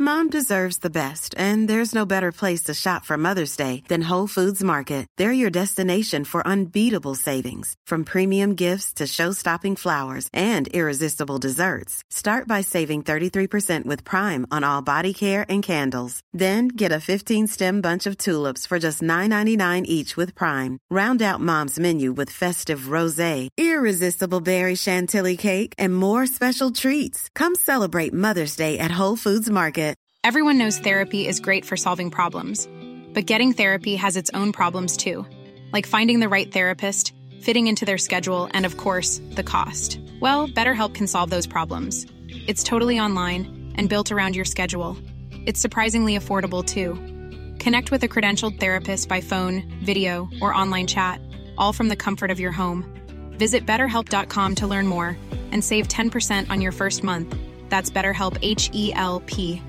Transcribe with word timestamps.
Mom 0.00 0.28
deserves 0.32 0.78
the 0.82 0.88
best 0.92 1.34
and 1.40 1.68
there 1.68 1.82
no 1.94 2.04
better 2.08 2.30
place 2.38 2.70
shop 2.74 3.04
from 3.04 3.22
mother's 3.22 3.56
day 3.58 3.64
then 3.90 4.02
your 5.36 5.50
destination 5.52 6.24
for 6.30 6.42
unbeatable 6.52 7.14
savings 7.22 8.92
shopping 9.20 9.74
flowers 9.82 10.30
desserts 11.42 11.98
start 12.16 12.48
by 12.48 12.62
saving 12.70 13.10
with 13.88 14.04
Prime 14.10 14.44
on 14.58 14.64
our 14.64 14.90
and 14.90 15.64
candles 15.66 16.18
then 16.40 16.68
get 16.80 16.92
a 16.92 16.98
fifteen 17.06 17.46
treats 26.82 27.28
come 27.34 27.52
celebrate 27.66 28.14
mother's 28.28 28.56
day 28.58 28.64
at 28.80 28.92
Foods 29.22 29.50
Market 29.50 29.80
Everyone 30.24 30.56
knows 30.56 30.78
therapy 30.78 31.26
is 31.26 31.40
great 31.40 31.64
for 31.64 31.76
solving 31.76 32.08
problems, 32.08 32.68
but 33.12 33.26
getting 33.26 33.52
therapy 33.52 33.96
has 33.96 34.16
its 34.16 34.30
own 34.34 34.52
problems 34.52 34.96
too, 34.96 35.26
like 35.72 35.84
finding 35.84 36.20
the 36.20 36.28
right 36.28 36.48
therapist, 36.48 37.12
fitting 37.40 37.66
into 37.66 37.84
their 37.84 37.98
schedule, 37.98 38.48
and 38.52 38.64
of 38.64 38.76
course, 38.76 39.20
the 39.32 39.42
cost. 39.42 39.98
Well, 40.20 40.46
BetterHelp 40.46 40.94
can 40.94 41.08
solve 41.08 41.30
those 41.30 41.48
problems. 41.48 42.06
It's 42.28 42.62
totally 42.62 43.00
online 43.00 43.74
and 43.74 43.88
built 43.88 44.12
around 44.12 44.36
your 44.36 44.44
schedule. 44.44 44.96
It's 45.32 45.60
surprisingly 45.60 46.16
affordable 46.16 46.64
too. 46.64 46.94
Connect 47.60 47.90
with 47.90 48.04
a 48.04 48.08
credentialed 48.08 48.60
therapist 48.60 49.08
by 49.08 49.20
phone, 49.20 49.72
video, 49.82 50.28
or 50.40 50.54
online 50.54 50.86
chat, 50.86 51.20
all 51.58 51.72
from 51.72 51.88
the 51.88 52.04
comfort 52.06 52.30
of 52.30 52.38
your 52.38 52.52
home. 52.52 52.86
Visit 53.40 53.66
BetterHelp.com 53.66 54.54
to 54.60 54.68
learn 54.68 54.86
more 54.86 55.18
and 55.50 55.64
save 55.64 55.88
10% 55.88 56.48
on 56.48 56.60
your 56.60 56.70
first 56.70 57.02
month. 57.02 57.34
That's 57.70 57.90
BetterHelp, 57.90 58.38
H-E-L-P. 58.40 59.60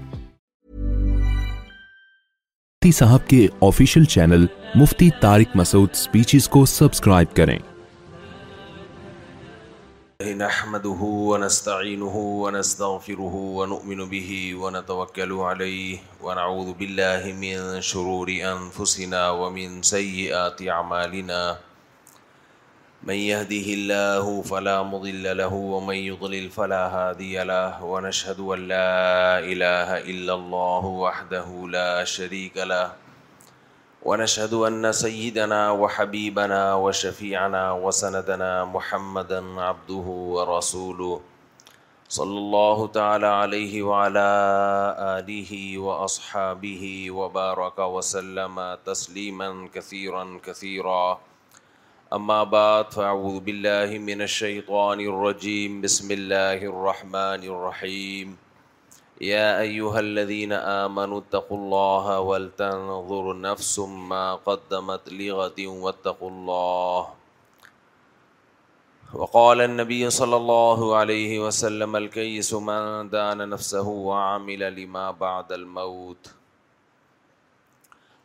مفتی 2.84 2.92
صاحب 2.96 3.28
کے 3.30 3.38
official 3.66 4.06
channel 4.14 4.46
مفتی 4.80 5.10
Tariq 5.20 5.56
Masood 5.56 5.94
speeches 5.96 6.48
کو 6.56 6.64
subscribe 6.72 7.30
کریں 7.36 7.58
نحمده 10.42 11.10
ونستعینه 11.12 12.24
ونستغفره 12.42 13.42
ونؤمن 13.60 14.04
به 14.16 14.34
ونتوکل 14.66 15.32
علیه 15.52 16.28
ونعوذ 16.28 16.74
بالله 16.82 17.34
من 17.46 17.80
شرور 17.92 18.34
انفسنا 18.52 19.24
ومن 19.44 19.80
سیئات 19.92 20.66
اعمالنا 20.80 21.42
من 23.08 23.20
يهده 23.20 23.68
الله 23.74 24.26
فلا 24.48 24.80
مضل 24.88 25.38
له 25.38 25.52
ومن 25.54 25.96
يضلل 25.96 26.48
فلا 26.50 26.88
هادي 26.88 27.44
له 27.44 27.84
ونشهد 27.84 28.40
أن 28.40 28.68
لا 28.72 29.40
إله 29.44 29.98
إلا 30.12 30.34
الله 30.34 30.84
وحده 30.86 31.48
لا 31.70 32.04
شريك 32.08 32.56
له 32.64 32.94
ونشهد 34.08 34.54
أن 34.54 34.88
سيدنا 34.96 35.72
وحبيبنا 35.76 36.76
وشفيعنا 36.80 37.72
وسندنا 37.76 38.66
محمدا 38.72 39.42
عبده 39.62 40.08
ورسوله 40.36 41.22
صلى 42.10 42.38
الله 42.40 42.78
تعالى 42.88 43.28
عليه 43.28 43.74
وعلى 43.84 44.30
آله 45.20 45.52
وأصحابه 45.78 47.12
وبارك 47.12 47.80
وسلم 47.80 48.56
تسليما 48.86 49.68
كثيرا 49.76 50.24
كثيرا 50.24 50.88
كثيرا 51.28 51.33
اما 52.16 52.36
بعد 52.50 52.92
فاعوذ 52.94 53.38
باللہ 53.46 53.94
من 54.08 54.20
الشیطان 54.22 55.00
الرجیم 55.06 55.80
بسم 55.82 56.10
اللہ 56.16 56.66
الرحمن 56.72 57.46
الرحیم 57.56 58.34
یا 59.28 59.46
ایوہا 59.60 59.98
الذین 59.98 60.54
آمنوا 60.60 61.18
اتقوا 61.24 61.58
اللہ 61.88 62.20
ولتنظر 62.28 63.34
نفس 63.48 63.78
ما 64.12 64.22
قدمت 64.44 65.10
لغت 65.14 65.60
واتقوا 65.68 66.30
اللہ 66.30 67.12
وقال 69.22 69.62
النبی 69.68 70.02
صلی 70.20 70.36
اللہ 70.42 70.86
علیہ 71.02 71.40
وسلم 71.48 71.96
الكیس 72.04 72.54
من 72.70 73.12
دان 73.18 73.50
نفسه 73.56 73.98
وعمل 74.12 74.64
لما 74.82 75.10
بعد 75.26 75.52
الموت 75.62 76.28
وقال 76.28 76.42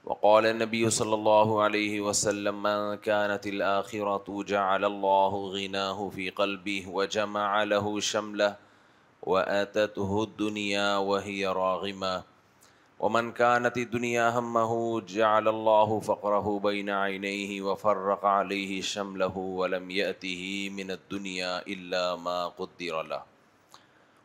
وقال 0.08 0.46
النبي 0.46 0.90
صلى 0.96 1.14
الله 1.14 1.62
عليه 1.62 2.00
وسلم 2.00 2.62
من 2.62 2.94
كانت 2.94 3.46
الآخرة 3.46 4.44
جعل 4.52 4.84
الله 4.84 5.34
غناه 5.56 6.08
في 6.14 6.30
قلبه 6.30 6.88
وجمع 6.98 7.62
له 7.72 8.00
شمله 8.10 8.54
وآتته 9.22 10.22
الدنيا 10.22 10.96
وهي 10.96 11.46
راغمة 11.46 12.22
ومن 13.00 13.32
كانت 13.32 13.76
الدنيا 13.76 14.30
همه 14.38 15.00
جعل 15.00 15.48
الله 15.48 16.00
فقره 16.00 16.60
بين 16.68 16.90
عينيه 16.90 17.62
وفرق 17.62 18.24
عليه 18.24 18.80
شمله 18.92 19.38
ولم 19.38 19.90
يأته 19.90 20.70
من 20.80 20.90
الدنيا 20.96 21.52
إلا 21.76 22.16
ما 22.16 22.48
قدر 22.48 23.02
له 23.02 23.22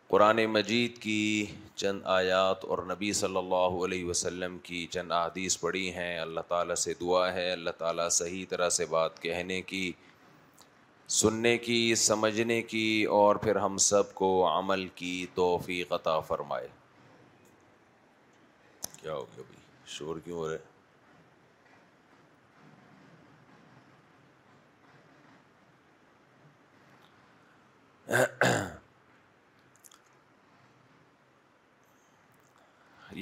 قرآن 0.10 0.46
مجید 0.56 0.98
کی 1.04 1.20
چند 1.82 2.04
آیات 2.14 2.66
اور 2.66 2.78
نبی 2.88 3.08
صلی 3.20 3.38
اللہ 3.38 3.76
علیہ 3.86 4.06
وسلم 4.06 4.56
کی 4.64 4.80
چند 4.92 5.12
احادیث 5.12 5.56
پڑھی 5.60 5.92
ہیں 5.94 6.18
اللہ 6.20 6.42
تعالیٰ 6.48 6.76
سے 6.82 6.94
دعا 7.00 7.22
ہے 7.34 7.46
اللہ 7.52 7.70
تعالیٰ 7.78 8.08
صحیح 8.18 8.46
طرح 8.50 8.70
سے 8.78 8.86
بات 8.90 9.22
کہنے 9.22 9.62
کی 9.72 9.82
سننے 11.22 11.54
کی 11.68 11.78
سمجھنے 12.04 12.58
کی 12.74 12.82
اور 13.20 13.36
پھر 13.46 13.56
ہم 13.66 13.78
سب 13.88 14.12
کو 14.16 14.30
عمل 14.52 14.86
کی 14.96 15.16
توفیق 15.34 15.94
عطا 15.94 16.20
فرمائے 16.28 16.68
کیا 19.02 19.14
ہو 19.14 19.24
گیا 19.36 19.44
بھائی 19.48 19.60
شور 19.96 20.20
کیوں 20.26 20.38
ہو 20.40 20.50
ہے 20.52 20.60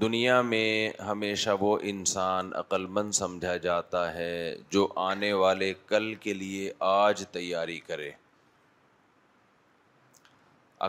دنیا 0.00 0.36
میں 0.50 1.00
ہمیشہ 1.06 1.50
وہ 1.60 1.70
انسان 1.92 2.50
عقل 2.58 2.84
مند 2.98 3.12
سمجھا 3.20 3.54
جاتا 3.64 4.02
ہے 4.14 4.36
جو 4.70 4.82
آنے 5.06 5.32
والے 5.44 5.70
کل 5.86 6.06
کے 6.20 6.34
لیے 6.34 6.68
آج 6.90 7.22
تیاری 7.32 7.78
کرے 7.86 8.10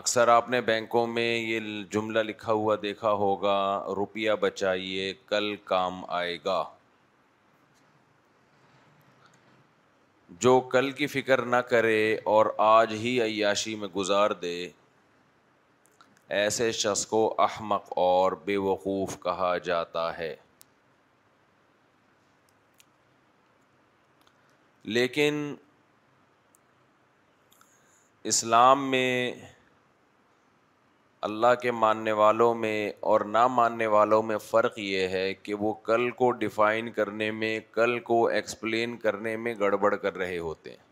اکثر 0.02 0.24
آپ 0.28 0.48
نے 0.50 0.60
بینکوں 0.70 1.06
میں 1.06 1.30
یہ 1.38 1.58
جملہ 1.92 2.20
لکھا 2.30 2.52
ہوا 2.62 2.74
دیکھا 2.82 3.10
ہوگا 3.24 3.58
روپیہ 3.96 4.32
بچائیے 4.46 5.06
کل 5.28 5.46
کام 5.64 5.94
آئے 6.20 6.36
گا 6.44 6.60
جو 10.40 10.58
کل 10.72 10.90
کی 10.98 11.06
فکر 11.06 11.42
نہ 11.46 11.56
کرے 11.70 11.98
اور 12.32 12.46
آج 12.66 12.92
ہی 13.02 13.20
عیاشی 13.22 13.74
میں 13.80 13.88
گزار 13.96 14.30
دے 14.42 14.54
ایسے 16.38 16.70
شخص 16.72 17.04
کو 17.06 17.22
احمق 17.42 17.92
اور 18.04 18.32
بے 18.44 18.56
وقوف 18.66 19.18
کہا 19.22 19.56
جاتا 19.64 20.06
ہے 20.18 20.34
لیکن 24.96 25.54
اسلام 28.32 28.90
میں 28.90 29.32
اللہ 31.26 31.52
کے 31.60 31.70
ماننے 31.72 32.12
والوں 32.12 32.54
میں 32.62 32.80
اور 33.10 33.20
نہ 33.34 33.46
ماننے 33.58 33.86
والوں 33.92 34.22
میں 34.30 34.36
فرق 34.46 34.78
یہ 34.78 35.06
ہے 35.16 35.32
کہ 35.42 35.54
وہ 35.60 35.72
کل 35.88 36.10
کو 36.18 36.30
ڈیفائن 36.42 36.90
کرنے 36.98 37.30
میں 37.38 37.58
کل 37.74 37.98
کو 38.08 38.18
ایکسپلین 38.40 38.96
کرنے 39.04 39.36
میں 39.44 39.54
گڑبڑ 39.60 39.94
کر 39.94 40.16
رہے 40.16 40.38
ہوتے 40.38 40.70
ہیں 40.70 40.82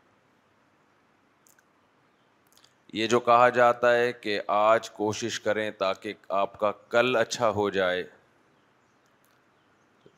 یہ 3.00 3.06
جو 3.16 3.20
کہا 3.28 3.48
جاتا 3.58 3.94
ہے 3.96 4.10
کہ 4.20 4.40
آج 4.62 4.90
کوشش 5.00 5.38
کریں 5.48 5.70
تاکہ 5.78 6.24
آپ 6.40 6.58
کا 6.60 6.70
کل 6.96 7.16
اچھا 7.20 7.50
ہو 7.60 7.68
جائے 7.76 8.02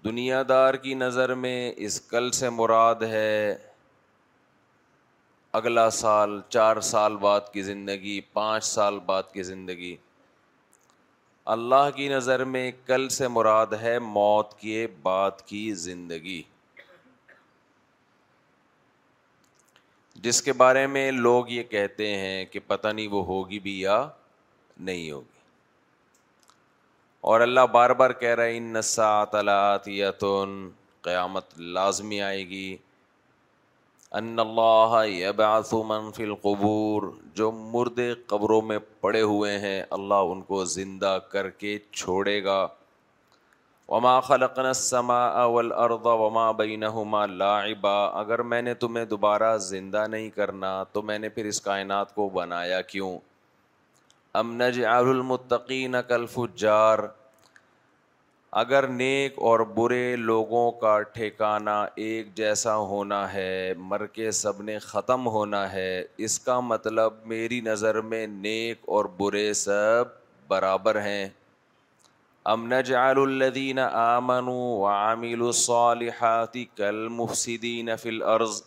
دنیا 0.05 0.43
دار 0.49 0.75
کی 0.87 0.95
نظر 1.05 1.35
میں 1.45 1.59
اس 1.87 2.01
کل 2.15 2.31
سے 2.43 2.51
مراد 2.61 3.03
ہے 3.11 3.31
اگلا 5.57 5.89
سال 5.97 6.33
چار 6.55 6.81
سال 6.87 7.17
بعد 7.17 7.53
کی 7.53 7.63
زندگی 7.63 8.21
پانچ 8.37 8.63
سال 8.65 8.99
بعد 9.09 9.23
کی 9.33 9.43
زندگی 9.51 9.95
اللہ 11.55 11.89
کی 11.97 12.09
نظر 12.09 12.43
میں 12.55 12.71
کل 12.87 13.09
سے 13.17 13.27
مراد 13.29 13.73
ہے 13.83 13.99
موت 14.07 14.55
کے 14.61 14.87
بعد 15.03 15.43
کی 15.47 15.61
زندگی 15.83 16.41
جس 20.25 20.43
کے 20.43 20.53
بارے 20.63 20.87
میں 20.95 21.11
لوگ 21.13 21.49
یہ 21.57 21.63
کہتے 21.77 22.09
ہیں 22.17 22.45
کہ 22.53 22.61
پتہ 22.67 22.89
نہیں 22.89 23.09
وہ 23.13 23.25
ہوگی 23.27 23.59
بھی 23.69 23.79
یا 23.81 24.07
نہیں 24.89 25.11
ہوگی 25.11 25.33
اور 27.31 27.41
اللہ 27.47 27.67
بار 27.73 27.91
بار 28.03 28.11
کہہ 28.25 28.35
رہا 28.35 28.45
ہے 28.45 28.57
ان 28.57 28.73
نسات 28.79 29.35
آلات 29.41 29.85
قیامت 31.05 31.59
لازمی 31.79 32.21
آئے 32.23 32.47
گی 32.49 32.77
ان 34.19 34.39
اللہ 34.39 34.93
یبعث 35.07 35.73
من 35.87 36.11
فی 36.17 36.23
القبور 36.23 37.03
جو 37.39 37.51
مرد 37.53 37.99
قبروں 38.33 38.61
میں 38.63 38.79
پڑے 39.01 39.21
ہوئے 39.31 39.57
ہیں 39.61 39.81
اللہ 39.97 40.29
ان 40.35 40.43
کو 40.51 40.65
زندہ 40.75 41.17
کر 41.31 41.49
کے 41.63 41.77
چھوڑے 42.01 42.35
گا 42.45 42.59
وما 43.89 44.13
خلقنا 44.29 44.69
السماء 44.69 45.45
والارض 45.53 46.07
وما 46.21 46.51
بینہما 46.61 47.25
لاعبا 47.43 47.97
اگر 48.21 48.43
میں 48.53 48.61
نے 48.69 48.75
تمہیں 48.85 49.05
دوبارہ 49.15 49.57
زندہ 49.69 50.07
نہیں 50.11 50.31
کرنا 50.37 50.73
تو 50.93 51.03
میں 51.11 51.19
نے 51.25 51.29
پھر 51.39 51.47
اس 51.55 51.61
کائنات 51.63 52.15
کو 52.15 52.29
بنایا 52.39 52.81
کیوں 52.95 53.17
ام 54.43 54.55
نجعل 54.63 55.09
المتقین 55.19 55.97
کالفجار 56.09 57.07
اگر 58.61 58.87
نیک 58.87 59.35
اور 59.51 59.61
برے 59.77 60.01
لوگوں 60.17 60.71
کا 60.81 60.99
ٹھکانہ 61.13 61.71
ایک 62.03 62.27
جیسا 62.37 62.75
ہونا 62.89 63.23
ہے 63.33 63.73
مر 63.77 64.05
کے 64.13 64.31
سب 64.41 64.61
نے 64.65 64.79
ختم 64.83 65.27
ہونا 65.37 65.63
ہے 65.73 66.03
اس 66.27 66.39
کا 66.41 66.59
مطلب 66.67 67.13
میری 67.33 67.61
نظر 67.65 68.01
میں 68.13 68.27
نیک 68.35 68.85
اور 68.95 69.05
برے 69.19 69.53
سب 69.63 70.13
برابر 70.49 71.01
ہیں 71.03 71.27
ام 72.53 72.67
نجعل 72.73 73.19
الذین 73.23 73.79
آمنوا 73.85 74.69
وعملوا 74.83 75.47
الصالحات 75.47 76.57
کالمفسدین 76.77 77.91
فی 78.03 78.09
الارض 78.09 78.61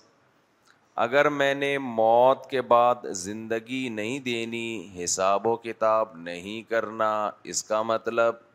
اگر 1.06 1.30
میں 1.30 1.54
نے 1.54 1.78
موت 1.88 2.46
کے 2.50 2.62
بعد 2.76 3.06
زندگی 3.24 3.88
نہیں 3.96 4.20
دینی 4.26 5.04
حساب 5.04 5.48
و 5.48 5.56
کتاب 5.64 6.18
نہیں 6.24 6.70
کرنا 6.70 7.10
اس 7.54 7.64
کا 7.64 7.82
مطلب 7.94 8.46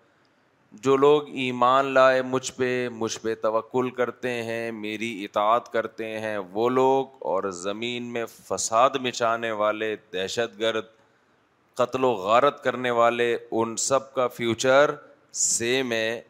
جو 0.81 0.97
لوگ 0.97 1.29
ایمان 1.39 1.87
لائے 1.95 2.21
مجھ 2.23 2.51
پہ 2.57 2.89
مجھ 2.93 3.19
پہ 3.23 3.35
توکل 3.43 3.89
کرتے 3.97 4.31
ہیں 4.43 4.71
میری 4.73 5.25
اطاعت 5.25 5.71
کرتے 5.73 6.07
ہیں 6.21 6.37
وہ 6.53 6.69
لوگ 6.71 7.07
اور 7.33 7.49
زمین 7.63 8.05
میں 8.13 8.25
فساد 8.47 8.97
مچانے 9.03 9.51
والے 9.61 9.95
دہشت 10.13 10.59
گرد 10.61 10.85
قتل 11.79 12.05
و 12.05 12.11
غارت 12.25 12.63
کرنے 12.65 12.91
والے 13.01 13.37
ان 13.51 13.77
سب 13.89 14.13
کا 14.15 14.27
فیوچر 14.37 14.91
سے 15.43 15.83
میں 15.89 16.21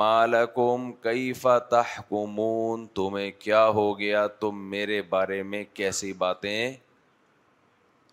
مالکم 0.00 0.90
کئی 1.02 1.32
فتحکمون 1.42 2.86
تمہیں 2.94 3.30
کیا 3.38 3.66
ہو 3.74 3.98
گیا 3.98 4.26
تم 4.40 4.68
میرے 4.70 5.00
بارے 5.08 5.42
میں 5.52 5.62
کیسی 5.74 6.12
باتیں 6.18 6.70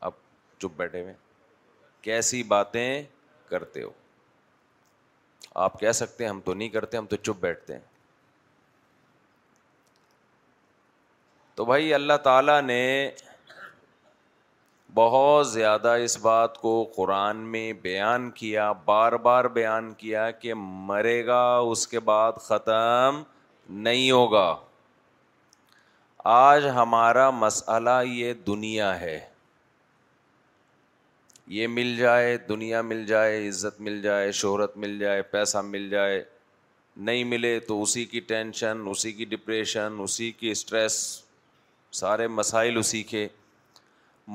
اب 0.01 0.11
چپ 0.59 0.77
بیٹھے 0.77 1.01
ہوئے 1.01 1.13
کیسی 2.01 2.43
باتیں 2.47 3.01
کرتے 3.49 3.83
ہو 3.83 3.89
آپ 5.63 5.79
کہہ 5.79 5.91
سکتے 6.01 6.23
ہیں 6.23 6.29
ہم 6.29 6.39
تو 6.45 6.53
نہیں 6.53 6.69
کرتے 6.69 6.97
ہم 6.97 7.05
تو 7.09 7.15
چپ 7.15 7.39
بیٹھتے 7.41 7.73
ہیں 7.73 7.93
تو 11.55 11.65
بھائی 11.65 11.93
اللہ 11.93 12.17
تعالیٰ 12.23 12.61
نے 12.61 12.83
بہت 14.93 15.47
زیادہ 15.49 15.89
اس 16.03 16.17
بات 16.21 16.57
کو 16.57 16.71
قرآن 16.95 17.37
میں 17.51 17.71
بیان 17.81 18.29
کیا 18.35 18.71
بار 18.85 19.13
بار 19.27 19.45
بیان 19.57 19.93
کیا 19.97 20.29
کہ 20.41 20.53
مرے 20.89 21.25
گا 21.25 21.43
اس 21.71 21.87
کے 21.87 21.99
بعد 22.09 22.37
ختم 22.47 23.21
نہیں 23.87 24.09
ہوگا 24.11 24.55
آج 26.33 26.67
ہمارا 26.75 27.29
مسئلہ 27.39 27.99
یہ 28.07 28.33
دنیا 28.47 28.99
ہے 29.01 29.19
یہ 31.53 31.67
مل 31.67 31.95
جائے 31.97 32.37
دنیا 32.47 32.81
مل 32.81 33.03
جائے 33.05 33.47
عزت 33.47 33.79
مل 33.81 34.01
جائے 34.01 34.31
شہرت 34.33 34.77
مل 34.77 34.97
جائے 34.99 35.21
پیسہ 35.31 35.57
مل 35.65 35.89
جائے 35.89 36.23
نہیں 37.07 37.23
ملے 37.23 37.59
تو 37.67 37.81
اسی 37.81 38.03
کی 38.05 38.19
ٹینشن 38.27 38.77
اسی 38.91 39.11
کی 39.13 39.25
ڈپریشن 39.35 39.97
اسی 40.03 40.31
کی 40.39 40.51
اسٹریس 40.51 40.93
سارے 41.99 42.27
مسائل 42.27 42.77
اسی 42.77 43.03
کے 43.11 43.27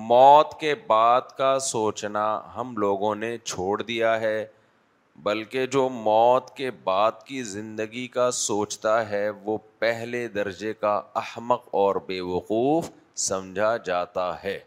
موت 0.09 0.59
کے 0.61 0.75
بعد 0.87 1.37
کا 1.39 1.59
سوچنا 1.69 2.25
ہم 2.57 2.77
لوگوں 2.79 3.15
نے 3.15 3.37
چھوڑ 3.45 3.81
دیا 3.83 4.19
ہے 4.21 4.45
بلکہ 5.23 5.67
جو 5.73 5.89
موت 5.93 6.55
کے 6.57 6.71
بعد 6.85 7.23
کی 7.27 7.43
زندگی 7.43 8.07
کا 8.15 8.31
سوچتا 8.39 9.09
ہے 9.11 9.29
وہ 9.45 9.59
پہلے 9.79 10.27
درجے 10.39 10.73
کا 10.81 11.01
احمق 11.23 11.69
اور 11.83 11.97
بیوقوف 12.07 12.91
سمجھا 13.29 13.77
جاتا 13.87 14.33
ہے 14.45 14.59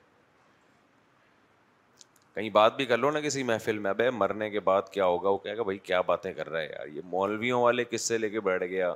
کہیں 2.36 2.50
بات 2.50 2.76
بھی 2.76 2.86
کر 2.86 2.98
لو 2.98 3.10
نا 3.12 3.20
کسی 3.22 3.42
محفل 3.44 3.78
میں 3.80 3.90
اب 3.92 4.00
مرنے 4.14 4.50
کے 4.50 4.60
بعد 4.70 4.90
کیا 4.92 5.06
ہوگا 5.06 5.30
وہ 5.30 5.38
کہے 5.38 5.58
گا 5.58 5.64
بھائی 5.64 5.78
کیا 5.90 6.00
باتیں 6.06 6.32
کر 6.34 6.50
رہا 6.50 6.60
ہے 6.60 6.66
یار 6.70 6.88
یہ 6.96 7.02
مولویوں 7.10 7.62
والے 7.64 7.84
کس 7.90 8.08
سے 8.08 8.18
لے 8.18 8.30
کے 8.30 8.40
بیٹھ 8.50 8.64
گیا 8.64 8.94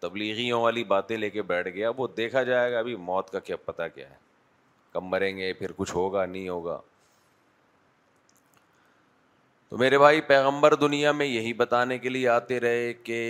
تبلیغیوں 0.00 0.60
والی 0.62 0.84
باتیں 0.92 1.16
لے 1.16 1.30
کے 1.30 1.42
بیٹھ 1.42 1.68
گیا 1.74 1.90
وہ 1.96 2.06
دیکھا 2.16 2.42
جائے 2.50 2.72
گا 2.72 2.78
ابھی 2.78 2.94
موت 3.06 3.30
کا 3.30 3.38
کیا 3.48 3.56
پتہ 3.64 3.82
کیا 3.94 4.08
ہے 4.10 4.14
کب 4.92 5.02
مریں 5.04 5.36
گے 5.36 5.52
پھر 5.58 5.72
کچھ 5.76 5.94
ہوگا 5.94 6.24
نہیں 6.26 6.48
ہوگا 6.48 6.78
تو 9.68 9.76
میرے 9.78 9.98
بھائی 9.98 10.20
پیغمبر 10.28 10.74
دنیا 10.84 11.12
میں 11.12 11.26
یہی 11.26 11.52
بتانے 11.54 11.98
کے 12.04 12.08
لیے 12.08 12.28
آتے 12.28 12.60
رہے 12.60 12.92
کہ 13.04 13.20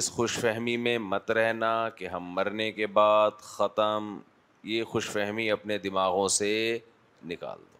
اس 0.00 0.10
خوش 0.12 0.38
فہمی 0.40 0.76
میں 0.86 0.96
مت 0.98 1.30
رہنا 1.30 1.74
کہ 1.96 2.06
ہم 2.08 2.30
مرنے 2.34 2.70
کے 2.72 2.86
بعد 3.00 3.42
ختم 3.54 4.16
یہ 4.74 4.84
خوش 4.92 5.10
فہمی 5.10 5.50
اپنے 5.50 5.78
دماغوں 5.78 6.26
سے 6.38 6.50
نکال 7.28 7.58
دو 7.58 7.72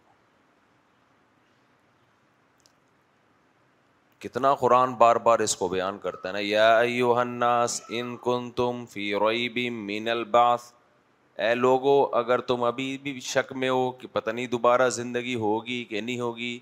کتنا 4.27 4.53
قرآن 4.61 4.93
بار 4.99 5.15
بار 5.25 5.39
اس 5.45 5.55
کو 5.55 5.67
بیان 5.67 5.97
کرتا 6.03 6.27
ہے 6.27 6.33
نا 6.33 6.39
یا 6.41 6.77
الناس 7.21 7.81
ان 7.89 8.15
کن 8.23 8.49
تم 8.55 8.83
تم 8.85 8.85
فی 8.93 9.13
الباس 10.11 10.71
اے 11.45 11.53
لوگو 11.55 11.93
اگر 12.17 12.39
ابھی 12.67 12.97
بھی 13.03 13.19
شک 13.23 13.51
میں 13.61 13.69
ہو 13.69 13.89
کہ 14.01 14.07
پتہ 14.11 14.29
نہیں 14.31 14.47
دوبارہ 14.47 14.89
زندگی 14.97 15.35
ہوگی 15.45 15.83
کہ 15.89 16.01
نہیں 16.01 16.19
ہوگی 16.19 16.57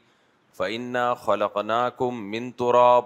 فعنا 0.57 1.13
خلقنا 1.25 1.87
کم 1.97 2.23
من 2.31 2.51
تراب 2.57 3.05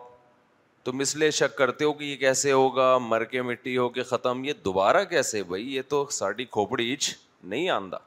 تم 0.84 1.00
اس 1.05 1.15
لیے 1.15 1.31
شک 1.38 1.57
کرتے 1.57 1.86
ہو 1.86 1.93
کہ 2.00 2.03
یہ 2.03 2.15
کیسے 2.17 2.51
ہوگا 2.51 2.98
مر 3.07 3.24
کے 3.34 3.41
مٹی 3.50 3.77
ہو 3.77 3.88
کے 3.98 4.03
ختم 4.12 4.43
یہ 4.43 4.53
دوبارہ 4.65 5.03
کیسے 5.10 5.43
بھائی 5.51 5.74
یہ 5.75 5.81
تو 5.89 6.05
ساڑی 6.19 6.46
کھوپڑی 6.55 6.91
اچ 6.93 7.13
نہیں 7.43 7.69
آندہ 7.69 7.98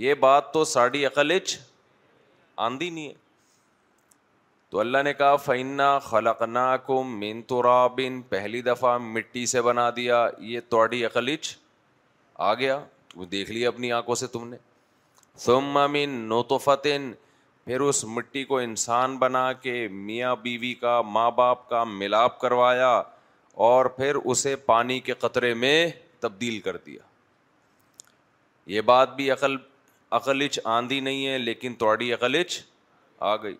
یہ 0.00 0.14
بات 0.20 0.52
تو 0.52 0.62
ساڑی 0.64 1.04
عقلچ 1.06 1.56
آندھی 2.66 2.88
نہیں 2.90 3.08
ہے 3.08 3.14
تو 4.70 4.78
اللہ 4.80 5.02
نے 5.04 5.12
کہا 5.14 5.34
فینا 5.46 6.76
کو 6.86 7.02
مین 7.08 7.42
تو 7.52 7.60
پہلی 8.28 8.62
دفعہ 8.70 8.96
مٹی 9.16 9.44
سے 9.52 9.62
بنا 9.68 9.88
دیا 9.96 10.24
یہ 10.52 10.60
توڑی 10.74 11.04
عقلچ 11.06 11.54
آ 12.48 12.52
گیا 12.62 12.78
دیکھ 13.32 13.50
لیا 13.50 13.68
اپنی 13.68 13.92
آنکھوں 13.98 14.14
سے 14.22 14.26
تم 14.38 14.48
نے 14.48 15.58
من 15.96 16.18
نوتوفتن 16.34 17.12
پھر 17.64 17.80
اس 17.90 18.04
مٹی 18.16 18.44
کو 18.52 18.58
انسان 18.58 19.16
بنا 19.24 19.44
کے 19.66 19.76
میاں 20.08 20.34
بیوی 20.46 20.74
کا 20.84 21.00
ماں 21.16 21.30
باپ 21.42 21.68
کا 21.68 21.84
ملاپ 22.00 22.40
کروایا 22.40 22.90
اور 23.68 23.86
پھر 24.00 24.16
اسے 24.24 24.56
پانی 24.72 24.98
کے 25.10 25.14
قطرے 25.26 25.52
میں 25.64 25.76
تبدیل 26.20 26.58
کر 26.68 26.76
دیا 26.86 27.02
یہ 28.72 28.80
بات 28.92 29.14
بھی 29.16 29.30
عقل 29.30 29.56
عقل 30.18 30.46
آندھی 30.74 31.00
نہیں 31.00 31.26
ہے 31.26 31.36
لیکن 31.38 31.74
تھوڑی 31.78 32.12
عقل 32.12 32.36
آ 33.18 33.34
گئی 33.42 33.56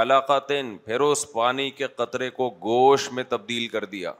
علاقاتین 0.00 0.76
پھر 0.84 1.00
اس 1.00 1.24
پانی 1.32 1.70
کے 1.80 1.86
قطرے 1.96 2.28
کو 2.38 2.48
گوشت 2.64 3.12
میں 3.12 3.24
تبدیل 3.28 3.66
کر 3.74 3.84
دیا 3.92 4.12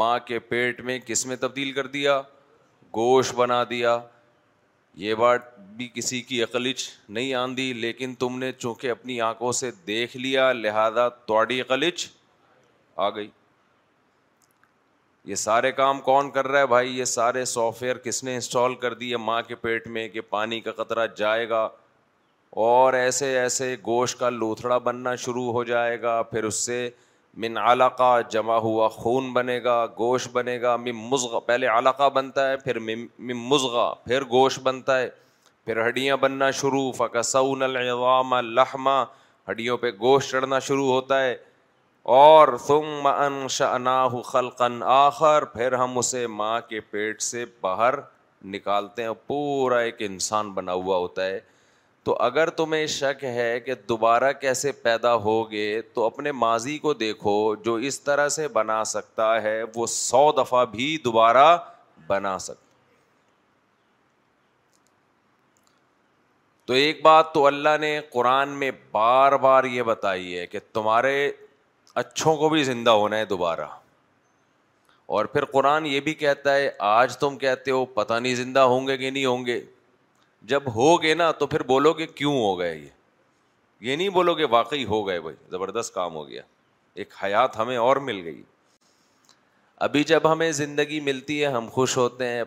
ماں 0.00 0.18
کے 0.26 0.38
پیٹ 0.50 0.80
میں 0.90 0.98
کس 1.06 1.24
میں 1.26 1.36
تبدیل 1.40 1.72
کر 1.78 1.86
دیا 1.96 2.20
گوشت 2.96 3.34
بنا 3.34 3.62
دیا 3.70 3.98
یہ 5.04 5.14
بات 5.20 5.58
بھی 5.76 5.88
کسی 5.94 6.20
کی 6.22 6.42
عقلچ 6.42 6.88
نہیں 7.08 7.32
آندھی 7.34 7.72
لیکن 7.84 8.14
تم 8.18 8.38
نے 8.38 8.52
چونکہ 8.58 8.90
اپنی 8.90 9.20
آنکھوں 9.30 9.52
سے 9.60 9.70
دیکھ 9.86 10.16
لیا 10.16 10.52
لہذا 10.52 11.08
تاری 11.32 11.60
عقلچ 11.60 12.08
آ 12.96 13.08
گئی 13.14 13.28
یہ 15.28 15.34
سارے 15.40 15.70
کام 15.72 16.00
کون 16.06 16.30
کر 16.30 16.46
رہا 16.48 16.60
ہے 16.60 16.66
بھائی 16.66 16.98
یہ 16.98 17.04
سارے 17.10 17.44
سافٹ 17.50 17.82
ویئر 17.82 17.96
کس 18.04 18.22
نے 18.24 18.34
انسٹال 18.34 18.74
کر 18.80 18.94
دیے 18.94 19.16
ماں 19.16 19.40
کے 19.46 19.54
پیٹ 19.60 19.86
میں 19.88 20.08
کہ 20.08 20.20
پانی 20.30 20.58
کا 20.60 20.72
قطرہ 20.82 21.06
جائے 21.16 21.48
گا 21.48 21.60
اور 22.64 22.92
ایسے 22.94 23.38
ایسے 23.38 23.74
گوشت 23.86 24.18
کا 24.18 24.28
لوتھڑا 24.30 24.78
بننا 24.88 25.14
شروع 25.24 25.52
ہو 25.52 25.62
جائے 25.70 26.00
گا 26.02 26.20
پھر 26.30 26.44
اس 26.44 26.54
سے 26.66 26.88
من 27.44 27.56
علاقہ 27.58 28.12
جمع 28.30 28.56
ہوا 28.66 28.88
خون 28.96 29.32
بنے 29.32 29.62
گا 29.64 29.84
گوشت 29.98 30.28
بنے 30.32 30.60
گا 30.62 30.76
مم 30.80 31.00
مزغ 31.10 31.38
پہلے 31.46 31.66
علقہ 31.78 32.08
بنتا 32.14 32.48
ہے 32.50 32.56
پھر 32.56 32.78
مم 32.88 33.06
ممغا 33.32 33.92
پھر 34.04 34.24
گوشت 34.30 34.60
بنتا 34.62 34.98
ہے 35.00 35.08
پھر 35.64 35.86
ہڈیاں 35.88 36.16
بننا 36.20 36.50
شروع 36.60 36.90
فقصون 36.96 37.62
العوام 37.62 38.34
لحمہ 38.58 39.04
ہڈیوں 39.50 39.76
پہ 39.78 39.90
گوشت 40.00 40.30
چڑھنا 40.30 40.58
شروع 40.68 40.90
ہوتا 40.92 41.22
ہے 41.24 41.34
اور 42.12 42.48
تم 42.66 42.84
م 43.02 43.44
ان 43.58 44.82
آخر 44.94 45.44
پھر 45.52 45.72
ہم 45.82 45.96
اسے 45.98 46.26
ماں 46.26 46.58
کے 46.68 46.80
پیٹ 46.90 47.20
سے 47.22 47.44
باہر 47.60 47.94
نکالتے 48.54 49.02
ہیں 49.02 49.12
پورا 49.26 49.78
ایک 49.80 50.00
انسان 50.08 50.50
بنا 50.54 50.72
ہوا 50.72 50.96
ہوتا 50.96 51.24
ہے 51.26 51.38
تو 52.04 52.16
اگر 52.20 52.50
تمہیں 52.56 52.86
شک 52.94 53.22
ہے 53.24 53.58
کہ 53.66 53.74
دوبارہ 53.88 54.32
کیسے 54.40 54.72
پیدا 54.86 55.14
ہوگے 55.28 55.80
تو 55.94 56.04
اپنے 56.06 56.32
ماضی 56.40 56.76
کو 56.78 56.92
دیکھو 56.94 57.36
جو 57.64 57.74
اس 57.90 58.00
طرح 58.08 58.28
سے 58.36 58.48
بنا 58.58 58.82
سکتا 58.92 59.30
ہے 59.42 59.58
وہ 59.76 59.86
سو 59.90 60.30
دفعہ 60.42 60.64
بھی 60.72 60.96
دوبارہ 61.04 61.56
بنا 62.06 62.38
سکتا 62.38 62.62
تو 66.66 66.72
ایک 66.74 67.00
بات 67.04 67.32
تو 67.34 67.46
اللہ 67.46 67.76
نے 67.80 67.98
قرآن 68.12 68.48
میں 68.58 68.70
بار 68.92 69.36
بار 69.46 69.64
یہ 69.72 69.82
بتائی 69.92 70.38
ہے 70.38 70.46
کہ 70.46 70.58
تمہارے 70.74 71.18
اچھوں 72.00 72.36
کو 72.36 72.48
بھی 72.48 72.62
زندہ 72.64 72.90
ہونا 72.90 73.16
ہے 73.18 73.24
دوبارہ 73.24 73.66
اور 75.16 75.24
پھر 75.32 75.44
قرآن 75.44 75.86
یہ 75.86 76.00
بھی 76.00 76.14
کہتا 76.14 76.54
ہے 76.56 76.70
آج 76.90 77.16
تم 77.18 77.36
کہتے 77.38 77.70
ہو 77.70 77.84
پتہ 77.98 78.14
نہیں 78.20 78.34
زندہ 78.34 78.60
ہوں 78.72 78.86
گے 78.86 78.96
کہ 78.98 79.10
نہیں 79.10 79.24
ہوں 79.24 79.44
گے 79.46 79.60
جب 80.52 80.74
ہو 80.74 81.02
گئے 81.02 81.14
نا 81.14 81.30
تو 81.42 81.46
پھر 81.46 81.62
بولو 81.66 81.92
گے 81.98 82.06
کیوں 82.06 82.34
ہو 82.40 82.58
گئے 82.58 82.74
یہ 82.76 82.88
یہ 83.90 83.96
نہیں 83.96 84.08
بولو 84.08 84.34
گے 84.34 84.44
واقعی 84.50 84.84
ہو 84.84 85.06
گئے 85.06 85.20
بھائی 85.20 85.36
زبردست 85.50 85.94
کام 85.94 86.14
ہو 86.14 86.26
گیا 86.28 86.42
ایک 87.02 87.12
حیات 87.22 87.56
ہمیں 87.58 87.76
اور 87.76 87.96
مل 88.08 88.20
گئی 88.24 88.42
ابھی 89.86 90.02
جب 90.08 90.30
ہمیں 90.32 90.50
زندگی 90.58 91.00
ملتی 91.10 91.40
ہے 91.42 91.46
ہم 91.52 91.66
خوش 91.72 91.96
ہوتے 91.96 92.28
ہیں 92.28 92.42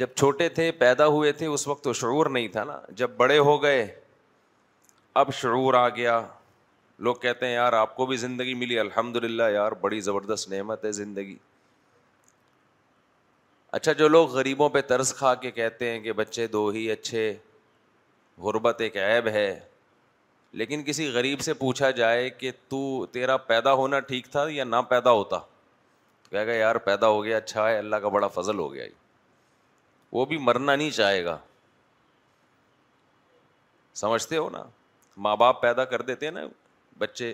جب 0.00 0.08
چھوٹے 0.16 0.48
تھے 0.58 0.70
پیدا 0.82 1.06
ہوئے 1.06 1.32
تھے 1.40 1.46
اس 1.46 1.66
وقت 1.68 1.84
تو 1.84 1.92
شعور 2.02 2.26
نہیں 2.36 2.48
تھا 2.52 2.64
نا 2.64 2.78
جب 2.96 3.10
بڑے 3.16 3.38
ہو 3.38 3.62
گئے 3.62 3.86
اب 5.22 5.32
شعور 5.40 5.74
آ 5.84 5.88
گیا 5.96 6.20
لوگ 7.04 7.14
کہتے 7.22 7.46
ہیں 7.46 7.52
یار 7.54 7.72
آپ 7.72 7.94
کو 7.96 8.04
بھی 8.06 8.16
زندگی 8.22 8.52
ملی 8.54 8.78
الحمد 8.78 9.16
للہ 9.22 9.42
یار 9.52 9.72
بڑی 9.80 10.00
زبردست 10.08 10.48
نعمت 10.48 10.84
ہے 10.84 10.90
زندگی 10.98 11.34
اچھا 13.78 13.92
جو 14.02 14.08
لوگ 14.08 14.28
غریبوں 14.34 14.68
پہ 14.76 14.80
طرز 14.88 15.12
کھا 15.18 15.34
کے 15.44 15.50
کہتے 15.56 15.88
ہیں 15.90 15.98
کہ 16.00 16.12
بچے 16.20 16.46
دو 16.52 16.66
ہی 16.74 16.90
اچھے 16.92 17.24
غربت 18.44 18.80
ایک 18.86 18.96
ایب 19.06 19.28
ہے 19.38 19.48
لیکن 20.62 20.82
کسی 20.86 21.08
غریب 21.14 21.40
سے 21.48 21.54
پوچھا 21.64 21.90
جائے 22.00 22.30
کہ 22.44 22.50
تو 22.68 22.80
تیرا 23.12 23.36
پیدا 23.50 23.72
ہونا 23.82 24.00
ٹھیک 24.12 24.30
تھا 24.32 24.44
یا 24.50 24.64
نہ 24.64 24.82
پیدا 24.88 25.10
ہوتا 25.18 25.38
کہہ 26.30 26.46
گا 26.46 26.54
یار 26.54 26.76
پیدا 26.90 27.08
ہو 27.16 27.22
گیا 27.24 27.36
اچھا 27.36 27.68
ہے 27.68 27.76
اللہ 27.78 27.96
کا 28.02 28.08
بڑا 28.18 28.28
فضل 28.40 28.58
ہو 28.58 28.72
گیا 28.74 28.86
وہ 30.12 30.24
بھی 30.32 30.38
مرنا 30.48 30.74
نہیں 30.76 30.90
چاہے 31.00 31.24
گا 31.24 31.38
سمجھتے 34.04 34.36
ہو 34.36 34.48
نا 34.52 34.62
ماں 35.24 35.36
باپ 35.36 35.60
پیدا 35.62 35.84
کر 35.84 36.02
دیتے 36.02 36.26
ہیں 36.26 36.32
نا 36.32 36.44
بچے 37.02 37.32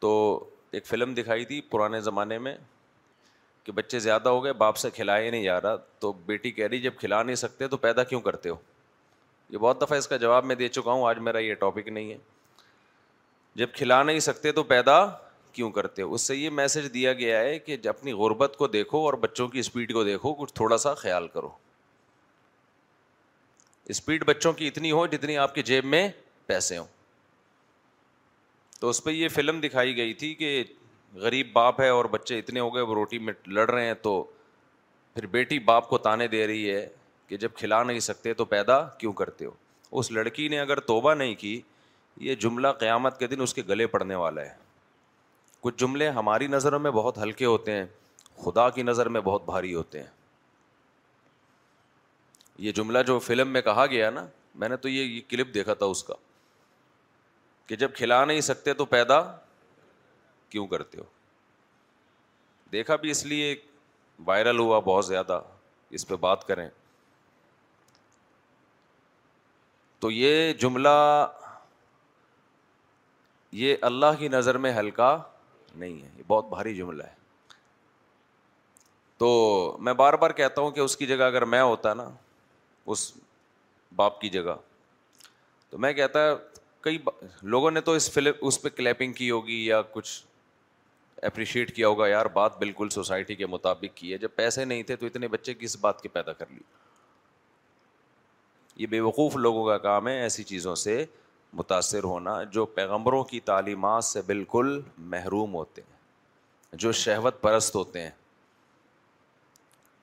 تو 0.00 0.12
ایک 0.76 0.86
فلم 0.86 1.14
دکھائی 1.14 1.44
تھی 1.52 1.60
پرانے 1.70 2.00
زمانے 2.10 2.38
میں 2.46 2.54
کہ 3.64 3.72
بچے 3.72 3.98
زیادہ 4.08 4.28
ہو 4.36 4.42
گئے 4.44 4.52
باپ 4.60 4.76
سے 4.82 4.90
کھلایا 4.98 5.30
نہیں 5.30 5.44
جا 5.44 5.60
رہا 5.64 5.76
تو 6.04 6.12
بیٹی 6.30 6.50
کہہ 6.58 6.66
رہی 6.70 6.80
جب 6.86 6.94
کھلا 7.00 7.22
نہیں 7.22 7.36
سکتے 7.44 7.68
تو 7.72 7.76
پیدا 7.86 8.02
کیوں 8.12 8.20
کرتے 8.28 8.48
ہو 8.50 8.56
یہ 9.52 9.58
بہت 9.66 9.80
دفعہ 9.82 9.98
اس 9.98 10.08
کا 10.12 10.16
جواب 10.24 10.44
میں 10.50 10.54
دے 10.62 10.68
چکا 10.78 10.92
ہوں 10.96 11.06
آج 11.08 11.18
میرا 11.28 11.38
یہ 11.46 11.54
ٹاپک 11.64 11.88
نہیں 11.98 12.10
ہے 12.12 12.16
جب 13.60 13.74
کھلا 13.76 14.02
نہیں 14.08 14.18
سکتے 14.26 14.52
تو 14.58 14.62
پیدا 14.72 14.94
کیوں 15.58 15.70
کرتے 15.78 16.02
ہو 16.02 16.14
اس 16.14 16.22
سے 16.26 16.36
یہ 16.36 16.50
میسج 16.60 16.92
دیا 16.94 17.12
گیا 17.22 17.40
ہے 17.40 17.58
کہ 17.66 17.76
اپنی 17.94 18.12
غربت 18.20 18.56
کو 18.58 18.66
دیکھو 18.78 19.04
اور 19.06 19.14
بچوں 19.26 19.48
کی 19.54 19.58
اسپیڈ 19.64 19.92
کو 19.92 20.04
دیکھو 20.10 20.32
کچھ 20.38 20.54
تھوڑا 20.60 20.78
سا 20.86 20.94
خیال 21.04 21.26
کرو 21.34 21.50
اسپیڈ 23.94 24.24
بچوں 24.32 24.52
کی 24.60 24.66
اتنی 24.72 24.92
ہو 24.98 25.06
جتنی 25.14 25.36
آپ 25.44 25.54
کے 25.54 25.62
جیب 25.72 25.84
میں 25.96 26.08
پیسے 26.52 26.78
ہوں 26.78 26.86
تو 28.82 28.88
اس 28.90 29.02
پہ 29.04 29.10
یہ 29.10 29.28
فلم 29.28 29.58
دکھائی 29.60 29.96
گئی 29.96 30.12
تھی 30.20 30.32
کہ 30.34 30.48
غریب 31.24 31.52
باپ 31.52 31.80
ہے 31.80 31.88
اور 31.96 32.04
بچے 32.14 32.38
اتنے 32.38 32.60
ہو 32.60 32.74
گئے 32.74 32.82
وہ 32.86 32.94
روٹی 32.94 33.18
میں 33.26 33.32
لڑ 33.58 33.68
رہے 33.70 33.84
ہیں 33.86 33.94
تو 34.02 34.14
پھر 35.14 35.26
بیٹی 35.36 35.58
باپ 35.68 35.88
کو 35.88 35.98
تانے 36.06 36.26
دے 36.28 36.46
رہی 36.46 36.70
ہے 36.74 36.86
کہ 37.28 37.36
جب 37.44 37.52
کھلا 37.56 37.82
نہیں 37.82 38.00
سکتے 38.06 38.32
تو 38.40 38.44
پیدا 38.54 38.80
کیوں 39.00 39.12
کرتے 39.20 39.44
ہو 39.44 39.50
اس 39.98 40.10
لڑکی 40.12 40.46
نے 40.54 40.58
اگر 40.60 40.80
توبہ 40.90 41.12
نہیں 41.14 41.34
کی 41.44 41.60
یہ 42.28 42.34
جملہ 42.44 42.68
قیامت 42.80 43.18
کے 43.18 43.26
دن 43.26 43.40
اس 43.40 43.54
کے 43.54 43.62
گلے 43.68 43.86
پڑنے 43.94 44.14
والا 44.24 44.42
ہے 44.44 44.54
کچھ 45.60 45.74
جملے 45.80 46.08
ہماری 46.18 46.46
نظروں 46.56 46.78
میں 46.86 46.90
بہت 46.98 47.18
ہلکے 47.22 47.44
ہوتے 47.44 47.72
ہیں 47.76 47.84
خدا 48.44 48.68
کی 48.78 48.82
نظر 48.82 49.08
میں 49.16 49.20
بہت 49.30 49.44
بھاری 49.44 49.72
ہوتے 49.74 50.00
ہیں 50.00 50.08
یہ 52.66 52.72
جملہ 52.80 52.98
جو 53.06 53.18
فلم 53.30 53.48
میں 53.52 53.62
کہا 53.70 53.86
گیا 53.96 54.10
نا 54.18 54.26
میں 54.62 54.68
نے 54.68 54.76
تو 54.82 54.88
یہ 54.88 55.18
کلپ 55.28 55.54
دیکھا 55.54 55.74
تھا 55.74 55.86
اس 55.94 56.04
کا 56.04 56.14
کہ 57.72 57.76
جب 57.76 57.92
کھلا 57.96 58.24
نہیں 58.24 58.40
سکتے 58.46 58.72
تو 58.78 58.84
پیدا 58.84 59.18
کیوں 60.50 60.66
کرتے 60.68 60.98
ہو 60.98 61.02
دیکھا 62.72 62.96
بھی 63.04 63.10
اس 63.10 63.24
لیے 63.26 63.54
وائرل 64.26 64.58
ہوا 64.58 64.78
بہت 64.88 65.06
زیادہ 65.06 65.40
اس 65.98 66.06
پہ 66.08 66.14
بات 66.24 66.46
کریں 66.48 66.68
تو 70.00 70.10
یہ 70.10 70.52
جملہ 70.62 70.90
یہ 73.62 73.76
اللہ 73.92 74.18
کی 74.18 74.28
نظر 74.36 74.58
میں 74.66 74.72
ہلکا 74.78 75.10
نہیں 75.74 76.00
ہے 76.02 76.10
یہ 76.16 76.22
بہت 76.26 76.48
بھاری 76.48 76.74
جملہ 76.76 77.02
ہے 77.04 77.14
تو 79.18 79.30
میں 79.88 79.94
بار 80.04 80.14
بار 80.26 80.30
کہتا 80.42 80.60
ہوں 80.60 80.70
کہ 80.76 80.80
اس 80.80 80.96
کی 80.96 81.06
جگہ 81.16 81.24
اگر 81.32 81.44
میں 81.56 81.62
ہوتا 81.62 81.94
نا 81.94 82.08
اس 82.92 83.12
باپ 83.96 84.20
کی 84.20 84.28
جگہ 84.40 84.56
تو 85.70 85.78
میں 85.86 85.92
کہتا 85.92 86.32
کئی 86.82 86.98
با... 87.04 87.12
لوگوں 87.54 87.70
نے 87.70 87.80
تو 87.88 87.92
اس 87.98 88.10
فلم 88.10 88.32
اس 88.48 88.60
پہ 88.62 88.68
کلیپنگ 88.76 89.12
کی 89.12 89.30
ہوگی 89.30 89.64
یا 89.66 89.80
کچھ 89.92 90.22
اپریشیٹ 91.30 91.74
کیا 91.76 91.88
ہوگا 91.88 92.06
یار 92.08 92.26
بات 92.38 92.58
بالکل 92.58 92.88
سوسائٹی 92.92 93.34
کے 93.34 93.46
مطابق 93.46 93.96
کی 93.96 94.12
ہے 94.12 94.18
جب 94.18 94.34
پیسے 94.36 94.64
نہیں 94.64 94.82
تھے 94.88 94.96
تو 95.02 95.06
اتنے 95.06 95.28
بچے 95.34 95.54
کس 95.58 95.76
بات 95.80 96.00
کے 96.02 96.08
پیدا 96.16 96.32
کر 96.38 96.46
لی 96.50 96.60
یہ 98.82 98.86
بے 98.94 99.00
وقوف 99.00 99.36
لوگوں 99.36 99.64
کا 99.66 99.76
کام 99.86 100.08
ہے 100.08 100.18
ایسی 100.22 100.42
چیزوں 100.44 100.74
سے 100.84 101.04
متاثر 101.60 102.04
ہونا 102.12 102.42
جو 102.52 102.64
پیغمبروں 102.80 103.22
کی 103.32 103.40
تعلیمات 103.52 104.04
سے 104.04 104.22
بالکل 104.26 104.80
محروم 105.14 105.54
ہوتے 105.54 105.82
ہیں 105.82 105.90
جو 106.84 106.92
شہوت 107.02 107.40
پرست 107.42 107.74
ہوتے 107.76 108.02
ہیں 108.02 108.10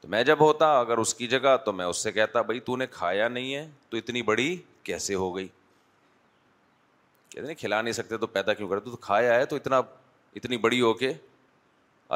تو 0.02 0.08
میں 0.08 0.24
جب 0.24 0.40
ہوتا 0.42 0.74
اگر 0.80 0.98
اس 0.98 1.14
کی 1.16 1.28
جگہ 1.28 1.56
تو 1.66 1.72
میں 1.74 1.86
اس 1.86 2.04
سے 2.04 2.12
کہتا 2.12 2.42
بھائی 2.50 2.60
تو 2.70 2.76
نے 2.78 2.88
کھایا 2.92 3.28
نہیں 3.28 3.54
ہے 3.56 3.70
تو 3.90 3.98
اتنی 3.98 4.22
بڑی 4.32 4.56
کیسے 4.90 5.16
ہو 5.24 5.36
گئی 5.36 5.48
کہتے 7.30 7.48
ہیں 7.48 7.54
کھلا 7.60 7.82
نہیں 7.82 7.94
سکتے 7.94 8.18
تو 8.18 8.28
پیدا 8.28 8.54
کیوں 8.54 8.68
کرتے 8.70 8.90
تو 8.90 8.98
کھایا 9.02 9.34
ہے 9.36 9.46
تو 9.46 9.56
اتنا 9.56 9.82
اتنی 10.36 10.58
بڑی 10.66 10.82
ہو 10.82 10.94
کے 11.02 11.12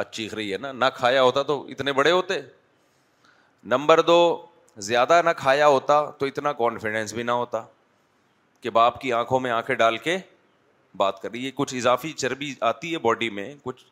آج 0.01 0.05
چیخ 0.11 0.33
رہی 0.33 0.51
ہے 0.53 0.57
نا 0.57 0.71
نہ 0.71 0.85
کھایا 0.95 1.23
ہوتا 1.23 1.41
تو 1.51 1.61
اتنے 1.71 1.93
بڑے 1.93 2.11
ہوتے 2.11 2.39
نمبر 3.73 4.01
دو 4.07 4.17
زیادہ 4.89 5.21
نہ 5.25 5.29
کھایا 5.37 5.67
ہوتا 5.67 6.03
تو 6.19 6.25
اتنا 6.25 6.53
کانفیڈینس 6.61 7.13
بھی 7.13 7.23
نہ 7.23 7.31
ہوتا 7.41 7.63
کہ 8.61 8.69
باپ 8.79 8.99
کی 9.01 9.11
آنکھوں 9.13 9.39
میں 9.39 9.51
آنکھیں 9.51 9.75
ڈال 9.75 9.97
کے 10.07 10.17
بات 10.97 11.21
کر 11.21 11.31
رہی 11.31 11.45
ہے 11.45 11.51
کچھ 11.55 11.73
اضافی 11.75 12.11
چربی 12.17 12.53
آتی 12.71 12.93
ہے 12.93 12.97
باڈی 13.05 13.29
میں 13.37 13.53
کچھ 13.63 13.83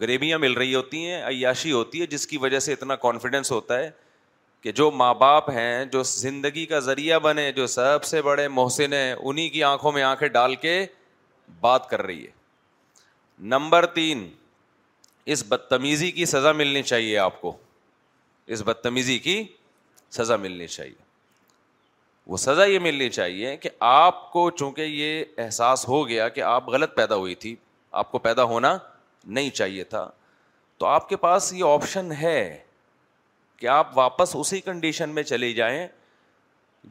گریبیاں 0.00 0.38
مل 0.38 0.52
رہی 0.58 0.74
ہوتی 0.74 1.04
ہیں 1.06 1.22
عیاشی 1.28 1.72
ہوتی 1.72 2.00
ہے 2.00 2.06
جس 2.06 2.26
کی 2.26 2.38
وجہ 2.40 2.58
سے 2.66 2.72
اتنا 2.72 2.96
کانفیڈینس 3.06 3.52
ہوتا 3.52 3.78
ہے 3.78 3.90
کہ 4.62 4.72
جو 4.78 4.90
ماں 4.90 5.12
باپ 5.14 5.48
ہیں 5.50 5.84
جو 5.92 6.02
زندگی 6.06 6.64
کا 6.66 6.78
ذریعہ 6.88 7.18
بنے 7.22 7.50
جو 7.52 7.66
سب 7.74 8.04
سے 8.04 8.20
بڑے 8.22 8.46
محسن 8.56 8.92
ہیں 8.92 9.14
انہیں 9.18 9.48
کی 9.50 9.62
آنکھوں 9.64 9.92
میں 9.92 10.02
آنکھیں 10.02 10.28
ڈال 10.28 10.54
کے 10.64 10.74
بات 11.60 11.88
کر 11.90 12.02
رہی 12.02 12.24
ہے 12.24 12.30
نمبر 13.52 13.86
تین 13.94 14.28
اس 15.34 15.44
بدتمیزی 15.48 16.10
کی 16.12 16.24
سزا 16.26 16.52
ملنی 16.52 16.82
چاہیے 16.82 17.16
آپ 17.18 17.40
کو 17.40 17.56
اس 18.54 18.62
بدتمیزی 18.66 19.18
کی 19.28 19.42
سزا 20.18 20.36
ملنی 20.36 20.66
چاہیے 20.66 21.08
وہ 22.26 22.36
سزا 22.36 22.64
یہ 22.64 22.78
ملنی 22.78 23.08
چاہیے 23.10 23.56
کہ 23.56 23.70
آپ 23.90 24.30
کو 24.32 24.50
چونکہ 24.58 24.80
یہ 24.82 25.40
احساس 25.44 25.86
ہو 25.88 26.06
گیا 26.08 26.28
کہ 26.36 26.40
آپ 26.54 26.68
غلط 26.70 26.94
پیدا 26.96 27.14
ہوئی 27.16 27.34
تھی 27.44 27.54
آپ 28.02 28.10
کو 28.12 28.18
پیدا 28.26 28.42
ہونا 28.52 28.76
نہیں 29.26 29.50
چاہیے 29.54 29.84
تھا 29.94 30.08
تو 30.78 30.86
آپ 30.86 31.08
کے 31.08 31.16
پاس 31.22 31.52
یہ 31.52 31.64
آپشن 31.72 32.12
ہے 32.20 32.36
کہ 33.60 33.66
آپ 33.68 33.96
واپس 33.98 34.30
اسی 34.36 34.60
کنڈیشن 34.66 35.08
میں 35.14 35.22
چلے 35.22 35.52
جائیں 35.54 35.86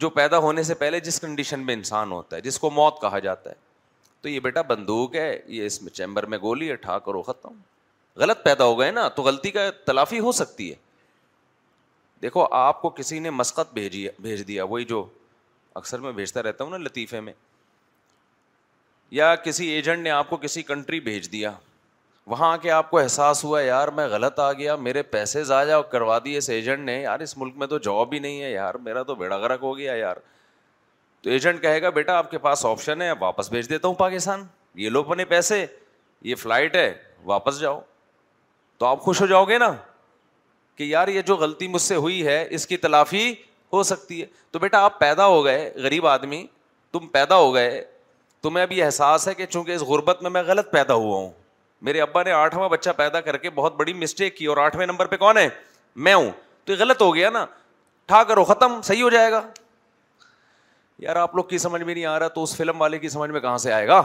جو 0.01 0.09
پیدا 0.17 0.37
ہونے 0.37 0.63
سے 0.63 0.73
پہلے 0.81 0.99
جس 0.99 1.19
کنڈیشن 1.21 1.59
میں 1.65 1.73
انسان 1.73 2.11
ہوتا 2.11 2.35
ہے 2.35 2.41
جس 2.41 2.59
کو 2.59 2.69
موت 2.71 2.99
کہا 3.01 3.19
جاتا 3.19 3.49
ہے 3.49 3.55
تو 4.21 4.29
یہ 4.29 4.39
بیٹا 4.39 4.61
بندوق 4.73 5.15
ہے 5.15 5.31
یہ 5.57 5.65
اس 5.65 5.81
میں 5.81 5.91
چیمبر 5.95 6.25
میں 6.33 6.37
گولی 6.41 6.69
ہے 6.71 6.75
ٹھا 6.85 6.97
کرو 7.05 7.21
ختم 7.31 7.53
غلط 8.23 8.43
پیدا 8.43 8.63
ہو 8.65 8.77
گئے 8.79 8.91
نا 8.91 9.07
تو 9.15 9.23
غلطی 9.23 9.51
کا 9.51 9.69
تلافی 9.85 10.19
ہو 10.27 10.31
سکتی 10.41 10.69
ہے 10.69 10.75
دیکھو 12.21 12.45
آپ 12.59 12.81
کو 12.81 12.89
کسی 12.99 13.19
نے 13.25 13.29
مسقط 13.29 13.73
بھیجی 13.73 14.07
بھیج 14.21 14.47
دیا 14.47 14.63
وہی 14.71 14.85
جو 14.85 15.05
اکثر 15.81 15.99
میں 16.05 16.11
بھیجتا 16.11 16.43
رہتا 16.43 16.63
ہوں 16.63 16.71
نا 16.71 16.77
لطیفے 16.77 17.19
میں 17.29 17.33
یا 19.19 19.33
کسی 19.47 19.67
ایجنٹ 19.73 20.03
نے 20.03 20.09
آپ 20.11 20.29
کو 20.29 20.37
کسی 20.37 20.63
کنٹری 20.63 20.99
بھیج 21.09 21.31
دیا 21.31 21.51
وہاں 22.29 22.55
کے 22.61 22.69
آپ 22.71 22.89
کو 22.89 22.97
احساس 22.99 23.43
ہوا 23.43 23.61
یار 23.61 23.87
میں 23.99 24.07
غلط 24.07 24.39
آ 24.39 24.51
گیا 24.53 24.75
میرے 24.87 25.01
پیسے 25.13 25.43
ضائع 25.43 25.79
کروا 25.91 26.17
دیے 26.25 26.37
اس 26.37 26.49
ایجنٹ 26.55 26.85
نے 26.85 26.99
یار 27.01 27.19
اس 27.25 27.37
ملک 27.37 27.55
میں 27.57 27.67
تو 27.67 27.77
جاب 27.87 28.13
ہی 28.13 28.19
نہیں 28.25 28.41
ہے 28.41 28.51
یار 28.51 28.75
میرا 28.87 29.01
تو 29.03 29.15
بیڑا 29.21 29.37
گرک 29.39 29.59
ہو 29.63 29.75
گیا 29.77 29.93
یار 29.95 30.15
تو 31.21 31.29
ایجنٹ 31.29 31.61
کہے 31.61 31.81
گا 31.81 31.89
بیٹا 31.95 32.17
آپ 32.17 32.29
کے 32.31 32.37
پاس 32.43 32.65
آپشن 32.65 33.01
ہے 33.01 33.11
واپس 33.19 33.49
بھیج 33.51 33.69
دیتا 33.69 33.87
ہوں 33.87 33.95
پاکستان 34.01 34.43
یہ 34.83 34.89
لو 34.89 34.99
اپنے 35.09 35.25
پیسے 35.33 35.65
یہ 36.31 36.35
فلائٹ 36.43 36.75
ہے 36.75 36.91
واپس 37.31 37.59
جاؤ 37.61 37.79
تو 38.77 38.85
آپ 38.85 39.01
خوش 39.05 39.21
ہو 39.21 39.25
جاؤ 39.33 39.45
گے 39.45 39.57
نا 39.65 39.71
کہ 40.75 40.83
یار 40.93 41.07
یہ 41.17 41.21
جو 41.31 41.35
غلطی 41.45 41.67
مجھ 41.67 41.81
سے 41.81 41.95
ہوئی 42.05 42.25
ہے 42.27 42.41
اس 42.57 42.67
کی 42.67 42.77
تلافی 42.85 43.31
ہو 43.73 43.83
سکتی 43.91 44.21
ہے 44.21 44.25
تو 44.51 44.59
بیٹا 44.59 44.83
آپ 44.85 44.99
پیدا 44.99 45.25
ہو 45.27 45.43
گئے 45.45 45.69
غریب 45.83 46.07
آدمی 46.07 46.45
تم 46.91 47.07
پیدا 47.17 47.35
ہو 47.37 47.53
گئے 47.53 47.83
تمہیں 48.41 48.63
ابھی 48.63 48.77
یہ 48.77 48.83
احساس 48.83 49.27
ہے 49.27 49.33
کہ 49.35 49.45
چونکہ 49.45 49.71
اس 49.75 49.81
غربت 49.91 50.21
میں 50.23 50.29
میں 50.37 50.43
غلط 50.47 50.71
پیدا 50.71 50.93
ہوا 50.93 51.17
ہوں 51.17 51.31
میرے 51.87 52.01
ابا 52.01 52.23
نے 52.23 52.31
آٹھواں 52.31 52.69
بچہ 52.69 52.89
پیدا 52.97 53.21
کر 53.21 53.37
کے 53.37 53.49
بہت 53.55 53.75
بڑی 53.75 53.93
مسٹیک 53.93 54.35
کی 54.37 54.45
اور 54.45 54.57
آٹھویں 54.57 54.85
نمبر 54.85 55.05
پہ 55.11 55.17
کون 55.17 55.37
ہے 55.37 55.47
میں 56.07 56.13
ہوں 56.15 56.31
تو 56.65 56.71
یہ 56.71 56.77
غلط 56.79 57.01
ہو 57.01 57.13
گیا 57.15 57.29
نا 57.29 57.45
ٹھا 58.07 58.23
کرو 58.27 58.43
ختم 58.43 58.81
صحیح 58.83 59.03
ہو 59.03 59.09
جائے 59.09 59.31
گا 59.31 59.41
یار 61.03 61.15
آپ 61.15 61.35
لوگ 61.35 61.43
کی 61.49 61.57
سمجھ 61.57 61.81
میں 61.81 61.93
نہیں 61.93 62.05
آ 62.05 62.17
رہا 62.19 62.27
تو 62.35 62.43
اس 62.43 62.55
فلم 62.57 62.81
والے 62.81 62.99
کی 62.99 63.09
سمجھ 63.09 63.29
میں 63.31 63.39
کہاں 63.41 63.57
سے 63.65 63.71
آئے 63.73 63.87
گا 63.87 63.99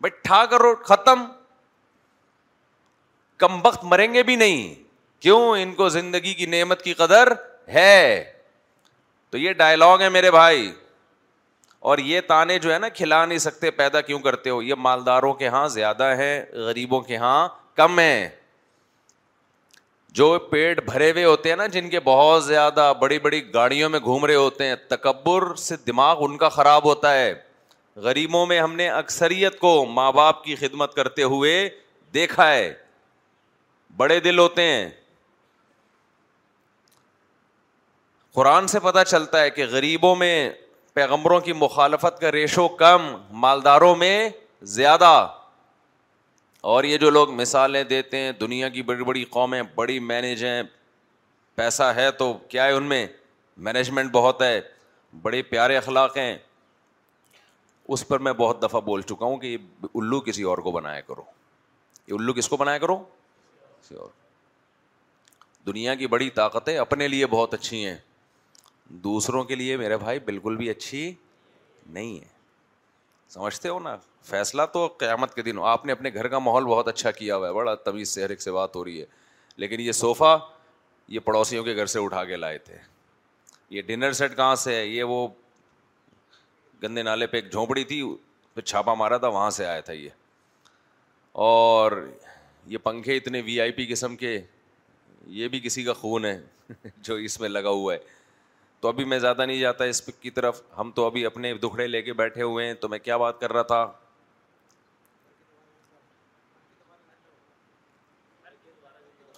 بھائی 0.00 0.16
ٹھا 0.22 0.44
کرو 0.50 0.74
ختم 0.84 1.24
کم 3.44 3.60
وقت 3.66 3.84
مریں 3.84 4.12
گے 4.14 4.22
بھی 4.22 4.36
نہیں 4.36 4.74
کیوں 5.22 5.40
ان 5.60 5.74
کو 5.74 5.88
زندگی 5.88 6.34
کی 6.34 6.46
نعمت 6.46 6.82
کی 6.82 6.92
قدر 6.94 7.32
ہے 7.74 7.94
تو 9.30 9.38
یہ 9.38 9.52
ڈائلگ 9.62 10.00
ہے 10.00 10.08
میرے 10.08 10.30
بھائی 10.30 10.72
اور 11.90 11.98
یہ 12.10 12.20
تانے 12.28 12.58
جو 12.58 12.72
ہے 12.72 12.78
نا 12.78 12.88
کھلا 12.94 13.24
نہیں 13.24 13.38
سکتے 13.38 13.70
پیدا 13.70 14.00
کیوں 14.06 14.18
کرتے 14.20 14.50
ہو 14.50 14.62
یہ 14.62 14.74
مالداروں 14.86 15.32
کے 15.42 15.48
ہاں 15.48 15.66
زیادہ 15.74 16.04
ہیں 16.18 16.32
غریبوں 16.68 17.00
کے 17.00 17.16
ہاں 17.16 17.36
کم 17.76 17.98
ہیں 17.98 18.28
جو 20.20 20.26
پیٹ 20.50 20.80
بھرے 20.84 21.10
ہوئے 21.10 21.24
ہوتے 21.24 21.48
ہیں 21.48 21.56
نا 21.56 21.66
جن 21.76 21.90
کے 21.90 22.00
بہت 22.04 22.42
زیادہ 22.44 22.92
بڑی 23.00 23.18
بڑی 23.28 23.40
گاڑیوں 23.54 23.90
میں 23.90 24.00
گھوم 24.00 24.24
رہے 24.26 24.34
ہوتے 24.34 24.66
ہیں 24.68 24.74
تکبر 24.88 25.54
سے 25.66 25.76
دماغ 25.86 26.24
ان 26.24 26.36
کا 26.38 26.48
خراب 26.56 26.84
ہوتا 26.84 27.14
ہے 27.18 27.32
غریبوں 28.08 28.44
میں 28.46 28.60
ہم 28.60 28.74
نے 28.76 28.88
اکثریت 28.90 29.58
کو 29.60 29.74
ماں 29.98 30.10
باپ 30.18 30.42
کی 30.44 30.56
خدمت 30.64 30.94
کرتے 30.96 31.22
ہوئے 31.34 31.54
دیکھا 32.14 32.48
ہے 32.52 32.72
بڑے 33.96 34.18
دل 34.28 34.38
ہوتے 34.38 34.62
ہیں 34.72 34.88
قرآن 38.34 38.66
سے 38.74 38.80
پتہ 38.92 39.04
چلتا 39.10 39.40
ہے 39.42 39.50
کہ 39.50 39.64
غریبوں 39.70 40.14
میں 40.24 40.34
پیغمبروں 40.96 41.38
کی 41.46 41.52
مخالفت 41.52 42.20
کا 42.20 42.30
ریشو 42.32 42.66
کم 42.82 43.02
مالداروں 43.40 43.94
میں 44.02 44.28
زیادہ 44.76 45.10
اور 46.74 46.84
یہ 46.84 46.98
جو 46.98 47.10
لوگ 47.10 47.32
مثالیں 47.40 47.82
دیتے 47.90 48.18
ہیں 48.18 48.30
دنیا 48.40 48.68
کی 48.76 48.82
بڑی 48.90 49.04
بڑی 49.04 49.24
قومیں 49.30 49.60
بڑی 49.74 49.98
مینج 50.10 50.44
ہیں 50.44 50.62
پیسہ 51.54 51.90
ہے 51.96 52.10
تو 52.18 52.32
کیا 52.48 52.66
ہے 52.66 52.72
ان 52.76 52.84
میں 52.92 53.06
مینجمنٹ 53.66 54.10
بہت 54.12 54.42
ہے 54.42 54.58
بڑے 55.22 55.42
پیارے 55.50 55.76
اخلاق 55.76 56.16
ہیں 56.16 56.36
اس 57.94 58.06
پر 58.08 58.18
میں 58.28 58.32
بہت 58.38 58.62
دفعہ 58.62 58.80
بول 58.88 59.02
چکا 59.10 59.24
ہوں 59.26 59.36
کہ 59.40 59.46
یہ 59.46 59.86
الو 59.94 60.20
کسی 60.30 60.42
اور 60.52 60.58
کو 60.58 60.70
بنایا 60.80 61.00
کرو 61.08 61.22
یہ 62.08 62.14
الو 62.20 62.32
کس 62.40 62.48
کو 62.48 62.56
بنایا 62.64 62.78
کرو 62.86 62.98
دنیا 65.66 65.94
کی 66.00 66.06
بڑی 66.06 66.30
طاقتیں 66.40 66.76
اپنے 66.78 67.08
لیے 67.08 67.26
بہت 67.36 67.54
اچھی 67.54 67.84
ہیں 67.86 67.96
دوسروں 69.02 69.42
کے 69.44 69.54
لیے 69.54 69.76
میرے 69.76 69.96
بھائی 69.98 70.18
بالکل 70.24 70.56
بھی 70.56 70.68
اچھی 70.70 71.12
نہیں 71.92 72.18
ہے 72.20 72.34
سمجھتے 73.30 73.68
ہو 73.68 73.78
نا 73.80 73.96
فیصلہ 74.24 74.62
تو 74.72 74.86
قیامت 74.98 75.34
کے 75.34 75.42
دن 75.42 75.58
ہو 75.58 75.64
آپ 75.66 75.86
نے 75.86 75.92
اپنے 75.92 76.10
گھر 76.14 76.28
کا 76.28 76.38
ماحول 76.38 76.64
بہت 76.66 76.88
اچھا 76.88 77.10
کیا 77.10 77.36
ہوا 77.36 77.48
ہے 77.48 77.52
بڑا 77.54 78.04
سے 78.06 78.22
ہر 78.24 78.30
ایک 78.30 78.42
سے 78.42 78.50
بات 78.52 78.76
ہو 78.76 78.84
رہی 78.84 79.00
ہے 79.00 79.06
لیکن 79.56 79.80
یہ 79.80 79.92
صوفہ 79.92 80.38
یہ 81.08 81.20
پڑوسیوں 81.24 81.64
کے 81.64 81.74
گھر 81.76 81.86
سے 81.86 81.98
اٹھا 82.04 82.24
کے 82.24 82.36
لائے 82.36 82.58
تھے 82.58 82.76
یہ 83.70 83.82
ڈنر 83.82 84.12
سیٹ 84.12 84.36
کہاں 84.36 84.54
سے 84.54 84.74
ہے 84.76 84.84
یہ 84.86 85.02
وہ 85.04 85.26
گندے 86.82 87.02
نالے 87.02 87.26
پہ 87.26 87.36
ایک 87.36 87.50
جھونپڑی 87.52 87.84
تھی 87.84 88.02
پھر 88.54 88.62
چھاپا 88.62 88.94
مارا 88.94 89.16
تھا 89.18 89.28
وہاں 89.28 89.50
سے 89.50 89.66
آیا 89.66 89.80
تھا 89.88 89.92
یہ 89.92 90.08
اور 91.48 91.92
یہ 92.66 92.78
پنکھے 92.82 93.16
اتنے 93.16 93.40
وی 93.44 93.60
آئی 93.60 93.72
پی 93.72 93.86
قسم 93.86 94.16
کے 94.16 94.38
یہ 95.38 95.48
بھی 95.48 95.60
کسی 95.60 95.82
کا 95.84 95.92
خون 95.92 96.24
ہے 96.24 96.38
جو 97.06 97.14
اس 97.14 97.40
میں 97.40 97.48
لگا 97.48 97.68
ہوا 97.70 97.94
ہے 97.94 97.98
تو 98.80 98.88
ابھی 98.88 99.04
میں 99.10 99.18
زیادہ 99.18 99.42
نہیں 99.46 99.58
جاتا 99.60 99.84
اس 99.90 100.00
کی 100.20 100.30
طرف 100.30 100.60
ہم 100.78 100.90
تو 100.94 101.06
ابھی 101.06 101.24
اپنے 101.26 101.52
دکھڑے 101.62 101.86
لے 101.86 102.02
کے 102.02 102.12
بیٹھے 102.12 102.42
ہوئے 102.42 102.66
ہیں 102.66 102.74
تو 102.80 102.88
میں 102.88 102.98
کیا 102.98 103.16
بات 103.22 103.40
کر 103.40 103.52
رہا 103.52 103.62
تھا 103.72 103.86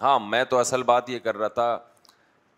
ہاں 0.00 0.18
میں 0.28 0.44
تو 0.50 0.58
اصل 0.58 0.82
بات 0.88 1.08
یہ 1.10 1.18
کر 1.18 1.36
رہا 1.38 1.48
تھا 1.60 1.78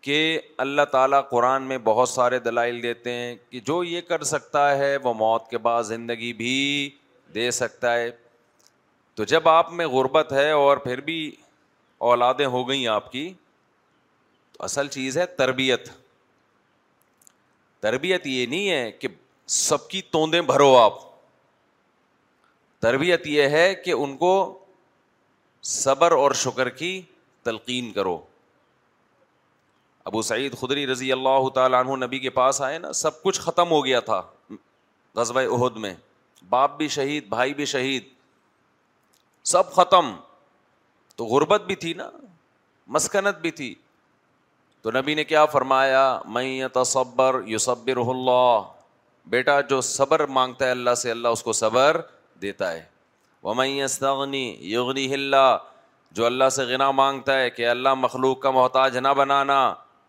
کہ 0.05 0.17
اللہ 0.57 0.81
تعالیٰ 0.91 1.21
قرآن 1.29 1.63
میں 1.67 1.77
بہت 1.83 2.09
سارے 2.09 2.39
دلائل 2.45 2.81
دیتے 2.83 3.11
ہیں 3.13 3.35
کہ 3.49 3.59
جو 3.65 3.83
یہ 3.83 4.01
کر 4.07 4.23
سکتا 4.33 4.69
ہے 4.77 4.95
وہ 5.03 5.13
موت 5.13 5.47
کے 5.49 5.57
بعد 5.67 5.83
زندگی 5.83 6.31
بھی 6.37 6.53
دے 7.35 7.49
سکتا 7.57 7.93
ہے 7.95 8.09
تو 9.15 9.23
جب 9.33 9.47
آپ 9.49 9.71
میں 9.79 9.87
غربت 9.87 10.31
ہے 10.33 10.49
اور 10.51 10.77
پھر 10.87 11.01
بھی 11.11 11.17
اولادیں 12.09 12.45
ہو 12.55 12.67
گئیں 12.69 12.87
آپ 12.95 13.11
کی 13.11 13.27
تو 14.57 14.63
اصل 14.63 14.87
چیز 14.97 15.17
ہے 15.17 15.25
تربیت 15.37 15.89
تربیت 17.81 18.25
یہ 18.27 18.45
نہیں 18.45 18.69
ہے 18.69 18.91
کہ 18.99 19.07
سب 19.57 19.87
کی 19.89 20.01
توندیں 20.11 20.41
بھرو 20.49 20.75
آپ 20.77 20.97
تربیت 22.81 23.25
یہ 23.27 23.47
ہے 23.57 23.73
کہ 23.85 23.91
ان 23.91 24.15
کو 24.17 24.33
صبر 25.71 26.11
اور 26.11 26.31
شکر 26.43 26.69
کی 26.77 26.99
تلقین 27.43 27.91
کرو 27.93 28.17
ابو 30.09 30.21
سعید 30.29 30.57
خدری 30.59 30.85
رضی 30.91 31.11
اللہ 31.11 31.47
تعالیٰ 31.55 31.79
عنہ 31.85 32.03
نبی 32.05 32.19
کے 32.19 32.29
پاس 32.39 32.61
آئے 32.67 32.77
نا 32.85 32.91
سب 33.01 33.21
کچھ 33.23 33.39
ختم 33.41 33.71
ہو 33.71 33.83
گیا 33.85 33.99
تھا 34.09 34.21
غزبۂ 35.15 35.47
عہد 35.59 35.77
میں 35.83 35.93
باپ 36.49 36.77
بھی 36.77 36.87
شہید 36.97 37.27
بھائی 37.29 37.53
بھی 37.53 37.65
شہید 37.73 38.03
سب 39.53 39.71
ختم 39.75 40.13
تو 41.15 41.25
غربت 41.33 41.61
بھی 41.67 41.75
تھی 41.83 41.93
نا 42.01 42.09
مسکنت 42.97 43.39
بھی 43.41 43.51
تھی 43.59 43.73
تو 44.83 44.91
نبی 44.91 45.13
نے 45.15 45.23
کیا 45.23 45.45
فرمایا 45.45 46.03
میں 46.35 46.67
تصبر 46.73 47.35
یصبر 47.47 47.97
اللہ 48.09 48.61
بیٹا 49.29 49.59
جو 49.69 49.79
صبر 49.87 50.25
مانگتا 50.37 50.65
ہے 50.65 50.71
اللہ 50.71 50.95
سے 51.01 51.11
اللہ 51.11 51.27
اس 51.35 51.43
کو 51.43 51.53
صبر 51.53 51.97
دیتا 52.41 52.71
ہے 52.73 52.83
وہ 53.43 53.53
استغنی 53.63 54.47
یغنی 54.71 55.13
اللہ 55.13 55.57
جو 56.19 56.25
اللہ 56.25 56.49
سے 56.51 56.63
غنا 56.71 56.89
مانگتا 56.91 57.39
ہے 57.39 57.49
کہ 57.49 57.67
اللہ 57.69 57.93
مخلوق 57.97 58.39
کا 58.41 58.51
محتاج 58.51 58.97
نہ 58.97 59.07
بنانا 59.17 59.59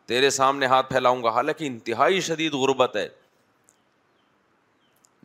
تیرے 0.09 0.31
سامنے 0.39 0.67
ہاتھ 0.67 0.89
پھیلاؤں 0.93 1.23
گا 1.23 1.31
حالانکہ 1.35 1.65
انتہائی 1.65 2.21
شدید 2.31 2.53
غربت 2.63 2.97
ہے 2.97 3.07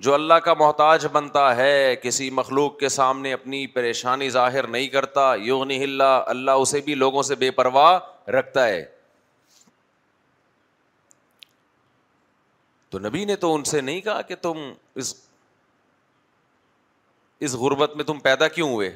جو 0.06 0.14
اللہ 0.14 0.40
کا 0.46 0.54
محتاج 0.58 1.06
بنتا 1.12 1.56
ہے 1.56 1.96
کسی 2.04 2.30
مخلوق 2.42 2.78
کے 2.80 2.90
سامنے 3.00 3.34
اپنی 3.34 3.66
پریشانی 3.78 4.30
ظاہر 4.30 4.68
نہیں 4.78 4.88
کرتا 4.98 5.34
یغنی 5.46 5.84
ہلّا 5.84 6.16
اللہ 6.36 6.66
اسے 6.68 6.82
بھی 6.86 6.96
لوگوں 6.96 7.24
سے 7.32 7.36
بے 7.46 7.52
پرواہ 7.62 8.30
رکھتا 8.36 8.68
ہے 8.68 8.86
تو 12.98 13.02
نبی 13.06 13.24
نے 13.26 13.36
تو 13.36 13.54
ان 13.56 13.64
سے 13.70 13.80
نہیں 13.82 14.00
کہا 14.02 14.22
کہ 14.28 14.36
تم 14.42 14.58
اس 15.02 15.14
اس 17.46 17.54
غربت 17.64 17.96
میں 17.96 18.04
تم 18.04 18.20
پیدا 18.20 18.48
کیوں 18.48 18.70
ہوئے 18.74 18.90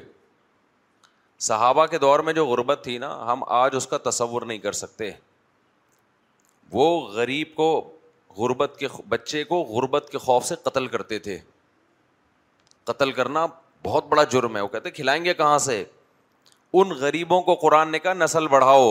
صحابہ 1.48 1.84
کے 1.92 1.98
دور 2.04 2.20
میں 2.26 2.32
جو 2.32 2.46
غربت 2.46 2.80
تھی 2.84 2.96
نا 2.98 3.10
ہم 3.32 3.42
آج 3.58 3.76
اس 3.76 3.86
کا 3.86 3.98
تصور 4.10 4.42
نہیں 4.46 4.58
کر 4.58 4.72
سکتے 4.80 5.10
وہ 6.72 6.88
غریب 7.12 7.54
کو 7.54 7.68
غربت 8.36 8.74
کے 8.78 8.88
بچے 9.08 9.42
کو 9.52 9.60
غربت 9.70 10.08
کے 10.12 10.18
خوف 10.26 10.44
سے 10.46 10.54
قتل 10.64 10.86
کرتے 10.96 11.18
تھے 11.28 11.38
قتل 12.90 13.12
کرنا 13.20 13.46
بہت 13.84 14.06
بڑا 14.08 14.24
جرم 14.32 14.56
ہے 14.56 14.60
وہ 14.62 14.68
کہتے 14.72 14.90
کھلائیں 14.98 15.24
گے 15.24 15.34
کہاں 15.44 15.58
سے 15.70 15.82
ان 16.72 16.98
غریبوں 17.04 17.40
کو 17.42 17.54
قرآن 17.66 17.92
نے 17.92 17.98
کہا 17.98 18.12
نسل 18.24 18.46
بڑھاؤ 18.56 18.86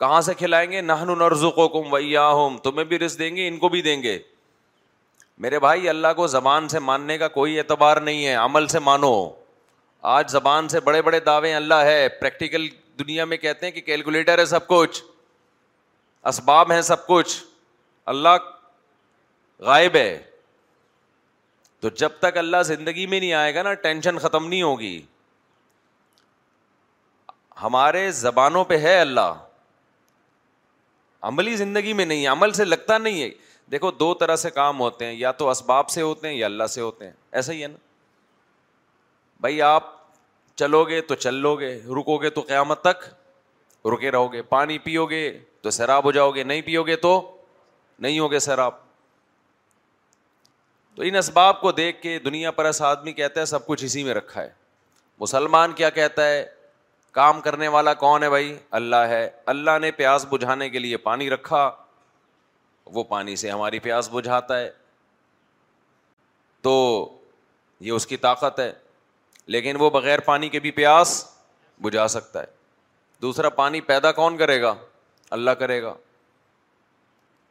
کہاں 0.00 0.20
سے 0.20 0.34
کھلائیں 0.38 0.70
گے 0.70 0.80
نہن 0.80 1.14
کو 1.54 1.68
کم 1.68 1.92
ویا 1.92 2.26
ہوم 2.28 2.56
تمہیں 2.62 2.84
بھی 2.86 2.98
رس 2.98 3.18
دیں 3.18 3.34
گے 3.36 3.46
ان 3.48 3.56
کو 3.58 3.68
بھی 3.68 3.82
دیں 3.82 4.02
گے 4.02 4.18
میرے 5.44 5.58
بھائی 5.60 5.88
اللہ 5.88 6.12
کو 6.16 6.26
زبان 6.32 6.68
سے 6.68 6.78
ماننے 6.78 7.16
کا 7.18 7.28
کوئی 7.28 7.58
اعتبار 7.58 7.96
نہیں 8.08 8.26
ہے 8.26 8.34
عمل 8.42 8.66
سے 8.74 8.78
مانو 8.88 9.12
آج 10.14 10.30
زبان 10.30 10.68
سے 10.68 10.80
بڑے 10.88 11.02
بڑے 11.02 11.20
دعوے 11.26 11.54
اللہ 11.54 11.84
ہے 11.84 12.08
پریکٹیکل 12.20 12.66
دنیا 12.98 13.24
میں 13.32 13.36
کہتے 13.36 13.66
ہیں 13.66 13.72
کہ 13.72 13.80
کیلکولیٹر 13.88 14.38
ہے 14.38 14.44
سب 14.46 14.66
کچھ 14.66 15.02
اسباب 16.32 16.72
ہے 16.72 16.80
سب 16.82 17.06
کچھ 17.06 17.36
اللہ 18.14 18.28
غائب 19.68 19.96
ہے 19.96 20.18
تو 21.80 21.88
جب 22.02 22.12
تک 22.20 22.36
اللہ 22.38 22.62
زندگی 22.66 23.06
میں 23.06 23.20
نہیں 23.20 23.32
آئے 23.40 23.54
گا 23.54 23.62
نا 23.62 23.74
ٹینشن 23.88 24.18
ختم 24.18 24.46
نہیں 24.48 24.62
ہوگی 24.62 25.00
ہمارے 27.62 28.10
زبانوں 28.12 28.64
پہ 28.70 28.78
ہے 28.78 28.98
اللہ 29.00 29.34
عملی 31.28 31.54
زندگی 31.56 31.92
میں 31.98 32.04
نہیں 32.04 32.22
ہے 32.22 32.26
عمل 32.32 32.52
سے 32.56 32.64
لگتا 32.64 32.96
نہیں 32.98 33.22
ہے 33.22 33.28
دیکھو 33.72 33.90
دو 34.02 34.12
طرح 34.22 34.36
سے 34.46 34.50
کام 34.58 34.80
ہوتے 34.80 35.04
ہیں 35.06 35.12
یا 35.18 35.30
تو 35.40 35.48
اسباب 35.50 35.88
سے 35.90 36.02
ہوتے 36.02 36.28
ہیں 36.28 36.34
یا 36.34 36.46
اللہ 36.46 36.66
سے 36.74 36.80
ہوتے 36.80 37.04
ہیں 37.04 37.12
ایسا 37.40 37.52
ہی 37.52 37.62
ہے 37.62 37.68
نا 37.68 37.76
بھائی 39.46 39.60
آپ 39.68 39.94
چلو 40.62 40.84
گے 40.88 41.00
تو 41.08 41.14
چل 41.24 41.34
لو 41.46 41.54
گے 41.60 41.72
رکو 42.00 42.16
گے 42.22 42.30
تو 42.36 42.40
قیامت 42.50 42.80
تک 42.84 43.04
رکے 43.94 44.10
رہو 44.10 44.32
گے 44.32 44.42
پانی 44.54 44.78
پیو 44.86 45.06
گے 45.06 45.22
تو 45.62 45.70
سیراب 45.78 46.04
ہو 46.04 46.12
جاؤ 46.18 46.30
گے 46.34 46.42
نہیں 46.50 46.62
پیو 46.66 46.82
گے 46.90 46.96
تو 47.06 47.12
نہیں 48.04 48.18
ہوگے 48.18 48.38
سیراب 48.48 48.74
تو 50.96 51.02
ان 51.06 51.16
اسباب 51.16 51.60
کو 51.60 51.72
دیکھ 51.82 52.00
کے 52.02 52.18
دنیا 52.24 52.50
پرس 52.60 52.80
آدمی 52.92 53.12
کہتا 53.12 53.40
ہے 53.40 53.46
سب 53.46 53.66
کچھ 53.66 53.84
اسی 53.84 54.04
میں 54.04 54.14
رکھا 54.14 54.42
ہے 54.42 54.48
مسلمان 55.20 55.72
کیا 55.76 55.90
کہتا 55.98 56.26
ہے 56.28 56.44
کام 57.16 57.40
کرنے 57.40 57.68
والا 57.74 57.92
کون 58.00 58.22
ہے 58.22 58.28
بھائی 58.30 58.56
اللہ 58.78 59.04
ہے 59.08 59.28
اللہ 59.50 59.78
نے 59.80 59.90
پیاس 59.98 60.24
بجھانے 60.30 60.68
کے 60.70 60.78
لیے 60.78 60.96
پانی 61.04 61.28
رکھا 61.30 61.62
وہ 62.96 63.04
پانی 63.12 63.36
سے 63.42 63.50
ہماری 63.50 63.78
پیاس 63.86 64.08
بجھاتا 64.12 64.58
ہے 64.58 64.68
تو 66.62 66.72
یہ 67.86 67.92
اس 67.98 68.06
کی 68.06 68.16
طاقت 68.26 68.58
ہے 68.60 68.70
لیکن 69.54 69.76
وہ 69.80 69.88
بغیر 69.90 70.20
پانی 70.26 70.48
کے 70.48 70.60
بھی 70.60 70.70
پیاس 70.80 71.12
بجھا 71.82 72.06
سکتا 72.16 72.40
ہے 72.40 72.46
دوسرا 73.22 73.48
پانی 73.62 73.80
پیدا 73.90 74.10
کون 74.20 74.36
کرے 74.38 74.60
گا 74.62 74.74
اللہ 75.38 75.50
کرے 75.60 75.82
گا 75.82 75.94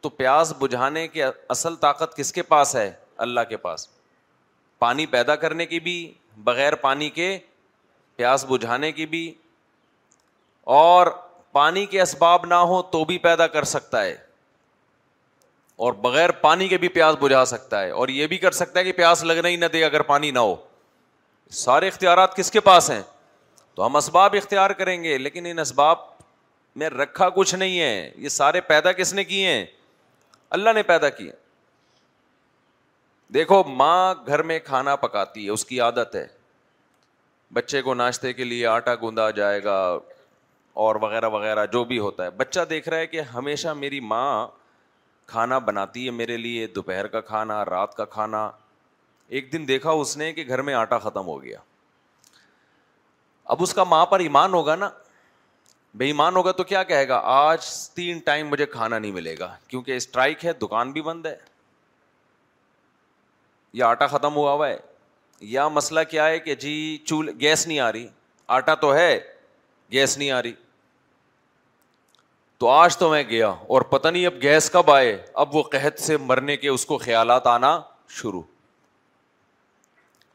تو 0.01 0.09
پیاس 0.21 0.53
بجھانے 0.59 1.07
کی 1.15 1.23
اصل 1.49 1.75
طاقت 1.87 2.15
کس 2.17 2.31
کے 2.33 2.41
پاس 2.53 2.75
ہے 2.75 2.91
اللہ 3.27 3.49
کے 3.49 3.57
پاس 3.65 3.87
پانی 4.85 5.05
پیدا 5.17 5.35
کرنے 5.45 5.65
کی 5.73 5.79
بھی 5.89 5.97
بغیر 6.51 6.75
پانی 6.85 7.09
کے 7.19 7.37
پیاس 8.15 8.45
بجھانے 8.49 8.91
کی 8.99 9.05
بھی 9.15 9.23
اور 10.73 11.07
پانی 11.53 11.85
کے 11.85 12.01
اسباب 12.01 12.45
نہ 12.45 12.53
ہو 12.69 12.81
تو 12.91 13.03
بھی 13.05 13.17
پیدا 13.23 13.45
کر 13.47 13.63
سکتا 13.63 14.03
ہے 14.03 14.15
اور 15.85 15.93
بغیر 16.01 16.31
پانی 16.41 16.67
کے 16.67 16.77
بھی 16.77 16.87
پیاس 16.89 17.15
بجھا 17.19 17.43
سکتا 17.45 17.81
ہے 17.81 17.89
اور 17.91 18.07
یہ 18.09 18.27
بھی 18.27 18.37
کر 18.37 18.51
سکتا 18.51 18.79
ہے 18.79 18.83
کہ 18.85 18.91
پیاس 18.97 19.23
لگنا 19.23 19.47
ہی 19.49 19.55
نہ 19.55 19.65
دے 19.73 19.83
اگر 19.85 20.01
پانی 20.11 20.31
نہ 20.31 20.39
ہو 20.39 20.55
سارے 21.63 21.87
اختیارات 21.87 22.35
کس 22.35 22.51
کے 22.51 22.59
پاس 22.69 22.89
ہیں 22.91 23.01
تو 23.75 23.85
ہم 23.85 23.95
اسباب 23.95 24.35
اختیار 24.37 24.69
کریں 24.81 25.03
گے 25.03 25.17
لیکن 25.17 25.45
ان 25.49 25.59
اسباب 25.59 25.97
میں 26.81 26.89
رکھا 26.89 27.29
کچھ 27.35 27.53
نہیں 27.55 27.79
ہے 27.79 28.11
یہ 28.17 28.29
سارے 28.29 28.61
پیدا 28.71 28.91
کس 28.91 29.13
نے 29.13 29.23
کیے 29.23 29.47
ہیں 29.47 29.65
اللہ 30.57 30.69
نے 30.75 30.83
پیدا 30.83 31.09
کیے 31.19 31.31
دیکھو 33.33 33.63
ماں 33.67 34.13
گھر 34.27 34.41
میں 34.49 34.59
کھانا 34.65 34.95
پکاتی 34.95 35.45
ہے 35.45 35.49
اس 35.51 35.65
کی 35.65 35.79
عادت 35.81 36.15
ہے 36.15 36.25
بچے 37.53 37.81
کو 37.81 37.93
ناشتے 37.93 38.33
کے 38.33 38.43
لیے 38.43 38.65
آٹا 38.67 38.95
گوندا 39.01 39.29
جائے 39.39 39.63
گا 39.63 39.77
اور 40.83 40.95
وغیرہ 41.01 41.27
وغیرہ 41.33 41.65
جو 41.73 41.83
بھی 41.89 41.97
ہوتا 41.99 42.23
ہے 42.23 42.29
بچہ 42.37 42.59
دیکھ 42.69 42.87
رہا 42.89 42.97
ہے 42.97 43.07
کہ 43.07 43.21
ہمیشہ 43.33 43.73
میری 43.75 43.99
ماں 44.13 44.47
کھانا 45.27 45.57
بناتی 45.67 46.05
ہے 46.05 46.11
میرے 46.11 46.35
لیے 46.37 46.65
دوپہر 46.77 47.07
کا 47.13 47.21
کھانا 47.29 47.63
رات 47.65 47.95
کا 47.97 48.05
کھانا 48.15 48.49
ایک 49.37 49.51
دن 49.53 49.67
دیکھا 49.67 49.89
اس 49.99 50.15
نے 50.17 50.31
کہ 50.33 50.43
گھر 50.47 50.61
میں 50.61 50.73
آٹا 50.73 50.97
ختم 51.05 51.27
ہو 51.27 51.41
گیا 51.43 51.59
اب 53.53 53.63
اس 53.63 53.73
کا 53.73 53.83
ماں 53.83 54.05
پر 54.11 54.19
ایمان 54.19 54.53
ہوگا 54.53 54.75
نا 54.75 54.89
بے 55.97 56.05
ایمان 56.05 56.35
ہوگا 56.35 56.51
تو 56.51 56.63
کیا 56.73 56.83
کہے 56.91 57.07
گا 57.07 57.19
آج 57.33 57.65
تین 57.95 58.19
ٹائم 58.25 58.47
مجھے 58.49 58.65
کھانا 58.65 58.99
نہیں 58.99 59.11
ملے 59.11 59.35
گا 59.39 59.49
کیونکہ 59.67 59.95
اسٹرائک 59.95 60.45
ہے 60.45 60.53
دکان 60.61 60.91
بھی 60.91 61.01
بند 61.07 61.25
ہے 61.25 61.35
یا 63.81 63.87
آٹا 63.89 64.07
ختم 64.17 64.35
ہوا 64.35 64.51
ہوا 64.53 64.67
ہے 64.69 64.77
یا 65.53 65.67
مسئلہ 65.77 65.99
کیا 66.09 66.27
ہے 66.27 66.39
کہ 66.39 66.55
جی 66.65 66.75
چول 67.05 67.29
گیس 67.39 67.65
نہیں 67.67 67.79
آ 67.79 67.91
رہی 67.91 68.07
آٹا 68.57 68.75
تو 68.85 68.93
ہے 68.95 69.17
گیس 69.91 70.17
نہیں 70.17 70.31
آ 70.31 70.41
رہی 70.41 70.53
تو 72.59 72.67
آج 72.69 72.95
تو 72.97 73.09
میں 73.09 73.21
گیا 73.29 73.47
اور 73.73 73.81
پتہ 73.89 74.07
نہیں 74.07 74.25
اب 74.25 74.33
گیس 74.41 74.69
کب 74.71 74.91
آئے 74.91 75.17
اب 75.43 75.55
وہ 75.55 75.63
قحط 75.71 75.99
سے 75.99 76.17
مرنے 76.27 76.55
کے 76.57 76.67
اس 76.67 76.85
کو 76.85 76.97
خیالات 76.97 77.47
آنا 77.47 77.79
شروع 78.19 78.41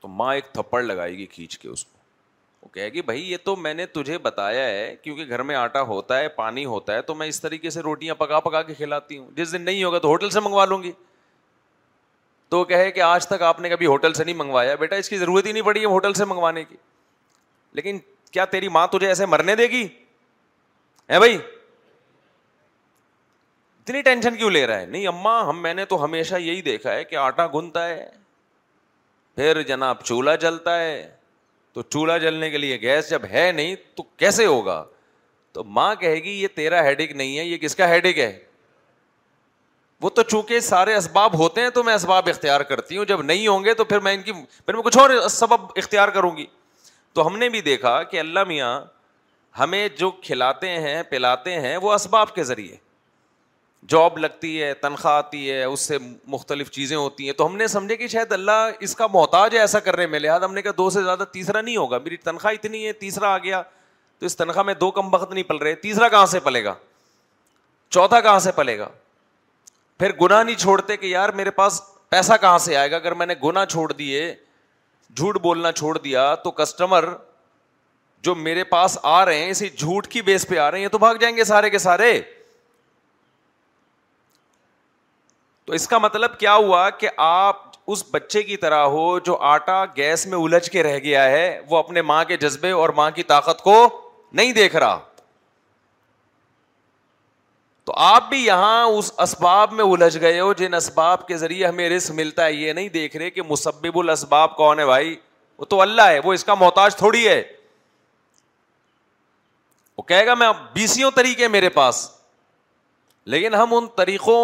تو 0.01 0.09
ماں 0.09 0.35
ایک 0.35 0.45
تھپڑ 0.53 0.83
لگائے 0.83 1.17
گی 1.17 1.25
کھینچ 1.35 1.59
کے 1.59 1.69
اس 1.69 1.85
کو 1.85 1.99
وہ 2.63 2.69
کہے 2.75 2.89
گی 2.93 3.03
بھائی 3.03 3.21
یہ 3.31 3.37
تو 3.45 3.55
میں 3.57 3.73
نے 3.75 3.87
تجھے 3.97 4.19
بتایا 4.27 4.65
ہے 4.67 4.95
کیونکہ 5.03 5.29
گھر 5.29 5.43
میں 5.51 5.55
آٹا 5.57 5.81
ہوتا 5.91 6.19
ہے 6.19 6.29
پانی 6.39 6.65
ہوتا 6.65 6.95
ہے 6.95 7.03
تو 7.11 7.15
میں 7.23 7.27
اس 7.29 7.41
طریقے 7.41 7.71
سے 7.71 7.81
روٹیاں 7.87 8.15
پکا 8.15 8.41
پکا 8.49 8.63
کے 8.63 8.75
کھلاتی 8.75 9.19
ہوں 9.19 9.31
جس 9.37 9.53
دن 9.53 9.63
نہیں 9.63 9.83
ہوگا 9.85 9.99
تو 9.99 10.09
ہوٹل 10.09 10.31
سے 10.31 10.41
منگوا 10.41 10.65
لوں 10.67 10.83
گی 10.83 10.93
تو 12.49 12.59
وہ 12.59 12.65
کہے 12.75 12.91
کہ 12.91 13.01
آج 13.03 13.27
تک 13.29 13.43
آپ 13.49 13.61
نے 13.61 13.69
کبھی 13.71 13.87
ہوٹل 13.87 14.13
سے 14.15 14.25
نہیں 14.25 14.35
منگوایا 14.37 14.75
بیٹا 14.81 14.97
اس 15.03 15.09
کی 15.09 15.19
ضرورت 15.19 15.47
ہی 15.47 15.53
نہیں 15.53 15.63
پڑی 15.65 15.81
ہے 15.81 15.87
ہوٹل 15.87 16.13
سے 16.21 16.25
منگوانے 16.25 16.65
کی 16.65 16.77
لیکن 17.81 17.99
کیا 18.31 18.45
تیری 18.55 18.69
ماں 18.77 18.87
تجھے 18.93 19.09
ایسے 19.09 19.27
مرنے 19.35 19.55
دے 19.57 19.67
گی 19.71 19.83
ہے 21.11 21.19
بھائی 21.19 21.39
اتنی 23.91 24.01
ٹینشن 24.03 24.37
کیوں 24.37 24.51
لے 24.51 24.65
رہا 24.67 24.81
ہے 24.81 24.87
نہیں 24.87 25.07
اماں 25.09 25.43
ہم 25.45 25.61
میں 25.63 25.73
نے 25.75 25.85
تو 25.93 26.03
ہمیشہ 26.05 26.35
یہی 26.41 26.61
دیکھا 26.63 26.93
ہے 26.95 27.05
کہ 27.05 27.17
آٹا 27.17 27.47
گنتا 27.55 27.87
ہے 27.89 28.05
پھر 29.37 29.61
جناب 29.69 30.03
چولہا 30.05 30.35
جلتا 30.43 30.79
ہے 30.81 31.09
تو 31.75 31.83
چولہا 31.83 32.17
جلنے 32.25 32.51
کے 32.51 32.59
لیے 32.59 32.81
گیس 32.81 33.09
جب 33.11 33.25
ہے 33.31 33.51
نہیں 33.57 33.75
تو 33.97 34.03
کیسے 34.17 34.45
ہوگا 34.47 34.83
تو 35.53 35.65
ماں 35.79 35.95
کہے 36.01 36.17
گی 36.25 36.31
یہ 36.43 36.49
تیرا 36.55 36.83
ہیڈک 36.85 37.13
نہیں 37.17 37.39
ہے 37.39 37.45
یہ 37.45 37.57
کس 37.59 37.75
کا 37.77 37.89
ہیڈک 37.89 38.19
ہے 38.19 38.33
وہ 40.03 40.11
تو 40.11 40.23
چونکہ 40.23 40.61
سارے 40.67 40.95
اسباب 40.97 41.35
ہوتے 41.39 41.61
ہیں 41.63 41.71
تو 41.71 41.83
میں 41.85 41.95
اسباب 41.95 42.29
اختیار 42.31 42.61
کرتی 42.69 42.97
ہوں 42.97 43.05
جب 43.05 43.23
نہیں 43.23 43.47
ہوں 43.49 43.65
گے 43.65 43.75
تو 43.75 43.85
پھر 43.85 44.01
میں 44.09 44.13
ان 44.15 44.23
کی 44.23 44.33
پھر 44.67 44.75
میں 44.75 44.83
کچھ 44.83 44.99
اور 44.99 45.29
سبب 45.31 45.65
اختیار 45.83 46.09
کروں 46.19 46.37
گی 46.37 46.47
تو 47.15 47.27
ہم 47.27 47.39
نے 47.39 47.49
بھی 47.57 47.61
دیکھا 47.71 48.03
کہ 48.11 48.21
اللہ 48.21 48.45
میاں 48.49 48.81
ہمیں 49.59 49.87
جو 49.99 50.11
کھلاتے 50.23 50.69
ہیں 50.85 51.03
پلاتے 51.11 51.59
ہیں 51.61 51.77
وہ 51.83 51.93
اسباب 51.95 52.35
کے 52.35 52.45
ذریعے 52.53 52.77
جاب 53.89 54.19
لگتی 54.19 54.63
ہے 54.63 54.73
تنخواہ 54.81 55.15
آتی 55.17 55.51
ہے 55.51 55.63
اس 55.65 55.81
سے 55.87 55.99
مختلف 56.29 56.71
چیزیں 56.71 56.97
ہوتی 56.97 57.27
ہیں 57.27 57.33
تو 57.37 57.47
ہم 57.47 57.57
نے 57.57 57.67
سمجھے 57.67 57.97
کہ 57.97 58.07
شاید 58.09 58.33
اللہ 58.33 58.71
اس 58.81 58.95
کا 58.97 59.07
محتاج 59.13 59.55
ہے 59.55 59.61
ایسا 59.61 59.81
کرنے 59.81 60.07
میں 60.07 60.19
لحاظ 60.21 60.43
ہم 60.45 60.55
نے 60.55 60.63
کہا 60.63 60.73
دو 60.79 60.89
سے 60.91 61.03
زیادہ 61.03 61.25
تیسرا 61.33 61.61
نہیں 61.61 61.77
ہوگا 61.77 61.99
میری 62.05 62.17
تنخواہ 62.25 62.55
اتنی 62.55 62.87
ہے 62.87 62.93
تیسرا 62.93 63.29
آ 63.35 63.39
گیا 63.45 63.63
تو 64.19 64.27
اس 64.27 64.37
تنخواہ 64.37 64.65
میں 64.67 64.75
دو 64.81 64.91
کم 65.01 65.15
وقت 65.15 65.33
نہیں 65.33 65.45
پل 65.49 65.57
رہے 65.57 65.75
تیسرا 65.85 66.09
کہاں 66.09 66.27
سے 66.27 66.41
پلے 66.41 66.63
گا 66.65 66.75
چوتھا 67.91 68.21
کہاں 68.21 68.39
سے 68.39 68.53
پلے 68.57 68.79
گا 68.79 68.89
پھر 69.99 70.13
گناہ 70.21 70.43
نہیں 70.43 70.57
چھوڑتے 70.59 70.97
کہ 70.97 71.07
یار 71.07 71.29
میرے 71.37 71.51
پاس 71.51 71.81
پیسہ 72.11 72.33
کہاں 72.41 72.59
سے 72.59 72.77
آئے 72.77 72.91
گا 72.91 72.97
اگر 72.97 73.15
میں 73.15 73.27
نے 73.27 73.35
گناہ 73.45 73.65
چھوڑ 73.65 73.91
دیے 73.93 74.33
جھوٹ 75.17 75.39
بولنا 75.43 75.73
چھوڑ 75.73 75.97
دیا 75.99 76.35
تو 76.45 76.51
کسٹمر 76.51 77.05
جو 78.23 78.35
میرے 78.35 78.65
پاس 78.65 78.99
آ 79.03 79.25
رہے 79.25 79.39
ہیں 79.43 79.51
اسی 79.51 79.69
جھوٹ 79.69 80.07
کی 80.09 80.23
بیس 80.23 80.47
پہ 80.49 80.59
آ 80.59 80.71
رہے 80.71 80.81
ہیں 80.81 80.89
تو 80.89 80.99
بھاگ 80.99 81.15
جائیں 81.21 81.37
گے 81.37 81.45
سارے 81.45 81.71
کے 81.71 81.79
سارے 81.79 82.21
تو 85.67 85.73
اس 85.73 85.87
کا 85.89 85.99
مطلب 85.99 86.39
کیا 86.41 86.55
ہوا 86.55 86.89
کہ 87.01 87.09
آپ 87.27 87.69
اس 87.93 88.05
بچے 88.11 88.43
کی 88.43 88.57
طرح 88.57 88.85
ہو 88.95 89.05
جو 89.25 89.37
آٹا 89.53 89.85
گیس 89.97 90.27
میں 90.27 90.39
الجھ 90.39 90.71
کے 90.71 90.83
رہ 90.83 90.99
گیا 91.05 91.25
ہے 91.31 91.61
وہ 91.71 91.77
اپنے 91.79 92.03
ماں 92.03 92.23
کے 92.25 92.37
جذبے 92.37 92.71
اور 92.81 92.89
ماں 93.01 93.11
کی 93.15 93.23
طاقت 93.33 93.63
کو 93.63 93.75
نہیں 94.41 94.53
دیکھ 94.53 94.77
رہا 94.77 94.99
تو 97.85 97.93
آپ 98.05 98.29
بھی 98.29 98.45
یہاں 98.45 98.85
اس 98.87 99.13
اسباب 99.23 99.73
میں 99.73 99.85
الجھ 99.85 100.19
گئے 100.21 100.39
ہو 100.41 100.53
جن 100.55 100.75
اسباب 100.75 101.27
کے 101.29 101.37
ذریعے 101.37 101.67
ہمیں 101.67 101.89
رسک 101.91 102.11
ملتا 102.15 102.45
ہے 102.45 102.53
یہ 102.53 102.73
نہیں 102.73 102.89
دیکھ 102.97 103.17
رہے 103.17 103.31
کہ 103.31 103.43
مسبب 103.49 103.99
الاسباب 103.99 104.57
کون 104.57 104.79
ہے 104.81 104.85
بھائی 104.87 105.17
وہ 105.59 105.65
تو 105.73 105.81
اللہ 105.83 106.09
ہے 106.09 106.19
وہ 106.25 106.33
اس 106.33 106.45
کا 106.45 106.55
محتاج 106.61 106.97
تھوڑی 106.97 107.27
ہے 107.27 107.43
وہ 109.99 110.03
کہے 110.13 110.27
گا 110.27 110.35
میں 110.35 110.49
بیسیوں 110.75 111.11
طریقے 111.17 111.49
میرے 111.57 111.69
پاس 111.69 112.09
لیکن 113.33 113.55
ہم 113.55 113.75
ان 113.75 113.87
طریقوں 113.97 114.41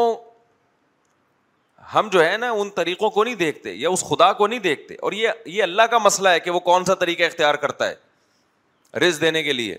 ہم 1.95 2.09
جو 2.13 2.25
ہے 2.25 2.37
نا 2.37 2.51
ان 2.51 2.71
طریقوں 2.77 3.11
کو 3.11 3.25
نہیں 3.25 3.35
دیکھتے 3.41 3.73
یا 3.75 3.89
اس 3.91 4.03
خدا 4.09 4.33
کو 4.39 4.47
نہیں 4.47 4.59
دیکھتے 4.61 4.95
اور 5.03 5.13
یہ 5.13 5.31
یہ 5.47 5.63
اللہ 5.63 5.83
کا 5.91 5.99
مسئلہ 6.05 6.29
ہے 6.29 6.41
کہ 6.41 6.51
وہ 6.51 6.61
کون 6.69 6.85
سا 6.85 6.95
طریقہ 7.03 7.23
اختیار 7.23 7.55
کرتا 7.65 7.89
ہے 7.89 8.99
رز 9.01 9.21
دینے 9.21 9.43
کے 9.43 9.53
لیے 9.53 9.77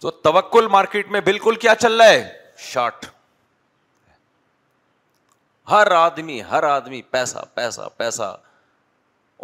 تو 0.00 0.10
توکل 0.28 0.66
مارکیٹ 0.70 1.08
میں 1.10 1.20
بالکل 1.28 1.54
کیا 1.64 1.74
چل 1.80 2.00
رہا 2.00 2.08
ہے 2.10 2.22
شارٹ 2.72 3.06
ہر 5.70 5.90
آدمی 5.92 6.40
ہر 6.50 6.62
آدمی 6.64 7.00
پیسہ 7.10 7.38
پیسہ 7.54 7.88
پیسہ 7.96 8.36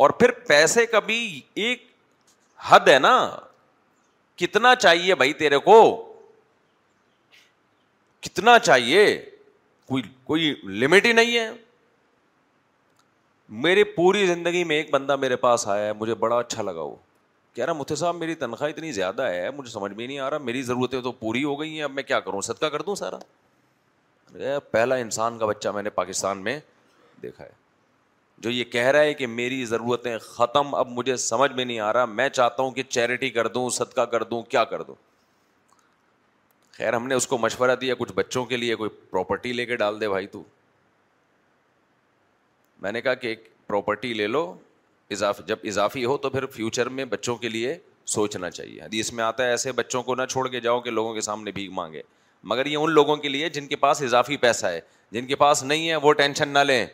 اور 0.03 0.11
پھر 0.21 0.31
پیسے 0.49 0.85
کا 0.87 0.99
بھی 1.09 1.19
ایک 1.65 1.85
حد 2.69 2.89
ہے 2.89 2.99
نا 2.99 3.15
کتنا 4.43 4.75
چاہیے 4.75 5.15
بھائی 5.15 5.33
تیرے 5.43 5.59
کو 5.69 5.81
کتنا 8.23 8.59
چاہیے 8.59 9.05
کوئی 9.89 10.03
کوئی 10.27 10.55
لمٹ 10.81 11.05
ہی 11.07 11.13
نہیں 11.13 11.37
ہے 11.39 11.51
میری 13.65 13.83
پوری 13.97 14.27
زندگی 14.27 14.63
میں 14.65 14.77
ایک 14.77 14.91
بندہ 14.91 15.17
میرے 15.25 15.37
پاس 15.47 15.67
آیا 15.69 15.87
ہے 15.87 15.93
مجھے 15.99 16.15
بڑا 16.21 16.39
اچھا 16.39 16.63
لگا 16.63 16.83
وہ 16.83 16.95
کہہ 17.55 17.65
رہا 17.65 17.95
صاحب 17.97 18.15
میری 18.17 18.35
تنخواہ 18.35 18.71
اتنی 18.71 18.93
زیادہ 18.93 19.23
ہے 19.29 19.51
مجھے 19.57 19.71
سمجھ 19.73 19.93
میں 19.93 20.07
نہیں 20.07 20.19
آ 20.19 20.31
رہا 20.31 20.39
میری 20.47 20.63
ضرورتیں 20.71 21.01
تو 21.03 21.13
پوری 21.19 21.43
ہو 21.45 21.59
گئی 21.61 21.75
ہیں 21.77 21.83
اب 21.85 21.91
میں 21.93 22.03
کیا 22.03 22.21
کروں 22.21 22.41
صدقہ 22.47 22.67
کر 22.73 22.83
دوں 22.83 22.95
سارا 23.01 23.19
پہلا 24.71 24.95
انسان 25.05 25.39
کا 25.39 25.47
بچہ 25.47 25.69
میں 25.75 25.83
نے 25.83 25.91
پاکستان 26.01 26.39
میں 26.45 26.59
دیکھا 27.23 27.45
ہے 27.45 27.51
جو 28.45 28.51
یہ 28.51 28.65
کہہ 28.73 28.87
رہا 28.87 29.01
ہے 29.01 29.13
کہ 29.15 29.27
میری 29.27 29.65
ضرورتیں 29.65 30.17
ختم 30.23 30.75
اب 30.75 30.89
مجھے 30.93 31.17
سمجھ 31.25 31.51
میں 31.53 31.65
نہیں 31.65 31.79
آ 31.81 31.93
رہا 31.93 32.05
میں 32.21 32.29
چاہتا 32.29 32.63
ہوں 32.63 32.71
کہ 32.79 32.83
چیریٹی 32.89 33.31
کر 33.37 33.47
دوں 33.59 33.69
صدقہ 33.77 34.05
کر 34.15 34.23
دوں 34.33 34.43
کیا 34.55 34.65
کر 34.73 34.83
دوں 34.83 34.95
خیر 36.77 36.93
ہم 36.95 37.07
نے 37.07 37.15
اس 37.15 37.27
کو 37.27 37.37
مشورہ 37.39 37.75
دیا 37.81 37.95
کچھ 37.99 38.13
بچوں 38.15 38.45
کے 38.47 38.57
لیے 38.57 38.75
کوئی 38.77 38.91
پراپرٹی 39.11 39.53
لے 39.53 39.65
کے 39.67 39.77
ڈال 39.77 40.01
دے 40.01 40.09
بھائی 40.09 40.27
تو 40.27 40.43
میں 42.83 42.93
نے 42.93 43.01
کہا 43.01 43.15
کہ 43.15 43.27
ایک 43.27 43.49
پراپرٹی 43.67 44.13
لے 44.15 44.27
لو 44.27 44.41
اضاف 45.13 45.41
جب 45.47 45.59
اضافی 45.71 46.05
ہو 46.05 46.17
تو 46.25 46.31
پھر 46.31 46.47
فیوچر 46.55 46.89
میں 46.97 47.05
بچوں 47.11 47.37
کے 47.37 47.49
لیے 47.49 47.77
سوچنا 48.15 48.51
چاہیے 48.51 48.81
حدیث 48.83 49.07
اس 49.07 49.13
میں 49.13 49.25
آتا 49.25 49.45
ہے 49.45 49.51
ایسے 49.51 49.73
بچوں 49.73 50.03
کو 50.03 50.15
نہ 50.15 50.23
چھوڑ 50.31 50.47
کے 50.49 50.61
جاؤ 50.61 50.81
کہ 50.81 50.91
لوگوں 50.91 51.13
کے 51.15 51.21
سامنے 51.27 51.51
بھیگ 51.59 51.71
مانگے 51.73 52.03
مگر 52.53 52.67
یہ 52.67 52.77
ان 52.77 52.91
لوگوں 52.93 53.17
کے 53.17 53.29
لیے 53.29 53.49
جن 53.49 53.67
کے 53.67 53.77
پاس 53.85 54.03
اضافی 54.03 54.37
پیسہ 54.37 54.67
ہے 54.67 54.81
جن 55.13 55.27
کے 55.27 55.37
پاس 55.43 55.63
نہیں 55.65 55.89
ہے 55.89 55.97
وہ 56.03 56.13
ٹینشن 56.13 56.49
نہ 56.49 56.59
لیں 56.59 56.85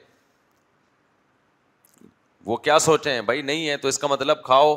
وہ 2.47 2.57
کیا 2.67 2.79
سوچیں 2.79 3.21
بھائی 3.23 3.43
نہیں 3.43 3.69
ہے 3.69 3.77
تو 3.77 3.89
اس 3.89 3.99
کا 3.99 4.07
مطلب 4.11 4.43
کھاؤ 4.45 4.75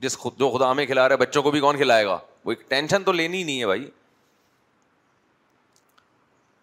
جس 0.00 0.16
خود 0.18 0.38
جو 0.38 0.50
خدا 0.56 0.70
ہمیں 0.70 0.84
کھلا 0.86 1.08
رہے 1.08 1.16
بچوں 1.16 1.42
کو 1.42 1.50
بھی 1.50 1.60
کون 1.60 1.76
کھلائے 1.76 2.04
گا 2.06 2.18
وہ 2.44 2.52
ٹینشن 2.68 3.04
تو 3.04 3.12
لینی 3.12 3.38
ہی 3.38 3.42
نہیں 3.42 3.60
ہے 3.60 3.66
بھائی 3.66 3.88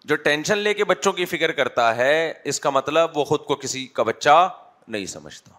جو 0.08 0.16
ٹینشن 0.24 0.58
لے 0.58 0.72
کے 0.74 0.84
بچوں 0.88 1.12
کی 1.12 1.24
فکر 1.24 1.52
کرتا 1.52 1.84
ہے 1.96 2.10
اس 2.50 2.60
کا 2.60 2.70
مطلب 2.70 3.16
وہ 3.18 3.22
خود 3.30 3.44
کو 3.44 3.54
کسی 3.62 3.86
کا 3.92 4.02
بچہ 4.10 4.34
نہیں 4.94 5.06
سمجھتا 5.12 5.50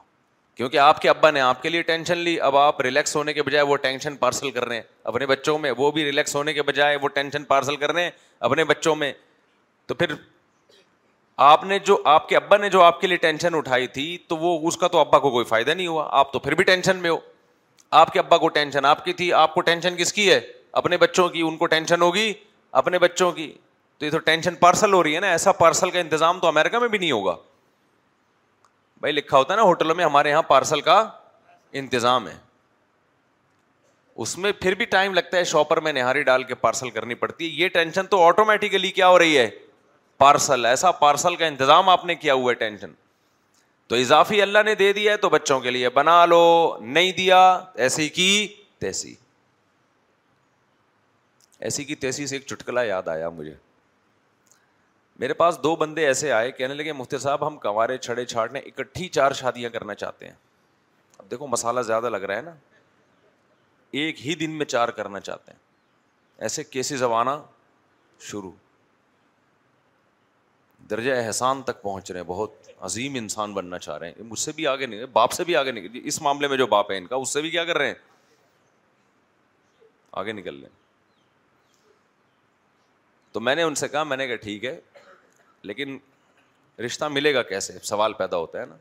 کیونکہ 0.56 0.78
آپ 0.80 1.02
کے 1.02 1.10
ابا 1.10 1.32
نے 1.32 1.40
آپ 1.48 1.62
کے 1.62 1.70
لیے 1.70 1.82
ٹینشن 1.90 2.18
لی 2.18 2.40
اب 2.42 2.58
آپ 2.58 2.80
ریلیکس 2.88 3.16
ہونے 3.16 3.34
کے 3.34 3.44
بجائے 3.48 3.64
وہ 3.72 3.76
ٹینشن 3.88 4.16
پارسل 4.22 4.52
کر 4.52 4.66
رہے 4.68 4.76
ہیں 4.76 4.84
اپنے 5.12 5.26
بچوں 5.34 5.58
میں 5.66 5.72
وہ 5.78 5.90
بھی 5.98 6.06
ریلیکس 6.06 6.36
ہونے 6.36 6.54
کے 6.54 6.62
بجائے 6.70 6.96
وہ 7.02 7.08
ٹینشن 7.16 7.44
پارسل 7.52 7.76
کر 7.84 7.94
رہے 7.94 8.04
ہیں 8.04 8.12
اپنے 8.50 8.64
بچوں 8.72 8.96
میں 9.04 9.12
تو 9.88 9.96
پھر 9.96 10.14
آپ 11.50 11.64
نے 11.66 11.80
جو 11.90 11.98
آپ 12.16 12.30
کے 12.30 12.36
ابا 12.36 12.58
نے 12.58 12.70
جو 12.78 12.82
آپ 12.82 13.02
کے 13.02 13.08
لیے 13.08 13.18
ٹینشن 13.28 13.56
اٹھائی 13.56 13.88
تھی 14.00 14.06
تو 14.28 14.38
وہ 14.38 14.58
اس 14.68 14.78
کا 14.78 14.88
تو 14.96 15.00
ابا 15.00 15.20
کو 15.26 15.32
کوئی 15.32 15.46
فائدہ 15.54 15.72
نہیں 15.72 15.88
ہوا 15.88 16.08
آپ 16.20 16.32
تو 16.34 16.40
پھر 16.48 16.56
بھی 16.56 16.64
ٹینشن 16.72 16.98
میں 17.02 17.10
ہو 17.10 17.18
آپ 18.04 18.14
کے 18.14 18.20
ابا 18.20 18.38
کو 18.38 18.48
ٹینشن 18.60 18.86
آپ 18.86 19.06
کی 19.06 19.14
تھی 19.22 19.32
آپ 19.44 19.54
کو 19.54 19.62
ٹینشن 19.72 19.96
کس 19.98 20.14
کی 20.14 20.32
ہے 20.32 20.40
اپنے 20.84 20.98
بچوں 21.08 21.28
کی 21.36 21.42
ان 21.48 21.58
کو 21.58 21.66
ٹینشن 21.76 22.02
ہوگی 22.02 22.32
اپنے 22.84 23.00
بچوں 23.00 23.32
کی 23.32 23.52
تو 24.00 24.06
یہ 24.06 24.12
تو 24.12 24.20
ٹینشن 24.26 24.56
پارسل 24.56 24.94
ہو 24.94 25.02
رہی 25.04 25.16
ہے 25.16 25.20
نا 25.20 25.30
ایسا 25.32 25.52
پارسل 25.62 25.90
کا 25.92 26.00
انتظام 26.00 26.40
تو 26.40 26.48
امیرکا 26.48 26.80
میں 26.80 26.88
بھی 26.88 26.98
نہیں 26.98 27.12
ہوگا 27.12 27.36
بھائی 29.00 29.14
لکھا 29.14 29.38
ہوتا 29.38 29.54
ہے 29.54 29.58
نا 29.58 29.64
ہوٹلوں 29.64 29.96
میں 29.96 30.06
ہمارے 30.06 30.30
یہاں 30.30 30.42
پارسل 30.50 30.82
کا 30.82 31.00
انتظام 31.82 32.28
ہے 32.28 32.34
اس 34.26 34.38
میں 34.44 34.52
پھر 34.62 34.74
بھی 34.76 34.86
ٹائم 34.94 35.14
لگتا 35.14 35.38
ہے 35.38 35.44
شاپر 35.54 35.80
میں 35.88 35.94
نہاری 35.94 36.24
ڈال 36.28 36.44
کے 36.44 36.56
پارسل 36.62 36.90
کرنی 36.90 37.16
پڑتی 37.16 37.46
ہے 37.46 37.62
یہ 37.64 37.68
ٹینشن 37.74 38.08
تو 38.12 38.22
آٹومیٹیکلی 38.28 38.92
کیا 38.92 39.08
ہو 39.10 39.18
رہی 39.20 39.38
ہے 39.38 39.50
پارسل 40.18 40.66
ایسا 40.66 40.92
پارسل 41.02 41.36
کا 41.36 41.46
انتظام 41.46 41.90
آپ 41.90 42.06
نے 42.06 42.16
کیا 42.16 42.34
ہوا 42.34 42.52
ہے 42.52 42.56
ٹینشن 42.58 42.94
تو 43.88 43.96
اضافی 43.96 44.42
اللہ 44.42 44.64
نے 44.66 44.74
دے 44.76 44.92
دیا 44.94 45.12
ہے 45.12 45.18
تو 45.18 45.30
بچوں 45.30 45.60
کے 45.62 45.72
لیے 45.72 45.90
بنا 46.00 46.26
لو 46.26 46.42
نہیں 46.80 47.12
دیا 47.18 47.40
ایسی 47.86 48.08
کی 48.18 48.30
تیسی 48.80 49.14
ایسی 51.68 51.84
کی 51.84 51.96
تیسی 52.06 52.28
سے 52.28 52.36
ایک 52.36 52.46
چٹکلا 52.48 52.84
یاد 52.84 53.08
آیا 53.08 53.30
مجھے 53.30 53.54
میرے 55.20 55.34
پاس 55.34 55.58
دو 55.64 55.76
بندے 55.76 56.06
ایسے 56.08 56.32
آئے 56.32 56.52
کہنے 56.52 56.74
لگے 56.74 56.94
مفتی 56.94 57.18
صاحب 57.20 57.46
ہم 57.48 57.58
کنوارے 57.60 57.98
چھڑے 57.98 58.26
چھاڑنے 58.26 58.60
اکٹھی 58.66 59.08
چار 59.18 59.32
شادیاں 59.40 59.70
کرنا 59.70 59.94
چاہتے 59.96 60.26
ہیں 60.28 60.34
اب 61.18 61.30
دیکھو 61.32 61.48
مسالہ 61.48 61.82
زیادہ 61.88 62.10
لگ 62.10 62.24
رہا 62.28 62.36
ہے 62.36 62.42
نا 62.42 62.54
ایک 64.02 64.26
ہی 64.26 64.36
دن 64.36 64.52
میں 64.58 64.66
چار 64.66 64.90
کرنا 65.00 65.20
چاہتے 65.30 65.52
ہیں 65.52 65.60
ایسے 66.44 67.04
آنا 67.20 67.42
شروع 68.30 68.52
درجہ 70.90 71.12
احسان 71.24 71.62
تک 71.68 71.82
پہنچ 71.82 72.10
رہے 72.12 72.20
ہیں 72.20 72.28
بہت 72.28 72.68
عظیم 72.90 73.16
انسان 73.18 73.54
بننا 73.54 73.78
چاہ 73.86 73.98
رہے 73.98 74.12
ہیں 74.18 74.24
مجھ 74.26 74.40
سے 74.40 74.52
بھی 74.56 74.68
آگے 74.68 74.86
نہیں 74.86 75.06
باپ 75.14 75.32
سے 75.38 75.44
بھی 75.44 75.56
آگے 75.56 75.72
نکل 75.72 75.88
جی، 75.94 76.02
اس 76.08 76.22
معاملے 76.22 76.48
میں 76.48 76.58
جو 76.58 76.68
باپ 76.74 76.92
ہے 76.92 76.98
ان 76.98 77.08
کا 77.08 77.16
اس 77.24 77.34
سے 77.34 77.42
بھی 77.42 77.50
کیا 77.56 77.64
کر 77.66 77.78
رہے 77.78 77.88
ہیں 77.88 77.96
آگے 80.22 80.32
نکل 80.34 80.60
لیں 80.60 80.70
تو 83.32 83.40
میں 83.48 83.56
نے 83.56 83.64
ان 83.64 83.76
سے 83.82 83.88
کہا 83.88 84.04
میں 84.12 84.18
نے 84.18 84.28
کہا 84.28 84.36
ٹھیک 84.46 84.66
ہے 84.66 84.80
لیکن 85.64 85.98
رشتہ 86.86 87.06
ملے 87.12 87.34
گا 87.34 87.42
کیسے 87.44 87.78
سوال 87.84 88.14
پیدا 88.14 88.38
ہوتا 88.38 88.60
ہے 88.62 88.66
نا 88.66 88.76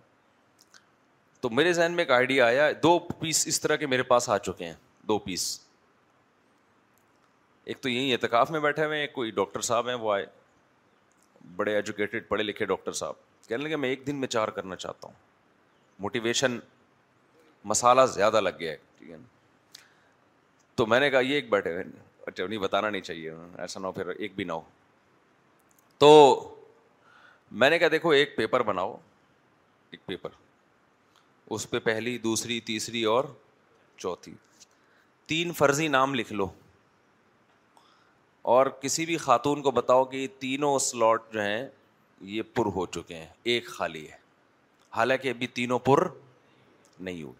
تو 1.40 1.50
میرے 1.50 1.72
ذہن 1.72 1.92
میں 1.92 2.04
ایک 2.04 2.10
آئیڈیا 2.10 2.46
آیا 2.46 2.70
دو 2.82 2.98
پیس 3.20 3.46
اس 3.46 3.60
طرح 3.60 3.76
کے 3.76 3.86
میرے 3.86 4.02
پاس 4.02 4.28
آ 4.30 4.38
چکے 4.38 4.66
ہیں 4.66 4.74
دو 5.08 5.18
پیس 5.18 5.58
ایک 7.64 7.80
تو 7.82 7.88
یہیں 7.88 8.12
اعتکاف 8.12 8.50
میں 8.50 8.60
بیٹھے 8.60 8.84
ہوئے 8.84 8.98
ہیں 9.00 9.06
کوئی 9.14 9.30
ڈاکٹر 9.36 9.60
صاحب 9.68 9.88
ہیں 9.88 9.94
وہ 10.00 10.12
آئے 10.14 10.26
بڑے 11.56 11.74
ایجوکیٹڈ 11.74 12.28
پڑھے 12.28 12.42
لکھے 12.44 12.66
ڈاکٹر 12.66 12.92
صاحب 13.00 13.48
کہنے 13.48 13.62
لگے 13.64 13.76
میں 13.76 13.88
ایک 13.88 14.06
دن 14.06 14.16
میں 14.20 14.28
چار 14.28 14.48
کرنا 14.58 14.76
چاہتا 14.76 15.08
ہوں 15.08 15.14
موٹیویشن 16.02 16.58
مسالہ 17.64 18.00
زیادہ 18.14 18.40
لگ 18.40 18.58
گیا 18.60 18.72
ہے 18.72 18.76
ٹھیک 18.98 19.10
ہے 19.10 19.16
نا 19.16 19.26
تو 20.76 20.86
میں 20.86 21.00
نے 21.00 21.10
کہا 21.10 21.20
یہ 21.20 21.34
ایک 21.34 21.50
بیٹھے 21.50 21.72
ہوئے 21.72 21.84
اچھا 22.26 22.44
انہیں 22.44 22.58
بتانا 22.58 22.90
نہیں 22.90 23.02
چاہیے 23.02 23.30
ایسا 23.58 23.80
نہ 23.80 23.86
ہو 23.86 23.92
پھر 23.92 24.08
ایک 24.08 24.34
بھی 24.36 24.44
نہ 24.44 24.52
ہو 24.52 24.60
تو 25.98 26.10
میں 27.50 27.70
نے 27.70 27.78
کہا 27.78 27.88
دیکھو 27.92 28.10
ایک 28.10 28.36
پیپر 28.36 28.62
بناؤ 28.66 28.94
ایک 29.90 30.04
پیپر 30.06 30.30
اس 31.54 31.68
پہ 31.70 31.78
پہلی 31.84 32.16
دوسری 32.18 32.58
تیسری 32.66 33.02
اور 33.04 33.24
چوتھی 33.96 34.32
تین 35.26 35.52
فرضی 35.58 35.86
نام 35.88 36.14
لکھ 36.14 36.32
لو 36.32 36.46
اور 38.54 38.66
کسی 38.80 39.06
بھی 39.06 39.16
خاتون 39.16 39.62
کو 39.62 39.70
بتاؤ 39.70 40.04
کہ 40.04 40.26
تینوں 40.38 40.78
سلاٹ 40.78 41.32
جو 41.32 41.42
ہیں 41.42 41.66
یہ 42.34 42.42
پر 42.54 42.66
ہو 42.74 42.84
چکے 42.94 43.14
ہیں 43.16 43.26
ایک 43.42 43.66
خالی 43.68 44.04
ہے 44.10 44.16
حالانکہ 44.96 45.28
ابھی 45.28 45.46
تینوں 45.46 45.78
پر 45.86 46.06
نہیں 46.98 47.22
ہوئی 47.22 47.34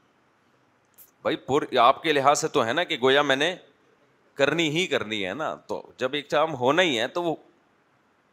بھائی 1.22 1.36
پر 1.46 1.64
آپ 1.82 2.02
کے 2.02 2.12
لحاظ 2.12 2.38
سے 2.40 2.48
تو 2.56 2.64
ہے 2.66 2.72
نا 2.72 2.84
کہ 2.84 2.96
گویا 3.02 3.22
میں 3.22 3.36
نے 3.36 3.54
کرنی 4.38 4.68
ہی 4.76 4.86
کرنی 4.86 5.24
ہے 5.26 5.34
نا 5.34 5.54
تو 5.66 5.82
جب 5.98 6.14
ایک 6.14 6.30
کام 6.30 6.54
ہونا 6.56 6.82
ہی 6.82 6.98
ہے 7.00 7.06
تو 7.08 7.22
وہ 7.22 7.34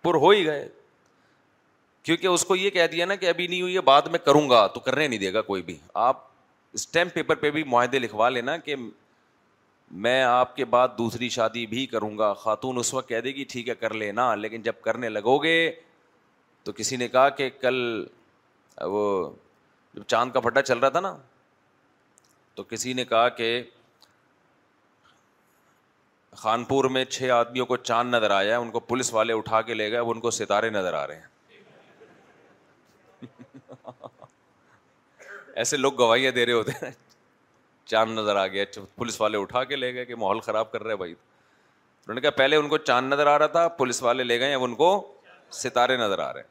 پر 0.04 0.16
ہو 0.22 0.30
ہی 0.30 0.46
گئے 0.46 0.68
کیونکہ 2.04 2.28
اس 2.28 2.44
کو 2.46 2.56
یہ 2.56 2.70
کہہ 2.70 2.88
دیا 2.92 3.06
نا 3.06 3.16
کہ 3.16 3.28
ابھی 3.30 3.48
نہیں 3.48 3.62
ہوئی 3.62 3.76
ہے 3.76 3.82
بعد 3.90 4.08
میں 4.12 4.20
کروں 4.26 4.50
گا 4.50 4.66
تو 4.68 4.80
کرنے 4.88 5.08
نہیں 5.08 5.20
دے 5.20 5.34
گا 5.34 5.42
کوئی 5.52 5.62
بھی 5.64 5.78
آپ 6.08 6.24
اسٹیمپ 6.80 7.14
پیپر 7.14 7.36
پہ 7.44 7.52
بھی 7.58 7.64
معاہدے 7.74 8.00
لکھوا 8.00 8.30
لینا 8.30 8.56
کہ 8.58 8.76
میں 10.06 10.22
آپ 10.24 10.56
کے 10.56 10.66
بعد 10.66 10.90
دوسری 10.98 11.30
شادی 11.30 11.66
بھی 11.74 11.86
کروں 11.88 12.18
گا 12.18 12.34
خاتون 12.44 12.78
اس 12.78 12.94
وقت 12.94 13.10
کہہ 13.10 13.20
دے 13.24 13.32
گی 13.36 13.44
ٹھیک 13.50 13.70
ہے 13.70 13.76
کر 13.80 13.94
لینا 14.04 14.34
لیکن 14.36 14.62
جب 14.62 14.82
کرنے 14.84 15.10
لگو 15.10 15.38
گے 15.44 15.56
تو 16.64 16.72
کسی 16.78 16.96
نے 16.98 17.08
کہا 17.08 17.28
کہ 17.40 17.50
کل 17.62 17.78
وہ 18.92 19.04
جب 19.94 20.04
چاند 20.08 20.32
کا 20.32 20.40
پھٹا 20.40 20.62
چل 20.62 20.78
رہا 20.78 20.90
تھا 20.90 21.00
نا 21.00 21.16
تو 22.56 22.64
کسی 22.70 22.94
نے 22.94 23.06
کہا 23.06 23.28
کہ 23.40 23.60
خانپور 26.38 26.86
میں 26.96 27.04
چھ 27.06 27.30
آدمیوں 27.34 27.66
کو 27.66 27.76
چاند 27.78 28.14
نظر 28.16 28.32
آیا 28.32 28.58
ان 28.60 28.72
کو 28.72 28.80
پولیس 28.92 29.14
والے 29.14 29.34
اٹھا 29.34 29.62
کے 29.62 29.74
لے 29.74 29.90
گئے 29.92 29.98
اب 30.00 30.10
ان 30.10 30.20
کو 30.20 30.32
ستارے 30.38 30.70
نظر 30.70 30.94
آ 30.94 31.06
رہے 31.08 31.16
ہیں 31.16 31.32
ایسے 35.56 35.78
لوگ 35.78 35.94
گواہیاں 36.00 36.32
دے 36.32 36.46
رہے 36.46 36.54
ہوتے 36.54 36.72
ہیں 36.82 36.92
چاند 37.92 38.18
نظر 38.20 38.36
آ 38.36 38.46
گیا 38.48 38.66
پولیس 38.96 39.20
والے 39.22 39.38
اٹھا 39.42 39.64
کے 39.72 39.76
لے 39.76 39.94
گئے 39.94 40.06
کہ 40.06 40.16
ماحول 40.16 40.40
خراب 40.40 40.72
کر 40.72 40.84
رہے 40.84 40.96
بھائی 40.96 41.12
انہوں 41.12 42.16
نے 42.16 42.22
کہا 42.22 42.32
پہلے 42.38 42.56
ان 42.56 42.68
کو 42.70 42.78
چاند 42.78 43.10
نظر 43.14 43.28
آ 43.28 43.38
رہا 43.40 43.48
تھا 43.58 43.68
پولیس 43.78 44.02
والے 44.04 44.24
لے 44.24 44.40
گئے 44.40 44.54
اب 44.54 44.64
ان 44.64 44.76
کو 44.76 44.90
ستارے 45.62 45.98
نظر 45.98 46.20
آ 46.20 46.32
رہے 46.34 46.42
ہیں 46.42 46.50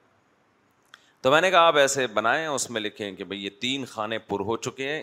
تو 1.23 1.31
میں 1.31 1.41
نے 1.41 1.51
کہا 1.51 1.67
آپ 1.67 1.77
ایسے 1.79 2.07
بنائیں 2.15 2.47
اس 2.47 2.69
میں 2.71 2.81
لکھیں 2.81 3.11
کہ 3.17 3.25
بھائی 3.25 3.41
یہ 3.45 3.51
تین 3.61 3.85
خانے 3.91 4.19
پر 4.29 4.41
ہو 4.47 4.57
چکے 4.67 4.87
ہیں 4.89 5.03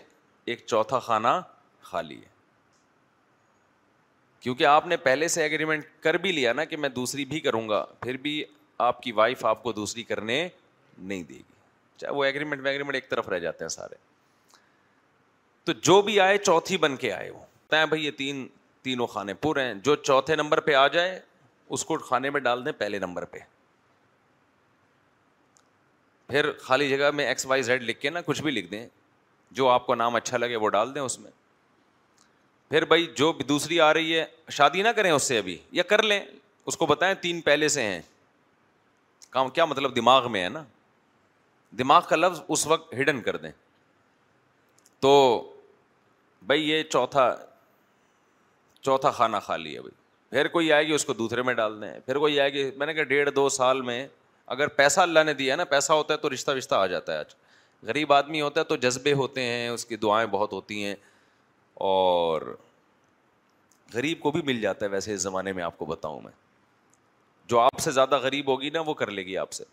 ایک 0.53 0.65
چوتھا 0.65 0.99
خانہ 1.07 1.39
خالی 1.89 2.17
ہے 2.21 2.29
کیونکہ 4.39 4.63
آپ 4.65 4.85
نے 4.87 4.97
پہلے 5.05 5.27
سے 5.27 5.43
ایگریمنٹ 5.43 5.85
کر 6.03 6.17
بھی 6.25 6.31
لیا 6.31 6.53
نا 6.53 6.65
کہ 6.65 6.77
میں 6.83 6.89
دوسری 6.89 7.25
بھی 7.31 7.39
کروں 7.47 7.67
گا 7.69 7.85
پھر 8.01 8.17
بھی 8.27 8.43
آپ 8.89 9.01
کی 9.03 9.11
وائف 9.11 9.45
آپ 9.45 9.63
کو 9.63 9.71
دوسری 9.79 10.03
کرنے 10.11 10.47
نہیں 10.97 11.23
دے 11.29 11.33
گی 11.35 11.58
چاہے 11.99 12.11
وہ 12.15 12.23
ایگریمنٹ 12.25 12.61
ویگریمنٹ 12.65 12.95
ایک 12.95 13.09
طرف 13.09 13.29
رہ 13.29 13.39
جاتے 13.39 13.63
ہیں 13.63 13.69
سارے 13.69 13.95
تو 15.65 15.73
جو 15.89 16.01
بھی 16.01 16.19
آئے 16.19 16.37
چوتھی 16.37 16.77
بن 16.83 16.95
کے 17.03 17.11
آئے 17.13 17.29
وہ 17.29 17.39
طے 17.71 17.85
بھائی 17.89 18.05
یہ 18.05 18.11
تین 18.17 18.47
تینوں 18.83 19.07
خانے 19.07 19.33
پورے 19.45 19.63
ہیں 19.63 19.73
جو 19.87 19.95
چوتھے 20.09 20.35
نمبر 20.35 20.59
پہ 20.69 20.75
آ 20.75 20.87
جائے 20.97 21.19
اس 21.77 21.83
کو 21.85 21.97
کھانے 22.07 22.29
میں 22.35 22.39
ڈال 22.45 22.63
دیں 22.65 22.71
پہلے 22.77 22.99
نمبر 22.99 23.25
پہ 23.33 23.39
پھر 26.27 26.51
خالی 26.61 26.89
جگہ 26.89 27.11
میں 27.15 27.25
ایکس 27.27 27.45
وائی 27.45 27.61
زیڈ 27.67 27.83
لکھ 27.83 27.99
کے 28.01 28.09
نا 28.09 28.21
کچھ 28.25 28.41
بھی 28.43 28.51
لکھ 28.51 28.71
دیں 28.71 28.85
جو 29.59 29.67
آپ 29.69 29.85
کو 29.85 29.95
نام 29.95 30.15
اچھا 30.15 30.37
لگے 30.37 30.55
وہ 30.63 30.69
ڈال 30.75 30.93
دیں 30.95 31.01
اس 31.01 31.19
میں 31.19 31.31
پھر 32.69 32.85
بھائی 32.85 33.05
جو 33.17 33.31
بھی 33.33 33.43
دوسری 33.45 33.79
آ 33.81 33.93
رہی 33.93 34.17
ہے 34.19 34.25
شادی 34.57 34.81
نہ 34.83 34.87
کریں 34.95 35.11
اس 35.11 35.23
سے 35.27 35.37
ابھی 35.37 35.57
یا 35.79 35.83
کر 35.91 36.03
لیں 36.03 36.19
اس 36.71 36.77
کو 36.77 36.85
بتائیں 36.85 37.13
تین 37.21 37.41
پہلے 37.41 37.67
سے 37.75 37.81
ہیں 37.83 38.01
کام 39.29 39.49
کیا 39.55 39.65
مطلب 39.65 39.95
دماغ 39.95 40.31
میں 40.31 40.43
ہے 40.43 40.49
نا 40.49 40.63
دماغ 41.77 42.05
کا 42.09 42.15
لفظ 42.15 42.41
اس 42.49 42.65
وقت 42.67 42.93
ہڈن 43.01 43.21
کر 43.21 43.37
دیں 43.37 43.51
تو 45.01 45.11
بھائی 46.47 46.69
یہ 46.69 46.83
چوتھا 46.83 47.33
چوتھا 48.81 49.11
خانہ 49.11 49.37
خالی 49.43 49.75
ہے 49.75 49.81
بھائی 49.81 49.97
پھر 50.29 50.47
کوئی 50.47 50.71
آئے 50.73 50.87
گی 50.87 50.91
اس 50.93 51.05
کو 51.05 51.13
دوسرے 51.13 51.41
میں 51.43 51.53
ڈال 51.53 51.81
دیں 51.81 51.93
پھر 52.05 52.17
کوئی 52.19 52.39
آئے 52.39 52.53
گی 52.53 52.69
میں 52.77 52.87
نے 52.87 52.93
کہا 52.93 53.03
ڈیڑھ 53.03 53.29
دو 53.35 53.47
سال 53.49 53.81
میں 53.81 54.05
اگر 54.55 54.67
پیسہ 54.81 54.99
اللہ 55.01 55.23
نے 55.25 55.33
دیا 55.33 55.51
ہے 55.53 55.57
نا 55.57 55.63
پیسہ 55.71 55.93
ہوتا 55.93 56.13
ہے 56.13 56.19
تو 56.19 56.33
رشتہ 56.33 56.51
وشتہ 56.57 56.75
آ 56.75 56.85
جاتا 56.87 57.13
ہے 57.13 57.17
آج 57.17 57.35
غریب 57.87 58.13
آدمی 58.13 58.41
ہوتا 58.41 58.59
ہے 58.59 58.65
تو 58.65 58.75
جذبے 58.75 59.13
ہوتے 59.21 59.41
ہیں 59.43 59.69
اس 59.69 59.85
کی 59.85 59.95
دعائیں 59.97 60.27
بہت 60.31 60.53
ہوتی 60.53 60.83
ہیں 60.83 60.95
اور 61.91 62.41
غریب 63.93 64.19
کو 64.21 64.31
بھی 64.31 64.41
مل 64.45 64.61
جاتا 64.61 64.85
ہے 64.85 64.89
ویسے 64.91 65.13
اس 65.13 65.21
زمانے 65.21 65.53
میں 65.53 65.63
آپ 65.63 65.77
کو 65.77 65.85
بتاؤں 65.85 66.21
میں 66.21 66.31
جو 67.49 67.59
آپ 67.59 67.79
سے 67.81 67.91
زیادہ 67.91 68.17
غریب 68.23 68.47
ہوگی 68.51 68.69
نا 68.73 68.79
وہ 68.85 68.93
کر 69.03 69.11
لے 69.11 69.25
گی 69.25 69.37
آپ 69.37 69.51
سے 69.51 69.63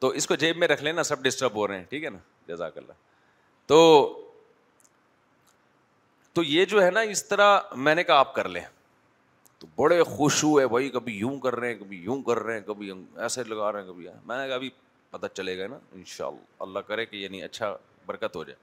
تو 0.00 0.08
اس 0.18 0.26
کو 0.26 0.34
جیب 0.42 0.56
میں 0.56 0.68
رکھ 0.68 0.82
لینا 0.82 1.02
سب 1.02 1.22
ڈسٹرب 1.22 1.54
ہو 1.56 1.66
رہے 1.68 1.76
ہیں 1.78 1.84
ٹھیک 1.88 2.04
ہے 2.04 2.10
نا 2.10 2.18
جزاک 2.48 2.76
اللہ 2.78 2.92
تو 3.68 3.80
تو 6.34 6.42
یہ 6.42 6.64
جو 6.72 6.82
ہے 6.82 6.90
نا 6.90 7.00
اس 7.14 7.24
طرح 7.28 7.58
میں 7.86 7.94
نے 7.94 8.04
کہا 8.04 8.18
آپ 8.18 8.34
کر 8.34 8.48
لیں 8.48 8.60
تو 9.58 9.66
بڑے 9.76 10.02
خوش 10.16 10.42
ہوئے 10.44 10.66
بھائی 10.68 10.88
کبھی 10.90 11.16
یوں 11.16 11.38
کر 11.40 11.56
رہے 11.56 11.72
ہیں 11.72 11.78
کبھی 11.78 11.96
یوں 12.04 12.20
کر 12.26 12.38
رہے 12.42 12.54
ہیں 12.54 12.60
کبھی 12.66 12.92
ایسے 13.16 13.44
لگا 13.44 13.70
رہے 13.72 13.80
ہیں 13.80 13.88
کبھی 13.88 14.08
میں 14.24 14.36
نے 14.36 14.46
کہا 14.46 14.54
ابھی 14.54 14.70
پتہ 15.10 15.26
چلے 15.34 15.58
گا 15.58 15.66
نا 15.70 15.78
ان 15.92 16.04
شاء 16.06 16.26
اللہ 16.26 16.62
اللہ 16.62 16.78
کرے 16.88 17.06
کہ 17.06 17.16
یعنی 17.16 17.42
اچھا 17.42 17.74
برکت 18.06 18.36
ہو 18.36 18.44
جائے 18.44 18.56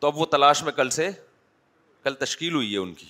تو 0.00 0.06
اب 0.06 0.18
وہ 0.18 0.26
تلاش 0.30 0.62
میں 0.64 0.72
کل 0.72 0.90
سے 1.00 1.08
کل 2.04 2.14
تشکیل 2.24 2.54
ہوئی 2.54 2.72
ہے 2.72 2.78
ان 2.78 2.92
کی 3.00 3.06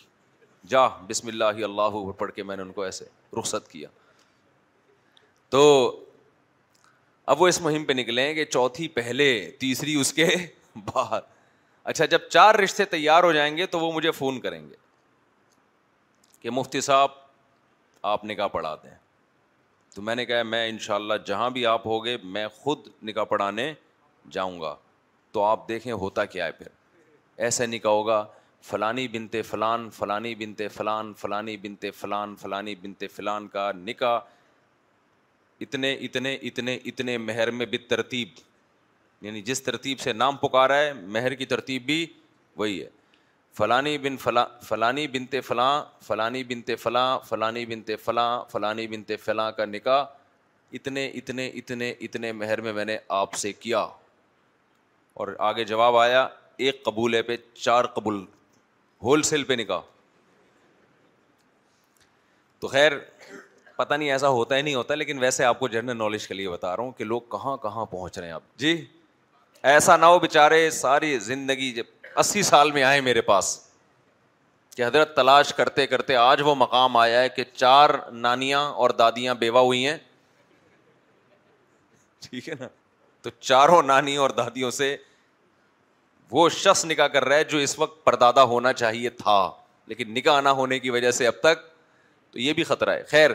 جا 0.74 0.86
بسم 1.08 1.28
اللہ 1.28 1.62
اللہ 1.70 2.10
پڑھ 2.18 2.30
کے 2.34 2.42
میں 2.42 2.56
نے 2.56 2.62
ان 2.62 2.72
کو 2.72 2.82
ایسے 2.82 3.04
رخصت 3.38 3.68
کیا 3.70 3.88
تو 5.50 5.60
اب 7.32 7.42
وہ 7.42 7.48
اس 7.48 7.60
مہم 7.60 7.82
پہ 7.84 7.92
نکلیں 7.92 8.32
کہ 8.34 8.44
چوتھی 8.44 8.86
پہلے 8.94 9.26
تیسری 9.58 9.94
اس 10.00 10.12
کے 10.12 10.26
بعد 10.84 11.20
اچھا 11.90 12.04
جب 12.12 12.20
چار 12.30 12.54
رشتے 12.62 12.84
تیار 12.94 13.22
ہو 13.24 13.30
جائیں 13.32 13.56
گے 13.56 13.66
تو 13.74 13.80
وہ 13.80 13.90
مجھے 13.92 14.10
فون 14.20 14.40
کریں 14.40 14.60
گے 14.68 14.74
کہ 16.40 16.50
مفتی 16.50 16.80
صاحب 16.86 17.10
آپ 18.12 18.24
نکاح 18.24 18.46
پڑھا 18.56 18.74
دیں 18.82 18.94
تو 19.94 20.02
میں 20.08 20.14
نے 20.14 20.24
کہا 20.26 20.42
میں 20.54 20.66
ان 20.68 20.78
شاء 20.86 20.94
اللہ 20.94 21.20
جہاں 21.26 21.48
بھی 21.58 21.64
آپ 21.74 21.86
ہو 21.86 22.00
میں 22.22 22.46
خود 22.62 22.88
نکاح 23.08 23.24
پڑھانے 23.34 23.72
جاؤں 24.36 24.60
گا 24.60 24.74
تو 25.32 25.44
آپ 25.44 25.68
دیکھیں 25.68 25.92
ہوتا 25.92 26.24
کیا 26.34 26.46
ہے 26.46 26.52
پھر 26.58 26.68
ایسے 27.46 27.66
نکاح 27.66 27.92
ہوگا 28.00 28.24
فلانی 28.70 29.06
بنتے 29.14 29.42
فلان 29.52 29.88
فلانی 29.98 30.34
بنتے 30.44 30.68
فلان 30.68 31.12
فلانی 31.20 31.56
بنتے 31.56 31.90
فلان 32.00 32.34
فلانی 32.42 32.74
بنتے 32.82 33.06
فلان 33.18 33.48
کا 33.48 33.70
نکاح 33.86 34.18
اتنے 35.64 35.92
اتنے 36.06 36.34
اتنے 36.48 36.78
اتنے 36.90 37.16
مہر 37.18 37.50
میں 37.56 37.66
بے 37.70 37.78
ترتیب 37.88 38.28
یعنی 39.24 39.40
جس 39.48 39.62
ترتیب 39.62 39.98
سے 40.00 40.12
نام 40.12 40.36
پکارا 40.44 40.78
ہے 40.78 40.92
مہر 41.16 41.34
کی 41.40 41.44
ترتیب 41.46 41.84
بھی 41.86 42.04
وہی 42.56 42.80
ہے 42.82 42.88
فلانی 43.56 43.96
بن 43.98 44.16
فلاں 44.22 44.44
فلانی 44.64 45.06
بنتے 45.14 45.40
فلاں 45.40 45.72
فلانی 46.06 46.42
بنتے 46.48 46.76
فلاں 46.84 47.18
فلانی 47.28 47.64
بنتے 47.66 47.96
فلاں 48.04 48.28
فلانی 48.52 48.86
بنتے 48.88 49.16
فلاں 49.24 49.50
کا 49.56 49.64
نکاح 49.64 50.04
اتنے 50.78 51.06
اتنے 51.20 51.46
اتنے 51.60 51.90
اتنے 52.00 52.32
مہر 52.32 52.60
میں 52.66 52.72
میں 52.72 52.84
نے 52.84 52.96
آپ 53.18 53.34
سے 53.42 53.52
کیا 53.52 53.80
اور 55.22 55.28
آگے 55.50 55.64
جواب 55.72 55.96
آیا 55.98 56.26
ایک 56.64 56.82
قبول 56.84 57.14
ہے 57.14 57.22
پہ 57.30 57.36
چار 57.54 57.84
قبول 57.94 58.24
ہول 59.02 59.22
سیل 59.32 59.44
پہ 59.44 59.54
نکاح 59.58 59.80
تو 62.60 62.68
خیر 62.68 62.92
پتہ 63.80 63.94
نہیں 64.00 64.10
ایسا 64.12 64.28
ہوتا 64.36 64.56
ہی 64.56 64.62
نہیں 64.62 64.74
ہوتا 64.74 64.94
لیکن 64.94 65.18
ویسے 65.18 65.44
آپ 65.44 65.58
کو 65.58 65.68
جنرل 65.74 65.96
نالج 65.96 66.26
کے 66.28 66.34
لیے 66.34 66.48
بتا 66.48 66.74
رہا 66.76 66.82
ہوں 66.82 66.90
کہ 66.96 67.04
لوگ 67.12 67.20
کہاں 67.34 67.56
کہاں 67.62 67.84
پہنچ 67.92 68.18
رہے 68.18 68.26
ہیں 68.26 68.32
آپ 68.34 68.42
جی 68.62 68.72
ایسا 69.74 69.96
نہ 69.96 70.06
ہو 70.14 70.18
بےچارے 70.18 70.58
ساری 70.80 71.18
زندگی 71.28 71.70
جب 71.76 72.08
اسی 72.22 72.42
سال 72.50 72.70
میں 72.76 72.82
آئے 72.90 73.00
میرے 73.06 73.20
پاس 73.30 73.54
کہ 74.76 74.84
حضرت 74.86 75.14
تلاش 75.16 75.52
کرتے 75.60 75.86
کرتے 75.92 76.16
آج 76.24 76.42
وہ 76.48 76.54
مقام 76.64 76.96
آیا 77.06 77.20
ہے 77.22 77.28
کہ 77.36 77.44
چار 77.54 77.90
نانیاں 78.28 78.60
اور 78.84 78.90
دادیاں 79.00 79.34
بیوہ 79.44 79.60
ہوئی 79.70 79.86
ہیں 79.86 79.96
ٹھیک 82.28 82.48
ہے 82.48 82.54
نا 82.60 82.68
تو 83.22 83.30
چاروں 83.40 83.82
نانی 83.92 84.16
اور 84.24 84.30
دادیوں 84.42 84.70
سے 84.82 84.96
وہ 86.30 86.48
شخص 86.62 86.84
نکاح 86.86 87.06
کر 87.14 87.24
رہا 87.28 87.36
ہے 87.36 87.44
جو 87.54 87.58
اس 87.66 87.78
وقت 87.78 88.02
پردادا 88.04 88.42
ہونا 88.52 88.72
چاہیے 88.84 89.10
تھا 89.24 89.40
لیکن 89.92 90.12
نکاح 90.16 90.40
نہ 90.40 90.58
ہونے 90.62 90.78
کی 90.86 90.90
وجہ 90.98 91.10
سے 91.20 91.26
اب 91.26 91.40
تک 91.48 91.62
تو 92.32 92.38
یہ 92.38 92.52
بھی 92.60 92.64
خطرہ 92.72 92.96
ہے 92.96 93.02
خیر 93.12 93.30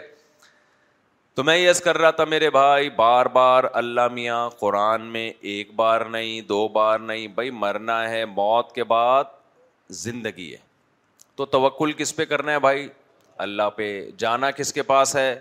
تو 1.36 1.44
میں 1.44 1.56
یس 1.58 1.80
کر 1.84 1.98
رہا 1.98 2.10
تھا 2.18 2.24
میرے 2.26 2.50
بھائی 2.50 2.90
بار 2.96 3.26
بار 3.34 3.64
اللہ 3.80 4.08
میاں 4.12 4.50
قرآن 4.60 5.02
میں 5.12 5.32
ایک 5.54 5.74
بار 5.76 6.02
نہیں 6.12 6.42
دو 6.50 6.68
بار 6.76 7.00
نہیں 7.00 7.26
بھائی 7.40 7.50
مرنا 7.64 7.98
ہے 8.10 8.24
موت 8.36 8.72
کے 8.76 8.84
بعد 8.92 9.24
زندگی 10.04 10.52
ہے 10.52 10.58
تو 11.36 11.46
توکل 11.56 11.92
کس 11.98 12.16
پہ 12.16 12.26
کرنا 12.26 12.52
ہے 12.52 12.60
بھائی 12.68 12.88
اللہ 13.48 13.70
پہ 13.76 13.88
جانا 14.18 14.52
کس 14.60 14.74
کے 14.74 14.82
پاس 14.94 15.16
ہے 15.16 15.38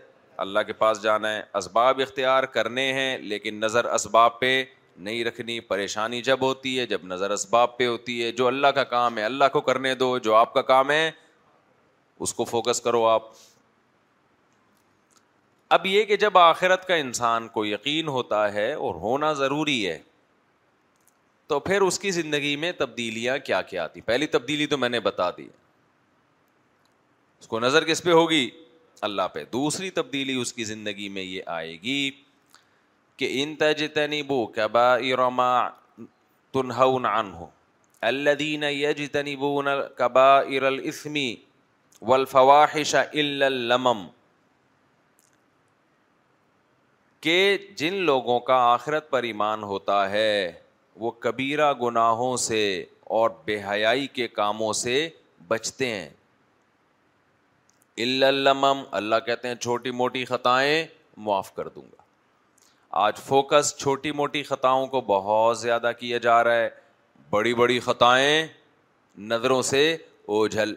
اللہ 0.46 0.60
کے 0.66 0.72
پاس 0.82 1.02
جانا 1.02 1.32
ہے 1.34 1.42
اسباب 1.60 2.00
اختیار 2.06 2.44
کرنے 2.58 2.92
ہیں 2.92 3.16
لیکن 3.32 3.60
نظر 3.60 3.84
اسباب 3.94 4.38
پہ 4.40 4.52
نہیں 4.96 5.24
رکھنی 5.24 5.60
پریشانی 5.72 6.20
جب 6.30 6.42
ہوتی 6.48 6.78
ہے 6.78 6.86
جب 6.86 7.04
نظر 7.12 7.30
اسباب 7.38 7.76
پہ 7.76 7.86
ہوتی 7.86 8.22
ہے 8.22 8.32
جو 8.40 8.46
اللہ 8.46 8.74
کا 8.74 8.84
کام 8.98 9.18
ہے 9.18 9.24
اللہ 9.24 9.48
کو 9.52 9.60
کرنے 9.70 9.94
دو 10.02 10.16
جو 10.26 10.34
آپ 10.42 10.52
کا 10.54 10.62
کام 10.74 10.90
ہے 10.90 11.10
اس 12.26 12.34
کو 12.34 12.44
فوکس 12.44 12.80
کرو 12.80 13.06
آپ 13.06 13.22
اب 15.74 15.86
یہ 15.86 16.04
کہ 16.08 16.16
جب 16.22 16.36
آخرت 16.38 16.84
کا 16.88 16.94
انسان 17.04 17.46
کو 17.52 17.64
یقین 17.66 18.08
ہوتا 18.16 18.40
ہے 18.54 18.72
اور 18.86 18.94
ہونا 19.04 19.32
ضروری 19.38 19.76
ہے 19.86 19.98
تو 21.52 21.58
پھر 21.68 21.80
اس 21.86 21.98
کی 21.98 22.10
زندگی 22.18 22.54
میں 22.64 22.70
تبدیلیاں 22.80 23.36
کیا 23.46 23.60
کیا 23.70 23.84
آتی 23.84 24.00
پہلی 24.10 24.26
تبدیلی 24.36 24.66
تو 24.74 24.78
میں 24.82 24.88
نے 24.88 25.00
بتا 25.08 25.30
دی 25.38 25.46
اس 27.42 27.48
کو 27.52 27.60
نظر 27.66 27.84
کس 27.90 28.02
پہ 28.02 28.10
ہوگی 28.18 28.48
اللہ 29.08 29.28
پہ 29.34 29.44
دوسری 29.52 29.90
تبدیلی 29.98 30.34
اس 30.40 30.52
کی 30.58 30.64
زندگی 30.72 31.08
میں 31.16 31.22
یہ 31.22 31.50
آئے 31.56 31.72
گی 31.82 32.10
کہ 33.22 33.28
ان 33.60 34.22
بو 34.28 34.44
کبا 34.58 34.86
ارما 34.94 35.60
اللمم 43.10 44.08
کہ 47.24 47.56
جن 47.76 47.94
لوگوں 48.08 48.38
کا 48.48 48.56
آخرت 48.72 49.08
پر 49.10 49.22
ایمان 49.22 49.62
ہوتا 49.68 49.94
ہے 50.10 50.50
وہ 51.00 51.10
کبیرہ 51.26 51.72
گناہوں 51.82 52.36
سے 52.46 52.58
اور 53.18 53.30
بے 53.44 53.56
حیائی 53.68 54.06
کے 54.16 54.26
کاموں 54.38 54.72
سے 54.82 54.96
بچتے 55.48 55.86
ہیں 55.94 56.08
علام 58.26 58.64
اللہ 59.00 59.24
کہتے 59.26 59.48
ہیں 59.48 59.54
چھوٹی 59.54 59.90
موٹی 60.00 60.24
خطائیں 60.32 60.74
معاف 61.28 61.54
کر 61.54 61.68
دوں 61.76 61.82
گا 61.86 62.02
آج 63.06 63.18
فوکس 63.28 63.74
چھوٹی 63.78 64.12
موٹی 64.20 64.42
خطاؤں 64.52 64.86
کو 64.96 65.00
بہت 65.06 65.58
زیادہ 65.60 65.90
کیا 65.98 66.18
جا 66.28 66.42
رہا 66.44 66.56
ہے 66.60 66.68
بڑی 67.30 67.54
بڑی 67.62 67.80
خطائیں 67.88 68.46
نظروں 69.32 69.62
سے 69.72 69.82
اوجھل 70.36 70.74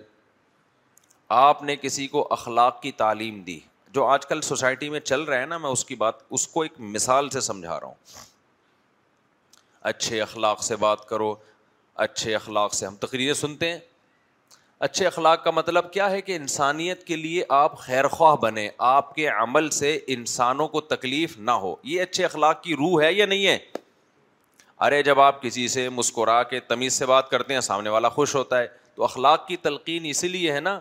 آپ 1.45 1.63
نے 1.71 1.75
کسی 1.81 2.07
کو 2.15 2.27
اخلاق 2.39 2.81
کی 2.81 2.91
تعلیم 3.03 3.41
دی 3.47 3.59
جو 3.97 4.03
آج 4.05 4.25
کل 4.27 4.41
سوسائٹی 4.45 4.87
میں 4.89 4.99
چل 4.99 5.21
رہا 5.27 5.39
ہے 5.41 5.45
نا 5.51 5.57
میں 5.57 5.69
اس 5.75 5.83
کی 5.91 5.95
بات 6.01 6.15
اس 6.37 6.47
کو 6.47 6.61
ایک 6.63 6.73
مثال 6.95 7.29
سے 7.35 7.39
سمجھا 7.41 7.79
رہا 7.79 7.87
ہوں 7.87 7.95
اچھے 9.91 10.19
اخلاق 10.21 10.61
سے 10.63 10.75
بات 10.83 11.05
کرو 11.09 11.33
اچھے 12.05 12.35
اخلاق 12.35 12.73
سے 12.79 12.85
ہم 12.85 12.95
تقریریں 13.05 13.33
سنتے 13.41 13.71
ہیں 13.71 13.79
اچھے 14.87 15.05
اخلاق 15.07 15.43
کا 15.43 15.51
مطلب 15.59 15.91
کیا 15.93 16.09
ہے 16.11 16.21
کہ 16.27 16.35
انسانیت 16.35 17.03
کے 17.07 17.15
لیے 17.15 17.43
آپ 17.63 17.77
خیر 17.87 18.07
خواہ 18.19 18.35
بنے 18.45 18.67
آپ 18.93 19.13
کے 19.15 19.27
عمل 19.27 19.69
سے 19.81 19.97
انسانوں 20.19 20.67
کو 20.75 20.81
تکلیف 20.93 21.37
نہ 21.49 21.55
ہو 21.65 21.73
یہ 21.93 22.01
اچھے 22.01 22.25
اخلاق 22.25 22.61
کی 22.63 22.75
روح 22.83 23.01
ہے 23.03 23.11
یا 23.13 23.25
نہیں 23.33 23.45
ہے 23.47 23.57
ارے 24.87 25.01
جب 25.09 25.19
آپ 25.29 25.41
کسی 25.41 25.67
سے 25.77 25.87
مسکرا 26.01 26.41
کے 26.53 26.59
تمیز 26.73 26.93
سے 26.99 27.05
بات 27.15 27.29
کرتے 27.29 27.53
ہیں 27.53 27.61
سامنے 27.73 27.89
والا 27.97 28.09
خوش 28.19 28.35
ہوتا 28.35 28.59
ہے 28.61 28.67
تو 28.95 29.03
اخلاق 29.13 29.47
کی 29.47 29.57
تلقین 29.69 30.05
اسی 30.09 30.27
لیے 30.37 30.51
ہے 30.53 30.59
نا 30.69 30.79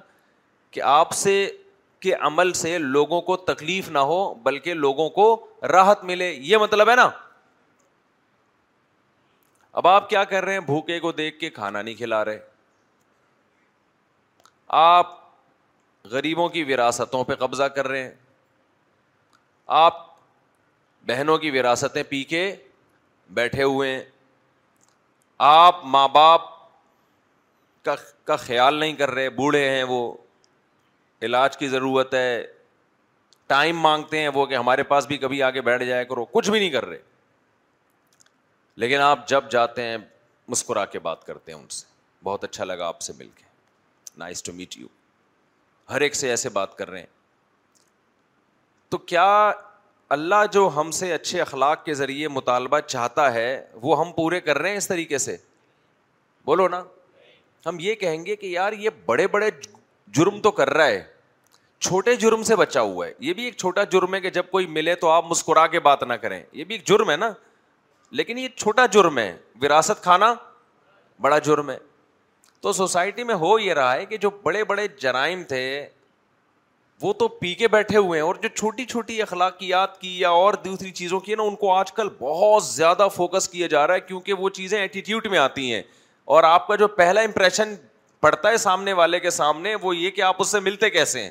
کہ 0.76 0.82
آپ 0.98 1.12
سے 1.24 1.34
کے 2.00 2.14
عمل 2.14 2.52
سے 2.52 2.76
لوگوں 2.78 3.20
کو 3.28 3.36
تکلیف 3.50 3.88
نہ 3.90 3.98
ہو 4.10 4.16
بلکہ 4.44 4.74
لوگوں 4.74 5.08
کو 5.10 5.26
راحت 5.72 6.04
ملے 6.04 6.30
یہ 6.32 6.56
مطلب 6.60 6.90
ہے 6.90 6.94
نا 6.96 7.08
اب 9.80 9.86
آپ 9.88 10.08
کیا 10.10 10.24
کر 10.24 10.44
رہے 10.44 10.52
ہیں 10.52 10.60
بھوکے 10.66 10.98
کو 11.00 11.12
دیکھ 11.12 11.38
کے 11.38 11.50
کھانا 11.50 11.80
نہیں 11.82 11.94
کھلا 11.94 12.24
رہے 12.24 12.38
آپ 14.80 15.12
غریبوں 16.10 16.48
کی 16.48 16.62
وراثتوں 16.72 17.22
پہ 17.24 17.34
قبضہ 17.38 17.62
کر 17.76 17.88
رہے 17.88 18.02
ہیں 18.02 18.12
آپ 19.84 20.04
بہنوں 21.06 21.36
کی 21.38 21.50
وراثتیں 21.58 22.02
پی 22.08 22.22
کے 22.32 22.42
بیٹھے 23.34 23.62
ہوئے 23.62 23.94
ہیں 23.94 24.02
آپ 25.46 25.84
ماں 25.94 26.06
باپ 26.08 26.44
کا 27.84 27.94
کا 28.26 28.36
خیال 28.36 28.74
نہیں 28.74 28.92
کر 28.96 29.10
رہے 29.10 29.28
بوڑھے 29.30 29.68
ہیں 29.70 29.82
وہ 29.88 30.12
علاج 31.24 31.56
کی 31.56 31.68
ضرورت 31.68 32.14
ہے 32.14 32.42
ٹائم 33.46 33.78
مانگتے 33.80 34.18
ہیں 34.20 34.28
وہ 34.34 34.44
کہ 34.46 34.54
ہمارے 34.54 34.82
پاس 34.92 35.06
بھی 35.06 35.16
کبھی 35.18 35.42
آگے 35.42 35.60
بیٹھ 35.68 35.84
جائے 35.84 36.04
کرو 36.04 36.24
کچھ 36.32 36.50
بھی 36.50 36.58
نہیں 36.58 36.70
کر 36.70 36.84
رہے 36.86 36.98
لیکن 38.82 39.00
آپ 39.00 39.28
جب 39.28 39.50
جاتے 39.50 39.82
ہیں 39.82 39.96
مسکرا 40.48 40.84
کے 40.86 40.98
بات 41.08 41.24
کرتے 41.26 41.52
ہیں 41.52 41.58
ان 41.58 41.66
سے 41.70 41.86
بہت 42.24 42.44
اچھا 42.44 42.64
لگا 42.64 42.86
آپ 42.88 43.00
سے 43.02 43.12
مل 43.18 43.28
کے 43.34 43.44
نائس 44.18 44.42
ٹو 44.42 44.52
میٹ 44.52 44.76
یو 44.78 44.86
ہر 45.90 46.00
ایک 46.00 46.14
سے 46.14 46.30
ایسے 46.30 46.48
بات 46.48 46.76
کر 46.78 46.90
رہے 46.90 46.98
ہیں 46.98 47.14
تو 48.90 48.98
کیا 48.98 49.24
اللہ 50.16 50.44
جو 50.52 50.68
ہم 50.74 50.90
سے 51.00 51.12
اچھے 51.12 51.40
اخلاق 51.40 51.84
کے 51.84 51.94
ذریعے 51.94 52.28
مطالبہ 52.28 52.78
چاہتا 52.86 53.32
ہے 53.34 53.48
وہ 53.82 53.98
ہم 54.00 54.12
پورے 54.16 54.40
کر 54.40 54.58
رہے 54.58 54.70
ہیں 54.70 54.76
اس 54.76 54.88
طریقے 54.88 55.18
سے 55.18 55.36
بولو 56.46 56.68
نا 56.68 56.82
ہم 57.66 57.78
یہ 57.80 57.94
کہیں 58.00 58.24
گے 58.26 58.36
کہ 58.36 58.46
یار 58.46 58.72
یہ 58.86 58.90
بڑے 59.06 59.26
بڑے 59.28 59.50
جرم 60.14 60.40
تو 60.40 60.50
کر 60.50 60.70
رہا 60.72 60.86
ہے 60.86 61.02
چھوٹے 61.78 62.14
جرم 62.16 62.42
سے 62.42 62.56
بچا 62.56 62.80
ہوا 62.80 63.06
ہے 63.06 63.12
یہ 63.20 63.32
بھی 63.34 63.44
ایک 63.44 63.56
چھوٹا 63.58 63.84
جرم 63.92 64.14
ہے 64.14 64.20
کہ 64.20 64.30
جب 64.30 64.50
کوئی 64.50 64.66
ملے 64.66 64.94
تو 64.96 65.08
آپ 65.10 65.24
مسکرا 65.30 65.66
کے 65.72 65.80
بات 65.80 66.02
نہ 66.02 66.12
کریں 66.22 66.42
یہ 66.52 66.64
بھی 66.64 66.74
ایک 66.74 66.86
جرم 66.88 67.10
ہے 67.10 67.16
نا 67.16 67.32
لیکن 68.18 68.38
یہ 68.38 68.48
چھوٹا 68.56 68.86
جرم 68.92 69.18
ہے 69.18 69.36
وراثت 69.62 70.02
کھانا 70.02 70.32
بڑا 71.20 71.38
جرم 71.44 71.70
ہے 71.70 71.76
تو 72.62 72.72
سوسائٹی 72.72 73.24
میں 73.24 73.34
ہو 73.40 73.58
یہ 73.58 73.74
رہا 73.74 73.94
ہے 73.94 74.06
کہ 74.06 74.16
جو 74.16 74.30
بڑے 74.42 74.62
بڑے 74.64 74.86
جرائم 75.00 75.42
تھے 75.48 75.62
وہ 77.02 77.12
تو 77.12 77.28
پی 77.28 77.52
کے 77.54 77.68
بیٹھے 77.68 77.96
ہوئے 77.96 78.20
ہیں 78.20 78.26
اور 78.26 78.34
جو 78.42 78.48
چھوٹی 78.54 78.84
چھوٹی 78.90 79.20
اخلاقیات 79.22 80.00
کی 80.00 80.18
یا 80.20 80.28
اور 80.30 80.54
دوسری 80.64 80.90
چیزوں 81.00 81.20
کی 81.20 81.32
ہے 81.32 81.36
نا 81.36 81.42
ان 81.42 81.56
کو 81.56 81.72
آج 81.74 81.92
کل 81.92 82.08
بہت 82.20 82.64
زیادہ 82.64 83.08
فوکس 83.16 83.48
کیا 83.48 83.66
جا 83.70 83.86
رہا 83.86 83.94
ہے 83.94 84.00
کیونکہ 84.00 84.32
وہ 84.38 84.48
چیزیں 84.60 84.78
ایٹیٹیوڈ 84.80 85.26
میں 85.30 85.38
آتی 85.38 85.72
ہیں 85.72 85.82
اور 86.36 86.44
آپ 86.44 86.66
کا 86.66 86.76
جو 86.76 86.88
پہلا 87.00 87.20
امپریشن 87.20 87.74
پڑتا 88.20 88.50
ہے 88.50 88.56
سامنے 88.56 88.92
والے 89.00 89.20
کے 89.20 89.30
سامنے 89.30 89.74
وہ 89.82 89.96
یہ 89.96 90.10
کہ 90.10 90.22
آپ 90.22 90.36
اس 90.40 90.48
سے 90.52 90.60
ملتے 90.60 90.90
کیسے 90.90 91.22
ہیں 91.22 91.30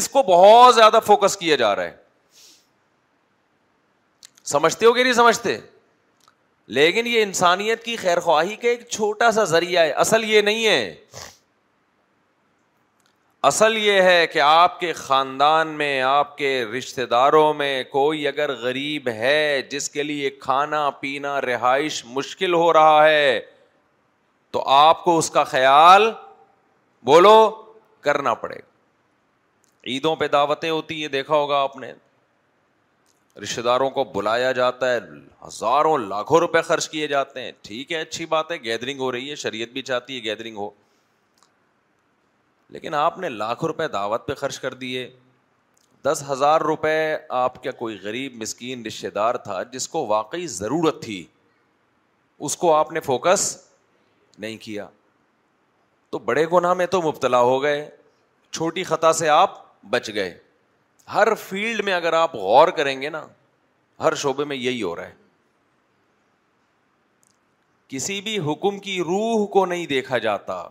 اس 0.00 0.08
کو 0.08 0.22
بہت 0.28 0.74
زیادہ 0.74 0.98
فوکس 1.06 1.36
کیا 1.36 1.56
جا 1.56 1.74
رہا 1.76 1.84
ہے 1.84 1.96
سمجھتے 4.52 4.86
ہو 4.86 4.92
کہ 4.92 5.02
نہیں 5.02 5.12
سمجھتے 5.12 5.58
لیکن 6.76 7.06
یہ 7.06 7.22
انسانیت 7.22 7.82
کی 7.84 7.96
خیر 7.96 8.20
خواہی 8.20 8.56
کا 8.56 8.68
ایک 8.68 8.88
چھوٹا 8.88 9.30
سا 9.36 9.44
ذریعہ 9.52 9.82
ہے 9.84 9.90
اصل 10.04 10.24
یہ 10.24 10.40
نہیں 10.48 10.66
ہے 10.66 10.94
اصل 13.50 13.76
یہ 13.76 14.00
ہے 14.02 14.26
کہ 14.32 14.40
آپ 14.40 14.78
کے 14.80 14.92
خاندان 14.92 15.68
میں 15.78 16.00
آپ 16.08 16.36
کے 16.38 16.50
رشتے 16.76 17.06
داروں 17.14 17.52
میں 17.54 17.82
کوئی 17.92 18.26
اگر 18.28 18.52
غریب 18.60 19.08
ہے 19.18 19.60
جس 19.70 19.88
کے 19.90 20.02
لیے 20.02 20.30
کھانا 20.44 20.88
پینا 21.00 21.40
رہائش 21.40 22.04
مشکل 22.18 22.54
ہو 22.54 22.72
رہا 22.72 23.04
ہے 23.08 23.40
تو 24.52 24.62
آپ 24.76 25.02
کو 25.04 25.16
اس 25.18 25.30
کا 25.30 25.42
خیال 25.50 26.10
بولو 27.10 27.36
کرنا 28.06 28.32
پڑے 28.42 28.54
گا 28.56 28.70
عیدوں 29.90 30.14
پہ 30.16 30.26
دعوتیں 30.32 30.68
ہوتی 30.70 31.00
ہیں 31.00 31.08
دیکھا 31.12 31.34
ہوگا 31.34 31.58
آپ 31.60 31.76
نے 31.84 31.92
رشتے 33.42 33.62
داروں 33.62 33.88
کو 33.90 34.04
بلایا 34.14 34.50
جاتا 34.58 34.92
ہے 34.92 34.98
ہزاروں 35.46 35.96
لاکھوں 35.98 36.38
روپے 36.40 36.60
خرچ 36.62 36.88
کیے 36.88 37.06
جاتے 37.08 37.42
ہیں 37.42 37.52
ٹھیک 37.62 37.92
ہے 37.92 38.00
اچھی 38.00 38.26
بات 38.34 38.50
ہے 38.50 38.56
گیدرنگ 38.64 39.00
ہو 39.00 39.10
رہی 39.12 39.30
ہے 39.30 39.34
شریعت 39.44 39.68
بھی 39.72 39.82
چاہتی 39.92 40.16
ہے 40.18 40.22
گیدرنگ 40.24 40.56
ہو 40.56 40.68
لیکن 42.76 42.94
آپ 42.94 43.18
نے 43.18 43.28
لاکھوں 43.28 43.68
روپے 43.68 43.88
دعوت 43.94 44.26
پہ 44.26 44.34
خرچ 44.42 44.58
کر 44.60 44.74
دیے 44.84 45.08
دس 46.04 46.22
ہزار 46.30 46.60
روپے 46.60 46.94
آپ 47.40 47.62
کا 47.64 47.70
کوئی 47.80 47.98
غریب 48.02 48.40
مسکین 48.42 48.86
رشتے 48.86 49.10
دار 49.18 49.34
تھا 49.48 49.62
جس 49.72 49.88
کو 49.88 50.06
واقعی 50.06 50.46
ضرورت 50.60 51.02
تھی 51.02 51.24
اس 52.48 52.56
کو 52.56 52.74
آپ 52.74 52.92
نے 52.92 53.00
فوکس 53.00 53.52
نہیں 54.40 54.56
کیا 54.64 54.86
تو 56.10 56.18
بڑے 56.18 56.44
گناہ 56.52 56.74
میں 56.74 56.86
تو 56.86 57.00
مبتلا 57.02 57.40
ہو 57.40 57.62
گئے 57.62 57.88
چھوٹی 58.50 58.84
خطا 58.84 59.12
سے 59.18 59.28
آپ 59.28 59.60
بچ 59.90 60.10
گئے 60.14 60.36
ہر 61.14 61.34
فیلڈ 61.48 61.84
میں 61.84 61.92
اگر 61.92 62.12
آپ 62.12 62.34
غور 62.36 62.68
کریں 62.76 63.00
گے 63.02 63.08
نا 63.10 63.26
ہر 64.02 64.14
شعبے 64.22 64.44
میں 64.44 64.56
یہی 64.56 64.82
ہو 64.82 64.94
رہا 64.96 65.06
ہے 65.08 65.20
کسی 67.88 68.20
بھی 68.22 68.38
حکم 68.50 68.78
کی 68.80 68.98
روح 69.06 69.46
کو 69.52 69.64
نہیں 69.66 69.86
دیکھا 69.86 70.18
جاتا 70.18 70.62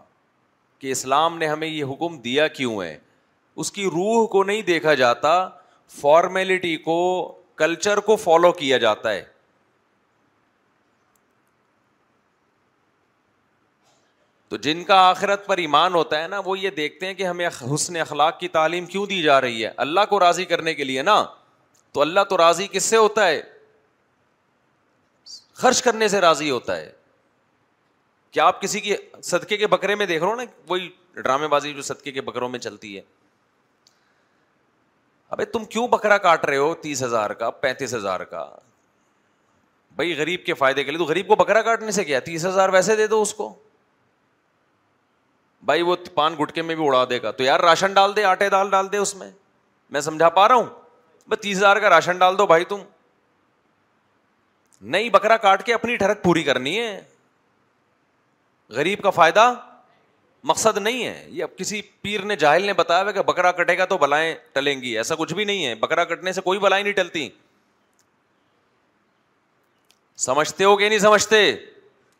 کہ 0.79 0.91
اسلام 0.91 1.37
نے 1.37 1.47
ہمیں 1.47 1.67
یہ 1.67 1.83
حکم 1.91 2.17
دیا 2.21 2.47
کیوں 2.47 2.81
ہے 2.81 2.97
اس 3.61 3.71
کی 3.71 3.85
روح 3.93 4.25
کو 4.31 4.43
نہیں 4.43 4.61
دیکھا 4.67 4.93
جاتا 5.01 5.31
فارمیلٹی 6.01 6.75
کو 6.85 6.97
کلچر 7.55 7.99
کو 8.09 8.15
فالو 8.15 8.51
کیا 8.51 8.77
جاتا 8.85 9.11
ہے 9.11 9.23
تو 14.51 14.57
جن 14.63 14.83
کا 14.83 14.95
آخرت 15.09 15.45
پر 15.47 15.57
ایمان 15.63 15.93
ہوتا 15.93 16.21
ہے 16.21 16.27
نا 16.27 16.39
وہ 16.45 16.57
یہ 16.59 16.69
دیکھتے 16.77 17.05
ہیں 17.07 17.13
کہ 17.19 17.23
ہمیں 17.23 17.45
حسن 17.73 17.95
اخلاق 18.01 18.39
کی 18.39 18.47
تعلیم 18.55 18.85
کیوں 18.85 19.05
دی 19.07 19.21
جا 19.23 19.39
رہی 19.41 19.63
ہے 19.65 19.69
اللہ 19.83 20.05
کو 20.09 20.19
راضی 20.19 20.45
کرنے 20.45 20.73
کے 20.75 20.83
لیے 20.83 21.01
نا 21.09 21.15
تو 21.93 22.01
اللہ 22.01 22.23
تو 22.29 22.37
راضی 22.37 22.67
کس 22.71 22.85
سے 22.93 22.97
ہوتا 22.97 23.27
ہے 23.27 23.39
خرچ 25.61 25.81
کرنے 25.83 26.07
سے 26.15 26.21
راضی 26.21 26.49
ہوتا 26.49 26.75
ہے 26.77 26.91
کیا 28.31 28.45
آپ 28.47 28.61
کسی 28.61 28.79
کی 28.79 28.95
صدقے 29.29 29.57
کے 29.57 29.67
بکرے 29.75 29.95
میں 30.01 30.05
دیکھ 30.05 30.23
رہے 30.23 30.31
ہو 30.31 30.35
نا 30.41 30.49
وہی 30.69 30.89
ڈرامے 31.21 31.47
بازی 31.55 31.73
جو 31.73 31.81
صدقے 31.91 32.11
کے 32.11 32.21
بکروں 32.31 32.49
میں 32.49 32.59
چلتی 32.67 32.95
ہے 32.95 33.01
ابھی 35.29 35.45
تم 35.53 35.65
کیوں 35.75 35.87
بکرا 35.95 36.17
کاٹ 36.27 36.45
رہے 36.45 36.57
ہو 36.57 36.73
تیس 36.81 37.03
ہزار 37.03 37.29
کا 37.43 37.49
پینتیس 37.65 37.93
ہزار 37.95 38.19
کا 38.35 38.45
بھائی 39.95 40.17
غریب 40.21 40.45
کے 40.45 40.53
فائدے 40.63 40.83
کے 40.83 40.91
لیے 40.91 40.97
تو 40.97 41.05
غریب 41.05 41.27
کو 41.27 41.35
بکرا 41.45 41.61
کاٹنے 41.61 41.91
سے 41.91 42.03
کیا 42.03 42.19
تیس 42.29 42.45
ہزار 42.45 42.69
ویسے 42.73 42.95
دے 42.95 43.07
دو 43.07 43.21
اس 43.21 43.33
کو 43.33 43.53
بھائی 45.65 45.81
وہ 45.81 45.95
پان 46.13 46.35
گٹکے 46.41 46.61
میں 46.61 46.75
بھی 46.75 46.85
اڑا 46.87 47.03
دے 47.09 47.21
گا 47.21 47.31
تو 47.31 47.43
یار 47.43 47.59
راشن 47.59 47.93
ڈال 47.93 48.15
دے 48.15 48.23
آٹے 48.25 48.49
دال 48.49 48.69
ڈال 48.69 48.91
دے 48.91 48.97
اس 48.97 49.15
میں 49.15 49.29
میں 49.91 50.01
سمجھا 50.01 50.29
پا 50.37 50.47
رہا 50.47 50.55
ہوں 50.55 50.65
بھائی 51.27 51.41
تیس 51.41 51.57
ہزار 51.57 51.77
کا 51.81 51.89
راشن 51.89 52.17
ڈال 52.17 52.37
دو 52.37 52.45
بھائی 52.47 52.65
تم 52.65 52.81
نہیں 54.93 55.09
بکرا 55.09 55.37
کاٹ 55.37 55.63
کے 55.65 55.73
اپنی 55.73 55.95
ٹھڑک 55.97 56.23
پوری 56.23 56.43
کرنی 56.43 56.77
ہے 56.79 57.01
غریب 58.75 59.01
کا 59.01 59.09
فائدہ 59.17 59.53
مقصد 60.51 60.77
نہیں 60.77 61.05
ہے 61.05 61.25
یہ 61.29 61.43
اب 61.43 61.55
کسی 61.57 61.81
پیر 62.01 62.21
نے 62.25 62.35
جاہل 62.43 62.63
نے 62.65 62.73
بتایا 62.73 63.11
کہ 63.11 63.21
بکرا 63.25 63.51
کٹے 63.59 63.77
گا 63.77 63.85
تو 63.85 63.97
بلائیں 64.03 64.33
ٹلیں 64.53 64.75
گی 64.81 64.95
ایسا 64.97 65.15
کچھ 65.15 65.33
بھی 65.33 65.43
نہیں 65.45 65.65
ہے 65.65 65.75
بکرا 65.83 66.03
کٹنے 66.13 66.31
سے 66.33 66.41
کوئی 66.41 66.59
بلائیں 66.59 66.83
نہیں 66.83 66.93
ٹلتی 66.93 67.27
سمجھتے 70.25 70.63
ہو 70.63 70.75
کہ 70.77 70.89
نہیں 70.89 70.99
سمجھتے 70.99 71.45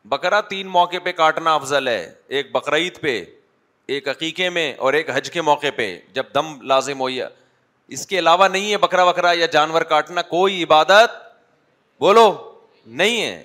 بکرا 0.10 0.40
تین 0.50 0.68
موقع 0.68 0.98
پہ 1.04 1.12
کاٹنا 1.18 1.54
افضل 1.56 1.88
ہے 1.88 2.12
ایک 2.38 2.52
بقرعید 2.52 3.00
پہ 3.02 3.24
ایک 3.94 4.08
عقیقے 4.10 4.50
میں 4.50 4.74
اور 4.78 4.94
ایک 4.94 5.10
حج 5.14 5.30
کے 5.32 5.42
موقع 5.42 5.68
پہ 5.76 5.98
جب 6.14 6.26
دم 6.36 6.62
لازم 6.72 7.00
ہوئی 7.02 7.16
یا 7.18 7.28
اس 7.98 8.06
کے 8.08 8.20
علاوہ 8.20 8.48
نہیں 8.48 8.72
ہے 8.72 8.78
بکرا 8.78 9.06
بکرا 9.12 9.32
یا 9.40 9.46
جانور 9.54 9.82
کاٹنا 9.90 10.22
کوئی 10.30 10.64
عبادت 10.64 11.18
بولو 12.02 12.32
نہیں 13.02 13.22
ہے 13.22 13.44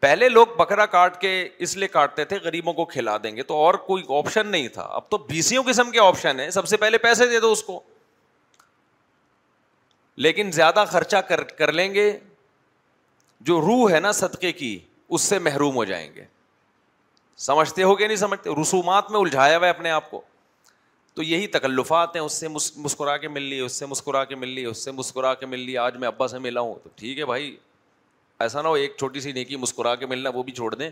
پہلے 0.00 0.28
لوگ 0.28 0.46
بکرا 0.58 0.86
کاٹ 0.86 1.20
کے 1.20 1.30
اس 1.66 1.76
لیے 1.76 1.88
کاٹتے 1.88 2.24
تھے 2.24 2.36
غریبوں 2.42 2.72
کو 2.72 2.84
کھلا 2.84 3.16
دیں 3.22 3.34
گے 3.36 3.42
تو 3.42 3.54
اور 3.64 3.74
کوئی 3.86 4.02
آپشن 4.18 4.46
نہیں 4.50 4.68
تھا 4.74 4.82
اب 4.96 5.08
تو 5.10 5.18
بیسوں 5.28 5.62
قسم 5.66 5.90
کے 5.90 6.00
آپشن 6.00 6.40
ہیں 6.40 6.50
سب 6.50 6.66
سے 6.68 6.76
پہلے 6.76 6.98
پیسے 6.98 7.26
دے 7.30 7.40
دو 7.40 7.50
اس 7.52 7.62
کو 7.62 7.80
لیکن 10.26 10.50
زیادہ 10.52 10.84
خرچہ 10.90 11.16
کر 11.28 11.42
کر 11.58 11.72
لیں 11.72 11.92
گے 11.94 12.10
جو 13.48 13.60
روح 13.60 13.90
ہے 13.92 14.00
نا 14.00 14.12
صدقے 14.12 14.52
کی 14.52 14.78
اس 15.14 15.22
سے 15.22 15.38
محروم 15.38 15.74
ہو 15.76 15.84
جائیں 15.84 16.08
گے 16.14 16.24
سمجھتے 17.46 17.82
ہو 17.82 17.98
گیا 17.98 18.06
نہیں 18.06 18.16
سمجھتے 18.16 18.50
رسومات 18.60 19.10
میں 19.10 19.18
الجھایا 19.20 19.56
ہوا 19.58 19.64
ہے 19.66 19.70
اپنے 19.72 19.90
آپ 19.90 20.10
کو 20.10 20.20
تو 21.14 21.22
یہی 21.22 21.46
تکلفات 21.54 22.16
ہیں 22.16 22.22
اس 22.22 22.32
سے 22.40 22.48
مسکرا 22.48 23.16
کے 23.16 23.28
مل 23.28 23.42
لی 23.42 23.58
اس 23.60 23.78
سے 23.78 23.86
مسکرا 23.86 24.24
کے 24.24 24.34
مل 24.42 24.48
لی 24.54 24.64
اس 24.64 24.84
سے 24.84 24.90
مسکرا 24.92 25.32
کے 25.34 25.46
مل 25.46 25.60
لی 25.60 25.76
آج 25.84 25.96
میں 26.00 26.08
ابا 26.08 26.28
سے 26.28 26.38
ملا 26.38 26.60
ہوں 26.60 26.74
تو 26.84 26.90
ٹھیک 26.96 27.18
ہے 27.18 27.24
بھائی 27.26 27.56
ایسا 28.44 28.62
نہ 28.62 28.68
ہو 28.68 28.72
ایک 28.82 28.94
چھوٹی 28.98 29.20
سی 29.20 29.32
نیکی 29.32 29.56
مسکرا 29.56 29.94
کے 30.02 30.06
ملنا 30.06 30.30
وہ 30.34 30.42
بھی 30.42 30.52
چھوڑ 30.52 30.74
دیں 30.74 30.90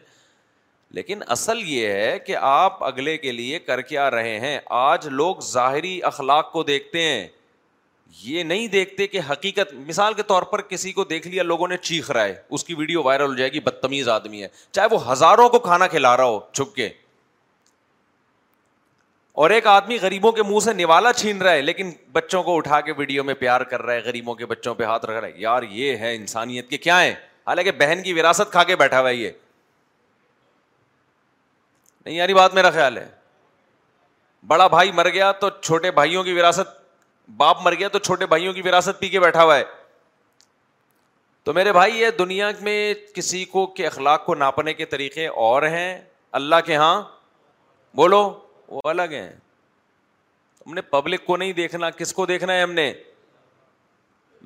لیکن 0.98 1.20
اصل 1.36 1.60
یہ 1.68 1.88
ہے 1.92 2.18
کہ 2.26 2.36
آپ 2.40 2.82
اگلے 2.84 3.16
کے 3.18 3.32
لیے 3.32 3.58
کر 3.58 3.80
کے 3.90 3.98
آ 3.98 4.10
رہے 4.10 4.38
ہیں 4.40 4.58
آج 4.78 5.06
لوگ 5.10 5.36
ظاہری 5.50 6.00
اخلاق 6.10 6.52
کو 6.52 6.62
دیکھتے 6.62 7.02
ہیں 7.02 7.26
یہ 8.22 8.42
نہیں 8.42 8.66
دیکھتے 8.68 9.06
کہ 9.06 9.20
حقیقت 9.30 9.72
مثال 9.88 10.14
کے 10.14 10.22
طور 10.26 10.42
پر 10.50 10.60
کسی 10.68 10.92
کو 10.92 11.04
دیکھ 11.04 11.26
لیا 11.28 11.42
لوگوں 11.42 11.68
نے 11.68 11.76
چیخ 11.76 12.10
رہا 12.10 12.24
ہے 12.24 12.34
اس 12.56 12.64
کی 12.64 12.74
ویڈیو 12.74 13.02
وائرل 13.02 13.26
ہو 13.30 13.34
جائے 13.36 13.52
گی 13.52 13.60
بدتمیز 13.60 14.08
آدمی 14.08 14.42
ہے 14.42 14.48
چاہے 14.72 14.86
وہ 14.94 15.10
ہزاروں 15.10 15.48
کو 15.48 15.58
کھانا 15.68 15.86
کھلا 15.94 16.16
رہا 16.16 16.24
ہو 16.24 16.38
چھپ 16.52 16.74
کے 16.74 16.88
اور 19.44 19.50
ایک 19.50 19.66
آدمی 19.66 19.98
غریبوں 20.02 20.32
کے 20.32 20.42
منہ 20.48 20.60
سے 20.64 20.72
نوالا 20.74 21.12
چھین 21.12 21.42
رہا 21.42 21.52
ہے 21.52 21.62
لیکن 21.62 21.90
بچوں 22.12 22.42
کو 22.42 22.56
اٹھا 22.56 22.80
کے 22.80 22.92
ویڈیو 22.96 23.24
میں 23.24 23.34
پیار 23.38 23.60
کر 23.72 23.82
رہا 23.82 23.94
ہے 23.94 24.00
غریبوں 24.04 24.34
کے 24.34 24.46
بچوں 24.52 24.74
پہ 24.74 24.84
ہاتھ 24.84 25.04
رکھ 25.06 25.18
رہا 25.18 25.26
ہے 25.26 25.40
یار 25.40 25.62
یہ 25.70 25.96
ہے 26.04 26.14
انسانیت 26.14 26.68
کے 26.70 26.78
کیا 26.78 27.00
ہے 27.00 27.10
حالانکہ 27.46 27.70
بہن 27.80 28.02
کی 28.02 28.12
وراثت 28.20 28.52
کھا 28.52 28.62
کے 28.70 28.76
بیٹھا 28.76 29.00
ہوا 29.00 29.10
یہ 29.10 29.30
نہیں 32.04 32.14
یاری 32.14 32.34
بات 32.34 32.54
میرا 32.54 32.70
خیال 32.70 32.96
ہے 32.98 33.06
بڑا 34.46 34.66
بھائی 34.72 34.92
مر 34.94 35.08
گیا 35.12 35.30
تو 35.40 35.48
چھوٹے 35.62 35.90
بھائیوں 35.90 36.22
کی 36.24 36.32
وراثت 36.32 36.74
باپ 37.36 37.58
مر 37.62 37.74
گیا 37.78 37.88
تو 37.88 37.98
چھوٹے 37.98 38.26
بھائیوں 38.26 38.52
کی 38.52 38.62
وراثت 38.64 39.00
پی 39.00 39.08
کے 39.08 39.20
بیٹھا 39.20 39.44
ہوا 39.44 39.56
ہے 39.58 39.64
تو 41.44 41.52
میرے 41.54 41.72
بھائی 41.72 41.96
یہ 42.00 42.10
دنیا 42.18 42.50
میں 42.62 42.92
کسی 43.14 43.44
کو 43.50 43.66
کے 43.74 43.86
اخلاق 43.86 44.24
کو 44.26 44.34
ناپنے 44.34 44.74
کے 44.74 44.84
طریقے 44.94 45.26
اور 45.46 45.62
ہیں 45.62 46.00
اللہ 46.40 46.56
کے 46.66 46.76
ہاں 46.76 47.00
بولو 47.96 48.22
وہ 48.68 48.80
الگ 48.90 49.12
ہیں 49.12 49.28
ہم 50.66 50.74
نے 50.74 50.80
پبلک 50.90 51.24
کو 51.26 51.36
نہیں 51.36 51.52
دیکھنا 51.52 51.90
کس 51.90 52.12
کو 52.14 52.26
دیکھنا 52.26 52.52
ہے 52.54 52.62
ہم 52.62 52.72
نے 52.72 52.92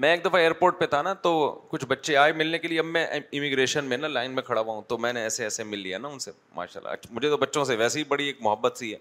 میں 0.01 0.11
ایک 0.11 0.25
دفعہ 0.25 0.41
ایئرپورٹ 0.41 0.79
پہ 0.81 0.87
تھا 0.87 1.01
نا 1.03 1.13
تو 1.23 1.31
کچھ 1.69 1.85
بچے 1.87 2.17
آئے 2.17 2.33
ملنے 2.33 2.59
کے 2.59 2.69
لیے 2.69 2.79
اب 2.81 2.85
میں 2.87 3.07
امیگریشن 3.07 3.85
میں 3.85 3.97
نا 3.97 4.09
لائن 4.09 4.31
میں 4.35 4.43
کھڑا 4.43 4.61
ہوا 4.61 4.75
ہوں 4.75 4.83
تو 4.89 4.99
میں 4.99 5.13
نے 5.13 5.23
ایسے 5.23 5.45
ایسے 5.45 5.65
مل 5.65 5.79
لیا 5.79 5.99
نا 5.99 6.09
ان 6.09 6.19
سے 6.19 6.31
ماشاء 6.55 6.81
اللہ 6.81 6.93
اچھا، 6.95 7.13
مجھے 7.15 7.29
تو 7.31 7.37
بچوں 7.37 7.65
سے 7.65 7.77
ویسے 7.77 7.99
ہی 7.99 8.05
بڑی 8.09 8.27
ایک 8.27 8.39
محبت 8.43 8.77
سی 8.79 8.93
ہے 8.93 8.99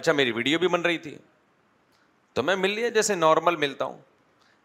اچھا 0.00 0.12
میری 0.12 0.30
ویڈیو 0.32 0.58
بھی 0.58 0.68
بن 0.68 0.80
رہی 0.82 0.98
تھی 0.98 1.16
تو 2.34 2.42
میں 2.42 2.56
مل 2.56 2.70
لیا 2.74 2.88
جیسے 2.98 3.14
نارمل 3.14 3.56
ملتا 3.66 3.84
ہوں 3.84 3.96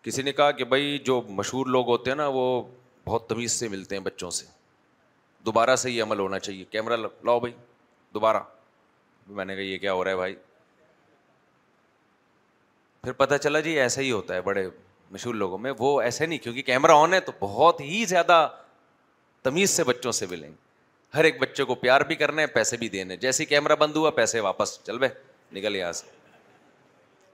کسی 0.04 0.22
نے 0.22 0.32
کہا 0.38 0.52
کہ 0.52 0.64
بھائی 0.74 0.98
جو 1.06 1.22
مشہور 1.42 1.66
لوگ 1.76 1.88
ہوتے 1.90 2.12
ہیں 2.12 2.18
نا 2.18 2.28
وہ 2.34 2.46
بہت 3.06 3.28
تمیز 3.30 3.52
سے 3.60 3.68
ملتے 3.68 3.96
ہیں 3.96 4.04
بچوں 4.04 4.30
سے 4.40 4.46
دوبارہ 5.46 5.76
سے 5.76 5.92
یہ 5.92 6.04
عمل 6.04 6.20
ہونا 6.20 6.40
چاہیے 6.40 6.64
کیمرہ 6.72 6.98
لاؤ 6.98 7.40
بھائی 7.40 7.54
دوبارہ 8.14 8.40
میں 9.36 9.46
نے 9.46 9.56
کہا 9.56 9.62
یہ 9.64 9.78
کیا 9.78 9.94
ہو 9.94 10.04
رہا 10.04 10.12
ہے 10.12 10.16
بھائی 10.16 10.36
پھر 13.04 13.12
پتہ 13.22 13.36
چلا 13.44 13.60
جی 13.60 13.80
ایسا 13.80 14.02
ہی 14.02 14.12
ہوتا 14.12 14.34
ہے 14.36 14.42
بڑے 14.42 14.68
مشہور 15.12 15.36
لوگوں 15.36 15.58
میں 15.58 15.72
وہ 15.80 16.02
ایسے 16.02 16.26
نہیں 16.26 16.40
کیونکہ 16.44 16.62
کیمرہ 16.72 16.92
آن 16.98 17.14
ہے 17.14 17.20
تو 17.20 17.32
بہت 17.40 17.82
ہی 17.82 18.04
زیادہ 18.10 18.48
تمیز 19.44 19.70
سے 19.70 19.84
بچوں 19.84 20.12
سے 20.20 20.26
ملیں 20.30 20.50
گے 20.50 21.18
ہر 21.18 21.24
ایک 21.24 21.40
بچے 21.42 21.64
کو 21.72 21.76
پیار 21.82 22.02
بھی 22.12 22.16
کرنا 22.16 22.42
ہے 22.42 22.48
پیسے 22.54 22.78
بھی 22.84 22.90
دینے 22.90 23.18
جیسے 23.26 23.46
کیمرہ 23.46 23.76
بند 23.80 23.96
ہوا 23.96 24.12
پیسے 24.20 24.40
واپس 24.46 24.80
چل 24.84 24.98
بھائی 24.98 25.12
نکل 25.60 25.76
یہاں 25.76 25.92
سے 25.94 26.22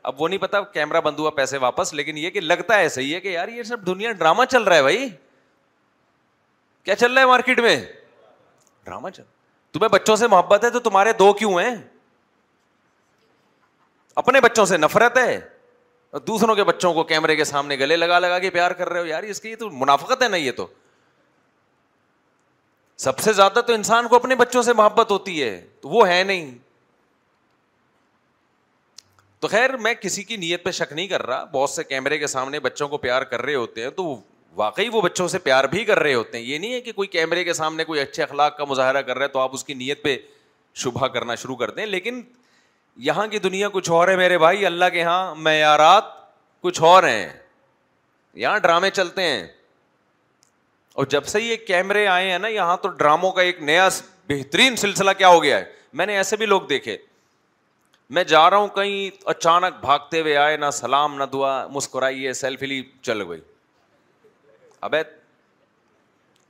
اب 0.06 0.22
وہ 0.22 0.28
نہیں 0.28 0.40
پتا 0.40 0.62
کیمرا 0.74 1.00
بند 1.00 1.20
ہوا 1.20 1.30
پیسے 1.36 1.58
واپس 1.58 1.94
لیکن 1.94 2.18
یہ 2.18 2.30
کہ 2.30 2.40
لگتا 2.42 2.78
ہے 2.80 2.90
صحیح 2.90 3.14
ہے 3.16 3.20
کہ 3.22 3.28
یار 3.28 3.48
یہ 3.48 3.64
سب 3.64 3.86
دنیا 3.86 4.12
ڈراما 4.20 4.46
چل 4.46 4.64
رہا 4.64 4.76
ہے 4.76 4.82
بھائی 4.82 5.08
کیا 6.86 6.96
چل 6.96 7.12
رہا 7.14 7.22
ہے 7.22 7.28
مارکیٹ 7.28 7.60
میں 7.60 7.76
چل 9.10 9.24
تمہیں 9.74 9.88
بچوں 9.92 10.16
سے 10.16 10.28
محبت 10.28 10.64
ہے 10.66 10.70
تو 10.72 10.80
تمہارے 10.90 11.12
دو 11.18 11.32
کیوں 11.40 11.54
ہیں 11.60 11.76
اپنے 14.22 14.40
بچوں 14.42 14.66
سے 14.66 14.78
نفرت 14.78 15.18
ہے 15.18 15.40
اور 16.12 16.22
دوسروں 16.28 16.56
کے 16.56 16.64
بچوں 16.64 16.94
کو 16.94 17.04
کیمرے 17.12 17.36
کے 17.36 17.44
سامنے 17.44 17.76
گلے 17.80 17.96
لگا 17.98 18.20
لگا 18.20 18.40
کے 18.40 18.50
پیار 18.50 18.72
کر 18.80 18.90
رہے 18.90 19.00
ہو 19.00 19.06
یار 19.06 19.24
اس 19.24 19.42
کی 19.42 19.56
تو 19.56 19.70
منافقت 19.72 20.24
ہے 20.24 20.28
نا 20.28 20.38
یہ 20.38 20.52
تو 20.58 20.68
سب 23.08 23.20
سے 23.24 23.34
زیادہ 23.34 23.62
تو 23.68 23.74
انسان 23.74 24.08
کو 24.08 24.16
اپنے 24.16 24.36
بچوں 24.36 24.62
سے 24.64 24.74
محبت 24.78 25.12
ہوتی 25.12 25.42
ہے 25.42 25.60
تو 25.82 25.90
وہ 25.90 26.08
ہے 26.08 26.22
نہیں 26.24 26.52
تو 29.42 29.48
خیر 29.48 29.76
میں 29.84 29.94
کسی 30.02 30.24
کی 30.30 30.36
نیت 30.38 30.64
پہ 30.64 30.72
شک 30.78 30.92
نہیں 30.94 31.08
کر 31.08 31.26
رہا 31.26 31.44
بہت 31.52 31.70
سے 31.70 31.84
کیمرے 31.84 32.18
کے 32.18 32.28
سامنے 32.28 32.60
بچوں 32.60 32.88
کو 32.90 32.98
پیار 33.04 33.22
کر 33.34 33.42
رہے 33.46 33.56
ہوتے 33.56 33.84
ہیں 33.84 33.90
تو 34.00 34.06
واقعی 34.56 34.88
وہ 34.94 35.02
بچوں 35.02 35.28
سے 35.28 35.40
پیار 35.40 35.64
بھی 35.72 35.84
کر 35.86 36.00
رہے 36.00 36.14
ہوتے 36.14 36.38
ہیں 36.38 36.46
یہ 36.46 36.58
نہیں 36.58 36.74
ہے 36.74 36.82
کہ 36.82 36.92
کوئی 36.92 37.08
کیمرے 37.08 37.44
کے 37.44 37.54
سامنے 37.54 37.84
کوئی 37.86 38.00
اچھے 38.00 38.24
اخلاق 38.24 38.58
کا 38.58 38.66
مظاہرہ 38.70 39.02
کر 39.02 39.18
رہا 39.18 39.26
ہے 39.26 39.32
تو 39.32 39.40
آپ 39.40 39.52
اس 39.54 39.64
کی 39.64 39.74
نیت 39.74 40.04
پہ 40.04 40.18
شبہ 40.84 41.08
کرنا 41.14 41.36
شروع 41.36 41.56
کر 41.56 41.70
دیں 41.78 41.86
لیکن 41.86 42.22
یہاں 43.08 43.26
کی 43.32 43.40
دنیا 43.40 43.70
کچھ 43.74 43.90
اور 43.92 44.08
ہے 44.08 44.16
میرے 44.18 44.38
بھائی 44.38 44.66
اللہ 44.66 44.86
کے 44.94 45.00
یہاں 45.00 45.36
معیارات 45.36 46.04
کچھ 46.64 46.82
اور 46.84 47.04
ہیں 47.04 47.28
یہاں 48.44 48.58
ڈرامے 48.60 48.90
چلتے 48.94 49.22
ہیں 49.30 49.46
اور 51.00 51.06
جب 51.10 51.26
سے 51.26 51.42
یہ 51.42 51.56
کیمرے 51.68 52.06
آئے 52.08 52.32
ہیں 52.32 52.40
نا 52.40 52.48
یہاں 52.48 52.78
تو 52.82 52.90
ڈراموں 52.90 53.32
کا 53.32 53.42
ایک 53.42 53.62
نیا 53.64 53.88
بہترین 54.30 54.76
سلسلہ 54.76 55.12
کیا 55.18 55.28
ہو 55.30 55.44
گیا 55.44 55.58
ہے 55.60 55.66
میں 56.00 56.06
نے 56.06 56.18
ایسے 56.18 56.36
بھی 56.38 56.46
لوگ 56.46 56.62
دیکھے 56.70 56.98
میں 58.14 58.24
جا 58.24 58.50
رہا 58.50 58.58
ہوں 58.58 58.68
کہیں 58.76 59.24
اچانک 59.30 59.80
بھاگتے 59.82 60.22
ہوئے 60.22 60.36
آئے 60.44 60.56
نہ 60.58 60.70
سلام 60.74 61.16
نہ 61.18 61.24
دعا 61.34 61.50
مسکرائیے 61.74 62.32
سیلفی 62.34 62.66
لی 62.66 62.82
چل 63.02 63.22
گئی 63.30 63.42
ابے 64.88 65.02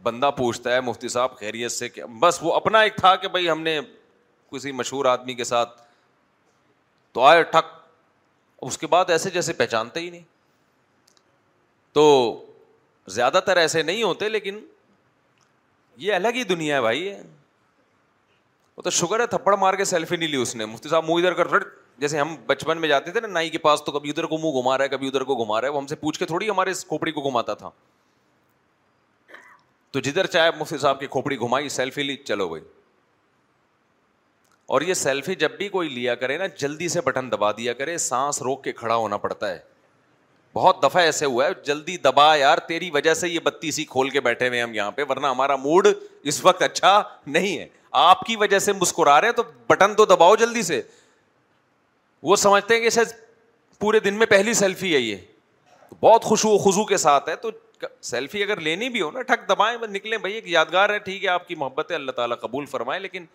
بندہ 0.04 0.30
پوچھتا 0.38 0.74
ہے 0.74 0.82
مفتی 0.82 1.08
صاحب 1.16 1.36
خیریت 1.38 1.72
سے 1.72 1.90
کہ 1.90 2.04
بس 2.20 2.38
وہ 2.42 2.54
اپنا 2.56 2.80
ایک 2.82 2.96
تھا 2.98 3.16
کہ 3.24 3.28
بھائی 3.28 3.50
ہم 3.50 3.62
نے 3.62 3.80
کسی 4.52 4.72
مشہور 4.72 5.06
آدمی 5.06 5.34
کے 5.36 5.44
ساتھ 5.44 5.82
تو 7.14 7.22
آئے 7.24 7.42
ٹھک 7.52 7.74
اس 8.68 8.78
کے 8.78 8.88
بعد 8.94 9.10
ایسے 9.10 9.30
جیسے 9.32 9.54
پہچانتے 9.54 10.00
ہی 10.00 10.10
نہیں 10.10 10.24
تو 11.94 12.06
زیادہ 13.18 13.40
تر 13.46 13.58
ایسے 13.58 13.82
نہیں 13.84 14.04
ہوتے 14.04 14.30
لیکن 14.30 14.60
یہ 16.08 16.14
الگ 16.14 16.36
ہی 16.36 16.44
دنیا 16.54 16.76
ہے 16.76 16.82
بھائی 16.82 17.10
وہ 18.80 18.84
تو 18.84 18.90
شوگر 18.98 19.20
ہے 19.20 19.26
تھپڑ 19.28 19.56
مار 19.58 19.74
کے 19.78 19.84
سیلفی 19.86 20.16
نہیں 20.18 20.28
لی 20.30 20.38
اس 20.42 20.56
نے 20.56 20.66
مفتی 20.66 20.90
صاحب 20.90 21.04
منہ 21.06 21.14
ادھر 21.22 21.34
کر 21.38 21.50
رٹ 21.52 21.64
جیسے 22.00 22.20
ہم 22.20 22.36
بچپن 22.48 22.78
میں 22.82 22.90
جاتے 22.90 23.12
تھے 23.12 23.20
نا 23.22 23.28
نائی 23.28 23.50
کے 23.50 23.58
پاس 23.58 23.84
تو 23.86 23.92
کبھی 23.92 24.10
ادھر 24.10 24.24
کو 24.34 24.38
منہ 24.44 24.60
گھما 24.60 24.78
رہا 24.78 24.84
ہے 24.84 24.90
کبھی 24.90 25.08
ادھر 25.08 25.24
کو 25.32 25.36
گھما 25.44 25.60
رہا 25.62 25.68
ہے 25.68 25.74
وہ 25.74 25.80
ہم 25.82 25.88
سے 25.88 25.96
پوچھ 26.04 26.20
کے 26.20 26.26
تھوڑی 26.26 26.50
ہمارے 26.50 26.72
اس 26.72 26.86
کھوپڑی 26.88 27.12
کو 27.12 27.22
گھماتا 27.30 27.54
تھا 27.64 27.70
تو 29.92 30.00
جدھر 30.06 30.26
چاہے 30.36 30.50
مفتی 30.60 30.78
صاحب 30.78 31.00
کی 31.00 31.08
کھوپڑی 31.18 31.40
گھمائی 31.40 31.70
سیلفی 31.76 32.04
لی 32.04 32.16
چلو 32.26 32.48
بھائی 32.50 32.64
اور 34.78 34.82
یہ 34.82 34.94
سیلفی 34.94 35.36
جب 35.44 35.52
بھی 35.58 35.70
کوئی 35.76 35.90
لیا 35.90 36.16
کرے 36.24 36.38
نا 36.38 36.46
جلدی 36.60 36.88
سے 36.96 37.02
بٹن 37.06 37.32
دبا 37.32 37.52
دیا 37.58 37.74
کرے 37.82 37.98
سانس 38.08 38.42
روک 38.42 38.64
کے 38.64 38.72
کھڑا 38.74 38.96
ہونا 38.96 39.18
پڑتا 39.28 39.50
ہے 39.52 39.60
بہت 40.54 40.82
دفعہ 40.84 41.02
ایسے 41.04 41.26
ہوا 41.26 41.46
ہے 41.48 41.54
جلدی 41.66 41.98
دبا 42.04 42.34
یار 42.36 42.58
تیری 42.68 42.90
وجہ 42.94 43.14
سے 43.14 43.28
یہ 43.30 43.40
بتی 43.44 43.72
سی 43.72 43.84
کھول 43.90 44.10
کے 44.10 44.22
بیٹھے 44.22 44.48
ہوئے 44.48 44.62
ہم 44.62 44.74
یہاں 44.74 44.92
پہ 44.92 45.04
ورنہ 45.10 45.28
ہمارا 45.28 45.56
موڈ 45.64 45.88
اس 46.32 46.44
وقت 46.46 46.62
اچھا 46.64 47.02
نہیں 47.28 47.58
ہے 47.60 47.68
آپ 48.02 48.20
کی 48.26 48.36
وجہ 48.36 48.60
سے 48.60 48.74
مسکرا 48.82 49.20
رہے 49.22 49.28
ہیں 49.28 49.36
تو 49.36 49.44
بٹن 49.70 49.94
تو 49.96 50.06
دباؤ 50.06 50.36
جلدی 50.36 50.62
سے 50.64 50.82
وہ 52.30 52.36
سمجھتے 52.36 52.74
ہیں 52.74 52.82
کہ 52.82 52.90
شاید 52.96 53.14
پورے 53.80 54.00
دن 54.08 54.14
میں 54.20 54.26
پہلی 54.30 54.54
سیلفی 54.54 54.94
ہے 54.94 55.00
یہ 55.00 55.16
بہت 56.02 56.24
خوشو 56.26 56.58
خوشو 56.64 56.84
کے 56.86 56.98
ساتھ 57.06 57.30
ہے 57.30 57.36
تو 57.44 57.52
سیلفی 58.02 58.44
اگر 58.44 58.60
لینی 58.62 58.90
بھی 58.90 59.02
ہو 59.02 59.12
نا 59.12 59.22
ٹھک 59.28 59.48
دبائیں 59.50 59.78
نکلیں 59.90 60.18
بھائی 60.18 60.34
ایک 60.34 60.48
یادگار 60.50 60.90
ہے 60.90 60.98
ٹھیک 61.06 61.24
ہے 61.24 61.30
آپ 61.30 61.48
کی 61.48 61.56
محبت 61.56 61.92
ہے 61.92 61.96
اللہ 61.96 62.12
تعالیٰ 62.16 62.38
قبول 62.40 62.66
فرمائے 62.72 63.00
لیکن 63.00 63.26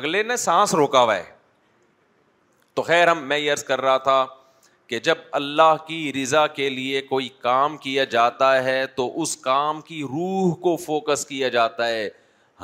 اگلے 0.00 0.22
نے 0.22 0.36
سانس 0.44 0.74
روکا 0.74 1.00
ہوا 1.02 1.16
ہے 1.16 1.24
تو 2.74 2.82
خیر 2.82 3.08
ہم 3.08 3.22
میں 3.28 3.38
یہ 3.38 3.52
عرض 3.52 3.64
کر 3.64 3.80
رہا 3.80 3.96
تھا 4.08 4.24
کہ 4.88 4.98
جب 5.06 5.18
اللہ 5.38 5.74
کی 5.86 6.12
رضا 6.22 6.46
کے 6.56 6.68
لیے 6.70 7.00
کوئی 7.08 7.28
کام 7.42 7.76
کیا 7.86 8.04
جاتا 8.10 8.50
ہے 8.64 8.84
تو 8.96 9.10
اس 9.22 9.36
کام 9.46 9.80
کی 9.86 10.02
روح 10.10 10.54
کو 10.62 10.76
فوکس 10.84 11.24
کیا 11.26 11.48
جاتا 11.56 11.88
ہے 11.88 12.08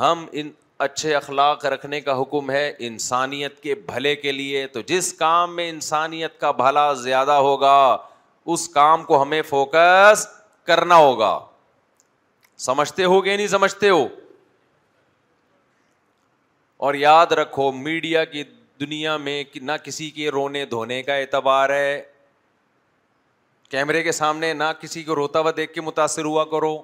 ہم 0.00 0.24
ان 0.40 0.50
اچھے 0.86 1.14
اخلاق 1.14 1.64
رکھنے 1.66 2.00
کا 2.00 2.20
حکم 2.20 2.50
ہے 2.50 2.72
انسانیت 2.88 3.58
کے 3.62 3.74
بھلے 3.86 4.14
کے 4.16 4.32
لیے 4.32 4.66
تو 4.76 4.80
جس 4.86 5.12
کام 5.14 5.54
میں 5.56 5.68
انسانیت 5.70 6.38
کا 6.40 6.50
بھلا 6.60 6.92
زیادہ 7.02 7.32
ہوگا 7.48 7.76
اس 8.54 8.68
کام 8.68 9.04
کو 9.04 9.20
ہمیں 9.22 9.40
فوکس 9.48 10.26
کرنا 10.66 10.96
ہوگا 10.96 11.38
سمجھتے 12.68 13.04
ہو 13.12 13.24
گے 13.24 13.36
نہیں 13.36 13.46
سمجھتے 13.46 13.88
ہو 13.88 14.06
اور 16.86 16.94
یاد 16.94 17.32
رکھو 17.42 17.70
میڈیا 17.72 18.24
کی 18.24 18.42
دنیا 18.80 19.16
میں 19.24 19.42
نہ 19.62 19.72
کسی 19.84 20.10
کے 20.10 20.28
رونے 20.30 20.64
دھونے 20.66 21.02
کا 21.02 21.14
اعتبار 21.14 21.70
ہے 21.70 22.02
کیمرے 23.72 24.02
کے 24.02 24.12
سامنے 24.12 24.52
نہ 24.52 24.64
کسی 24.80 25.02
کو 25.04 25.14
روتا 25.14 25.40
ہوا 25.40 25.50
دیکھ 25.56 25.72
کے 25.74 25.80
متاثر 25.80 26.24
ہوا 26.24 26.44
کرو 26.46 26.76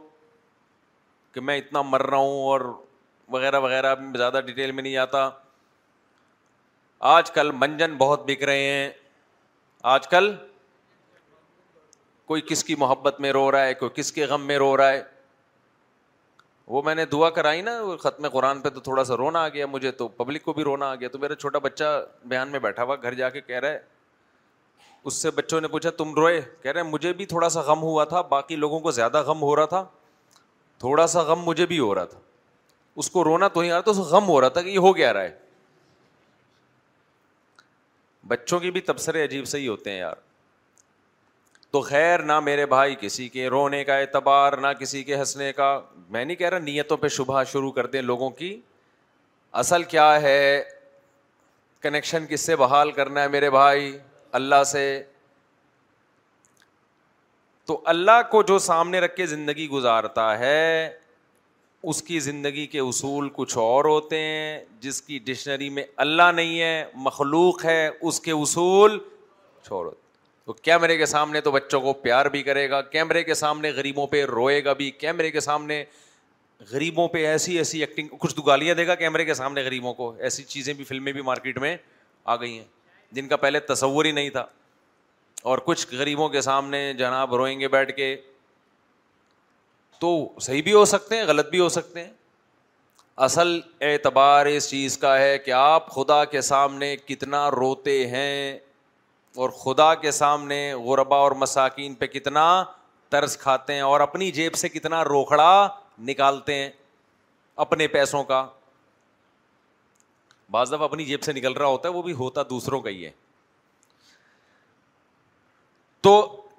کہ 1.33 1.41
میں 1.49 1.57
اتنا 1.59 1.81
مر 1.83 2.03
رہا 2.11 2.17
ہوں 2.19 2.45
اور 2.49 2.61
وغیرہ 3.33 3.59
وغیرہ 3.61 3.95
زیادہ 4.17 4.41
ڈیٹیل 4.47 4.73
میں 4.73 4.83
نہیں 4.83 4.97
آتا 5.03 5.29
آج 7.11 7.31
کل 7.31 7.51
منجن 7.55 7.97
بہت 7.99 8.25
بک 8.29 8.43
رہے 8.51 8.63
ہیں 8.63 8.89
آج 9.95 10.09
کل 10.15 10.33
کوئی 12.33 12.43
کس 12.49 12.65
کی 12.65 12.75
محبت 12.85 13.21
میں 13.25 13.33
رو 13.33 13.51
رہا 13.53 13.65
ہے 13.67 13.75
کوئی 13.83 13.91
کس 13.95 14.13
کے 14.13 14.25
غم 14.31 14.47
میں 14.47 14.59
رو 14.59 14.77
رہا 14.77 14.93
ہے 14.93 15.03
وہ 16.77 16.83
میں 16.87 16.95
نے 16.95 17.05
دعا 17.13 17.31
کرائی 17.41 17.63
نا 17.69 17.77
ختم 18.03 18.29
قرآن 18.39 18.61
پہ 18.61 18.69
تو 18.71 18.81
تھوڑا 18.89 19.05
سا 19.11 19.17
رونا 19.17 19.45
آ 19.45 19.49
گیا 19.49 19.67
مجھے 19.77 19.91
تو 20.01 20.09
پبلک 20.23 20.45
کو 20.45 20.53
بھی 20.53 20.65
رونا 20.65 20.91
آ 20.91 20.95
گیا 20.95 21.09
تو 21.13 21.19
میرا 21.19 21.35
چھوٹا 21.45 21.59
بچہ 21.69 21.95
بیان 22.35 22.51
میں 22.53 22.61
بیٹھا 22.71 22.83
ہوا 22.83 22.97
گھر 23.03 23.15
جا 23.23 23.31
کے 23.37 23.41
کہہ 23.41 23.59
رہا 23.61 23.71
ہے 23.71 23.79
اس 25.09 25.15
سے 25.23 25.31
بچوں 25.35 25.61
نے 25.61 25.69
پوچھا 25.69 25.91
تم 25.99 26.15
روئے 26.15 26.41
کہہ 26.63 26.71
رہے 26.71 26.83
مجھے 26.83 27.13
بھی 27.19 27.25
تھوڑا 27.27 27.49
سا 27.51 27.61
غم 27.67 27.83
ہوا 27.83 28.05
تھا 28.13 28.21
باقی 28.33 28.57
لوگوں 28.63 28.79
کو 28.87 28.91
زیادہ 29.01 29.21
غم 29.27 29.43
ہو 29.43 29.55
رہا 29.57 29.67
تھا 29.75 29.85
تھوڑا 30.85 31.07
سا 31.13 31.21
غم 31.31 31.43
مجھے 31.45 31.67
بھی 31.67 31.79
ہو 31.79 31.95
رہا 31.95 32.05
تھا 32.15 32.19
اس 33.03 33.11
کو 33.11 33.23
رونا 33.25 33.49
تو 33.55 33.61
نہیں 33.63 33.71
آ 33.71 33.75
رہا 33.75 33.81
تھا 33.83 33.91
اس 33.93 33.97
کو 33.99 34.03
غم 34.17 34.29
ہو 34.29 34.41
رہا 34.41 34.49
تھا 34.57 34.63
کہ 34.63 34.69
یہ 34.69 34.79
ہو 34.89 34.95
گیا 34.97 35.13
رہا 35.13 35.23
ہے 35.23 35.39
بچوں 38.33 38.59
کی 38.61 38.71
بھی 38.71 38.81
تبصرے 38.91 39.23
عجیب 39.25 39.47
سے 39.53 39.59
ہی 39.59 39.69
ہوتے 39.69 39.91
ہیں 39.91 39.99
یار 39.99 40.17
تو 41.71 41.81
خیر 41.89 42.23
نہ 42.33 42.39
میرے 42.41 42.67
بھائی 42.75 42.95
کسی 43.01 43.29
کے 43.29 43.47
رونے 43.55 43.83
کا 43.85 43.97
اعتبار 44.03 44.53
نہ 44.61 44.73
کسی 44.79 45.03
کے 45.05 45.17
ہنسنے 45.21 45.53
کا 45.57 45.71
میں 46.09 46.25
نہیں 46.25 46.37
کہہ 46.43 46.49
رہا 46.49 46.59
نیتوں 46.67 46.97
پہ 47.03 47.09
شبہ 47.17 47.43
شروع 47.53 47.71
کر 47.79 47.87
دیں 47.95 48.03
لوگوں 48.11 48.29
کی 48.43 48.51
اصل 49.65 49.83
کیا 49.95 50.11
ہے 50.23 50.41
کنیکشن 51.83 52.27
کس 52.31 52.47
سے 52.47 52.57
بحال 52.65 52.93
کرنا 53.01 53.23
ہے 53.23 53.29
میرے 53.37 53.51
بھائی 53.57 53.91
اللہ 54.37 54.63
سے 54.71 54.83
تو 57.67 57.81
اللہ 57.93 58.21
کو 58.31 58.43
جو 58.49 58.59
سامنے 58.67 59.01
رکھ 59.01 59.15
کے 59.17 59.27
زندگی 59.27 59.69
گزارتا 59.69 60.39
ہے 60.39 60.63
اس 61.91 62.03
کی 62.03 62.19
زندگی 62.21 62.67
کے 62.67 62.79
اصول 62.81 63.29
کچھ 63.33 63.57
اور 63.59 63.85
ہوتے 63.85 64.19
ہیں 64.21 64.59
جس 64.81 65.01
کی 65.03 65.19
ڈکشنری 65.25 65.69
میں 65.71 65.83
اللہ 66.05 66.31
نہیں 66.37 66.61
ہے 66.61 66.85
مخلوق 67.09 67.65
ہے 67.65 67.89
اس 67.89 68.21
کے 68.21 68.31
اصول 68.33 68.99
کچھ 68.99 69.73
اور 69.73 69.91
کیمرے 70.63 70.97
کے 70.97 71.07
سامنے 71.07 71.41
تو 71.41 71.51
بچوں 71.53 71.81
کو 71.81 71.93
پیار 72.03 72.27
بھی 72.35 72.43
کرے 72.43 72.69
گا 72.71 72.81
کیمرے 72.93 73.23
کے 73.25 73.35
سامنے 73.35 73.71
غریبوں 73.77 74.07
پہ 74.11 74.25
روئے 74.27 74.65
گا 74.65 74.73
بھی 74.73 74.91
کیمرے 75.01 75.31
کے 75.31 75.41
سامنے 75.41 75.85
غریبوں 76.71 77.07
پہ 77.09 77.27
ایسی 77.27 77.57
ایسی 77.59 77.81
ایکٹنگ 77.85 78.09
کچھ 78.21 78.37
دگالیاں 78.37 78.75
دے 78.75 78.87
گا 78.87 78.95
کیمرے 79.03 79.25
کے 79.25 79.35
سامنے 79.41 79.63
غریبوں 79.65 79.93
کو 79.95 80.13
ایسی 80.19 80.43
چیزیں 80.45 80.73
بھی 80.75 80.85
فلمیں 80.85 81.13
بھی 81.13 81.23
مارکیٹ 81.23 81.59
میں 81.67 81.77
آ 82.25 82.37
گئی 82.41 82.57
ہیں 82.59 82.65
جن 83.17 83.29
کا 83.29 83.37
پہلے 83.43 83.61
تصور 83.75 84.05
ہی 84.05 84.11
نہیں 84.13 84.31
تھا 84.31 84.45
اور 85.51 85.59
کچھ 85.65 85.87
غریبوں 85.99 86.29
کے 86.29 86.41
سامنے 86.41 86.93
جناب 86.99 87.35
روئیں 87.35 87.59
گے 87.61 87.69
بیٹھ 87.69 87.95
کے 87.97 88.15
تو 90.01 90.09
صحیح 90.41 90.63
بھی 90.63 90.73
ہو 90.73 90.85
سکتے 90.85 91.17
ہیں 91.17 91.25
غلط 91.27 91.49
بھی 91.51 91.61
ہو 91.61 91.69
سکتے 91.77 92.05
ہیں 92.05 92.11
اصل 93.27 93.59
اعتبار 93.83 94.47
اس 94.47 94.69
چیز 94.71 94.97
کا 94.99 95.19
ہے 95.19 95.37
کہ 95.45 95.51
آپ 95.61 95.91
خدا 95.95 96.25
کے 96.35 96.41
سامنے 96.51 96.97
کتنا 97.07 97.51
روتے 97.51 98.07
ہیں 98.09 98.59
اور 99.43 99.51
خدا 99.65 99.93
کے 100.03 100.11
سامنے 100.11 100.61
غربا 100.85 101.17
اور 101.21 101.33
مساکین 101.41 101.95
پہ 101.95 102.07
کتنا 102.07 102.45
طرز 103.11 103.37
کھاتے 103.39 103.75
ہیں 103.75 103.81
اور 103.81 104.01
اپنی 104.01 104.31
جیب 104.39 104.55
سے 104.57 104.69
کتنا 104.69 105.03
روکھڑا 105.05 105.69
نکالتے 106.09 106.55
ہیں 106.55 106.71
اپنے 107.65 107.87
پیسوں 107.95 108.23
کا 108.25 108.47
بعض 110.51 110.71
دفعہ 110.75 110.83
اپنی 110.85 111.05
جیب 111.05 111.23
سے 111.23 111.33
نکل 111.33 111.53
رہا 111.53 111.67
ہوتا 111.67 111.89
ہے 111.89 111.93
وہ 111.95 112.03
بھی 112.03 112.13
ہوتا 112.23 112.43
دوسروں 112.51 112.81
کا 112.81 112.91
ہی 112.91 113.05
ہے 113.05 113.11
تو 116.03 116.13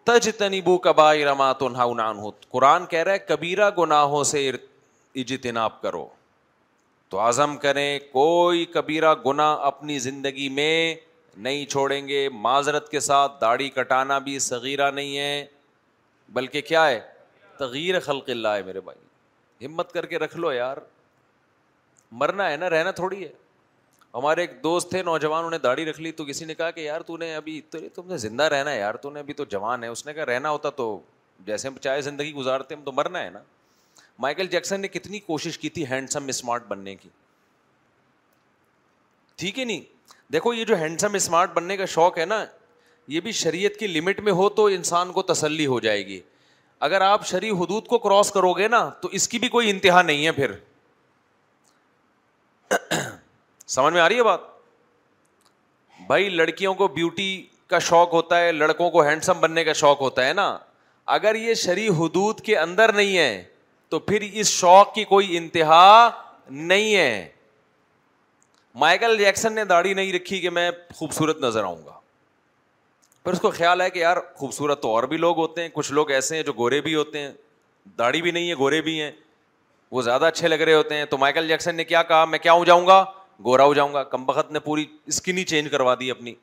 تج 0.05 0.29
تنیبو 0.37 0.77
کبا 0.85 1.13
رما 1.25 1.51
تو 1.61 1.67
ہو 1.81 2.29
قرآن 2.49 2.85
کہہ 2.91 3.03
رہا 3.03 3.11
ہے 3.13 3.19
کبیرا 3.19 3.69
گناہوں 3.77 4.23
سے 4.33 4.49
اجتناب 4.49 5.81
کرو 5.81 6.07
تو 7.13 7.19
عزم 7.27 7.57
کریں 7.57 7.97
کوئی 8.11 8.65
کبیرا 8.73 9.13
گنا 9.25 9.51
اپنی 9.69 9.97
زندگی 9.99 10.49
میں 10.59 10.73
نہیں 11.45 11.65
چھوڑیں 11.71 12.07
گے 12.07 12.27
معذرت 12.41 12.89
کے 12.91 12.99
ساتھ 12.99 13.39
داڑھی 13.41 13.69
کٹانا 13.79 14.17
بھی 14.27 14.37
صغیرہ 14.49 14.89
نہیں 14.91 15.17
ہے 15.17 15.45
بلکہ 16.33 16.61
کیا 16.71 16.87
ہے 16.89 16.99
تغیر 17.59 17.99
خلق 17.99 18.29
اللہ 18.29 18.47
ہے 18.57 18.63
میرے 18.63 18.81
بھائی 18.89 19.65
ہمت 19.65 19.91
کر 19.91 20.05
کے 20.11 20.19
رکھ 20.19 20.37
لو 20.37 20.51
یار 20.53 20.77
مرنا 22.21 22.49
ہے 22.51 22.57
نا 22.57 22.69
رہنا 22.69 22.91
تھوڑی 23.01 23.23
ہے 23.23 23.31
ہمارے 24.13 24.41
ایک 24.41 24.51
دوست 24.63 24.89
تھے 24.89 25.01
نوجوان 25.03 25.45
انہیں 25.45 25.59
داڑھی 25.63 25.85
رکھ 25.85 25.99
لی 26.01 26.11
تو 26.11 26.25
کسی 26.25 26.45
نے 26.45 26.53
کہا 26.55 26.69
کہ 26.71 26.81
یار 26.81 27.01
تو 27.07 27.17
نے 27.17 27.33
ابھی 27.35 27.59
تو 27.71 27.77
نہیں 27.79 27.89
تم 27.95 28.07
نے 28.09 28.17
زندہ 28.17 28.43
رہنا 28.53 28.71
ہے 28.71 28.79
یار 28.79 28.95
تو 29.01 29.09
نے 29.11 29.19
ابھی 29.19 29.33
تو 29.33 29.45
جوان 29.49 29.83
ہے 29.83 29.87
اس 29.89 30.05
نے 30.05 30.13
کہا 30.13 30.25
رہنا 30.25 30.49
ہوتا 30.49 30.69
تو 30.77 30.99
جیسے 31.45 31.67
ہم 31.67 31.75
چاہے 31.81 32.01
زندگی 32.01 32.33
گزارتے 32.33 32.75
ہم 32.75 32.81
تو 32.83 32.91
مرنا 32.91 33.23
ہے 33.23 33.29
نا 33.29 33.39
مائیکل 34.21 34.47
جیکسن 34.51 34.79
نے 34.81 34.87
کتنی 34.87 35.19
کوشش 35.19 35.57
کی 35.59 35.69
تھی 35.75 35.85
ہینڈسم 35.89 36.27
اسمارٹ 36.27 36.63
بننے 36.67 36.95
کی 36.95 37.09
ٹھیک 39.35 39.59
ہے 39.59 39.65
نہیں 39.65 39.81
دیکھو 40.33 40.53
یہ 40.53 40.65
جو 40.65 40.77
ہینڈسم 40.79 41.13
اسمارٹ 41.15 41.53
بننے 41.53 41.77
کا 41.77 41.85
شوق 41.95 42.17
ہے 42.17 42.25
نا 42.25 42.43
یہ 43.07 43.19
بھی 43.27 43.31
شریعت 43.41 43.77
کی 43.79 43.87
لمٹ 43.87 44.19
میں 44.23 44.31
ہو 44.41 44.49
تو 44.57 44.65
انسان 44.77 45.11
کو 45.11 45.21
تسلی 45.33 45.65
ہو 45.65 45.79
جائے 45.79 46.05
گی 46.05 46.19
اگر 46.87 47.01
آپ 47.01 47.25
شریع 47.27 47.51
حدود 47.61 47.87
کو 47.87 47.97
کراس 47.99 48.31
کرو 48.31 48.51
گے 48.57 48.67
نا 48.67 48.87
تو 49.01 49.07
اس 49.19 49.27
کی 49.27 49.39
بھی 49.39 49.47
کوئی 49.55 49.69
انتہا 49.69 50.01
نہیں 50.01 50.25
ہے 50.25 50.31
پھر 50.31 50.51
سمجھ 53.75 53.93
میں 53.93 54.01
آ 54.01 54.07
رہی 54.09 54.17
ہے 54.17 54.23
بات 54.23 54.41
بھائی 56.07 56.29
لڑکیوں 56.29 56.73
کو 56.75 56.87
بیوٹی 56.93 57.31
کا 57.69 57.79
شوق 57.89 58.13
ہوتا 58.13 58.39
ہے 58.41 58.51
لڑکوں 58.51 58.89
کو 58.91 59.01
ہینڈسم 59.07 59.39
بننے 59.41 59.63
کا 59.63 59.73
شوق 59.81 59.99
ہوتا 60.01 60.27
ہے 60.27 60.33
نا 60.33 60.47
اگر 61.15 61.35
یہ 61.35 61.53
شریح 61.63 61.89
حدود 61.99 62.39
کے 62.45 62.57
اندر 62.57 62.91
نہیں 62.93 63.17
ہے 63.17 63.43
تو 63.89 63.99
پھر 64.09 64.21
اس 64.31 64.47
شوق 64.51 64.93
کی 64.93 65.03
کوئی 65.11 65.37
انتہا 65.37 66.09
نہیں 66.71 66.95
ہے 66.95 67.27
مائیکل 68.85 69.17
جیکسن 69.17 69.53
نے 69.53 69.63
داڑھی 69.65 69.93
نہیں 69.93 70.11
رکھی 70.13 70.39
کہ 70.39 70.49
میں 70.57 70.69
خوبصورت 70.95 71.37
نظر 71.41 71.63
آؤں 71.63 71.85
گا 71.85 71.99
پھر 73.23 73.33
اس 73.33 73.39
کو 73.41 73.49
خیال 73.51 73.81
ہے 73.81 73.89
کہ 73.89 73.99
یار 73.99 74.17
خوبصورت 74.35 74.81
تو 74.81 74.91
اور 74.95 75.03
بھی 75.13 75.17
لوگ 75.17 75.37
ہوتے 75.37 75.61
ہیں 75.61 75.69
کچھ 75.73 75.91
لوگ 75.93 76.11
ایسے 76.11 76.35
ہیں 76.35 76.43
جو 76.43 76.53
گورے 76.57 76.81
بھی 76.81 76.95
ہوتے 76.95 77.19
ہیں 77.19 77.31
داڑھی 77.97 78.21
بھی 78.21 78.31
نہیں 78.31 78.49
ہے 78.49 78.55
گورے 78.57 78.81
بھی 78.81 79.01
ہیں 79.01 79.11
وہ 79.91 80.01
زیادہ 80.01 80.25
اچھے 80.25 80.47
لگ 80.47 80.61
رہے 80.63 80.73
ہوتے 80.73 80.95
ہیں 80.95 81.05
تو 81.11 81.17
مائیکل 81.17 81.47
جیکسن 81.47 81.75
نے 81.75 81.83
کیا 81.83 82.03
کہا 82.11 82.25
میں 82.33 82.39
کیا 82.39 82.53
ہو 82.53 82.65
جاؤں 82.65 82.87
گا 82.87 83.03
گورا 83.45 83.63
ہو 83.65 83.73
جاؤں 83.73 83.93
گا 83.93 84.03
کمبخت 84.13 84.51
نے 84.51 84.59
پوری 84.59 84.85
اسکن 85.07 85.37
ہی 85.37 85.43
چینج 85.51 85.69
کروا 85.71 85.93
دی 85.99 86.09
اپنی 86.11 86.33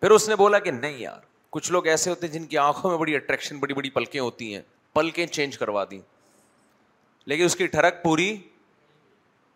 پھر 0.00 0.10
اس 0.10 0.28
نے 0.28 0.36
بولا 0.36 0.58
کہ 0.58 0.70
نہیں 0.70 0.98
یار 0.98 1.18
کچھ 1.50 1.70
لوگ 1.72 1.86
ایسے 1.86 2.10
ہوتے 2.10 2.26
ہیں 2.26 2.34
جن 2.34 2.44
کی 2.46 2.58
آنکھوں 2.58 2.90
میں 2.90 2.98
بڑی 2.98 3.14
اٹریکشن 3.16 3.58
بڑی 3.58 3.74
بڑی 3.74 3.90
پلکیں 3.90 4.20
ہوتی 4.20 4.52
ہیں 4.54 4.60
پلکیں 4.94 5.26
چینج 5.26 5.58
کروا 5.58 5.84
دیں 5.90 5.98
لیکن 7.28 7.44
اس 7.44 7.56
کی 7.56 7.66
ٹھڑک 7.66 8.02
پوری 8.02 8.34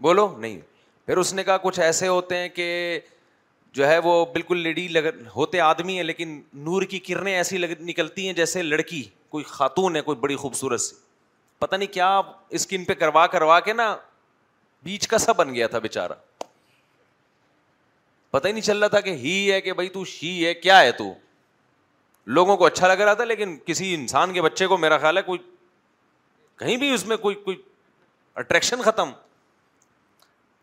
بولو 0.02 0.26
نہیں 0.38 0.60
پھر 1.06 1.16
اس 1.18 1.32
نے 1.34 1.44
کہا 1.44 1.56
کچھ 1.62 1.80
ایسے 1.80 2.08
ہوتے 2.08 2.36
ہیں 2.36 2.48
کہ 2.54 2.98
جو 3.74 3.86
ہے 3.86 3.98
وہ 4.04 4.24
بالکل 4.32 4.58
لیڈی 4.62 4.86
لگ 4.88 5.08
ہوتے 5.34 5.60
آدمی 5.60 5.96
ہیں 5.96 6.02
لیکن 6.04 6.40
نور 6.68 6.82
کی 6.94 6.98
کرنیں 7.08 7.32
ایسی 7.34 7.58
لگ 7.58 7.80
نکلتی 7.80 8.26
ہیں 8.26 8.32
جیسے 8.34 8.62
لڑکی 8.62 9.02
کوئی 9.34 9.44
خاتون 9.48 9.96
ہے 9.96 10.00
کوئی 10.02 10.18
بڑی 10.20 10.36
خوبصورت 10.36 10.80
سی 10.80 10.94
پتہ 11.58 11.76
نہیں 11.76 11.92
کیا 11.92 12.20
اسکن 12.58 12.84
پہ 12.84 12.94
کروا 13.04 13.26
کروا 13.36 13.58
کے 13.68 13.72
نا 13.72 13.94
بیچ 14.84 15.06
کا 15.08 15.18
سا 15.18 15.32
بن 15.38 15.54
گیا 15.54 15.66
تھا 15.72 15.78
بےچارا 15.78 16.14
پتا 18.30 18.48
ہی 18.48 18.52
نہیں 18.52 18.62
چل 18.64 18.78
رہا 18.78 18.88
تھا 18.88 19.00
کہ 19.06 19.12
ہی 19.22 19.34
ہے 19.52 19.60
کہ 19.60 19.72
بھائی 19.80 19.90
شی 20.08 20.32
ہے 20.46 20.52
کیا 20.54 20.80
ہے 20.80 20.92
تو 21.00 21.12
لوگوں 22.36 22.56
کو 22.56 22.66
اچھا 22.66 22.88
لگ 22.88 23.00
رہا 23.00 23.14
تھا 23.20 23.24
لیکن 23.24 23.56
کسی 23.66 23.92
انسان 23.94 24.32
کے 24.34 24.42
بچے 24.42 24.66
کو 24.66 24.76
میرا 24.78 24.98
خیال 24.98 25.16
ہے 25.16 25.22
کوئی 25.22 25.38
کہیں 26.58 26.76
بھی 26.76 26.90
اس 26.94 27.06
میں 27.06 27.16
کوئی 27.16 27.34
کوئی 27.44 27.56
اٹریکشن 28.42 28.82
ختم 28.82 29.10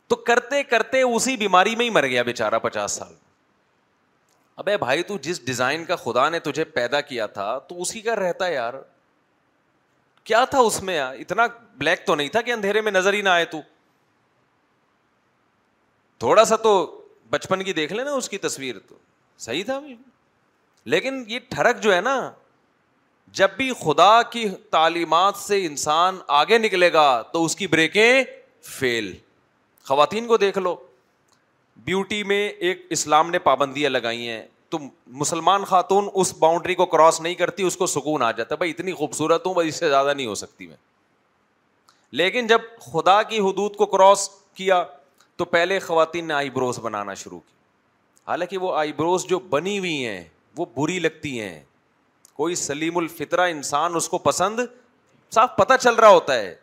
تو 0.10 0.16
کرتے 0.28 0.64
کرتے 0.64 1.02
اسی 1.02 1.36
بیماری 1.38 1.76
میں 1.76 1.86
ہی 1.86 1.90
مر 1.98 2.06
گیا 2.08 2.24
بےچارا 2.24 2.60
پچاس 2.66 2.92
سال 3.00 3.14
ابے 4.62 4.78
بھائی 4.84 5.04
تو 5.08 5.18
جس 5.22 5.44
ڈیزائن 5.46 5.84
کا 5.86 5.96
خدا 6.04 6.28
نے 6.30 6.40
تجھے 6.46 6.64
پیدا 6.78 7.02
کیا 7.10 7.26
تھا 7.40 7.58
تو 7.70 7.82
اسی 7.82 8.02
کا 8.02 8.16
رہتا 8.16 8.48
یار 8.50 8.74
کیا 10.24 10.44
تھا 10.52 10.60
اس 10.70 10.82
میں 10.84 11.00
اتنا 11.02 11.46
بلیک 11.78 12.06
تو 12.06 12.16
نہیں 12.16 12.30
تھا 12.30 12.42
کہ 12.48 12.54
اندھیرے 12.54 12.82
میں 12.88 12.92
نظر 12.92 13.14
ہی 13.14 13.22
نہ 13.22 13.30
آئے 13.30 13.46
تو 13.56 13.62
تھوڑا 16.20 16.44
سا 16.46 16.56
تو 16.64 16.72
بچپن 17.30 17.64
کی 17.64 17.74
دیکھ 17.74 17.94
لینا 17.94 18.12
اس 18.14 18.30
کی 18.30 18.38
تصویر 18.46 18.76
تو 18.90 18.96
صحیح 19.46 19.64
تھا 19.64 19.80
لیکن 20.94 21.24
یہ 21.28 21.40
ٹھڑک 21.50 21.82
جو 21.84 21.94
ہے 21.94 22.00
نا 22.02 22.20
جب 23.40 23.50
بھی 23.58 23.72
خدا 23.82 24.12
کی 24.32 24.48
تعلیمات 24.72 25.36
سے 25.38 25.66
انسان 25.66 26.18
آگے 26.42 26.58
نکلے 26.58 26.92
گا 26.94 27.08
تو 27.32 27.44
اس 27.46 27.56
کی 27.56 27.68
بریکیں 27.68 28.24
فیل 28.70 29.14
خواتین 29.88 30.28
کو 30.28 30.38
دیکھ 30.38 30.58
لو 30.58 30.76
بیوٹی 31.86 32.22
میں 32.30 32.48
ایک 32.50 32.86
اسلام 32.92 33.30
نے 33.32 33.40
پابندیاں 33.40 33.90
لگائی 33.90 34.28
ہیں 34.28 34.42
تو 34.70 34.78
مسلمان 35.22 35.66
خاتون 35.66 36.08
اس 36.22 36.34
باؤنڈری 36.40 36.76
کو 36.76 36.86
کراس 36.94 37.20
نہیں 37.22 37.34
کرتی 37.42 37.64
اس 37.64 37.78
کو 37.78 37.86
سکون 37.88 38.22
آ 38.24 38.32
جاتا 38.38 38.54
ہے 38.56 38.58
بھائی 38.58 38.72
اتنی 38.72 38.94
خوبصورت 39.02 39.46
ہوں 39.46 39.54
بھائی 39.54 39.70
اس 39.70 39.76
سے 39.80 39.90
زیادہ 39.90 40.14
نہیں 40.14 40.28
ہو 40.28 40.36
سکتی 40.36 40.68
میں 40.68 40.76
لیکن 42.22 42.48
جب 42.48 42.62
خدا 42.92 43.22
کی 43.30 43.40
حدود 43.40 43.76
کو 43.76 43.86
کراس 43.96 44.30
کیا 44.56 44.84
تو 45.38 45.46
پہلے 45.46 45.78
خواتین 45.80 46.28
نے 46.28 46.34
آئی 46.34 46.50
بروز 46.50 46.80
بنانا 46.84 47.14
شروع 47.24 47.40
کی 47.40 47.54
حالانکہ 48.28 48.58
وہ 48.58 48.76
آئی 48.78 48.94
بروز 48.94 49.26
جو 49.30 49.40
بنی 49.50 49.78
ہوئی 49.80 50.06
ہیں 50.06 50.24
وہ 50.58 50.66
بری 50.78 50.98
لگتی 51.00 51.40
ہیں 51.40 51.60
کوئی 52.38 52.56
سلیم 52.62 52.98
الفطرا 52.98 53.44
انسان 53.56 53.96
اس 53.96 54.08
کو 54.10 54.18
پسند 54.24 54.60
صاف 55.36 55.56
پتا 55.58 55.78
چل 55.78 55.96
رہا 55.96 56.08
ہوتا 56.10 56.34
ہے 56.38 56.54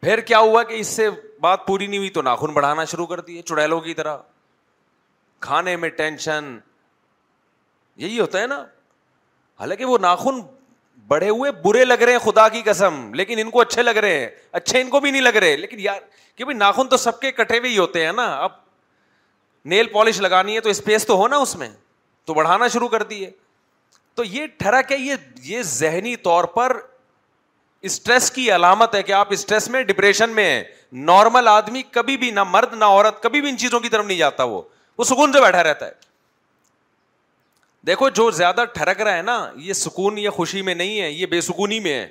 پھر 0.00 0.20
کیا 0.30 0.38
ہوا 0.38 0.62
کہ 0.62 0.74
اس 0.80 0.86
سے 0.96 1.08
بات 1.40 1.66
پوری 1.66 1.86
نہیں 1.86 1.98
ہوئی 1.98 2.10
تو 2.18 2.22
ناخن 2.22 2.52
بڑھانا 2.54 2.84
شروع 2.92 3.06
کر 3.06 3.20
دیے 3.28 3.42
چڑیلوں 3.42 3.80
کی 3.80 3.94
طرح 3.94 4.16
کھانے 5.46 5.76
میں 5.76 5.88
ٹینشن 5.96 6.56
یہی 8.04 8.20
ہوتا 8.20 8.40
ہے 8.40 8.46
نا 8.46 8.60
حالانکہ 9.60 9.84
وہ 9.84 9.98
ناخن 10.02 10.40
بڑے 11.08 11.28
ہوئے 11.30 11.50
برے 11.64 11.84
لگ 11.84 12.02
رہے 12.02 12.12
ہیں 12.12 12.18
خدا 12.24 12.48
کی 12.48 12.62
قسم 12.64 13.12
لیکن 13.14 13.38
ان 13.38 13.50
کو 13.50 13.60
اچھے 13.60 13.82
لگ 13.82 13.96
رہے 14.02 14.18
ہیں 14.18 14.28
اچھے 14.52 14.80
ان 14.80 14.88
کو 14.90 15.00
بھی 15.00 15.10
نہیں 15.10 15.22
لگ 15.22 15.36
رہے 15.40 15.56
لیکن 15.56 15.80
یار 15.80 16.00
کہ 16.36 16.44
بھائی 16.44 16.56
ناخن 16.58 16.88
تو 16.88 16.96
سب 16.96 17.20
کے 17.20 17.30
کٹے 17.32 17.58
ہوئے 17.58 17.70
ہی 17.70 17.78
ہوتے 17.78 18.04
ہیں 18.04 18.12
نا 18.12 18.26
اب 18.44 18.52
نیل 19.70 19.86
پالش 19.92 20.20
لگانی 20.20 20.54
ہے 20.54 20.60
تو 20.60 20.68
اسپیس 20.68 21.06
تو 21.06 21.14
ہونا 21.16 21.36
اس 21.42 21.54
میں 21.56 21.68
تو 22.26 22.34
بڑھانا 22.34 22.68
شروع 22.68 22.88
کر 22.88 23.02
دیے 23.12 23.30
تو 24.14 24.24
یہ 24.24 24.46
ٹھہرک 24.58 24.92
ہے 24.92 24.96
یہ 25.44 25.62
ذہنی 25.64 26.14
طور 26.26 26.44
پر 26.54 26.76
اسٹریس 27.86 28.30
کی 28.32 28.50
علامت 28.54 28.94
ہے 28.94 29.02
کہ 29.02 29.12
آپ 29.12 29.32
اسٹریس 29.32 29.68
میں 29.70 29.82
ڈپریشن 29.84 30.30
میں 30.34 30.44
ہیں 30.50 30.62
نارمل 31.12 31.48
آدمی 31.48 31.82
کبھی 31.92 32.16
بھی 32.16 32.30
نہ 32.38 32.44
مرد 32.50 32.72
نہ 32.78 32.84
عورت 32.84 33.22
کبھی 33.22 33.40
بھی 33.40 33.48
ان 33.50 33.58
چیزوں 33.58 33.80
کی 33.80 33.88
طرف 33.88 34.04
نہیں 34.06 34.18
جاتا 34.18 34.44
وہ 34.52 34.60
وہ 34.98 35.04
سکون 35.04 35.32
سے 35.32 35.40
بیٹھا 35.40 35.62
رہتا 35.64 35.86
ہے 35.86 36.05
دیکھو 37.86 38.08
جو 38.18 38.30
زیادہ 38.36 38.64
ٹھرک 38.74 39.00
رہا 39.00 39.16
ہے 39.16 39.22
نا 39.22 39.34
یہ 39.64 39.72
سکون 39.80 40.18
یا 40.18 40.30
خوشی 40.36 40.62
میں 40.68 40.74
نہیں 40.74 41.00
ہے 41.00 41.10
یہ 41.10 41.26
بے 41.34 41.40
سکونی 41.48 41.78
میں 41.80 41.92
ہے 41.98 42.06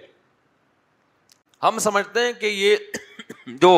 ہم 1.63 1.79
سمجھتے 1.85 2.19
ہیں 2.25 2.33
کہ 2.39 2.45
یہ 2.45 2.75
جو 3.61 3.71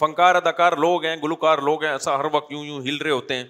فنکار 0.00 0.34
اداکار 0.34 0.72
لوگ 0.86 1.04
ہیں 1.04 1.14
گلوکار 1.22 1.58
لوگ 1.68 1.84
ہیں 1.84 1.90
ایسا 1.90 2.18
ہر 2.18 2.24
وقت 2.32 2.52
یوں 2.52 2.64
یوں 2.64 2.80
ہل 2.86 2.96
رہے 3.02 3.10
ہوتے 3.10 3.36
ہیں 3.36 3.44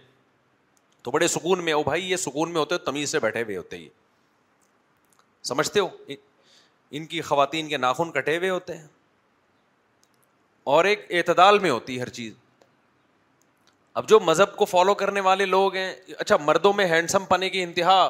تو 1.03 1.11
بڑے 1.11 1.29
سکون 1.29 1.65
میں 1.65 1.73
او 1.73 1.83
بھائی 1.85 2.11
یہ 2.11 2.17
سکون 2.27 2.51
میں 2.53 2.59
ہوتے 2.61 2.79
تمیز 2.91 3.11
سے 3.11 3.19
بیٹھے 3.21 3.43
ہوئے 3.43 3.57
ہوتے 3.57 3.77
یہ 3.77 3.89
سمجھتے 5.53 5.81
ہو 5.81 5.89
ان 6.99 7.07
کی 7.15 7.21
خواتین 7.31 7.69
کے 7.69 7.77
ناخن 7.77 8.11
کٹے 8.13 8.37
ہوئے 8.37 8.51
ہوتے 8.51 8.77
ہیں 8.77 8.87
اور 10.75 10.85
ایک 10.93 11.07
اعتدال 11.19 11.59
میں 11.67 11.71
ہوتی 11.71 11.97
ہے 11.97 12.03
ہر 12.03 12.09
چیز 12.21 12.33
اب 14.01 14.09
جو 14.09 14.19
مذہب 14.21 14.57
کو 14.57 14.65
فالو 14.65 14.95
کرنے 15.01 15.21
والے 15.27 15.45
لوگ 15.47 15.75
ہیں 15.75 15.93
اچھا 16.19 16.37
مردوں 16.47 16.73
میں 16.79 16.85
ہینڈسم 16.87 17.25
پنے 17.29 17.49
کی 17.51 17.63
انتہا 17.63 18.01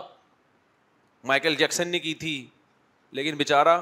مائیکل 1.30 1.54
جیکسن 1.58 1.88
نے 1.88 1.98
کی 2.06 2.14
تھی 2.22 2.32
لیکن 3.18 3.36
بےچارا 3.36 3.80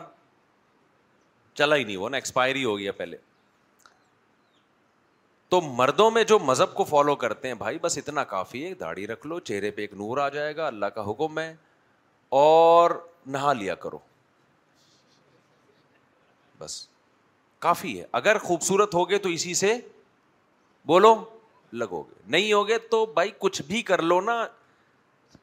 چلا 1.59 1.77
ہی 1.77 1.85
نہیں 1.85 1.97
وہ 1.97 2.09
نا 2.09 2.17
ایکسپائری 2.17 2.65
ہو 2.65 2.77
گیا 2.79 2.93
پہلے 2.99 3.17
تو 5.51 5.61
مردوں 5.81 6.11
میں 6.11 6.25
جو 6.33 6.39
مذہب 6.49 6.75
کو 6.77 6.85
فالو 6.93 7.15
کرتے 7.25 7.49
ہیں 7.49 7.55
بھائی 7.65 7.79
بس 7.83 7.99
اتنا 7.99 8.25
کافی 8.37 8.65
ہے 8.67 8.75
داڑھی 8.81 9.07
رکھ 9.07 9.27
لو 9.27 9.39
چہرے 9.53 9.71
پہ 9.71 9.81
ایک 9.81 9.95
نور 10.05 10.19
آ 10.19 10.29
جائے 10.39 10.55
گا 10.57 10.67
اللہ 10.67 10.87
کا 10.95 11.11
حکم 11.11 11.39
ہے 11.39 11.53
اور 12.43 12.91
نہا 13.37 13.53
لیا 13.53 13.75
کرو 13.87 13.99
بس 16.59 16.81
کافی 17.69 18.01
ہے 18.01 18.05
اگر 18.21 18.39
خوبصورت 18.49 18.95
ہوگے 18.95 19.19
تو 19.19 19.29
اسی 19.39 19.55
سے 19.65 19.79
بولو 20.93 21.15
لگو 21.83 22.03
گے 22.09 22.23
نہیں 22.35 22.53
ہوگے 22.53 22.79
تو 22.91 23.05
بھائی 23.15 23.31
کچھ 23.39 23.61
بھی 23.67 23.83
کر 23.91 24.03
لو 24.03 24.21
نا 24.21 24.45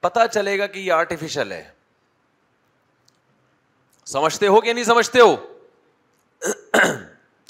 پتا 0.01 0.27
چلے 0.27 0.57
گا 0.59 0.65
کہ 0.67 0.79
یہ 0.79 0.91
آرٹیفیشل 0.93 1.51
ہے 1.51 1.63
سمجھتے 4.13 4.47
ہو 4.47 4.61
کہ 4.61 4.73
نہیں 4.73 4.83
سمجھتے 4.83 5.19
ہو 5.21 5.35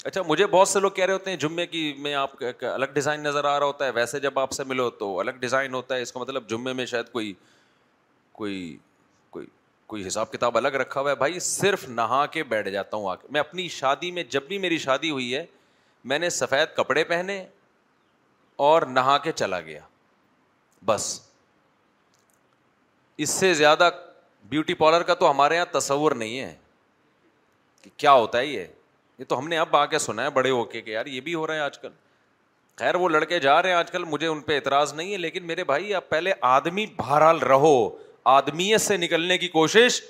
اچھا 0.04 0.22
مجھے 0.26 0.46
بہت 0.50 0.68
سے 0.68 0.80
لوگ 0.80 0.90
کہہ 0.90 1.04
رہے 1.04 1.12
ہوتے 1.14 1.30
ہیں 1.30 1.36
جمعے 1.38 1.66
کی 1.66 1.92
میں 2.06 2.14
آپ 2.14 2.36
کا 2.60 2.72
الگ 2.72 2.86
ڈیزائن 2.94 3.22
نظر 3.22 3.44
آ 3.44 3.58
رہا 3.58 3.66
ہوتا 3.66 3.84
ہے 3.86 3.90
ویسے 3.94 4.20
جب 4.20 4.38
آپ 4.38 4.52
سے 4.52 4.64
ملو 4.72 4.88
تو 5.02 5.18
الگ 5.20 5.38
ڈیزائن 5.40 5.74
ہوتا 5.74 5.96
ہے 5.96 6.02
اس 6.02 6.12
کا 6.12 6.20
مطلب 6.20 6.48
جمعے 6.50 6.72
میں 6.80 6.86
شاید 6.92 7.10
کوئی 7.12 7.32
کوئی 8.40 8.76
کوئی 9.30 9.46
کوئی 9.86 10.06
حساب 10.06 10.32
کتاب 10.32 10.56
الگ 10.58 10.76
رکھا 10.82 11.00
ہوا 11.00 11.10
ہے 11.10 11.16
بھائی 11.16 11.38
صرف 11.48 11.88
نہا 11.88 12.24
کے 12.36 12.42
بیٹھ 12.52 12.68
جاتا 12.70 12.96
ہوں 12.96 13.08
آ 13.10 13.14
کے 13.14 13.28
میں 13.32 13.40
اپنی 13.40 13.68
شادی 13.78 14.10
میں 14.18 14.22
جب 14.30 14.42
بھی 14.48 14.58
میری 14.66 14.78
شادی 14.86 15.10
ہوئی 15.10 15.34
ہے 15.34 15.44
میں 16.12 16.18
نے 16.18 16.30
سفید 16.36 16.76
کپڑے 16.76 17.04
پہنے 17.14 17.44
اور 18.62 18.82
نہا 18.96 19.16
کے 19.22 19.30
چلا 19.42 19.58
گیا 19.68 19.80
بس 20.86 21.04
اس 23.24 23.30
سے 23.42 23.52
زیادہ 23.60 23.88
بیوٹی 24.52 24.74
پارلر 24.82 25.02
کا 25.08 25.14
تو 25.22 25.30
ہمارے 25.30 25.56
یہاں 25.56 25.66
تصور 25.72 26.12
نہیں 26.22 26.38
ہے 26.38 26.54
کہ 27.82 27.90
کیا 28.02 28.12
ہوتا 28.12 28.38
ہے 28.38 28.46
یہ 28.46 28.66
یہ 29.18 29.24
تو 29.28 29.38
ہم 29.38 29.48
نے 29.48 29.58
اب 29.64 29.76
آ 29.76 29.84
کے 29.94 29.98
سنا 30.06 30.24
ہے 30.24 30.30
بڑے 30.38 30.50
ہو 30.50 30.62
کے 30.74 30.82
کہ 30.82 30.90
یار 30.90 31.06
یہ 31.14 31.20
بھی 31.28 31.34
ہو 31.34 31.46
رہا 31.46 31.54
ہے 31.54 31.60
آج 31.66 31.78
کل 31.78 31.88
خیر 32.78 32.94
وہ 33.04 33.08
لڑکے 33.16 33.38
جا 33.48 33.60
رہے 33.62 33.70
ہیں 33.70 33.76
آج 33.76 33.90
کل 33.90 34.04
مجھے 34.14 34.26
ان 34.26 34.40
پہ 34.50 34.54
اعتراض 34.56 34.94
نہیں 34.94 35.12
ہے 35.12 35.16
لیکن 35.26 35.46
میرے 35.46 35.64
بھائی 35.74 35.94
اب 35.94 36.08
پہلے 36.08 36.32
آدمی 36.56 36.86
بہرحال 36.96 37.38
رہو 37.52 37.74
آدمیت 38.38 38.80
سے 38.80 38.96
نکلنے 38.96 39.38
کی 39.38 39.48
کوشش 39.58 40.00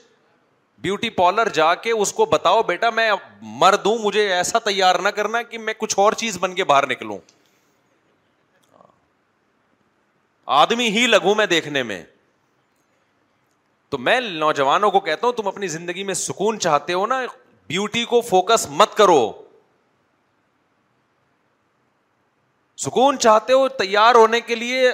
بیوٹی 0.87 1.11
پارلر 1.23 1.49
جا 1.61 1.75
کے 1.87 1.91
اس 2.05 2.13
کو 2.13 2.27
بتاؤ 2.39 2.63
بیٹا 2.75 2.91
میں 3.01 3.11
مر 3.65 3.77
دوں 3.85 3.97
مجھے 4.07 4.33
ایسا 4.35 4.59
تیار 4.71 4.95
نہ 5.03 5.19
کرنا 5.21 5.43
کہ 5.51 5.59
میں 5.69 5.75
کچھ 5.79 5.99
اور 6.05 6.13
چیز 6.25 6.39
بن 6.41 6.55
کے 6.55 6.65
باہر 6.73 6.87
نکلوں 6.91 7.19
آدمی 10.47 10.89
ہی 10.97 11.07
لگوں 11.07 11.35
میں 11.35 11.47
دیکھنے 11.47 11.83
میں 11.83 12.03
تو 13.91 13.99
میں 13.99 14.21
نوجوانوں 14.21 14.91
کو 14.91 15.01
کہتا 15.01 15.27
ہوں 15.27 15.33
تم 15.35 15.49
اپنی 15.49 15.67
زندگی 15.69 16.03
میں 16.05 16.15
سکون 16.15 16.59
چاہتے 16.61 16.93
ہو 16.93 17.07
نا 17.07 17.21
بیوٹی 17.69 18.05
کو 18.05 18.21
فوکس 18.29 18.67
مت 18.71 18.95
کرو 18.97 19.33
سکون 22.85 23.19
چاہتے 23.19 23.53
ہو 23.53 23.69
تیار 23.79 24.15
ہونے 24.15 24.41
کے 24.41 24.55
لیے 24.55 24.91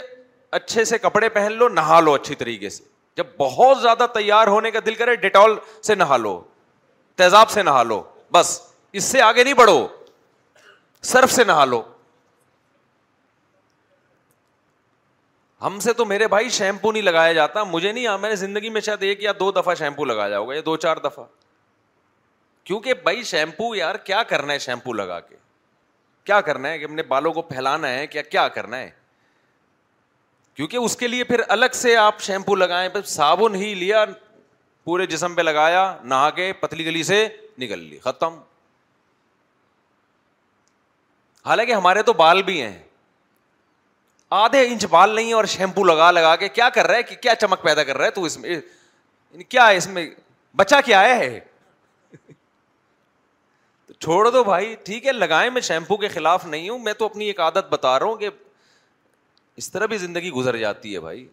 اچھے 0.59 0.85
سے 0.85 0.99
کپڑے 0.99 1.29
پہن 1.29 1.53
لو 1.59 1.69
نہا 1.69 2.01
لو 2.01 2.15
اچھی 2.15 2.35
طریقے 2.35 2.69
سے 2.71 2.85
جب 3.17 3.27
بہت 3.39 3.81
زیادہ 3.83 4.07
تیار 4.15 4.47
ہونے 4.47 4.71
کا 4.71 4.79
دل 4.87 4.95
کرے 4.95 5.15
ڈیٹول 5.23 5.57
سے 5.83 5.95
نہا 5.95 6.17
لو 6.17 6.41
تیزاب 7.17 7.51
سے 7.51 7.63
نہا 7.63 7.83
لو 7.83 8.03
بس 8.33 8.61
اس 9.01 9.05
سے 9.05 9.21
آگے 9.23 9.45
نہیں 9.45 9.55
بڑھو 9.55 9.87
سرف 11.13 11.33
سے 11.33 11.45
نہا 11.45 11.65
لو 11.65 11.83
ہم 15.63 15.79
سے 15.81 15.93
تو 15.93 16.05
میرے 16.05 16.27
بھائی 16.29 16.49
شیمپو 16.57 16.91
نہیں 16.93 17.03
لگایا 17.03 17.33
جاتا 17.33 17.63
مجھے 17.65 17.91
نہیں 17.93 18.19
میں 18.21 18.29
نے 18.29 18.37
زندگی 18.37 18.69
میں 18.71 18.81
شاید 18.81 19.03
ایک 19.03 19.23
یا 19.23 19.33
دو 19.39 19.51
دفعہ 19.53 19.75
شیمپو 19.79 20.05
لگایا 20.05 20.39
ہوگا 20.39 20.55
یا 20.55 20.61
دو 20.65 20.77
چار 20.85 20.97
دفعہ 21.05 21.25
کیونکہ 22.65 22.95
بھائی 23.03 23.23
شیمپو 23.25 23.75
یار 23.75 23.95
کیا 24.05 24.23
کرنا 24.29 24.53
ہے 24.53 24.59
شیمپو 24.59 24.93
لگا 24.93 25.19
کے 25.21 25.37
کیا 26.25 26.41
کرنا 26.49 26.69
ہے 26.71 26.79
کہ 26.79 26.85
اپنے 26.85 27.03
بالوں 27.09 27.33
کو 27.33 27.43
پھیلانا 27.43 27.89
ہے 27.89 28.07
کیا 28.07 28.23
کیا 28.23 28.47
کرنا 28.55 28.79
ہے 28.79 28.91
کیونکہ 30.55 30.77
اس 30.77 30.97
کے 30.97 31.09
لیے 31.09 31.25
پھر 31.25 31.41
الگ 31.49 31.75
سے 31.75 31.97
آپ 31.97 32.21
شیمپو 32.23 32.55
لگائیں 32.57 32.89
پھر 32.89 33.03
صابن 33.17 33.55
ہی 33.55 33.75
لیا 33.75 34.05
پورے 34.85 35.07
جسم 35.07 35.35
پہ 35.35 35.43
لگایا 35.43 35.93
نہا 36.05 36.29
کے 36.37 36.53
پتلی 36.61 36.85
گلی 36.87 37.03
سے 37.03 37.27
نکل 37.61 37.79
لی 37.79 37.99
ختم 38.05 38.39
حالانکہ 41.47 41.73
ہمارے 41.73 42.03
تو 42.03 42.13
بال 42.13 42.43
بھی 42.43 42.61
ہیں 42.63 42.79
آدھے 44.37 44.63
انچ 44.69 44.85
بال 44.91 45.15
نہیں 45.15 45.33
اور 45.33 45.45
شیمپو 45.49 45.85
لگا 45.85 46.11
لگا 46.11 46.35
کے 46.37 46.49
کیا 46.49 46.69
کر 46.71 46.87
رہا 46.87 46.97
ہے 46.97 47.03
کہ 47.03 47.15
کیا 47.23 47.35
چمک 47.41 47.63
پیدا 47.63 47.83
کر 47.85 47.97
رہا 47.97 48.07
ہے 48.07 48.11
تو 48.11 48.23
اس 48.25 48.37
میں 48.39 48.51
یعنی 48.51 49.45
کیا 49.45 49.69
ہے 49.69 49.77
اس 49.77 49.87
میں 49.89 50.09
بچہ 50.57 50.75
کیا 50.85 51.01
ہے 51.09 51.39
چھوڑ 54.01 54.29
دو 54.31 54.43
بھائی 54.45 54.75
ٹھیک 54.85 55.07
ہے 55.07 55.13
لگائیں 55.13 55.49
میں 55.51 55.61
شیمپو 55.69 55.97
کے 55.97 56.09
خلاف 56.09 56.45
نہیں 56.47 56.69
ہوں 56.69 56.79
میں 56.79 56.93
تو 56.99 57.05
اپنی 57.05 57.27
ایک 57.27 57.41
عادت 57.41 57.69
بتا 57.71 57.99
رہا 57.99 58.07
ہوں 58.07 58.17
کہ 58.17 58.29
اس 59.63 59.71
طرح 59.73 59.87
بھی 59.93 59.99
زندگی 59.99 60.31
گزر 60.31 60.57
جاتی 60.57 60.95
ہے 60.95 61.01
بھائی 61.01 61.27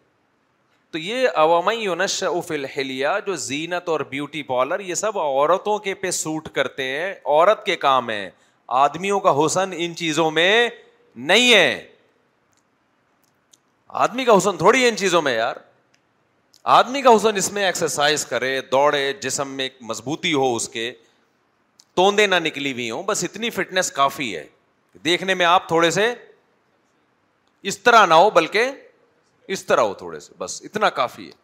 تو 0.90 0.98
یہ 0.98 1.28
عوامی 1.36 1.74
یونش 1.74 2.22
اف 2.24 2.46
فلحلیہ 2.48 3.08
جو 3.26 3.34
زینت 3.44 3.88
اور 3.88 4.00
بیوٹی 4.10 4.42
پارلر 4.50 4.80
یہ 4.80 4.94
سب 4.94 5.18
عورتوں 5.18 5.78
کے 5.86 5.94
پہ 5.94 6.10
سوٹ 6.18 6.48
کرتے 6.54 6.84
ہیں 6.84 7.12
عورت 7.24 7.64
کے 7.66 7.76
کام 7.86 8.08
ہیں 8.10 8.28
آدمیوں 8.82 9.20
کا 9.20 9.30
حسن 9.44 9.70
ان 9.76 9.94
چیزوں 9.96 10.30
میں 10.30 10.68
نہیں 11.30 11.52
ہے 11.54 11.86
آدمی 14.04 14.24
کا 14.24 14.36
حسن 14.36 14.56
تھوڑی 14.58 14.82
ہے 14.84 14.88
ان 14.88 14.96
چیزوں 14.96 15.20
میں 15.22 15.32
یار 15.34 15.56
آدمی 16.78 17.00
کا 17.02 17.14
حسن 17.14 17.36
اس 17.36 17.50
میں 17.52 17.64
ایکسرسائز 17.66 18.24
کرے 18.26 18.60
دوڑے 18.72 19.12
جسم 19.20 19.48
میں 19.56 19.64
ایک 19.64 19.76
مضبوطی 19.90 20.32
ہو 20.32 20.54
اس 20.56 20.68
کے 20.68 20.92
توندے 22.00 22.26
نہ 22.26 22.34
نکلی 22.46 22.72
ہوئی 22.72 22.90
ہوں 22.90 23.02
بس 23.06 23.24
اتنی 23.24 23.50
فٹنس 23.58 23.90
کافی 24.00 24.36
ہے 24.36 24.46
دیکھنے 25.04 25.34
میں 25.42 25.46
آپ 25.46 25.68
تھوڑے 25.68 25.90
سے 25.98 26.04
اس 27.70 27.78
طرح 27.88 28.04
نہ 28.06 28.14
ہو 28.24 28.28
بلکہ 28.40 28.70
اس 29.54 29.64
طرح 29.66 29.82
ہو 29.88 29.94
تھوڑے 30.02 30.20
سے 30.26 30.34
بس 30.38 30.60
اتنا 30.64 30.90
کافی 31.00 31.26
ہے 31.26 31.34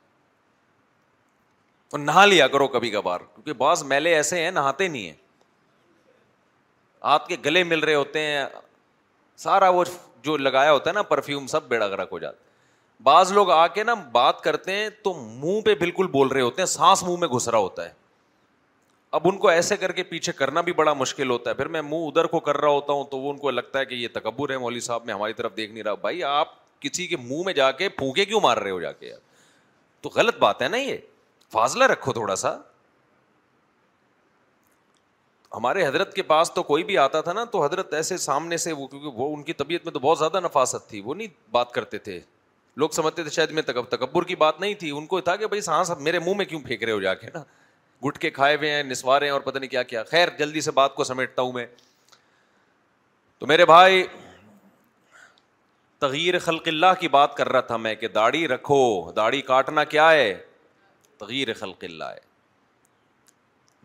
اور 1.92 1.98
نہا 2.00 2.24
لیا 2.26 2.48
کرو 2.48 2.66
کبھی 2.76 2.90
کبھار 2.90 3.20
کیونکہ 3.34 3.52
بعض 3.64 3.82
میلے 3.94 4.14
ایسے 4.16 4.42
ہیں 4.44 4.50
نہاتے 4.60 4.88
نہیں 4.88 5.06
ہیں 5.06 5.14
آپ 7.16 7.28
کے 7.28 7.36
گلے 7.44 7.64
مل 7.72 7.80
رہے 7.84 7.94
ہوتے 8.04 8.20
ہیں 8.26 8.44
سارا 9.48 9.68
وہ 9.78 9.84
جو 10.24 10.36
لگایا 10.36 10.72
ہوتا 10.72 10.90
ہے 10.90 10.94
نا 10.94 11.02
پرفیوم 11.12 11.46
سب 11.54 11.68
بیڑا 11.68 11.88
گرک 11.88 12.08
ہو 12.12 12.18
جاتا 12.18 12.36
ہے 12.44 12.50
بعض 13.06 13.32
لوگ 13.32 13.50
آ 13.50 13.66
کے 13.74 13.84
نا 13.84 13.94
بات 14.12 14.40
کرتے 14.40 14.72
ہیں 14.76 14.88
تو 15.04 15.14
منہ 15.14 15.60
پہ 15.64 15.74
بالکل 15.78 16.06
بول 16.10 16.28
رہے 16.28 16.40
ہوتے 16.40 16.62
ہیں 16.62 16.66
سانس 16.66 17.02
منہ 17.02 17.16
میں 17.20 17.28
گھس 17.28 17.48
رہا 17.48 17.58
ہوتا 17.58 17.84
ہے 17.84 18.00
اب 19.16 19.20
ان 19.28 19.38
کو 19.38 19.48
ایسے 19.48 19.76
کر 19.76 19.92
کے 19.92 20.02
پیچھے 20.10 20.32
کرنا 20.32 20.60
بھی 20.66 20.72
بڑا 20.72 20.92
مشکل 20.98 21.30
ہوتا 21.30 21.50
ہے 21.50 21.54
پھر 21.54 21.68
میں 21.74 21.82
منہ 21.82 22.04
ادھر 22.06 22.24
کو 22.34 22.40
کر 22.48 22.56
رہا 22.60 22.68
ہوتا 22.70 22.92
ہوں 22.92 23.04
تو 23.10 23.18
وہ 23.20 23.30
ان 23.30 23.38
کو 23.38 23.50
لگتا 23.50 23.78
ہے 23.78 23.84
کہ 23.86 23.94
یہ 23.94 24.08
تکبر 24.12 24.50
ہے 24.50 24.58
مولوی 24.58 24.80
صاحب 24.86 25.04
میں 25.06 25.14
ہماری 25.14 25.32
طرف 25.40 25.56
دیکھ 25.56 25.72
نہیں 25.72 25.84
رہا 25.84 25.94
بھائی 26.06 26.22
آپ 26.24 26.52
کسی 26.82 27.06
کے 27.06 27.16
منہ 27.24 27.42
میں 27.44 27.52
جا 27.54 27.70
کے 27.82 27.88
پھونکے 27.98 28.24
کیوں 28.24 28.40
مار 28.42 28.56
رہے 28.56 28.70
ہو 28.70 28.80
جا 28.80 28.92
کے 28.92 29.06
یار 29.08 29.18
تو 30.02 30.10
غلط 30.14 30.38
بات 30.38 30.62
ہے 30.62 30.68
نا 30.68 30.76
یہ 30.78 30.96
فاضلہ 31.52 31.84
رکھو 31.92 32.12
تھوڑا 32.12 32.36
سا 32.36 32.56
ہمارے 35.56 35.86
حضرت 35.86 36.12
کے 36.14 36.22
پاس 36.22 36.52
تو 36.54 36.62
کوئی 36.62 36.84
بھی 36.90 36.96
آتا 36.98 37.20
تھا 37.20 37.32
نا 37.32 37.42
تو 37.52 37.62
حضرت 37.64 37.92
ایسے 37.94 38.16
سامنے 38.18 38.56
سے 38.56 38.72
وہ 38.72 38.86
کیونکہ 38.86 39.18
وہ 39.20 39.32
ان 39.34 39.42
کی 39.42 39.52
طبیعت 39.52 39.84
میں 39.84 39.92
تو 39.92 39.98
بہت 40.00 40.18
زیادہ 40.18 40.40
نفاست 40.44 40.88
تھی 40.90 41.00
وہ 41.04 41.14
نہیں 41.14 41.28
بات 41.52 41.72
کرتے 41.72 41.98
تھے 42.06 42.18
لوگ 42.82 42.88
سمجھتے 42.96 43.22
تھے 43.22 43.30
شاید 43.30 43.50
میں 43.58 43.62
تکبر 43.62 44.24
کی 44.26 44.36
بات 44.44 44.60
نہیں 44.60 44.74
تھی 44.82 44.90
ان 44.98 45.06
کو 45.06 45.20
تھا 45.20 45.34
کہ 45.36 45.46
بھائی 45.46 45.60
سانس 45.60 45.88
ہاں 45.90 45.94
سب 45.96 46.00
میرے 46.02 46.18
منہ 46.18 46.34
میں 46.36 46.44
کیوں 46.52 46.60
پھینک 46.66 46.82
رہے 46.84 46.92
ہو 46.92 47.00
جا 47.00 47.14
کے 47.14 47.26
نا 47.34 47.42
گٹ 48.06 48.18
کے 48.18 48.30
کھائے 48.38 48.56
ہوئے 48.56 48.70
ہیں 48.72 48.82
نسوارے 48.82 49.24
ہیں 49.24 49.32
اور 49.32 49.40
پتہ 49.40 49.58
نہیں 49.58 49.70
کیا 49.70 49.82
کیا 49.90 50.02
خیر 50.10 50.28
جلدی 50.38 50.60
سے 50.60 50.70
بات 50.80 50.94
کو 50.94 51.04
سمیٹتا 51.04 51.42
ہوں 51.42 51.52
میں 51.52 51.66
تو 53.38 53.46
میرے 53.46 53.64
بھائی 53.66 54.02
تغیر 56.06 56.38
خلق 56.44 56.68
اللہ 56.68 56.98
کی 57.00 57.08
بات 57.08 57.36
کر 57.36 57.48
رہا 57.52 57.60
تھا 57.68 57.76
میں 57.84 57.94
کہ 57.94 58.08
داڑھی 58.16 58.46
رکھو 58.48 58.80
داڑھی 59.16 59.40
کاٹنا 59.50 59.84
کیا 59.94 60.10
ہے 60.12 60.34
تغیر 61.18 61.52
خلق 61.58 61.84
اللہ 61.84 62.10
ہے 62.14 62.30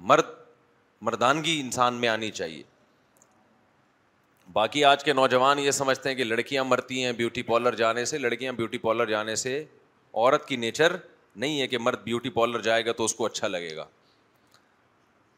مرد 0.10 0.26
مردانگی 1.06 1.60
انسان 1.62 1.94
میں 2.02 2.10
آنی 2.10 2.30
چاہیے 2.32 2.62
باقی 4.54 4.84
آج 4.86 5.04
کے 5.04 5.14
نوجوان 5.14 5.60
یہ 5.60 5.72
سمجھتے 5.72 6.10
ہیں 6.10 6.16
کہ 6.16 6.24
لڑکیاں 6.24 6.64
مرتی 6.64 7.04
ہیں 7.04 7.12
بیوٹی 7.14 7.42
پارلر 7.50 7.76
جانے 7.76 8.06
سے 8.12 8.18
لڑکیاں 8.18 8.54
بیوٹی 8.54 8.78
پارلر 8.86 9.06
جانے 9.10 9.36
سے 9.42 9.56
عورت 9.62 10.48
کی 10.48 10.56
نیچر 10.56 10.96
نہیں 11.44 11.60
ہے 11.62 11.68
کہ 11.68 11.78
مرد 11.78 12.04
بیوٹی 12.04 12.30
پارلر 12.38 12.62
جائے 12.62 12.86
گا 12.86 12.92
تو 12.98 13.06
اس 13.06 13.14
کو 13.16 13.26
اچھا 13.26 13.48
لگے 13.48 13.76
گا 13.76 13.86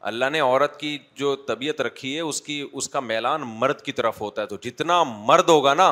اللہ 0.10 0.30
نے 0.32 0.40
عورت 0.40 0.80
کی 0.80 0.98
جو 1.16 1.36
طبیعت 1.48 1.82
رکھی 1.82 2.16
ہے 2.16 2.20
اس 2.28 2.42
کی 2.42 2.64
اس 2.72 2.88
کا 2.90 3.00
میلان 3.00 3.42
مرد 3.46 3.82
کی 3.86 3.92
طرف 3.92 4.22
ہوتا 4.22 4.42
ہے 4.42 4.48
تو 4.48 4.58
جتنا 4.62 5.02
مرد 5.08 5.50
ہوگا 5.50 5.74
نا 5.74 5.90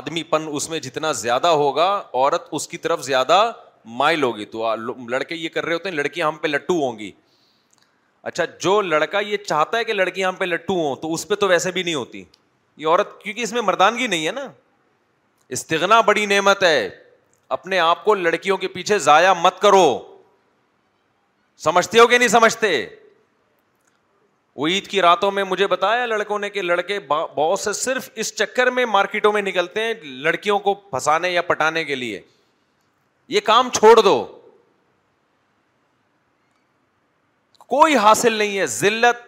آدمی 0.00 0.22
پن 0.30 0.44
اس 0.54 0.68
میں 0.70 0.78
جتنا 0.88 1.12
زیادہ 1.22 1.46
ہوگا 1.62 1.88
عورت 2.12 2.48
اس 2.58 2.68
کی 2.68 2.78
طرف 2.78 3.04
زیادہ 3.04 3.40
مائل 4.02 4.22
ہوگی 4.22 4.44
تو 4.54 4.74
لڑکے 5.10 5.34
یہ 5.34 5.48
کر 5.48 5.64
رہے 5.66 5.74
ہوتے 5.74 5.88
ہیں 5.88 5.96
لڑکیاں 5.96 6.26
ہم 6.26 6.36
پہ 6.40 6.48
لٹو 6.48 6.80
ہوں 6.84 6.98
گی 6.98 7.10
اچھا 8.28 8.44
جو 8.60 8.80
لڑکا 8.82 9.20
یہ 9.26 9.36
چاہتا 9.46 9.78
ہے 9.78 9.84
کہ 9.84 9.92
لڑکی 9.92 10.24
ہم 10.24 10.34
پہ 10.38 10.44
لٹو 10.44 10.74
ہو 10.86 10.94
تو 11.02 11.12
اس 11.14 11.26
پہ 11.28 11.34
تو 11.42 11.48
ویسے 11.48 11.70
بھی 11.72 11.82
نہیں 11.82 11.94
ہوتی 11.94 12.22
یہ 12.76 12.86
عورت 12.86 13.18
کیونکہ 13.22 13.40
اس 13.42 13.52
میں 13.52 13.62
مردانگی 13.62 14.06
نہیں 14.06 14.26
ہے 14.26 14.32
نا 14.32 14.46
استغنا 15.56 16.00
بڑی 16.10 16.26
نعمت 16.26 16.62
ہے 16.62 16.88
اپنے 17.56 17.78
آپ 17.80 18.04
کو 18.04 18.14
لڑکیوں 18.14 18.56
کے 18.56 18.68
پیچھے 18.74 18.98
ضائع 19.08 19.32
مت 19.40 19.60
کرو 19.60 19.84
سمجھتے 21.64 21.98
ہو 21.98 22.06
کہ 22.06 22.18
نہیں 22.18 22.28
سمجھتے 22.28 22.86
وہ 24.56 24.66
عید 24.68 24.86
کی 24.88 25.00
راتوں 25.02 25.30
میں 25.30 25.42
مجھے 25.48 25.66
بتایا 25.66 26.06
لڑکوں 26.06 26.38
نے 26.38 26.50
کہ 26.50 26.62
لڑکے 26.62 26.98
بہت 27.08 27.60
سے 27.60 27.72
صرف 27.72 28.08
اس 28.22 28.34
چکر 28.38 28.70
میں 28.78 28.84
مارکیٹوں 28.86 29.32
میں 29.32 29.42
نکلتے 29.42 29.82
ہیں 29.84 29.92
لڑکیوں 30.22 30.58
کو 30.60 30.74
پھنسانے 30.74 31.30
یا 31.30 31.42
پٹانے 31.52 31.84
کے 31.84 31.94
لیے 31.94 32.20
یہ 33.28 33.40
کام 33.44 33.68
چھوڑ 33.74 33.94
دو 34.00 34.14
کوئی 37.70 37.96
حاصل 38.02 38.32
نہیں 38.38 38.58
ہے 38.58 38.64
ذلت 38.76 39.20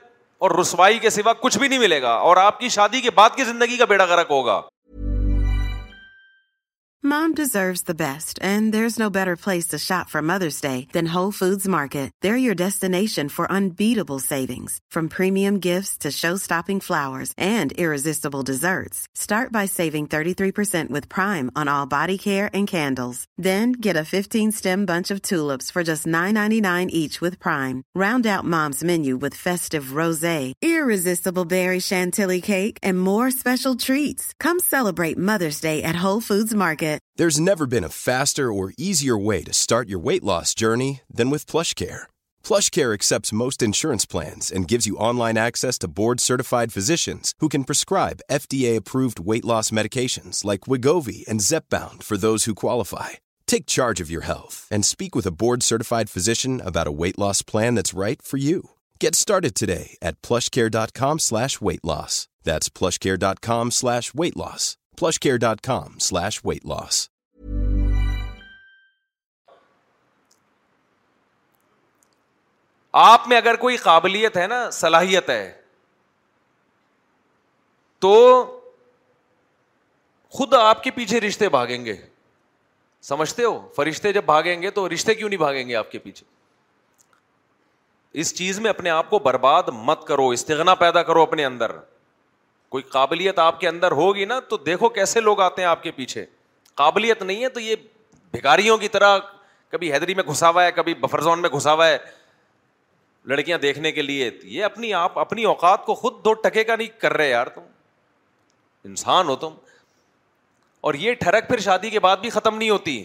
اور 0.45 0.51
رسوائی 0.61 0.99
کے 0.99 1.11
سوا 1.17 1.33
کچھ 1.41 1.59
بھی 1.59 1.67
نہیں 1.69 1.79
ملے 1.79 2.01
گا 2.03 2.13
اور 2.29 2.37
آپ 2.45 2.59
کی 2.61 2.69
شادی 2.77 3.01
کے 3.01 3.11
بعد 3.19 3.37
کی 3.37 3.45
زندگی 3.51 3.77
کا 3.77 3.85
بیڑا 3.93 4.07
گرک 4.15 4.31
ہوگا 4.31 4.61
mom 7.11 7.33
deserves 7.37 7.81
the 7.87 7.91
best 8.01 8.39
and 8.45 8.73
there 8.73 8.85
is 8.85 8.99
no 8.99 9.09
better 9.15 9.35
place 9.45 9.67
to 9.69 9.77
shop 9.85 10.09
from 10.09 10.27
mother's 10.27 10.61
day 10.63 10.75
then 10.95 11.07
whole 11.15 11.23
market 11.71 12.11
there 12.23 12.33
and 12.35 12.43
you 12.45 12.53
desserts 12.59 13.35
for 13.37 13.47
unbeatable 13.55 14.19
saving 14.27 14.67
from 14.95 15.07
Prime 21.17 21.49
on 21.63 21.69
our 21.69 22.09
candles 22.71 23.25
then 23.45 23.73
get 23.85 23.97
four 25.73 25.83
just 25.83 26.07
nine 26.19 26.39
each 26.93 27.23
round 27.47 28.27
moms 28.55 28.83
more 33.03 33.27
special 33.27 33.77
treats 33.87 34.35
come 34.45 34.59
celebrate 34.71 35.19
mother's 35.33 35.63
day 35.63 35.77
at 35.79 36.03
whole 36.03 36.19
market 36.59 36.91
There's 37.19 37.41
never 37.41 37.67
been 37.67 37.89
a 37.89 37.99
faster 38.09 38.47
or 38.59 38.75
easier 38.79 39.19
way 39.29 39.41
to 39.43 39.59
start 39.65 39.87
your 39.89 40.03
weight 40.09 40.25
loss 40.31 40.49
journey 40.63 40.93
than 41.19 41.29
with 41.31 41.51
PlushCare. 41.53 42.03
PlushCare 42.49 42.93
accepts 42.95 43.39
most 43.45 43.59
insurance 43.69 44.07
plans 44.15 44.45
and 44.55 44.71
gives 44.73 44.89
you 44.89 45.03
online 45.09 45.39
access 45.39 45.77
to 45.81 45.95
board-certified 46.01 46.71
physicians 46.77 47.27
who 47.41 47.49
can 47.55 47.69
prescribe 47.71 48.25
FDA-approved 48.31 49.19
weight 49.31 49.47
loss 49.53 49.71
medications 49.79 50.45
like 50.51 50.67
Wegovy 50.71 51.21
and 51.31 51.45
Zepbound 51.51 52.01
for 52.09 52.17
those 52.19 52.45
who 52.45 52.63
qualify. 52.65 53.11
Take 53.53 53.75
charge 53.77 54.01
of 54.03 54.13
your 54.15 54.25
health 54.33 54.57
and 54.75 54.83
speak 54.85 55.13
with 55.15 55.27
a 55.27 55.37
board-certified 55.43 56.09
physician 56.15 56.55
about 56.71 56.91
a 56.91 56.97
weight 57.01 57.19
loss 57.25 57.39
plan 57.43 57.75
that's 57.75 58.01
right 58.05 58.21
for 58.31 58.39
you. 58.49 58.59
Get 59.05 59.13
started 59.25 59.53
today 59.57 59.87
at 60.09 60.19
PlushCare.com/weight-loss. 60.27 62.15
That's 62.49 62.69
PlushCare.com/weight-loss. 62.79 64.67
plushcare.com 65.01 65.99
slash 66.01 66.43
weight 66.45 66.65
loss. 66.65 67.09
آپ 73.01 73.27
میں 73.29 73.37
اگر 73.37 73.57
کوئی 73.57 73.77
قابلیت 73.83 74.37
ہے 74.37 74.47
نا 74.47 74.57
صلاحیت 74.79 75.29
ہے 75.31 75.51
تو 78.01 78.13
خود 80.39 80.55
آپ 80.55 80.83
کے 80.85 80.91
پیچھے 80.97 81.21
رشتے 81.21 81.49
بھاگیں 81.55 81.85
گے 81.85 81.95
سمجھتے 83.09 83.45
ہو 83.45 83.57
فرشتے 83.77 84.13
جب 84.13 84.25
بھاگیں 84.25 84.61
گے 84.63 84.71
تو 84.81 84.89
رشتے 84.95 85.15
کیوں 85.15 85.29
نہیں 85.29 85.39
بھاگیں 85.39 85.69
گے 85.69 85.75
آپ 85.77 85.91
کے 85.91 85.99
پیچھے 85.99 86.27
اس 88.21 88.35
چیز 88.39 88.59
میں 88.61 88.71
اپنے 88.71 88.91
آپ 88.91 89.09
کو 89.11 89.19
برباد 89.29 89.69
مت 89.85 90.05
کرو 90.07 90.29
استغنا 90.37 90.75
پیدا 90.85 91.03
کرو 91.13 91.23
اپنے 91.23 91.45
اندر 91.45 91.77
کوئی 92.73 92.83
قابلیت 92.93 93.39
آپ 93.39 93.59
کے 93.61 93.67
اندر 93.69 93.93
ہوگی 94.01 94.25
نا 94.25 94.39
تو 94.49 94.57
دیکھو 94.67 94.89
کیسے 94.99 95.21
لوگ 95.21 95.41
آتے 95.47 95.63
ہیں 95.63 95.69
آپ 95.69 95.83
کے 95.83 95.91
پیچھے 95.97 96.25
قابلیت 96.81 97.23
نہیں 97.23 97.43
ہے 97.43 97.49
تو 97.57 97.61
یہ 97.61 97.77
بھکاریوں 98.33 98.77
کی 98.85 98.89
طرح 98.95 99.19
کبھی 99.71 99.93
حیدری 99.93 100.15
میں 100.15 100.25
گھسا 100.33 100.49
ہوا 100.51 100.65
ہے 100.65 100.71
کبھی 100.73 100.95
بفر 101.01 101.21
زون 101.27 101.43
میں 101.43 101.51
گھسا 101.57 101.73
ہوا 101.73 101.89
ہے 101.89 101.99
لڑکیاں 103.33 103.59
دیکھنے 103.63 103.93
کے 103.99 104.03
لیے 104.03 104.31
یہ 104.53 104.65
اپنی 104.65 104.93
آپ 105.01 105.19
اپنی 105.19 105.45
اوقات 105.51 105.85
کو 105.87 105.95
خود 105.95 106.25
دو 106.25 106.33
ٹکے 106.47 106.65
کا 106.71 106.77
نہیں 106.77 107.01
کر 107.01 107.13
رہے 107.17 107.29
یار 107.31 107.47
تم 107.55 107.65
انسان 108.89 109.29
ہو 109.29 109.37
تم 109.45 109.55
اور 110.89 110.95
یہ 111.03 111.15
ٹھڑک 111.25 111.49
پھر 111.49 111.59
شادی 111.69 111.91
کے 111.91 112.01
بعد 112.09 112.17
بھی 112.27 112.31
ختم 112.39 112.57
نہیں 112.59 112.71
ہوتی 112.71 113.03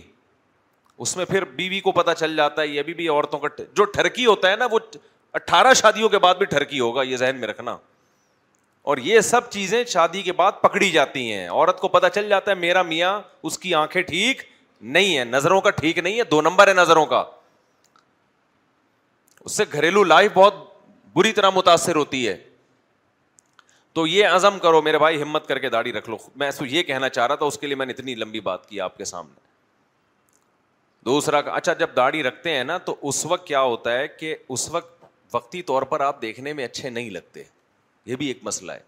اس 1.05 1.15
میں 1.18 1.26
پھر 1.32 1.43
بیوی 1.59 1.70
بی 1.76 1.80
کو 1.88 1.91
پتہ 2.01 2.11
چل 2.20 2.36
جاتا 2.36 2.61
ہے 2.61 2.68
یہ 2.68 2.80
ابھی 2.80 2.93
بھی 3.01 3.07
عورتوں 3.09 3.39
کا 3.39 3.47
جو 3.76 3.84
ٹھرکی 3.97 4.26
ہوتا 4.26 4.51
ہے 4.51 4.55
نا 4.57 4.68
وہ 4.72 4.80
اٹھارہ 5.41 5.74
شادیوں 5.82 6.09
کے 6.09 6.20
بعد 6.20 6.36
بھی 6.36 6.45
ٹھرکی 6.55 6.80
ہوگا 6.80 7.03
یہ 7.03 7.18
ذہن 7.18 7.39
میں 7.39 7.47
رکھنا 7.47 7.78
اور 8.92 8.98
یہ 9.06 9.20
سب 9.28 9.50
چیزیں 9.52 9.84
شادی 9.92 10.22
کے 10.24 10.32
بعد 10.34 10.52
پکڑی 10.62 10.90
جاتی 10.92 11.22
ہیں 11.34 11.48
عورت 11.50 11.80
کو 11.80 11.88
پتا 11.96 12.10
چل 12.18 12.28
جاتا 12.30 12.52
ہے 12.52 12.56
میرا 12.56 12.82
میاں 12.90 13.10
اس 13.48 13.58
کی 13.60 13.74
آنکھیں 13.76 14.02
ٹھیک 14.02 14.42
نہیں 14.98 15.18
ہے 15.18 15.24
نظروں 15.26 15.60
کا 15.62 15.70
ٹھیک 15.80 15.98
نہیں 15.98 16.18
ہے 16.20 16.24
دو 16.32 16.42
نمبر 16.42 16.68
ہے 16.68 16.74
نظروں 16.74 17.06
کا 17.14 17.24
اس 19.46 19.56
سے 19.58 19.64
گھریلو 19.72 20.04
لائف 20.04 20.32
بہت 20.34 20.64
بری 21.16 21.32
طرح 21.40 21.50
متاثر 21.56 21.96
ہوتی 21.96 22.28
ہے 22.28 22.38
تو 23.98 24.06
یہ 24.08 24.28
عزم 24.28 24.60
کرو 24.64 24.82
میرے 24.88 25.00
بھائی 25.00 25.22
ہمت 25.22 25.48
کر 25.48 25.60
کے 25.60 25.70
داڑھی 25.70 25.94
رکھ 25.94 26.10
لو 26.10 26.18
میں 26.42 26.50
سو 26.60 26.66
یہ 26.66 26.84
کہنا 26.92 27.10
چاہ 27.18 27.28
رہا 27.28 27.36
تھا 27.36 27.46
اس 27.46 27.58
کے 27.60 27.68
لیے 27.68 27.76
میں 27.76 27.86
نے 27.86 27.94
اتنی 27.98 28.16
لمبی 28.16 28.40
بات 28.50 28.66
کی 28.70 28.82
آپ 28.88 28.98
کے 28.98 29.06
سامنے 29.12 29.36
دوسرا 31.10 31.42
اچھا 31.58 31.74
جب 31.84 31.96
داڑھی 31.96 32.24
رکھتے 32.24 32.56
ہیں 32.56 32.64
نا 32.64 32.78
تو 32.90 32.96
اس 33.10 33.26
وقت 33.26 33.46
کیا 33.48 33.62
ہوتا 33.62 33.98
ہے 33.98 34.08
کہ 34.20 34.36
اس 34.58 34.68
وقت 34.72 35.06
وقتی 35.36 35.62
طور 35.72 35.84
پر 35.94 36.02
آپ 36.10 36.22
دیکھنے 36.22 36.54
میں 36.62 36.66
اچھے 36.66 36.90
نہیں 36.90 37.10
لگتے 37.20 37.44
یہ 38.08 38.16
بھی 38.16 38.28
ایک 38.28 38.39
مسئلہ 38.43 38.72
ہے 38.72 38.80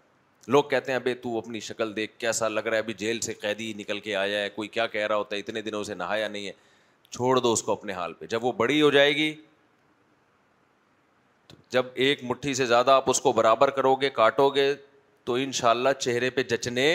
لوگ 0.54 0.62
کہتے 0.68 0.92
ہیں 0.92 0.98
ابھی 0.98 1.12
تو 1.22 1.36
اپنی 1.38 1.60
شکل 1.60 1.94
دیکھ 1.96 2.12
کیسا 2.18 2.48
لگ 2.48 2.60
رہا 2.66 2.76
ہے 2.76 2.82
ابھی 2.82 2.92
جیل 2.98 3.18
سے 3.20 3.32
قیدی 3.40 3.72
نکل 3.76 3.98
کے 4.00 4.14
آیا 4.16 4.40
ہے 4.42 4.48
کوئی 4.50 4.68
کیا 4.76 4.86
کہہ 4.94 5.06
رہا 5.06 5.16
ہوتا 5.16 5.34
ہے 5.36 5.40
اتنے 5.40 5.62
دنوں 5.62 5.82
سے 5.84 5.94
نہایا 5.94 6.28
نہیں 6.28 6.46
ہے 6.46 6.52
چھوڑ 7.16 7.38
دو 7.46 7.52
اس 7.52 7.62
کو 7.62 7.72
اپنے 7.72 7.92
حال 7.92 8.12
پہ 8.18 8.26
جب 8.34 8.44
وہ 8.44 8.52
بڑی 8.62 8.80
ہو 8.82 8.90
جائے 8.90 9.14
گی 9.16 9.34
جب 11.70 11.86
ایک 12.04 12.22
مٹھی 12.24 12.54
سے 12.54 12.66
زیادہ 12.66 12.90
آپ 12.90 13.10
اس 13.10 13.20
کو 13.20 13.32
برابر 13.32 13.70
کرو 13.80 13.94
گے 14.04 14.10
کاٹو 14.20 14.48
گے 14.54 14.72
تو 15.24 15.34
ان 15.42 15.52
شاء 15.60 15.70
اللہ 15.70 15.98
چہرے 15.98 16.30
پہ 16.38 16.42
جچنے 16.54 16.86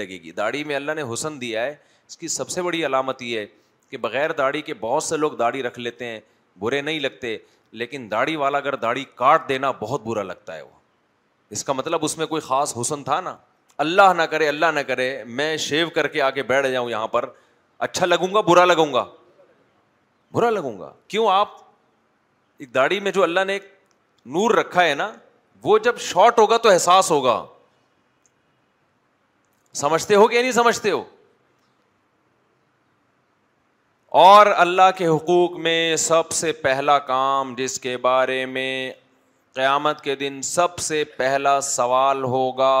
لگے 0.00 0.18
گی 0.22 0.30
داڑھی 0.40 0.62
میں 0.64 0.76
اللہ 0.76 0.92
نے 0.96 1.02
حسن 1.12 1.40
دیا 1.40 1.64
ہے 1.64 1.74
اس 2.08 2.16
کی 2.18 2.28
سب 2.36 2.48
سے 2.50 2.62
بڑی 2.62 2.84
علامت 2.86 3.22
یہ 3.22 3.38
ہے 3.38 3.46
کہ 3.90 3.96
بغیر 4.06 4.32
داڑھی 4.44 4.62
کے 4.70 4.74
بہت 4.80 5.02
سے 5.04 5.16
لوگ 5.16 5.32
داڑھی 5.38 5.62
رکھ 5.62 5.78
لیتے 5.80 6.04
ہیں 6.12 6.20
برے 6.60 6.80
نہیں 6.80 7.00
لگتے 7.00 7.36
لیکن 7.82 8.10
داڑھی 8.10 8.36
والا 8.44 8.58
اگر 8.58 8.74
داڑھی 8.86 9.04
کاٹ 9.14 9.48
دینا 9.48 9.70
بہت 9.80 10.04
برا 10.06 10.22
لگتا 10.22 10.56
ہے 10.56 10.62
وہ 10.62 10.80
اس 11.54 11.62
کا 11.64 11.72
مطلب 11.72 12.04
اس 12.04 12.16
میں 12.18 12.26
کوئی 12.26 12.40
خاص 12.42 12.72
حسن 12.80 13.02
تھا 13.04 13.20
نا 13.20 13.36
اللہ 13.84 14.12
نہ 14.16 14.22
کرے 14.34 14.46
اللہ 14.48 14.70
نہ 14.74 14.80
کرے 14.90 15.06
میں 15.40 15.56
شیو 15.64 15.88
کر 15.94 16.06
کے 16.14 16.20
آگے 16.22 16.42
بیٹھ 16.52 16.66
جاؤں 16.72 16.88
یہاں 16.90 17.08
پر 17.16 17.28
اچھا 17.86 18.06
لگوں 18.06 18.28
گا 18.34 18.40
برا 18.48 18.64
لگوں 18.64 18.92
گا 18.92 19.04
برا 20.34 20.50
لگوں 20.50 20.78
گا 20.78 20.92
کیوں 21.08 21.26
آپ 21.30 21.50
ایک 22.64 22.76
میں 23.02 23.12
جو 23.12 23.22
اللہ 23.22 23.44
نے 23.46 23.52
ایک 23.52 23.66
نور 24.36 24.54
رکھا 24.54 24.84
ہے 24.84 24.94
نا 24.94 25.10
وہ 25.64 25.76
جب 25.86 25.98
شارٹ 26.10 26.38
ہوگا 26.38 26.56
تو 26.66 26.70
احساس 26.70 27.10
ہوگا 27.10 27.44
سمجھتے 29.82 30.14
ہو 30.14 30.26
کہ 30.28 30.40
نہیں 30.40 30.52
سمجھتے 30.60 30.90
ہو 30.90 31.02
اور 34.24 34.46
اللہ 34.66 34.90
کے 34.96 35.06
حقوق 35.06 35.52
میں 35.66 35.78
سب 36.06 36.30
سے 36.40 36.52
پہلا 36.66 36.98
کام 37.12 37.54
جس 37.58 37.78
کے 37.80 37.96
بارے 38.08 38.44
میں 38.56 38.92
قیامت 39.54 40.00
کے 40.04 40.14
دن 40.16 40.40
سب 40.44 40.78
سے 40.80 41.02
پہلا 41.16 41.60
سوال 41.62 42.22
ہوگا 42.34 42.74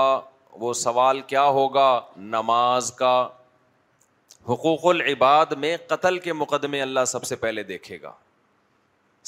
وہ 0.60 0.72
سوال 0.74 1.20
کیا 1.26 1.42
ہوگا 1.56 1.88
نماز 2.34 2.90
کا 2.98 3.14
حقوق 4.48 4.84
العباد 4.90 5.52
میں 5.64 5.76
قتل 5.88 6.18
کے 6.18 6.32
مقدمے 6.32 6.80
اللہ 6.82 7.04
سب 7.06 7.24
سے 7.24 7.36
پہلے 7.42 7.62
دیکھے 7.64 7.98
گا 8.02 8.12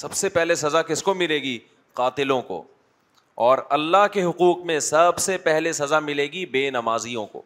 سب 0.05 0.13
سے 0.21 0.29
پہلے 0.37 0.55
سزا 0.61 0.81
کس 0.83 1.03
کو 1.03 1.15
ملے 1.15 1.39
گی 1.43 1.59
قاتلوں 2.01 2.41
کو 2.43 2.63
اور 3.49 3.59
اللہ 3.77 4.07
کے 4.13 4.23
حقوق 4.25 4.61
میں 4.67 4.79
سب 4.89 5.19
سے 5.19 5.37
پہلے 5.49 5.73
سزا 5.73 5.99
ملے 6.01 6.27
گی 6.33 6.45
بے 6.57 6.69
نمازیوں 6.71 7.27
کو 7.33 7.43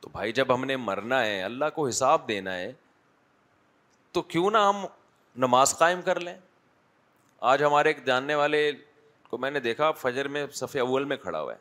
تو 0.00 0.08
بھائی 0.12 0.32
جب 0.32 0.54
ہم 0.54 0.64
نے 0.64 0.76
مرنا 0.76 1.22
ہے 1.24 1.42
اللہ 1.42 1.70
کو 1.74 1.86
حساب 1.88 2.26
دینا 2.28 2.56
ہے 2.56 2.72
تو 4.12 4.22
کیوں 4.34 4.50
نہ 4.50 4.58
ہم 4.68 4.84
نماز 5.46 5.76
قائم 5.78 6.02
کر 6.04 6.20
لیں 6.20 6.34
آج 7.50 7.62
ہمارے 7.64 7.88
ایک 7.88 8.04
جاننے 8.06 8.34
والے 8.34 8.58
کو 9.30 9.38
میں 9.44 9.50
نے 9.50 9.60
دیکھا 9.60 9.90
فجر 10.00 10.26
میں 10.34 10.44
صفح 10.54 10.78
اول 10.80 11.04
میں 11.12 11.16
کھڑا 11.22 11.40
ہوا 11.40 11.52
ہے 11.52 11.58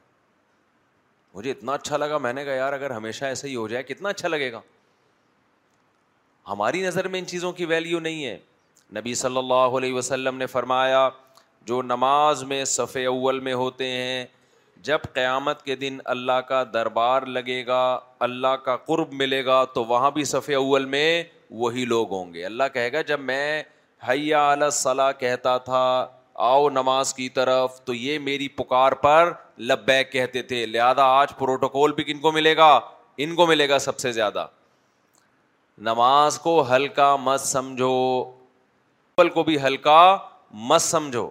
مجھے 1.35 1.49
اتنا 1.51 1.73
اچھا 1.73 1.97
لگا 1.97 2.17
میں 2.25 2.33
نے 2.33 2.43
کہا 2.45 2.53
یار 2.55 2.73
اگر 2.73 2.91
ہمیشہ 2.91 3.25
ایسا 3.25 3.47
ہی 3.47 3.55
ہو 3.55 3.67
جائے 3.67 3.81
کتنا 3.83 4.09
اچھا 4.09 4.27
لگے 4.27 4.51
گا 4.51 4.59
ہماری 6.47 6.81
نظر 6.85 7.07
میں 7.13 7.19
ان 7.19 7.25
چیزوں 7.33 7.51
کی 7.59 7.65
ویلیو 7.73 7.99
نہیں 8.07 8.25
ہے 8.25 8.37
نبی 8.97 9.13
صلی 9.23 9.37
اللہ 9.37 9.77
علیہ 9.79 9.93
وسلم 9.93 10.37
نے 10.37 10.45
فرمایا 10.53 11.09
جو 11.71 11.81
نماز 11.81 12.43
میں 12.53 12.63
صف 12.75 12.95
اول 13.07 13.39
میں 13.49 13.53
ہوتے 13.63 13.87
ہیں 13.91 14.25
جب 14.89 14.99
قیامت 15.13 15.61
کے 15.65 15.75
دن 15.75 15.97
اللہ 16.15 16.39
کا 16.47 16.63
دربار 16.73 17.25
لگے 17.37 17.65
گا 17.67 17.81
اللہ 18.29 18.55
کا 18.65 18.75
قرب 18.85 19.13
ملے 19.23 19.43
گا 19.45 19.63
تو 19.75 19.83
وہاں 19.93 20.11
بھی 20.11 20.23
صفح 20.35 20.55
اول 20.57 20.85
میں 20.95 21.23
وہی 21.63 21.85
لوگ 21.85 22.11
ہوں 22.13 22.33
گے 22.33 22.45
اللہ 22.45 22.73
کہے 22.73 22.91
گا 22.93 23.01
جب 23.13 23.19
میں 23.19 23.61
حیا 24.07 24.69
صلاح 24.73 25.11
کہتا 25.19 25.57
تھا 25.67 25.81
آؤ 26.43 26.69
نماز 26.69 27.13
کی 27.13 27.27
طرف 27.29 27.79
تو 27.85 27.93
یہ 27.93 28.19
میری 28.19 28.47
پکار 28.61 28.91
پر 29.01 29.31
لبیک 29.71 30.11
کہتے 30.11 30.41
تھے 30.51 30.65
لہذا 30.65 31.03
آج 31.19 31.35
پروٹوکول 31.39 31.91
بھی 31.93 32.03
کن 32.03 32.19
کو 32.19 32.31
ملے 32.31 32.55
گا 32.57 32.69
ان 33.23 33.35
کو 33.35 33.47
ملے 33.47 33.67
گا 33.69 33.79
سب 33.79 33.99
سے 33.99 34.11
زیادہ 34.11 34.45
نماز 35.89 36.39
کو 36.39 36.61
ہلکا 36.75 37.15
مت 37.27 37.47
پل 39.17 39.29
کو 39.29 39.43
بھی 39.43 39.61
ہلکا 39.63 39.99
مت 40.69 40.81
سمجھو 40.81 41.29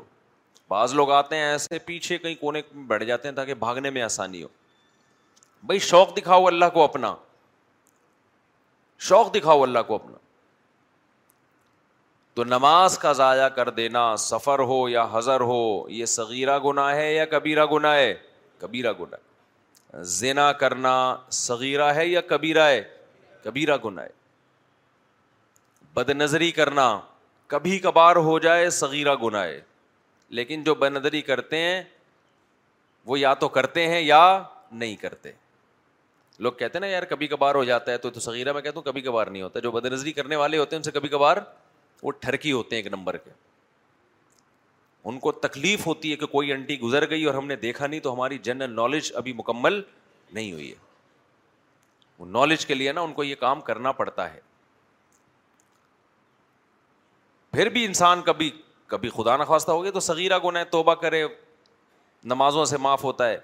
بعض 0.69 0.95
لوگ 0.95 1.11
آتے 1.13 1.37
ہیں 1.37 1.51
ایسے 1.51 1.79
پیچھے 1.87 2.19
کہیں 2.19 2.35
کونے 2.41 2.61
بیٹھ 2.89 3.05
جاتے 3.05 3.29
ہیں 3.29 3.35
تاکہ 3.37 3.55
بھاگنے 3.65 3.91
میں 3.91 4.03
آسانی 4.03 4.43
ہو 4.43 4.49
بھائی 5.67 5.79
شوق 5.91 6.17
دکھاؤ 6.17 6.47
اللہ 6.47 6.65
کو 6.75 6.83
اپنا 6.83 7.15
شوق 9.09 9.35
دکھاؤ 9.35 9.63
اللہ 9.63 9.79
کو 9.87 9.95
اپنا 9.95 10.17
تو 12.41 12.45
نماز 12.49 12.97
کا 12.99 13.13
ضائع 13.13 13.47
کر 13.57 13.69
دینا 13.79 14.03
سفر 14.19 14.59
ہو 14.69 14.79
یا 14.89 15.05
حضر 15.13 15.41
ہو 15.49 15.57
یہ 15.91 16.05
صغیرہ 16.13 16.57
گنا 16.65 16.87
ہے 16.97 17.13
یا 17.15 17.25
کبیرہ 17.33 17.61
را 17.61 17.65
گناہ 17.73 17.99
کبیرہ 18.61 18.93
گنا 19.01 20.01
زنا 20.19 20.51
کرنا 20.63 20.95
صغیرہ 21.41 21.91
ہے 21.95 22.07
یا 22.07 22.21
کبیرہ 22.29 22.63
ہے 22.69 22.81
کبیرہ 23.45 23.77
گناہ 23.85 24.05
ہے 24.05 24.11
بد 25.95 26.11
نظری 26.17 26.51
کرنا 26.61 26.89
کبھی 27.55 27.79
کبھار 27.87 28.17
ہو 28.31 28.39
جائے 28.47 28.71
صغیرہ 28.81 29.15
گناہ 29.27 29.47
لیکن 30.39 30.63
جو 30.65 30.75
بد 30.85 30.97
نظری 30.97 31.21
کرتے 31.31 31.59
ہیں 31.69 31.83
وہ 33.07 33.19
یا 33.21 33.35
تو 33.45 33.49
کرتے 33.61 33.87
ہیں 33.89 34.01
یا 34.01 34.21
نہیں 34.73 34.97
کرتے 35.07 35.33
لوگ 36.39 36.53
کہتے 36.53 36.79
ہیں 36.79 36.87
نا 36.87 36.93
یار 36.93 37.03
کبھی 37.15 37.27
کبھار 37.37 37.55
ہو 37.55 37.65
جاتا 37.73 37.93
ہے 37.93 37.99
تو 38.07 38.11
تو 38.11 38.21
صغیرہ 38.31 38.53
میں 38.53 38.61
کہتا 38.63 38.79
ہوں 38.79 38.93
کبھی 38.93 39.01
کبھار 39.11 39.27
نہیں 39.27 39.43
ہوتا 39.43 39.59
جو 39.59 39.71
بد 39.71 39.87
نظری 39.93 40.13
کرنے 40.21 40.37
والے 40.45 40.59
ہوتے 40.59 40.77
ہیں 40.77 40.79
ان 40.79 40.83
سے 40.85 40.91
کبھی 41.01 41.09
کبھار 41.09 41.37
وہ 42.03 42.11
ٹھرکی 42.21 42.53
ہوتے 42.53 42.77
ہیں 42.77 42.83
ایک 42.83 42.93
نمبر 42.95 43.17
کے 43.25 43.31
ان 45.09 45.19
کو 45.19 45.33
تکلیف 45.33 45.87
ہوتی 45.87 46.11
ہے 46.11 46.17
کہ 46.17 46.27
کوئی 46.35 46.53
انٹی 46.53 46.79
گزر 46.81 47.09
گئی 47.11 47.25
اور 47.27 47.35
ہم 47.35 47.47
نے 47.47 47.57
دیکھا 47.57 47.87
نہیں 47.87 48.01
تو 48.01 48.13
ہماری 48.13 48.39
جنرل 48.49 48.73
نالج 48.75 49.11
ابھی 49.17 49.33
مکمل 49.37 49.81
نہیں 50.33 50.53
ہوئی 50.53 50.71
ہے 50.71 50.77
وہ 52.19 52.27
نالج 52.27 52.67
کے 52.67 52.75
لیے 52.75 52.93
نا 52.93 53.01
ان 53.01 53.13
کو 53.13 53.25
یہ 53.25 53.35
کام 53.41 53.61
کرنا 53.69 53.93
پڑتا 54.01 54.33
ہے 54.35 54.41
پھر 57.53 57.69
بھی 57.77 57.85
انسان 57.85 58.23
کبھی 58.23 58.51
کبھی 58.87 59.09
خدا 59.17 59.37
نخواستہ 59.37 59.71
ہو 59.73 59.83
گیا 59.83 59.91
تو 59.93 60.01
صغیرہ 60.01 60.39
گناہ 60.45 60.65
توبہ 60.71 60.95
کرے 61.05 61.25
نمازوں 62.33 62.65
سے 62.65 62.77
معاف 62.87 63.05
ہوتا 63.05 63.29
ہے 63.29 63.39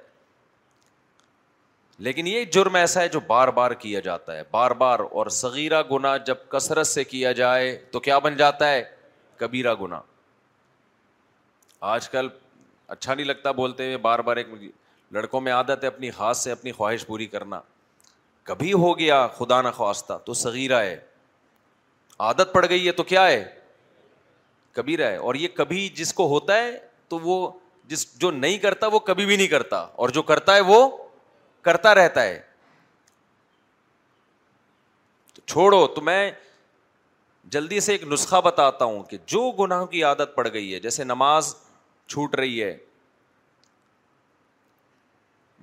لیکن 2.05 2.27
یہ 2.27 2.45
جرم 2.53 2.75
ایسا 2.77 3.01
ہے 3.03 3.09
جو 3.09 3.21
بار 3.27 3.49
بار 3.59 3.71
کیا 3.85 4.01
جاتا 4.05 4.37
ہے 4.37 4.43
بار 4.51 4.71
بار 4.81 5.01
اور 5.11 5.27
صغیرہ 5.37 5.83
گنا 5.91 6.17
جب 6.27 6.39
کثرت 6.49 6.87
سے 6.87 7.05
کیا 7.05 7.33
جائے 7.39 7.77
تو 7.93 8.01
کیا 8.01 8.19
بن 8.27 8.37
جاتا 8.37 8.69
ہے 8.71 8.83
کبیرہ 9.41 9.75
گنا 9.81 10.01
آج 11.93 12.09
کل 12.11 12.29
اچھا 12.89 13.15
نہیں 13.15 13.27
لگتا 13.27 13.51
بولتے 13.53 13.85
ہوئے 13.85 13.97
بار 13.99 14.19
بار 14.27 14.37
ایک 14.37 14.47
لڑکوں 15.13 15.41
میں 15.41 15.53
عادت 15.53 15.83
ہے 15.83 15.89
اپنی 15.89 16.11
ہاتھ 16.19 16.37
سے 16.37 16.53
اپنی 16.53 16.73
خواہش 16.73 17.07
پوری 17.07 17.27
کرنا 17.27 17.61
کبھی 18.45 18.73
ہو 18.73 18.99
گیا 18.99 19.27
خدا 19.37 19.61
نخواستہ 19.63 20.19
تو 20.25 20.35
سغیرہ 20.43 20.81
ہے 20.83 20.97
عادت 22.29 22.53
پڑ 22.53 22.65
گئی 22.69 22.87
ہے 22.87 22.93
تو 22.93 23.03
کیا 23.03 23.27
ہے 23.27 23.43
کبیرہ 24.75 25.11
ہے 25.11 25.17
اور 25.17 25.35
یہ 25.35 25.49
کبھی 25.55 25.89
جس 25.97 26.13
کو 26.15 26.27
ہوتا 26.35 26.57
ہے 26.59 26.71
تو 27.09 27.19
وہ 27.23 27.49
جس 27.89 28.07
جو 28.21 28.31
نہیں 28.31 28.59
کرتا 28.59 28.87
وہ 28.93 28.99
کبھی 29.09 29.27
بھی 29.27 29.37
نہیں 29.37 29.47
کرتا 29.47 29.77
اور 30.05 30.09
جو 30.19 30.23
کرتا 30.31 30.55
ہے 30.55 30.61
وہ 30.67 30.85
کرتا 31.67 31.95
رہتا 31.95 32.23
ہے 32.23 32.41
چھوڑو 35.51 35.87
تو 35.97 36.01
میں 36.09 36.21
جلدی 37.55 37.81
سے 37.87 37.93
ایک 37.93 38.03
نسخہ 38.13 38.41
بتاتا 38.45 38.85
ہوں 38.91 39.03
کہ 39.11 39.17
جو 39.33 39.41
گناہ 39.61 39.85
کی 39.95 40.03
عادت 40.11 40.35
پڑ 40.35 40.47
گئی 40.53 40.73
ہے 40.75 40.79
جیسے 40.87 41.05
نماز 41.05 41.55
چھوٹ 42.15 42.35
رہی 42.43 42.63
ہے 42.63 42.77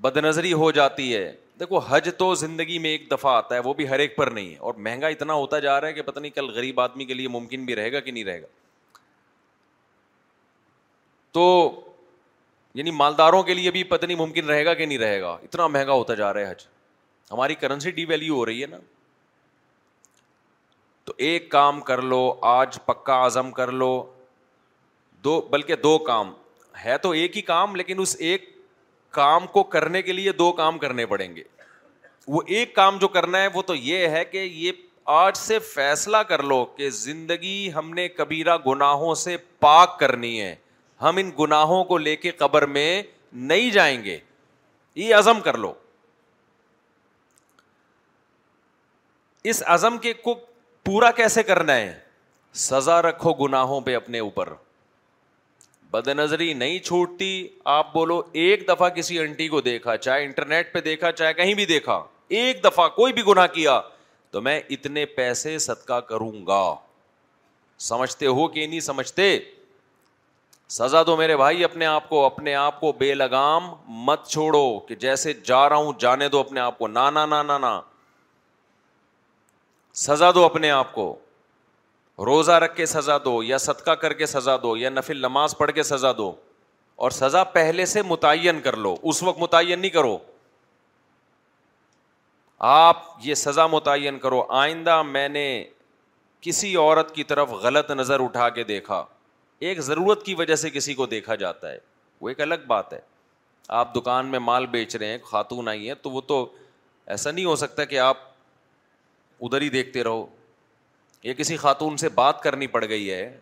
بد 0.05 0.17
نظری 0.25 0.51
ہو 0.63 0.69
جاتی 0.79 1.13
ہے 1.15 1.25
دیکھو 1.59 1.77
حج 1.89 2.09
تو 2.17 2.33
زندگی 2.43 2.77
میں 2.85 2.89
ایک 2.95 3.09
دفعہ 3.11 3.31
آتا 3.35 3.55
ہے 3.55 3.59
وہ 3.67 3.73
بھی 3.73 3.87
ہر 3.89 3.99
ایک 4.05 4.15
پر 4.17 4.31
نہیں 4.37 4.51
ہے 4.51 4.57
اور 4.69 4.73
مہنگا 4.85 5.07
اتنا 5.15 5.33
ہوتا 5.41 5.59
جا 5.67 5.79
رہا 5.81 5.87
ہے 5.87 5.93
کہ 5.97 6.01
پتہ 6.09 6.19
نہیں 6.19 6.35
کل 6.39 6.49
غریب 6.55 6.79
آدمی 6.85 7.05
کے 7.05 7.13
لیے 7.19 7.27
ممکن 7.37 7.65
بھی 7.65 7.75
رہے 7.75 7.91
گا 7.91 7.99
کہ 8.07 8.11
نہیں 8.11 8.23
رہے 8.31 8.41
گا 8.41 8.47
تو 11.37 11.45
یعنی 12.77 12.91
مالداروں 12.91 13.41
کے 13.43 13.53
لیے 13.53 13.71
بھی 13.71 13.83
پتہ 13.89 14.05
نہیں 14.05 14.17
ممکن 14.17 14.45
رہے 14.49 14.65
گا 14.65 14.73
کہ 14.73 14.85
نہیں 14.85 14.97
رہے 14.97 15.19
گا 15.21 15.35
اتنا 15.43 15.65
مہنگا 15.67 15.91
ہوتا 15.93 16.13
جا 16.15 16.31
رہا 16.33 16.41
ہے 16.45 16.51
حج 16.51 16.65
ہماری 17.31 17.55
کرنسی 17.55 17.91
ڈی 17.97 18.05
ویلو 18.05 18.33
ہو 18.35 18.45
رہی 18.45 18.61
ہے 18.61 18.67
نا 18.67 18.77
تو 21.05 21.13
ایک 21.27 21.49
کام 21.51 21.81
کر 21.89 22.01
لو 22.01 22.23
آج 22.53 22.77
پکا 22.85 23.25
عزم 23.25 23.51
کر 23.51 23.71
لو 23.71 23.89
دو 25.23 25.39
بلکہ 25.51 25.75
دو 25.83 25.97
کام 26.07 26.31
ہے 26.83 26.97
تو 27.01 27.11
ایک 27.21 27.35
ہی 27.37 27.41
کام 27.51 27.75
لیکن 27.75 27.99
اس 28.01 28.15
ایک 28.19 28.49
کام 29.19 29.45
کو 29.51 29.63
کرنے 29.73 30.01
کے 30.01 30.13
لیے 30.13 30.31
دو 30.43 30.51
کام 30.61 30.77
کرنے 30.79 31.05
پڑیں 31.05 31.35
گے 31.35 31.43
وہ 32.35 32.41
ایک 32.57 32.73
کام 32.75 32.97
جو 32.97 33.07
کرنا 33.17 33.41
ہے 33.41 33.47
وہ 33.53 33.61
تو 33.67 33.75
یہ 33.75 34.07
ہے 34.09 34.23
کہ 34.25 34.37
یہ 34.37 34.71
آج 35.17 35.37
سے 35.37 35.59
فیصلہ 35.73 36.17
کر 36.27 36.43
لو 36.43 36.63
کہ 36.75 36.89
زندگی 36.99 37.69
ہم 37.75 37.89
نے 37.93 38.07
کبیرہ 38.09 38.57
گناہوں 38.67 39.13
سے 39.25 39.35
پاک 39.59 39.97
کرنی 39.99 40.39
ہے 40.41 40.53
ہم 41.03 41.17
ان 41.17 41.29
گناہوں 41.39 41.83
کو 41.85 41.97
لے 41.97 42.15
کے 42.15 42.31
قبر 42.41 42.65
میں 42.75 42.89
نہیں 43.51 43.71
جائیں 43.71 44.03
گے 44.03 44.17
یہ 44.95 45.15
عزم 45.15 45.39
کر 45.45 45.57
لو 45.63 45.73
اس 49.51 49.61
عزم 49.75 49.97
کے 50.05 50.13
کو 50.27 50.33
پورا 50.85 51.09
کیسے 51.19 51.41
کرنا 51.43 51.75
ہے 51.75 51.93
سزا 52.65 53.01
رکھو 53.01 53.33
گناہوں 53.45 53.79
پہ 53.81 53.95
اپنے 53.95 54.19
اوپر 54.27 54.53
بد 55.91 56.07
نظری 56.19 56.53
نہیں 56.61 56.77
چھوٹتی 56.89 57.29
آپ 57.73 57.91
بولو 57.93 58.21
ایک 58.43 58.67
دفعہ 58.67 58.89
کسی 58.99 59.19
انٹی 59.19 59.47
کو 59.47 59.61
دیکھا 59.61 59.95
چاہے 60.05 60.23
انٹرنیٹ 60.25 60.71
پہ 60.73 60.81
دیکھا 60.87 61.11
چاہے 61.17 61.33
کہیں 61.41 61.53
بھی 61.59 61.65
دیکھا 61.73 62.03
ایک 62.39 62.63
دفعہ 62.63 62.87
کوئی 63.01 63.13
بھی 63.17 63.23
گنا 63.27 63.45
کیا 63.57 63.79
تو 64.31 64.41
میں 64.41 64.59
اتنے 64.77 65.05
پیسے 65.19 65.57
صدقہ 65.67 65.99
کروں 66.13 66.31
گا 66.47 66.63
سمجھتے 67.89 68.25
ہو 68.37 68.47
کہ 68.47 68.65
نہیں 68.67 68.79
سمجھتے 68.87 69.27
سزا 70.75 71.01
دو 71.07 71.15
میرے 71.17 71.35
بھائی 71.37 71.63
اپنے 71.63 71.85
آپ 71.85 72.07
کو 72.09 72.23
اپنے 72.25 72.53
آپ 72.55 72.79
کو 72.79 72.91
بے 72.99 73.13
لگام 73.13 73.63
مت 74.05 74.25
چھوڑو 74.27 74.61
کہ 74.87 74.95
جیسے 75.03 75.33
جا 75.49 75.67
رہا 75.69 75.75
ہوں 75.75 75.91
جانے 75.99 76.29
دو 76.35 76.39
اپنے 76.39 76.59
آپ 76.59 76.77
کو 76.77 76.87
نا 76.87 77.09
نہ 77.09 77.79
سزا 80.05 80.29
دو 80.35 80.45
اپنے 80.45 80.71
آپ 80.77 80.91
کو 80.93 81.05
روزہ 82.25 82.51
رکھ 82.65 82.75
کے 82.75 82.85
سزا 82.95 83.17
دو 83.25 83.35
یا 83.51 83.57
صدقہ 83.67 83.91
کر 84.05 84.13
کے 84.21 84.25
سزا 84.33 84.55
دو 84.63 84.75
یا 84.77 84.89
نفل 84.89 85.21
نماز 85.25 85.57
پڑھ 85.57 85.71
کے 85.75 85.83
سزا 85.93 86.11
دو 86.17 86.31
اور 87.03 87.11
سزا 87.21 87.43
پہلے 87.59 87.85
سے 87.93 88.01
متعین 88.15 88.61
کر 88.69 88.77
لو 88.87 88.95
اس 89.11 89.21
وقت 89.23 89.39
متعین 89.39 89.79
نہیں 89.79 89.91
کرو 90.01 90.17
آپ 92.73 93.05
یہ 93.23 93.33
سزا 93.45 93.67
متعین 93.77 94.19
کرو 94.19 94.41
آئندہ 94.63 95.01
میں 95.15 95.27
نے 95.39 95.45
کسی 96.47 96.75
عورت 96.75 97.15
کی 97.15 97.23
طرف 97.33 97.49
غلط 97.67 97.91
نظر 98.03 98.23
اٹھا 98.23 98.49
کے 98.59 98.63
دیکھا 98.75 99.03
ایک 99.59 99.79
ضرورت 99.81 100.23
کی 100.25 100.33
وجہ 100.35 100.55
سے 100.55 100.69
کسی 100.69 100.93
کو 100.93 101.05
دیکھا 101.05 101.35
جاتا 101.35 101.71
ہے 101.71 101.77
وہ 102.21 102.29
ایک 102.29 102.41
الگ 102.41 102.65
بات 102.67 102.93
ہے 102.93 102.99
آپ 103.79 103.93
دکان 103.95 104.27
میں 104.31 104.39
مال 104.39 104.65
بیچ 104.67 104.95
رہے 104.95 105.07
ہیں 105.07 105.17
خاتون 105.25 105.67
آئی 105.67 105.87
ہیں 105.87 105.95
تو 106.01 106.11
وہ 106.11 106.21
تو 106.27 106.45
ایسا 107.15 107.31
نہیں 107.31 107.45
ہو 107.45 107.55
سکتا 107.55 107.85
کہ 107.85 107.99
آپ 107.99 108.17
ادھر 109.45 109.61
ہی 109.61 109.69
دیکھتے 109.69 110.03
رہو 110.03 110.25
یہ 111.23 111.33
کسی 111.33 111.57
خاتون 111.57 111.97
سے 111.97 112.09
بات 112.15 112.41
کرنی 112.43 112.67
پڑ 112.67 112.87
گئی 112.87 113.09
ہے 113.11 113.37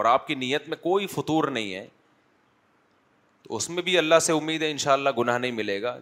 اور 0.00 0.04
آپ 0.04 0.26
کی 0.26 0.34
نیت 0.34 0.68
میں 0.68 0.76
کوئی 0.82 1.06
فطور 1.06 1.44
نہیں 1.50 1.74
ہے 1.74 1.86
تو 3.42 3.56
اس 3.56 3.68
میں 3.70 3.82
بھی 3.82 3.96
اللہ 3.98 4.18
سے 4.22 4.32
امید 4.32 4.62
ہے 4.62 4.70
ان 4.70 4.78
شاء 4.78 4.92
اللہ 4.92 5.10
گناہ 5.18 5.38
نہیں 5.38 5.52
ملے 5.52 5.80
گا 5.82 5.96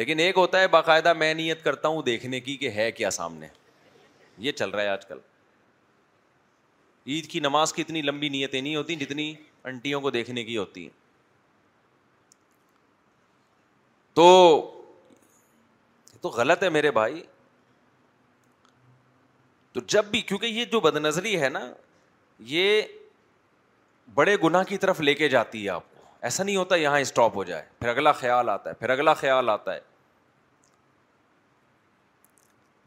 لیکن 0.00 0.18
ایک 0.18 0.36
ہوتا 0.38 0.60
ہے 0.60 0.68
باقاعدہ 0.68 1.12
میں 1.14 1.32
نیت 1.34 1.62
کرتا 1.64 1.88
ہوں 1.88 2.02
دیکھنے 2.02 2.40
کی 2.40 2.56
کہ 2.56 2.70
ہے 2.80 2.90
کیا 2.92 3.10
سامنے 3.18 3.48
یہ 4.46 4.52
چل 4.52 4.70
رہا 4.70 4.82
ہے 4.82 4.88
آج 4.88 5.06
کل 5.06 5.18
عید 7.06 7.26
کی 7.30 7.40
نماز 7.40 7.72
کی 7.72 7.82
اتنی 7.82 8.00
لمبی 8.02 8.28
نیتیں 8.28 8.60
نہیں 8.60 8.74
ہوتی 8.76 8.94
جتنی 8.96 9.32
انٹیوں 9.70 10.00
کو 10.00 10.10
دیکھنے 10.10 10.44
کی 10.44 10.56
ہوتی 10.56 10.82
ہیں 10.82 10.90
تو 14.14 14.80
غلط 16.36 16.62
ہے 16.62 16.68
میرے 16.74 16.90
بھائی 16.98 17.22
تو 19.72 19.80
جب 19.94 20.04
بھی 20.10 20.20
کیونکہ 20.20 20.46
یہ 20.46 20.64
جو 20.72 20.80
بد 20.80 20.96
نظری 20.96 21.40
ہے 21.40 21.48
نا 21.48 21.60
یہ 22.52 22.80
بڑے 24.14 24.36
گناہ 24.44 24.62
کی 24.68 24.78
طرف 24.78 25.00
لے 25.00 25.14
کے 25.14 25.28
جاتی 25.28 25.64
ہے 25.64 25.70
آپ 25.70 25.82
کو 25.94 26.00
ایسا 26.28 26.42
نہیں 26.44 26.56
ہوتا 26.56 26.76
یہاں 26.76 27.00
اسٹاپ 27.00 27.34
ہو 27.36 27.44
جائے 27.44 27.62
پھر 27.78 27.88
اگلا 27.88 28.12
خیال 28.20 28.48
آتا 28.48 28.70
ہے 28.70 28.74
پھر 28.78 28.90
اگلا 28.90 29.14
خیال 29.14 29.48
آتا 29.50 29.74
ہے 29.74 29.80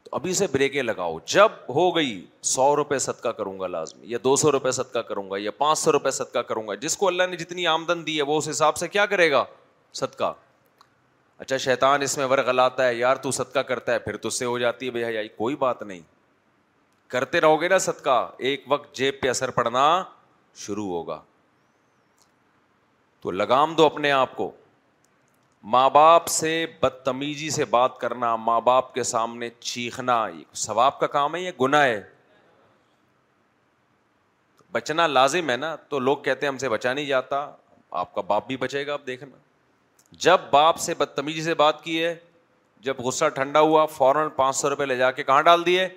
تو 0.10 0.16
ابھی 0.16 0.34
سے 0.34 0.46
بریکیں 0.52 0.82
لگاؤ 0.84 1.18
جب 1.28 1.52
ہو 1.76 1.90
گئی 1.96 2.12
سو 2.50 2.76
روپئے 2.76 2.98
صدقہ 3.06 3.30
کروں 3.38 3.60
گا 3.60 3.68
لازمی 3.68 4.08
یا 4.10 4.18
دو 4.24 4.36
سو 4.42 4.52
روپئے 4.52 5.02
کروں 5.08 5.30
گا 5.32 5.38
یا 5.38 5.52
پانچ 5.58 5.78
سو 5.80 5.92
روپئے 5.92 6.42
کروں 6.48 6.68
گا 6.68 6.76
جس 6.84 6.96
کو 6.98 7.08
اللہ 7.08 7.24
نے 7.30 7.38
جتنی 7.38 7.66
آمدن 7.68 8.06
دی 8.08 8.16
ہے 8.18 8.24
وہ 8.30 8.38
اس 8.38 8.48
حساب 8.50 8.78
سے 8.78 8.88
کیا 8.88 9.06
کرے 9.14 9.30
گا 9.32 9.44
صدقہ 10.02 10.32
اچھا 11.38 11.58
شیطان 11.66 12.02
اس 12.02 12.18
میں 12.18 12.26
ور 12.26 12.38
گلا 12.48 12.68
ہے 12.80 12.94
یار 12.96 13.16
تو 13.26 13.32
صدقہ 13.40 13.60
کرتا 13.72 13.94
ہے 13.94 14.00
پھر 14.06 14.18
تو 14.18 14.28
اس 14.28 14.40
سے 14.40 14.46
ہو 14.46 14.58
جاتی 14.60 14.90
ہے 14.96 15.04
حیائی 15.06 15.28
کوئی 15.38 15.56
بات 15.66 15.82
نہیں 15.82 16.00
کرتے 17.16 17.42
رہو 17.42 17.62
گے 17.62 17.68
نا 17.70 17.78
صدقہ 17.90 18.16
ایک 18.50 18.64
وقت 18.70 18.96
جیب 18.96 19.20
پہ 19.22 19.30
اثر 19.30 19.50
پڑنا 19.60 19.84
شروع 20.66 20.88
ہوگا 20.92 21.20
تو 23.22 23.32
لگام 23.32 23.76
دو 23.78 23.86
اپنے 23.86 24.12
آپ 24.22 24.36
کو 24.36 24.52
ماں 25.64 25.90
باپ 25.90 26.28
سے 26.28 26.66
بدتمیزی 26.82 27.50
سے 27.50 27.66
بات 27.66 27.98
کرنا 28.00 28.36
ماں 28.36 28.60
باپ 28.62 28.94
کے 28.94 29.04
سامنے 29.04 29.50
چیخنا 29.60 30.26
یہ 30.34 30.44
ثواب 30.66 31.00
کا 31.00 31.08
کام 31.08 31.36
ہے 31.36 31.40
یا 31.42 31.52
گناہ 31.62 31.84
ہے 31.86 32.02
بچنا 34.72 35.08
لازم 35.08 35.50
ہے 35.50 35.56
نا 35.58 35.76
تو 35.90 36.00
لوگ 36.00 36.18
کہتے 36.24 36.46
ہیں 36.46 36.52
ہم 36.52 36.58
سے 36.58 36.70
بچا 36.70 36.94
نہیں 36.94 37.06
جاتا 37.06 37.50
آپ 38.02 38.14
کا 38.16 38.22
باپ 38.28 38.48
بھی 38.48 38.58
بچے 38.58 38.86
گا 38.88 38.94
آپ 38.94 39.06
دیکھنا 39.08 39.36
جب 40.24 40.40
باپ 40.52 40.78
سے 40.80 40.94
بدتمیزی 40.98 41.44
سے 41.44 41.54
بات 41.56 41.84
کی 41.84 42.04
ہے 42.04 42.16
جب 42.86 43.00
غصہ 43.04 43.26
ٹھنڈا 43.36 43.60
ہوا 43.60 43.86
فوراً 43.86 44.30
پانچ 44.36 44.56
سو 44.56 44.70
روپئے 44.70 44.86
لے 44.86 44.96
جا 44.98 45.12
کے 45.12 45.24
کہاں 45.24 45.42
ڈال 45.44 45.66
دیے 45.66 45.88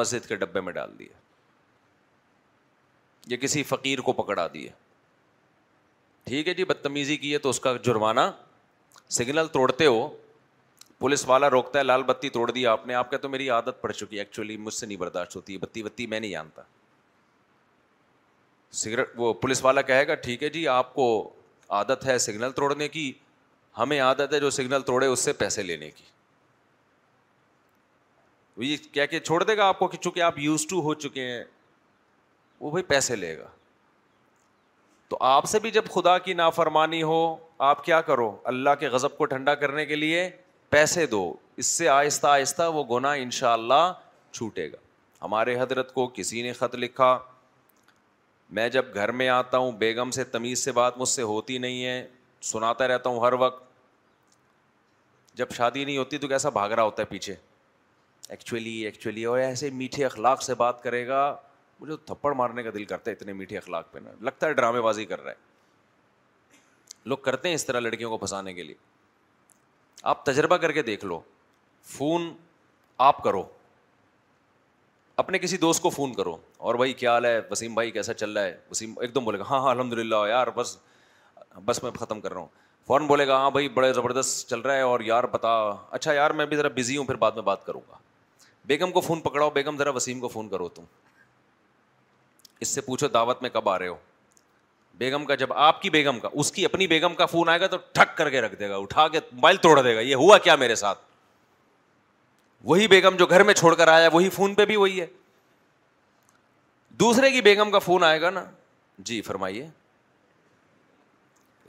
مسجد 0.00 0.26
کے 0.28 0.36
ڈبے 0.36 0.60
میں 0.60 0.72
ڈال 0.72 0.98
دیے 0.98 1.08
یا 3.30 3.36
کسی 3.40 3.62
فقیر 3.62 3.98
کو 4.00 4.12
پکڑا 4.22 4.46
دیے 4.54 4.68
ٹھیک 6.24 6.48
ہے 6.48 6.54
جی 6.54 6.64
بدتمیزی 6.64 7.16
کی 7.16 7.32
ہے 7.32 7.38
تو 7.38 7.48
اس 7.50 7.60
کا 7.60 7.72
جرمانہ 7.84 8.20
سگنل 9.14 9.46
توڑتے 9.52 9.86
ہو 9.86 10.06
پولیس 10.98 11.26
والا 11.28 11.48
روکتا 11.50 11.78
ہے 11.78 11.84
لال 11.84 12.02
بتی 12.02 12.28
توڑ 12.36 12.50
دی 12.50 12.66
آپ 12.66 12.86
نے 12.86 12.94
آپ 12.94 13.10
تو 13.22 13.28
میری 13.28 13.48
عادت 13.50 13.80
پڑ 13.80 13.90
چکی 13.92 14.16
ہے 14.16 14.20
ایکچولی 14.20 14.56
مجھ 14.56 14.74
سے 14.74 14.86
نہیں 14.86 14.98
برداشت 14.98 15.36
ہوتی 15.36 15.52
ہے 15.52 15.58
بتی 15.58 15.82
بتی 15.82 16.06
میں 16.06 16.20
نہیں 16.20 16.30
جانتا 16.30 16.62
سگریٹ 18.82 19.10
وہ 19.16 19.32
پولیس 19.42 19.62
والا 19.64 19.82
کہے 19.90 20.06
گا 20.08 20.14
ٹھیک 20.24 20.42
ہے 20.42 20.48
جی 20.56 20.66
آپ 20.68 20.92
کو 20.94 21.06
عادت 21.78 22.06
ہے 22.06 22.16
سگنل 22.24 22.50
توڑنے 22.56 22.88
کی 22.88 23.12
ہمیں 23.78 23.98
عادت 24.00 24.32
ہے 24.34 24.40
جو 24.40 24.50
سگنل 24.56 24.82
توڑے 24.86 25.06
اس 25.06 25.20
سے 25.24 25.32
پیسے 25.44 25.62
لینے 25.62 25.90
کی 25.96 26.04
یہ 28.64 29.18
چھوڑ 29.18 29.42
دے 29.42 29.56
گا 29.56 29.64
آپ 29.68 29.78
کو 29.78 29.86
کہ 29.88 29.98
چونکہ 30.02 30.20
آپ 30.22 30.38
یوز 30.38 30.66
ٹو 30.68 30.80
ہو 30.82 30.92
چکے 31.04 31.24
ہیں 31.30 31.42
وہ 32.60 32.70
بھائی 32.70 32.82
پیسے 32.88 33.16
لے 33.16 33.36
گا 33.38 33.46
تو 35.08 35.16
آپ 35.20 35.44
سے 35.48 35.58
بھی 35.62 35.70
جب 35.70 35.84
خدا 35.94 36.16
کی 36.18 36.32
نافرمانی 36.34 37.02
ہو 37.02 37.18
آپ 37.66 37.84
کیا 37.84 38.00
کرو 38.10 38.30
اللہ 38.52 38.70
کے 38.80 38.88
غضب 38.90 39.16
کو 39.18 39.24
ٹھنڈا 39.24 39.54
کرنے 39.54 39.84
کے 39.86 39.94
لیے 39.96 40.28
پیسے 40.70 41.06
دو 41.06 41.20
اس 41.56 41.66
سے 41.66 41.88
آہستہ 41.88 42.26
آہستہ 42.26 42.62
وہ 42.74 42.84
گناہ 42.96 43.18
ان 43.18 43.30
شاء 43.40 43.52
اللہ 43.52 43.92
چھوٹے 44.32 44.70
گا 44.72 44.76
ہمارے 45.22 45.58
حضرت 45.60 45.92
کو 45.94 46.06
کسی 46.14 46.42
نے 46.42 46.52
خط 46.52 46.74
لکھا 46.78 47.18
میں 48.56 48.68
جب 48.68 48.94
گھر 48.94 49.12
میں 49.20 49.28
آتا 49.28 49.58
ہوں 49.58 49.72
بیگم 49.78 50.10
سے 50.16 50.24
تمیز 50.32 50.64
سے 50.64 50.72
بات 50.72 50.98
مجھ 50.98 51.08
سے 51.08 51.22
ہوتی 51.30 51.58
نہیں 51.58 51.84
ہے 51.84 52.06
سناتا 52.50 52.88
رہتا 52.88 53.10
ہوں 53.10 53.20
ہر 53.26 53.32
وقت 53.38 53.64
جب 55.36 55.50
شادی 55.56 55.84
نہیں 55.84 55.96
ہوتی 55.98 56.18
تو 56.18 56.28
کیسا 56.28 56.48
بھاگ 56.48 56.70
رہا 56.70 56.82
ہوتا 56.82 57.02
ہے 57.02 57.06
پیچھے 57.10 57.34
ایکچولی 58.28 58.74
ایکچولی 58.84 59.24
اور 59.32 59.38
ایسے 59.38 59.70
میٹھے 59.72 60.04
اخلاق 60.04 60.42
سے 60.42 60.54
بات 60.60 60.82
کرے 60.82 61.06
گا 61.08 61.20
مجھے 61.80 61.96
تو 61.96 62.14
تھپڑ 62.14 62.32
مارنے 62.34 62.62
کا 62.62 62.70
دل 62.74 62.84
کرتا 62.84 63.10
ہے 63.10 63.16
اتنے 63.16 63.32
میٹھے 63.32 63.56
اخلاق 63.58 63.90
پہ 63.92 63.98
نا 64.04 64.10
لگتا 64.26 64.46
ہے 64.46 64.52
ڈرامے 64.54 64.80
بازی 64.82 65.04
کر 65.06 65.20
رہا 65.24 65.30
ہے 65.30 65.44
لوگ 67.12 67.16
کرتے 67.24 67.48
ہیں 67.48 67.54
اس 67.54 67.66
طرح 67.66 67.80
لڑکیوں 67.80 68.10
کو 68.10 68.16
پھنسانے 68.18 68.52
کے 68.54 68.62
لیے 68.62 68.74
آپ 70.12 70.24
تجربہ 70.26 70.56
کر 70.62 70.72
کے 70.72 70.82
دیکھ 70.82 71.04
لو 71.04 71.20
فون 71.96 72.32
آپ 73.08 73.22
کرو 73.24 73.42
اپنے 75.22 75.38
کسی 75.38 75.56
دوست 75.56 75.82
کو 75.82 75.90
فون 75.90 76.14
کرو 76.14 76.36
اور 76.70 76.74
بھائی 76.80 76.92
کیا 77.02 77.12
حال 77.12 77.24
ہے 77.24 77.38
وسیم 77.50 77.74
بھائی 77.74 77.90
کیسا 77.90 78.14
چل 78.14 78.32
رہا 78.36 78.44
ہے 78.44 78.56
وسیم 78.70 78.94
ایک 79.00 79.14
دم 79.14 79.24
بولے 79.24 79.38
گا 79.38 79.44
ہاں 79.50 79.60
ہاں 79.62 79.70
الحمد 79.70 79.92
للہ 79.98 80.16
یار 80.28 80.46
بس 80.54 80.76
بس 81.64 81.82
میں 81.82 81.90
ختم 82.00 82.20
کر 82.20 82.32
رہا 82.32 82.40
ہوں 82.40 82.48
فوراً 82.86 83.06
بولے 83.06 83.26
گا 83.26 83.36
ہاں 83.36 83.50
بھائی 83.50 83.68
بڑے 83.76 83.92
زبردست 83.92 84.48
چل 84.50 84.60
رہا 84.60 84.74
ہے 84.74 84.80
اور 84.90 85.00
یار 85.04 85.24
پتا 85.36 85.48
اچھا 85.96 86.12
یار 86.14 86.30
میں 86.40 86.46
بھی 86.46 86.56
ذرا 86.56 86.68
بزی 86.74 86.96
ہوں 86.96 87.04
پھر 87.04 87.16
بعد 87.24 87.32
میں 87.34 87.42
بات 87.42 87.64
کروں 87.66 87.80
گا 87.88 87.96
بیگم 88.66 88.90
کو 88.92 89.00
فون 89.00 89.20
پکڑاؤ 89.20 89.50
بیگم 89.54 89.78
ذرا 89.78 89.90
وسیم 89.96 90.20
کو 90.20 90.28
فون 90.28 90.48
کرو 90.48 90.68
تم 90.74 90.84
اس 92.62 92.68
سے 92.74 92.80
پوچھو 92.80 93.08
دعوت 93.14 93.42
میں 93.42 93.50
کب 93.50 93.68
آ 93.68 93.78
رہے 93.78 93.88
ہو 93.88 93.96
بیگم 94.98 95.24
کا 95.26 95.34
جب 95.34 95.52
آپ 95.52 95.80
کی 95.82 95.90
بیگم 95.90 96.18
کا 96.20 96.28
اس 96.40 96.50
کی 96.52 96.64
اپنی 96.64 96.86
بیگم 96.86 97.14
کا 97.14 97.26
فون 97.26 97.48
آئے 97.48 97.60
گا 97.60 97.66
تو 97.70 97.76
ٹھک 97.92 98.16
کر 98.16 98.30
کے 98.30 98.40
رکھ 98.40 98.54
دے 98.60 98.68
گا 98.68 98.76
اٹھا 98.76 99.06
کے 99.12 99.18
موبائل 99.32 99.56
توڑ 99.62 99.80
دے 99.82 99.94
گا 99.96 100.00
یہ 100.00 100.14
ہوا 100.24 100.38
کیا 100.44 100.56
میرے 100.62 100.74
ساتھ 100.82 100.98
وہی 102.68 102.86
بیگم 102.88 103.16
جو 103.16 103.26
گھر 103.26 103.42
میں 103.44 103.54
چھوڑ 103.54 103.74
کر 103.76 103.88
آیا 103.88 104.08
وہی 104.12 104.28
فون 104.36 104.54
پہ 104.54 104.64
بھی 104.66 104.76
وہی 104.76 105.00
ہے 105.00 105.06
دوسرے 107.00 107.30
کی 107.30 107.40
بیگم 107.42 107.70
کا 107.70 107.78
فون 107.78 108.04
آئے 108.04 108.20
گا 108.20 108.30
نا 108.30 108.44
جی 109.10 109.20
فرمائیے 109.22 109.66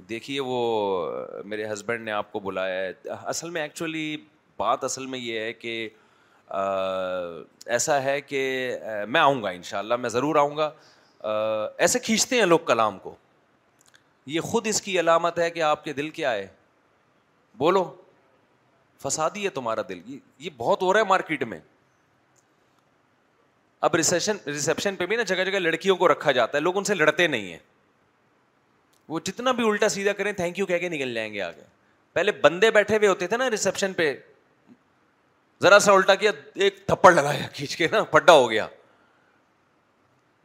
دیکھیے 0.09 0.39
وہ 0.39 0.57
میرے 1.45 1.71
ہسبینڈ 1.71 2.03
نے 2.05 2.11
آپ 2.11 2.31
کو 2.31 2.39
بلایا 2.39 2.81
ہے 2.81 2.91
اصل 3.23 3.49
میں 3.49 3.61
ایکچولی 3.61 4.15
بات 4.57 4.83
اصل 4.83 5.05
میں 5.05 5.19
یہ 5.19 5.39
ہے 5.39 5.53
کہ 5.53 5.77
ایسا 6.49 8.01
ہے 8.03 8.19
کہ 8.21 8.41
میں 9.07 9.19
آؤں 9.21 9.41
گا 9.43 9.49
شاء 9.63 9.79
اللہ 9.79 9.95
میں 10.01 10.09
ضرور 10.09 10.35
آؤں 10.35 10.57
گا 10.57 10.69
ایسے 11.77 11.99
کھینچتے 11.99 12.39
ہیں 12.39 12.45
لوگ 12.45 12.59
کلام 12.65 12.99
کو 13.03 13.15
یہ 14.25 14.41
خود 14.41 14.67
اس 14.67 14.81
کی 14.81 14.99
علامت 14.99 15.39
ہے 15.39 15.49
کہ 15.51 15.61
آپ 15.63 15.83
کے 15.83 15.93
دل 15.93 16.09
کیا 16.09 16.31
ہے 16.33 16.47
بولو 17.57 17.83
فسادی 19.03 19.43
ہے 19.45 19.49
تمہارا 19.49 19.81
دل 19.89 19.99
یہ 20.39 20.49
بہت 20.57 20.81
ہو 20.81 20.93
رہا 20.93 20.99
ہے 20.99 21.05
مارکیٹ 21.09 21.43
میں 21.49 21.59
اب 23.87 23.95
ریسیپشن 23.95 24.37
ریسیپشن 24.45 24.95
پہ 24.95 25.05
بھی 25.05 25.15
نا 25.15 25.23
جگہ 25.27 25.43
جگہ 25.49 25.59
لڑکیوں 25.59 25.95
کو 25.95 26.07
رکھا 26.11 26.31
جاتا 26.31 26.57
ہے 26.57 26.61
لوگ 26.63 26.77
ان 26.77 26.83
سے 26.83 26.93
لڑتے 26.95 27.27
نہیں 27.27 27.51
ہیں 27.51 27.59
وہ 29.07 29.19
جتنا 29.23 29.51
بھی 29.57 29.67
الٹا 29.69 29.89
سیدھا 29.89 30.13
کریں 30.13 30.31
تھینک 30.37 30.59
یو 30.59 30.65
کہہ 30.65 30.77
کے 30.77 30.89
نکل 30.89 31.13
جائیں 31.13 31.31
گے 31.33 31.41
آگے 31.41 31.63
پہلے 32.13 32.31
بندے 32.41 32.71
بیٹھے 32.71 32.97
ہوئے 32.97 33.07
ہوتے 33.09 33.27
تھے 33.27 33.37
نا 33.37 33.49
ریسیپشن 33.49 33.93
پہ 33.93 34.13
ذرا 35.63 35.77
سا 35.79 35.91
الٹا 35.91 36.15
کیا 36.15 36.31
ایک 36.63 36.75
تھپڑ 36.87 37.11
لگایا 37.13 37.47
کھینچ 37.53 37.75
کے 37.75 37.87
نا 37.91 38.03
پڈا 38.11 38.33
ہو 38.33 38.49
گیا 38.49 38.65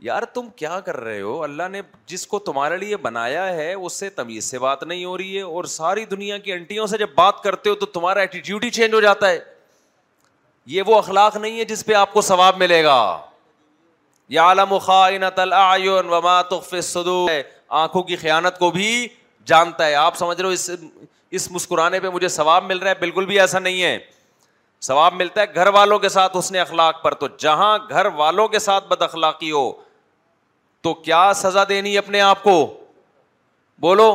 یار 0.07 0.23
تم 0.35 0.49
کیا 0.57 0.79
کر 0.85 0.97
رہے 1.01 1.21
ہو 1.21 1.43
اللہ 1.43 1.69
نے 1.73 1.81
جس 2.13 2.27
کو 2.27 2.39
تمہارے 2.47 2.77
لیے 2.77 2.97
بنایا 3.07 3.45
ہے 3.57 3.73
اس 3.73 3.93
سے 4.01 4.09
تمیز 4.21 4.45
سے 4.51 4.59
بات 4.59 4.83
نہیں 4.83 5.05
ہو 5.05 5.17
رہی 5.19 5.37
ہے 5.37 5.43
اور 5.57 5.65
ساری 5.73 6.05
دنیا 6.15 6.39
کی 6.47 6.53
انٹیوں 6.53 6.87
سے 6.93 6.99
جب 6.99 7.09
بات 7.17 7.43
کرتے 7.43 7.71
ہو 7.71 7.75
تو 7.83 7.87
تمہارا 7.99 8.21
ایٹیٹیوڈ 8.21 8.65
ہی 8.65 8.71
چینج 8.79 8.95
ہو 8.95 9.01
جاتا 9.01 9.29
ہے 9.31 9.39
یہ 10.77 10.83
وہ 10.87 10.97
اخلاق 10.99 11.37
نہیں 11.37 11.59
ہے 11.59 11.65
جس 11.65 11.85
پہ 11.87 11.95
آپ 12.01 12.13
کو 12.13 12.21
ثواب 12.23 12.59
ملے 12.59 12.83
گا 12.85 12.99
یا 14.39 14.43
عالم 14.47 14.77
خاط 14.79 15.41
آنکھوں 17.75 18.03
کی 18.03 18.17
خیانت 18.17 18.59
کو 18.59 18.71
بھی 18.71 19.07
جانتا 19.47 19.87
ہے 19.87 19.95
آپ 19.95 20.17
سمجھ 20.17 20.37
رہے 20.41 20.47
ہو 20.47 20.53
اس 20.53 20.69
اس 21.39 21.51
مسکرانے 21.51 22.01
پہ 22.01 22.09
مجھے 22.15 22.29
ثواب 22.29 22.65
مل 22.65 22.79
رہا 22.79 22.91
ہے 22.91 22.95
بالکل 23.01 23.27
بھی 23.27 23.39
ایسا 23.41 23.59
نہیں 23.59 23.83
ہے 23.83 23.97
ثواب 24.87 25.15
ملتا 25.15 25.41
ہے 25.41 25.47
گھر 25.55 25.67
والوں 25.75 25.99
کے 26.05 26.09
ساتھ 26.09 26.37
اس 26.37 26.51
نے 26.53 26.61
اخلاق 26.61 27.03
پر 27.03 27.15
تو 27.15 27.27
جہاں 27.39 27.77
گھر 27.89 28.07
والوں 28.17 28.49
کے 28.55 28.59
ساتھ 28.59 28.87
بد 28.89 29.03
اخلاقی 29.03 29.51
ہو 29.51 29.71
تو 30.83 30.93
کیا 31.09 31.19
سزا 31.43 31.65
دینی 31.69 31.97
اپنے 31.99 32.21
آپ 32.21 32.43
کو 32.43 32.55
بولو 33.81 34.09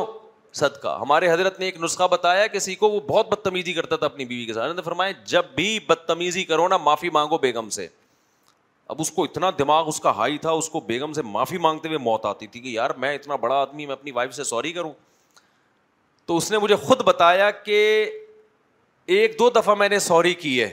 سد 0.60 0.76
کا 0.82 0.96
ہمارے 1.00 1.30
حضرت 1.30 1.58
نے 1.60 1.64
ایک 1.66 1.80
نسخہ 1.82 2.06
بتایا 2.10 2.46
کسی 2.52 2.74
کو 2.74 2.88
وہ 2.90 3.00
بہت 3.08 3.28
بدتمیزی 3.30 3.72
کرتا 3.72 3.96
تھا 3.96 4.06
اپنی 4.06 4.24
بیوی 4.24 4.44
کے 4.46 4.52
ساتھ 4.54 4.74
نے 4.76 4.82
فرمایا 4.82 5.12
جب 5.32 5.44
بھی 5.54 5.78
بدتمیزی 5.86 6.44
کرو 6.44 6.68
نا 6.68 6.76
معافی 6.90 7.10
مانگو 7.16 7.38
بیگم 7.38 7.68
سے 7.78 7.86
اب 8.92 9.00
اس 9.00 9.10
کو 9.12 9.24
اتنا 9.24 9.50
دماغ 9.58 9.88
اس 9.88 10.00
کا 10.00 10.10
ہائی 10.16 10.38
تھا 10.44 10.50
اس 10.60 10.68
کو 10.70 10.80
بیگم 10.86 11.12
سے 11.12 11.22
معافی 11.30 11.58
مانگتے 11.64 11.88
ہوئے 11.88 11.98
موت 12.10 12.24
آتی 12.26 12.46
تھی 12.54 12.60
کہ 12.60 12.68
یار 12.68 12.90
میں 13.02 13.14
اتنا 13.14 13.36
بڑا 13.46 13.54
آدمی 13.60 13.86
میں 13.86 13.92
اپنی 13.92 14.10
وائف 14.20 14.34
سے 14.34 14.44
سوری 14.44 14.72
کروں 14.72 14.92
تو 16.26 16.36
اس 16.36 16.50
نے 16.50 16.58
مجھے 16.58 16.76
خود 16.86 17.02
بتایا 17.04 17.50
کہ 17.50 17.76
ایک 19.16 19.38
دو 19.38 19.48
دفعہ 19.50 19.74
میں 19.78 19.88
نے 19.88 19.98
سوری 20.04 20.32
کی 20.40 20.60
ہے 20.62 20.68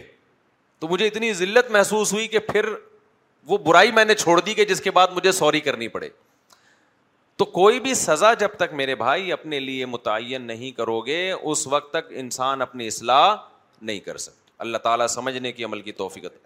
تو 0.79 0.87
مجھے 0.87 1.05
اتنی 1.07 1.31
ذلت 1.33 1.69
محسوس 1.71 2.11
ہوئی 2.13 2.27
کہ 2.27 2.39
پھر 2.47 2.65
وہ 3.47 3.57
برائی 3.67 3.91
میں 3.95 4.03
نے 4.05 4.15
چھوڑ 4.15 4.39
دی 4.39 4.53
کہ 4.53 4.65
جس 4.65 4.81
کے 4.81 4.91
بعد 4.97 5.07
مجھے 5.15 5.31
سوری 5.37 5.59
کرنی 5.67 5.87
پڑے 5.93 6.09
تو 7.41 7.45
کوئی 7.59 7.79
بھی 7.85 7.93
سزا 7.99 8.33
جب 8.41 8.55
تک 8.57 8.73
میرے 8.81 8.95
بھائی 9.05 9.31
اپنے 9.31 9.59
لیے 9.59 9.85
متعین 9.93 10.41
نہیں 10.47 10.71
کرو 10.77 10.99
گے 11.05 11.19
اس 11.31 11.65
وقت 11.75 11.89
تک 11.93 12.11
انسان 12.23 12.61
اپنی 12.61 12.87
اصلاح 12.87 13.33
نہیں 13.81 13.99
کر 14.09 14.17
سکتا 14.27 14.43
اللہ 14.67 14.77
تعالیٰ 14.83 15.07
سمجھنے 15.15 15.51
کی 15.51 15.63
عمل 15.63 15.81
کی 15.87 15.91
توفیقت 16.01 16.43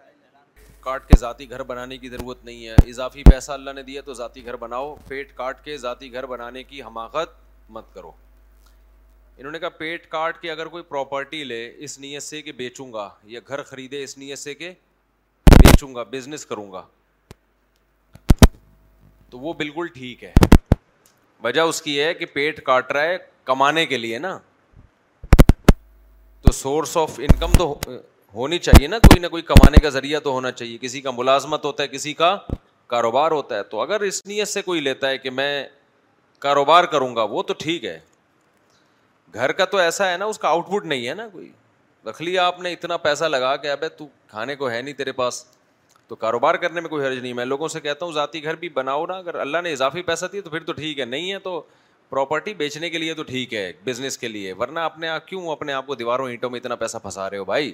کاٹ 0.84 1.08
کے 1.08 1.18
ذاتی 1.20 1.50
گھر 1.50 1.64
بنانے 1.74 1.98
کی 1.98 2.10
ضرورت 2.10 2.46
نہیں 2.46 2.68
ہے 2.68 2.76
اضافی 2.90 3.24
پیسہ 3.32 3.52
اللہ 3.52 3.72
نے 3.76 3.84
دیا 3.84 4.02
تو 4.06 4.14
ذاتی 4.22 4.46
گھر 4.46 4.56
بناؤ 4.58 4.96
پیٹ 5.08 5.36
کاٹ 5.38 5.64
کے 5.66 5.78
ذاتی 5.78 6.12
گھر 6.14 6.26
بنانے 6.36 6.64
کی 6.64 6.82
حماقت 6.84 7.72
مت 7.78 7.94
کرو 7.94 8.12
انہوں 9.40 9.52
نے 9.52 9.60
کہا 9.60 9.70
پیٹ 9.70 10.08
کاٹ 10.12 10.40
کے 10.42 10.50
اگر 10.52 10.66
کوئی 10.68 10.84
پراپرٹی 10.84 11.44
لے 11.44 11.58
اس 11.84 11.98
نیت 12.00 12.24
سے 12.24 12.42
کہ 12.42 12.52
بیچوں 12.52 12.92
گا 12.94 13.08
یا 13.34 13.40
گھر 13.48 13.62
خریدے 13.64 14.02
اس 14.04 14.18
نیت 14.18 14.40
سے 14.40 14.54
کہ 14.56 14.72
بیچوں 15.62 15.94
گا 15.96 16.04
بزنس 16.12 16.46
کروں 16.46 16.72
گا 16.72 16.82
تو 19.30 19.40
وہ 19.40 19.54
بالکل 19.60 19.88
ٹھیک 19.94 20.24
ہے 20.24 20.34
وجہ 21.44 21.62
اس 21.74 21.82
کی 21.82 22.00
ہے 22.00 22.14
کہ 22.14 22.26
پیٹ 22.34 22.62
کاٹ 22.64 22.92
رہا 22.92 23.02
ہے 23.04 23.18
کمانے 23.52 23.86
کے 23.86 23.98
لیے 23.98 24.20
نا 24.26 24.38
تو 26.42 26.52
سورس 26.60 26.98
آف 27.04 27.20
انکم 27.30 27.54
تو 27.58 27.74
ہونی 28.34 28.60
چاہیے 28.68 28.88
نا 28.88 29.00
کوئی 29.08 29.20
نہ 29.22 29.28
کوئی 29.36 29.44
کمانے 29.54 29.82
کا 29.84 29.90
ذریعہ 30.00 30.20
تو 30.24 30.32
ہونا 30.32 30.52
چاہیے 30.58 30.78
کسی 30.82 31.02
کا 31.02 31.12
ملازمت 31.18 31.66
ہوتا 31.66 31.84
ہے 31.84 31.88
کسی 31.96 32.14
کا 32.24 32.36
کاروبار 32.96 33.32
ہوتا 33.40 33.58
ہے 33.58 33.64
تو 33.72 33.82
اگر 33.82 34.02
اس 34.12 34.22
نیت 34.26 34.48
سے 34.48 34.62
کوئی 34.62 34.82
لیتا 34.90 35.10
ہے 35.10 35.18
کہ 35.18 35.30
میں 35.40 35.64
کاروبار 36.48 36.84
کروں 36.96 37.16
گا 37.16 37.24
وہ 37.36 37.44
تو 37.44 37.54
ٹھیک 37.60 37.86
ہے 37.86 38.00
گھر 39.34 39.52
کا 39.52 39.66
تو 39.72 39.78
ایسا 39.78 40.10
ہے 40.12 40.18
نا 40.18 40.26
اس 40.26 40.38
کا 40.40 40.48
آؤٹ 40.50 40.68
پٹ 40.68 40.86
نہیں 40.86 41.08
ہے 41.08 41.14
نا 41.16 41.28
کوئی 41.32 41.52
رکھ 42.10 42.22
لیا 42.22 42.46
آپ 42.48 42.60
نے 42.62 42.72
اتنا 42.74 42.98
پیسہ 42.98 43.26
لگا 43.26 43.56
کہ 43.56 43.72
ابے 43.72 43.90
تو 43.98 44.08
کھانے 44.30 44.56
کو 44.56 44.70
ہے 44.72 44.82
نہیں 44.82 44.94
تیرے 44.98 45.12
پاس 45.22 45.44
تو 46.08 46.16
کاروبار 46.16 46.56
کرنے 46.62 46.82
میں 46.82 46.90
کوئی 46.90 47.06
حرج 47.06 47.18
نہیں 47.18 47.34
میں 47.34 47.46
لوگوں 47.46 47.68
سے 47.68 47.80
کہتا 47.82 48.06
ہوں 48.06 48.14
ذاتی 48.14 48.44
گھر 48.44 48.56
بھی 48.60 48.70
بناؤ 48.74 49.06
نا 49.08 49.18
اگر 49.18 49.36
اللہ 49.40 49.62
نے 49.64 49.72
اضافی 49.74 50.02
پیسہ 50.04 50.26
دیا 50.32 50.42
تو 50.46 50.50
پھر 50.50 50.64
تو 50.66 50.74
ٹھیک 50.74 51.00
ہے 51.00 51.06
نہیں 51.06 51.32
ہے 51.32 51.40
تو 51.40 51.62
پراپرٹی 52.10 52.54
بیچنے 52.60 52.90
کے 52.90 52.98
لیے 52.98 53.14
تو 53.14 53.24
ٹھیک 53.24 53.54
ہے 53.54 53.72
بزنس 53.86 54.18
کے 54.18 54.28
لیے 54.28 54.54
ورنہ 54.60 54.80
اپنے 54.90 55.08
آپ 55.08 55.28
کیوں 55.28 55.50
اپنے 55.52 55.74
آپ 55.74 55.88
کو 55.88 55.96
دیواروں 55.96 56.30
اینٹوں 56.30 56.50
میں 56.50 56.60
اتنا 56.60 56.76
پیسہ 56.76 56.98
پھنسا 57.02 57.30
رہے 57.30 57.38
ہو 57.38 57.46
بھائی 57.46 57.72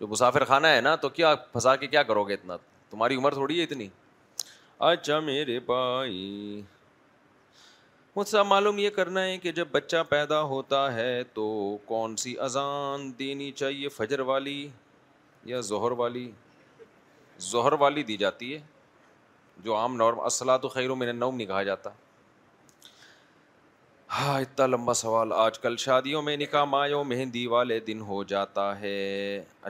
جو 0.00 0.06
مسافر 0.06 0.44
خانہ 0.48 0.66
ہے 0.66 0.80
نا 0.80 0.94
تو 0.96 1.08
کیا 1.08 1.34
پھنسا 1.52 1.74
کے 1.76 1.86
کیا 1.86 2.02
کرو 2.10 2.24
گے 2.28 2.34
اتنا 2.34 2.56
تمہاری 2.90 3.16
عمر 3.16 3.34
تھوڑی 3.34 3.58
ہے 3.58 3.64
اتنی 3.64 3.88
اچھا 4.78 5.18
میرے 5.20 5.58
بھائی 5.66 6.62
مجھ 8.16 8.28
سے 8.28 8.42
معلوم 8.42 8.78
یہ 8.78 8.90
کرنا 8.90 9.22
ہے 9.24 9.36
کہ 9.38 9.50
جب 9.56 9.66
بچہ 9.72 9.96
پیدا 10.08 10.40
ہوتا 10.52 10.78
ہے 10.94 11.22
تو 11.34 11.42
کون 11.86 12.16
سی 12.22 12.34
اذان 12.46 13.10
دینی 13.18 13.50
چاہیے 13.60 13.88
فجر 13.96 14.20
والی 14.30 14.56
یا 15.50 15.60
ظہر 15.68 15.90
والی 16.00 16.30
ظہر 17.50 17.72
والی 17.80 18.02
دی 18.10 18.16
جاتی 18.24 18.52
ہے 18.54 18.60
جو 19.64 19.76
عام 19.76 19.96
نارم 19.96 20.20
اصلاح 20.30 20.56
تو 20.62 20.68
خیروں 20.68 20.96
میں 20.96 21.12
نوم 21.12 21.36
نہیں 21.36 21.46
کہا 21.46 21.62
جاتا 21.62 21.90
ہاں 24.18 24.40
اتنا 24.40 24.66
لمبا 24.66 24.94
سوال 25.04 25.32
آج 25.32 25.58
کل 25.58 25.76
شادیوں 25.78 26.22
میں 26.22 26.36
نکاح 26.36 26.64
مایو 26.74 27.02
مہندی 27.14 27.46
والے 27.56 27.78
دن 27.86 28.00
ہو 28.06 28.22
جاتا 28.32 28.68
ہے 28.80 28.96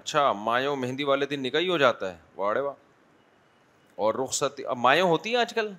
اچھا 0.00 0.30
مایو 0.44 0.74
مہندی 0.76 1.04
والے 1.12 1.26
دن 1.34 1.42
نکاح 1.42 1.60
ہی 1.60 1.68
ہو 1.68 1.78
جاتا 1.78 2.12
ہے 2.12 2.18
واڑے 2.36 2.60
واہ 2.60 3.96
اور 4.04 4.14
رخصت 4.24 4.60
اب 4.66 4.78
مایو 4.86 5.06
ہوتی 5.08 5.32
ہے 5.32 5.36
آج 5.40 5.54
کل 5.54 5.72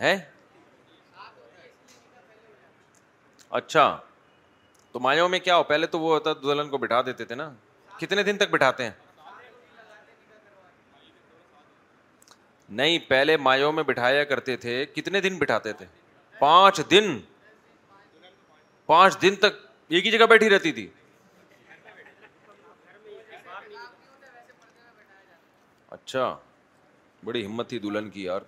ہے 0.00 0.16
اچھا 3.58 3.84
تو 4.92 5.00
مایاؤں 5.00 5.28
میں 5.28 5.38
کیا 5.38 5.56
ہو 5.56 5.62
پہلے 5.72 5.86
تو 5.94 5.98
وہ 6.00 6.08
ہوتا 6.12 6.32
دلہن 6.42 6.68
کو 6.68 6.78
بٹھا 6.84 7.00
دیتے 7.06 7.24
تھے 7.24 7.34
نا 7.34 7.50
کتنے 7.98 8.22
دن 8.28 8.36
تک 8.38 8.50
بٹھاتے 8.50 8.84
ہیں 8.84 8.90
نہیں 12.80 12.98
پہلے 13.08 13.36
مایاؤں 13.46 13.72
میں 13.72 13.82
بٹھایا 13.90 14.24
کرتے 14.32 14.56
تھے 14.64 14.74
کتنے 14.94 15.20
دن 15.26 15.38
بٹھاتے 15.38 15.72
تھے 15.80 15.86
پانچ 16.38 16.80
دن 16.90 17.18
پانچ 18.92 19.20
دن 19.22 19.34
تک 19.44 19.60
ایک 19.88 20.06
ہی 20.06 20.10
جگہ 20.10 20.26
بیٹھی 20.32 20.50
رہتی 20.50 20.72
تھی 20.80 20.88
اچھا 25.98 26.36
بڑی 27.24 27.44
ہمت 27.46 27.68
تھی 27.68 27.78
دلہن 27.86 28.10
کی 28.16 28.24
یار 28.24 28.40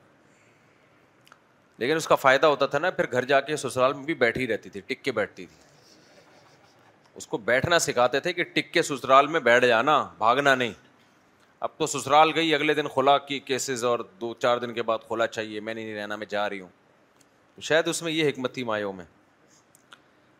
لیکن 1.78 1.96
اس 1.96 2.06
کا 2.08 2.14
فائدہ 2.14 2.46
ہوتا 2.46 2.66
تھا 2.72 2.78
نا 2.78 2.90
پھر 2.90 3.10
گھر 3.12 3.24
جا 3.30 3.40
کے 3.48 3.56
سسرال 3.56 3.92
میں 3.94 4.04
بھی 4.04 4.14
بیٹھی 4.20 4.46
رہتی 4.46 4.70
تھی 4.76 4.80
ٹک 4.86 5.02
کے 5.04 5.12
بیٹھتی 5.12 5.46
تھی 5.46 5.64
اس 7.20 7.26
کو 7.26 7.38
بیٹھنا 7.50 7.78
سکھاتے 7.78 8.20
تھے 8.20 8.32
کہ 8.32 8.44
ٹک 8.52 8.72
کے 8.72 8.82
سسرال 8.82 9.26
میں 9.34 9.40
بیٹھ 9.48 9.64
جانا 9.66 10.02
بھاگنا 10.18 10.54
نہیں 10.54 10.72
اب 11.66 11.76
تو 11.78 11.86
سسرال 11.86 12.30
گئی 12.34 12.54
اگلے 12.54 12.74
دن 12.74 12.88
کھلا 12.94 13.16
کی 13.28 13.38
کیسز 13.40 13.84
اور 13.84 13.98
دو 14.20 14.32
چار 14.42 14.58
دن 14.64 14.72
کے 14.74 14.82
بعد 14.90 15.06
کھلا 15.08 15.26
چاہیے 15.26 15.60
میں 15.68 15.74
نہیں 15.74 15.94
رہنا 15.96 16.16
میں 16.16 16.26
جا 16.28 16.48
رہی 16.50 16.60
ہوں 16.60 17.60
شاید 17.68 17.88
اس 17.88 18.02
میں 18.02 18.12
یہ 18.12 18.28
حکمت 18.28 18.54
تھی 18.54 18.64
مایوں 18.72 18.92
میں 18.92 19.04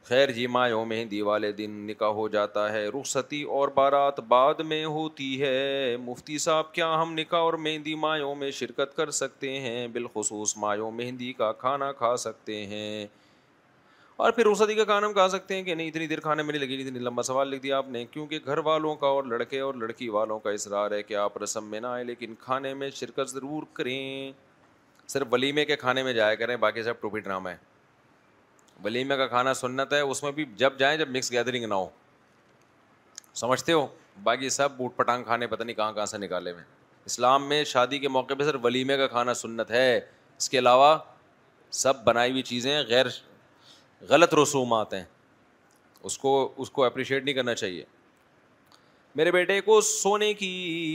خیر 0.09 0.31
جی 0.33 0.47
مایو 0.47 0.85
مہندی 0.85 1.21
والے 1.29 1.51
دن 1.53 1.71
نکاح 1.87 2.09
ہو 2.17 2.27
جاتا 2.35 2.71
ہے 2.73 2.83
رخصتی 2.99 3.43
اور 3.57 3.69
بارات 3.75 4.19
بعد 4.29 4.61
میں 4.73 4.85
ہوتی 4.97 5.31
ہے 5.41 5.97
مفتی 6.01 6.37
صاحب 6.45 6.73
کیا 6.75 6.91
ہم 7.01 7.13
نکاح 7.19 7.41
اور 7.47 7.53
مہندی 7.65 7.95
مایوں 8.05 8.35
میں 8.43 8.51
شرکت 8.61 8.95
کر 8.97 9.11
سکتے 9.19 9.51
ہیں 9.61 9.87
بالخصوص 9.93 10.57
مایوں 10.65 10.91
مہندی 11.01 11.33
کا 11.39 11.51
کھانا 11.65 11.91
کھا 12.03 12.17
سکتے 12.27 12.65
ہیں 12.67 13.07
اور 14.25 14.31
پھر 14.33 14.47
رخصتی 14.51 14.75
کا 14.75 14.85
کھانا 14.91 15.07
ہم 15.07 15.13
کھا 15.13 15.29
سکتے 15.29 15.55
ہیں 15.55 15.63
کہ 15.63 15.75
نہیں 15.75 15.89
اتنی 15.89 16.07
دیر 16.13 16.21
کھانے 16.29 16.43
میں 16.43 16.53
نہیں 16.53 16.63
لگی 16.67 16.77
گی 16.79 16.83
اتنی 16.89 16.99
لمبا 17.09 17.23
سوال 17.33 17.49
لکھ 17.51 17.63
دیا 17.63 17.79
آپ 17.79 17.89
نے 17.99 18.05
کیونکہ 18.11 18.39
گھر 18.47 18.59
والوں 18.71 18.95
کا 19.03 19.07
اور 19.17 19.25
لڑکے 19.33 19.61
اور 19.61 19.75
لڑکی 19.83 20.09
والوں 20.19 20.39
کا 20.47 20.51
اصرار 20.61 20.91
ہے 20.99 21.03
کہ 21.11 21.17
آپ 21.25 21.43
رسم 21.43 21.71
میں 21.71 21.81
نہ 21.81 21.87
آئیں 21.87 22.05
لیکن 22.13 22.35
کھانے 22.45 22.75
میں 22.83 22.91
شرکت 23.01 23.31
ضرور 23.31 23.63
کریں 23.77 24.33
صرف 25.09 25.27
ولیمے 25.33 25.65
کے 25.65 25.77
کھانے 25.85 26.03
میں 26.03 26.13
جایا 26.13 26.35
کریں 26.45 26.57
باقی 26.69 26.83
سب 26.83 27.01
ٹوپی 27.01 27.21
ڈرامہ 27.21 27.49
ہے 27.51 27.75
ولیمے 28.85 29.17
کا 29.17 29.27
کھانا 29.27 29.55
سنت 29.55 29.93
ہے 29.93 30.01
اس 30.01 30.23
میں 30.23 30.31
بھی 30.33 30.45
جب 30.57 30.79
جائیں 30.79 30.97
جب 30.99 31.09
مکس 31.17 31.31
گیدرنگ 31.33 31.65
نہ 31.69 31.75
ہو 31.75 31.89
سمجھتے 33.35 33.73
ہو 33.73 33.87
باقی 34.23 34.49
سب 34.51 34.77
بوٹ 34.77 34.97
پٹانگ 34.97 35.25
کھانے 35.25 35.47
پتہ 35.47 35.63
نہیں 35.65 35.77
کہاں 35.77 35.93
کہاں 35.93 36.07
سے 36.07 36.19
نکالے 36.19 36.53
ہوئے 36.53 36.63
اسلام 37.07 37.49
میں 37.49 37.63
شادی 37.73 37.99
کے 37.99 38.09
موقع 38.09 38.35
پہ 38.39 38.45
صرف 38.45 38.61
ولیمے 38.65 38.97
کا 38.97 39.07
کھانا 39.07 39.35
سنت 39.35 39.71
ہے 39.71 39.97
اس 39.99 40.49
کے 40.51 40.59
علاوہ 40.59 40.97
سب 41.83 42.03
بنائی 42.05 42.31
ہوئی 42.31 42.43
چیزیں 42.53 42.79
غیر 42.89 43.07
غلط 44.09 44.35
رسومات 44.43 44.95
ہیں 44.95 45.05
اس 46.09 46.19
کو 46.19 46.33
اس 46.57 46.71
کو 46.71 46.85
اپریشیٹ 46.85 47.25
نہیں 47.25 47.35
کرنا 47.35 47.55
چاہیے 47.55 47.85
میرے 49.17 49.31
بیٹے 49.33 49.61
کو 49.65 49.81
سونے 49.81 50.33
کی 50.35 50.49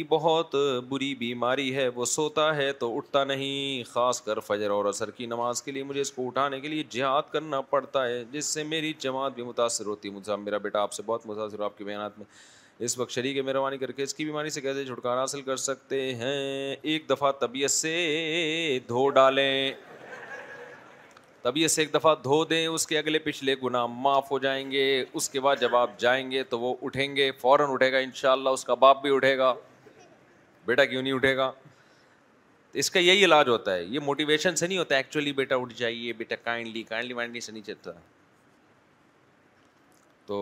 بہت 0.10 0.56
بری 0.90 1.14
بیماری 1.20 1.74
ہے 1.76 1.88
وہ 1.96 2.06
سوتا 2.06 2.56
ہے 2.56 2.72
تو 2.82 2.90
اٹھتا 2.98 3.24
نہیں 3.24 3.84
خاص 3.94 4.22
کر 4.22 4.40
فجر 4.48 4.70
اور 4.72 4.86
عصر 4.90 5.12
کی 5.12 5.26
نماز 5.26 5.62
کے 5.64 5.72
لیے 5.72 5.84
مجھے 5.84 6.00
اس 6.02 6.12
کو 6.12 6.26
اٹھانے 6.28 6.60
کے 6.62 6.68
لیے 6.68 6.84
جہاد 6.90 7.32
کرنا 7.32 7.62
پڑتا 7.72 8.06
ہے 8.08 8.24
جس 8.32 8.46
سے 8.54 8.64
میری 8.74 8.94
جماعت 9.06 9.34
بھی 9.36 9.44
متاثر 9.44 9.86
ہوتی 9.86 10.10
ہے 10.10 10.14
مجھے 10.14 10.36
میرا 10.44 10.58
بیٹا 10.68 10.82
آپ 10.82 10.94
سے 10.94 11.04
بہت 11.06 11.26
متاثر 11.28 11.60
ہو 11.60 11.64
آپ 11.66 11.78
کے 11.78 11.84
بیانات 11.84 12.18
میں 12.20 12.26
اس 12.86 12.98
وقت 12.98 13.12
شریک 13.12 13.44
مہربانی 13.44 13.78
کر 13.78 13.92
کے 13.98 14.04
اس 14.04 14.14
کی 14.14 14.26
بیماری 14.26 14.50
سے 14.50 14.62
کیسے 14.62 14.86
چھٹکارا 14.86 15.22
حاصل 15.22 15.42
کر 15.50 15.56
سکتے 15.70 16.02
ہیں 16.16 16.76
ایک 16.82 17.10
دفعہ 17.10 17.32
طبیعت 17.40 17.72
سے 17.72 17.94
دھو 18.90 19.08
ڈالیں 19.20 19.74
طبیعت 21.44 21.72
سے 21.72 21.82
ایک 21.82 21.94
دفعہ 21.94 22.14
دھو 22.24 22.44
دیں 22.46 22.66
اس 22.68 22.86
کے 22.88 22.98
اگلے 22.98 23.20
پچھلے 23.20 23.56
گناہ 23.64 23.86
معاف 24.02 24.32
ہو 24.32 24.38
جائیں 24.40 24.70
گے 24.72 24.82
اس 25.14 25.30
کے 25.30 25.40
بعد 25.42 25.56
جب 25.62 25.76
آپ 25.76 25.98
جائیں 26.00 26.30
گے 26.32 26.44
تو 26.50 26.60
وہ 26.60 26.74
اٹھیں 26.82 27.16
گے 27.16 27.30
فوراً 27.42 27.70
اٹھے 27.74 27.92
گا 27.92 27.98
ان 27.98 28.10
شاء 28.16 28.32
اللہ 28.32 28.50
نہیں 30.92 31.14
اٹھے 31.14 31.36
گا 31.38 31.52
اس 32.82 32.92
کا 32.92 33.00
یہی 33.00 33.24
علاج 33.26 33.50
ہوتا 33.50 33.74
ہے 33.76 33.84
یہ 33.84 34.00
موٹیویشن 34.04 34.56
سے 34.56 34.68
نہیں 34.68 34.78
ہوتا 34.78 34.96
ایکچولی 34.98 35.32
بیٹا 35.40 35.56
اٹھ 35.62 35.74
جائیے 35.78 36.12
بیٹا 36.18 36.36
کائنڈلی 36.44 36.84
کائنڈلی 36.90 37.14
مائنڈلی 37.14 37.40
سے 37.42 37.52
نہیں 37.52 37.64
چلتا 37.64 37.92
تو 40.26 40.38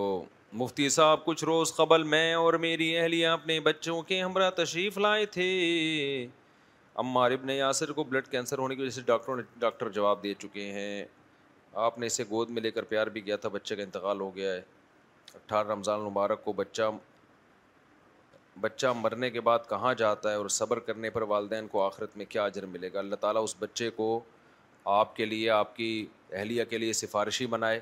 مفتی 0.63 0.89
صاحب 0.97 1.23
کچھ 1.25 1.43
روز 1.43 1.73
قبل 1.75 2.03
میں 2.13 2.33
اور 2.33 2.53
میری 2.65 2.95
اہلیہ 2.97 3.27
اپنے 3.27 3.59
بچوں 3.69 4.01
کے 4.11 4.21
ہمراہ 4.23 4.49
تشریف 4.57 4.97
لائے 5.05 5.25
تھے 5.37 5.47
عمار 6.99 7.31
ابن 7.31 7.49
یاسر 7.49 7.91
کو 7.97 8.03
بلڈ 8.03 8.25
کینسر 8.31 8.57
ہونے 8.59 8.75
کی 8.75 8.81
وجہ 8.81 8.89
سے 8.91 9.01
ڈاکٹروں 9.05 9.35
نے 9.35 9.43
ڈاکٹر 9.59 9.89
جواب 9.97 10.23
دے 10.23 10.33
چکے 10.39 10.63
ہیں 10.73 11.03
آپ 11.83 11.97
نے 11.99 12.05
اسے 12.07 12.23
گود 12.29 12.49
میں 12.55 12.61
لے 12.61 12.71
کر 12.71 12.83
پیار 12.89 13.07
بھی 13.17 13.21
کیا 13.27 13.35
تھا 13.43 13.49
بچے 13.49 13.75
کا 13.75 13.81
انتقال 13.83 14.21
ہو 14.21 14.33
گیا 14.35 14.51
ہے 14.53 14.61
اٹھارہ 15.35 15.67
رمضان 15.67 15.99
المبارک 16.01 16.43
کو 16.45 16.53
بچہ 16.53 16.89
بچہ 18.61 18.87
مرنے 18.95 19.29
کے 19.31 19.41
بعد 19.47 19.69
کہاں 19.69 19.93
جاتا 19.97 20.31
ہے 20.31 20.35
اور 20.35 20.47
صبر 20.57 20.79
کرنے 20.89 21.09
پر 21.17 21.21
والدین 21.35 21.67
کو 21.71 21.83
آخرت 21.85 22.17
میں 22.17 22.25
کیا 22.29 22.43
اجر 22.51 22.65
ملے 22.75 22.89
گا 22.93 22.99
اللہ 22.99 23.15
تعالیٰ 23.21 23.43
اس 23.43 23.55
بچے 23.59 23.89
کو 24.01 24.09
آپ 24.99 25.15
کے 25.15 25.25
لیے 25.25 25.49
آپ 25.59 25.75
کی 25.75 25.89
اہلیہ 26.31 26.63
کے 26.69 26.77
لیے 26.77 26.93
سفارشی 27.03 27.45
بنائے 27.55 27.79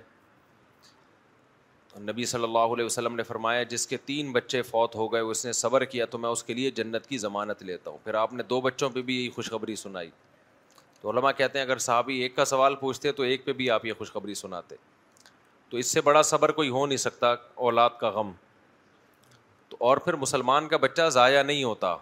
نبی 2.05 2.25
صلی 2.25 2.43
اللہ 2.43 2.73
علیہ 2.75 2.85
وسلم 2.85 3.15
نے 3.15 3.23
فرمایا 3.23 3.61
جس 3.69 3.85
کے 3.87 3.97
تین 4.05 4.31
بچے 4.31 4.61
فوت 4.61 4.95
ہو 4.95 5.11
گئے 5.13 5.19
اس 5.21 5.45
نے 5.45 5.51
صبر 5.61 5.83
کیا 5.85 6.05
تو 6.11 6.17
میں 6.17 6.29
اس 6.29 6.43
کے 6.43 6.53
لیے 6.53 6.71
جنت 6.79 7.05
کی 7.07 7.17
ضمانت 7.17 7.63
لیتا 7.63 7.89
ہوں 7.91 7.97
پھر 8.03 8.13
آپ 8.15 8.33
نے 8.33 8.43
دو 8.49 8.59
بچوں 8.61 8.89
پہ 8.89 9.01
بھی 9.01 9.15
یہی 9.19 9.29
خوشخبری 9.35 9.75
سنائی 9.75 10.09
تو 11.01 11.09
علماء 11.09 11.31
کہتے 11.37 11.59
ہیں 11.59 11.65
اگر 11.65 11.77
صحابی 11.77 12.19
ایک 12.21 12.35
کا 12.35 12.45
سوال 12.45 12.75
پوچھتے 12.75 13.11
تو 13.17 13.23
ایک 13.23 13.45
پہ 13.45 13.53
بھی 13.53 13.69
آپ 13.71 13.85
یہ 13.85 13.93
خوشخبری 13.97 14.33
سناتے 14.33 14.75
تو 15.69 15.77
اس 15.77 15.91
سے 15.91 16.01
بڑا 16.01 16.21
صبر 16.23 16.51
کوئی 16.59 16.69
ہو 16.69 16.85
نہیں 16.85 16.97
سکتا 16.97 17.33
اولاد 17.67 17.97
کا 17.99 18.09
غم 18.19 18.31
تو 19.69 19.77
اور 19.87 19.97
پھر 19.97 20.13
مسلمان 20.21 20.67
کا 20.67 20.77
بچہ 20.81 21.09
ضائع 21.11 21.41
نہیں 21.41 21.63
ہوتا 21.63 21.95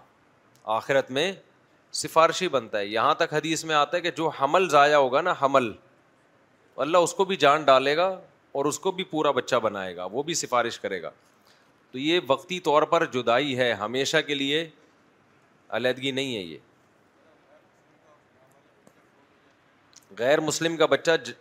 آخرت 0.80 1.12
میں 1.12 1.32
سفارشی 2.02 2.48
بنتا 2.48 2.78
ہے 2.80 2.86
یہاں 2.86 3.14
تک 3.16 3.34
حدیث 3.34 3.64
میں 3.66 3.76
آتا 3.76 3.98
ہے 3.98 4.02
کہ 4.02 4.12
جو 4.18 4.30
حمل 4.42 4.70
ضائع 4.70 4.96
ہوگا 4.96 5.22
نا 5.22 5.34
حمل 5.42 5.72
اللہ 6.86 6.98
اس 7.08 7.14
کو 7.16 7.26
بھی 7.26 7.36
جان 7.40 7.64
ڈالے 7.66 7.96
گا 7.98 8.08
اور 8.60 8.66
اس 8.66 8.78
کو 8.80 8.92
بھی 8.98 9.04
پورا 9.04 9.32
بچہ 9.38 9.56
بنائے 9.64 9.96
گا 9.96 10.04
وہ 10.12 10.22
بھی 10.24 10.34
سفارش 10.42 10.80
کرے 10.80 11.02
گا 11.02 11.10
تو 11.92 11.98
یہ 12.00 12.20
وقتی 12.28 12.60
طور 12.68 12.82
پر 12.92 13.06
جدائی 13.14 13.58
ہے 13.58 13.72
ہمیشہ 13.80 14.18
کے 14.28 14.36
لیے 14.36 14.60
علیحدگی 15.78 16.12
نہیں 16.12 16.36
ہے 16.36 16.42
یہ 16.42 16.58
غیر 20.20 20.40
مسلم 20.42 20.78
کا 20.78 20.86
بچہ 20.86 21.16
ج... 21.26 21.32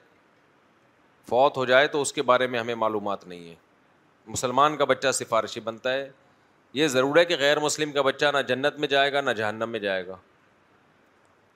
فوت 1.28 1.56
ہو 1.56 1.64
جائے 1.64 1.86
تو 1.88 2.00
اس 2.02 2.12
کے 2.12 2.22
بارے 2.32 2.46
میں 2.54 2.60
ہمیں 2.60 2.74
معلومات 2.84 3.26
نہیں 3.26 3.48
ہے 3.48 3.54
مسلمان 4.34 4.76
کا 4.76 4.84
بچہ 4.92 5.12
سفارشی 5.20 5.60
بنتا 5.68 5.92
ہے 5.92 6.08
یہ 6.80 6.88
ضرور 6.96 7.16
ہے 7.16 7.24
کہ 7.24 7.36
غیر 7.40 7.60
مسلم 7.66 7.92
کا 7.92 8.02
بچہ 8.08 8.30
نہ 8.34 8.42
جنت 8.48 8.78
میں 8.80 8.88
جائے 8.96 9.12
گا 9.12 9.20
نہ 9.20 9.30
جہنم 9.42 9.70
میں 9.70 9.80
جائے 9.86 10.06
گا 10.06 10.16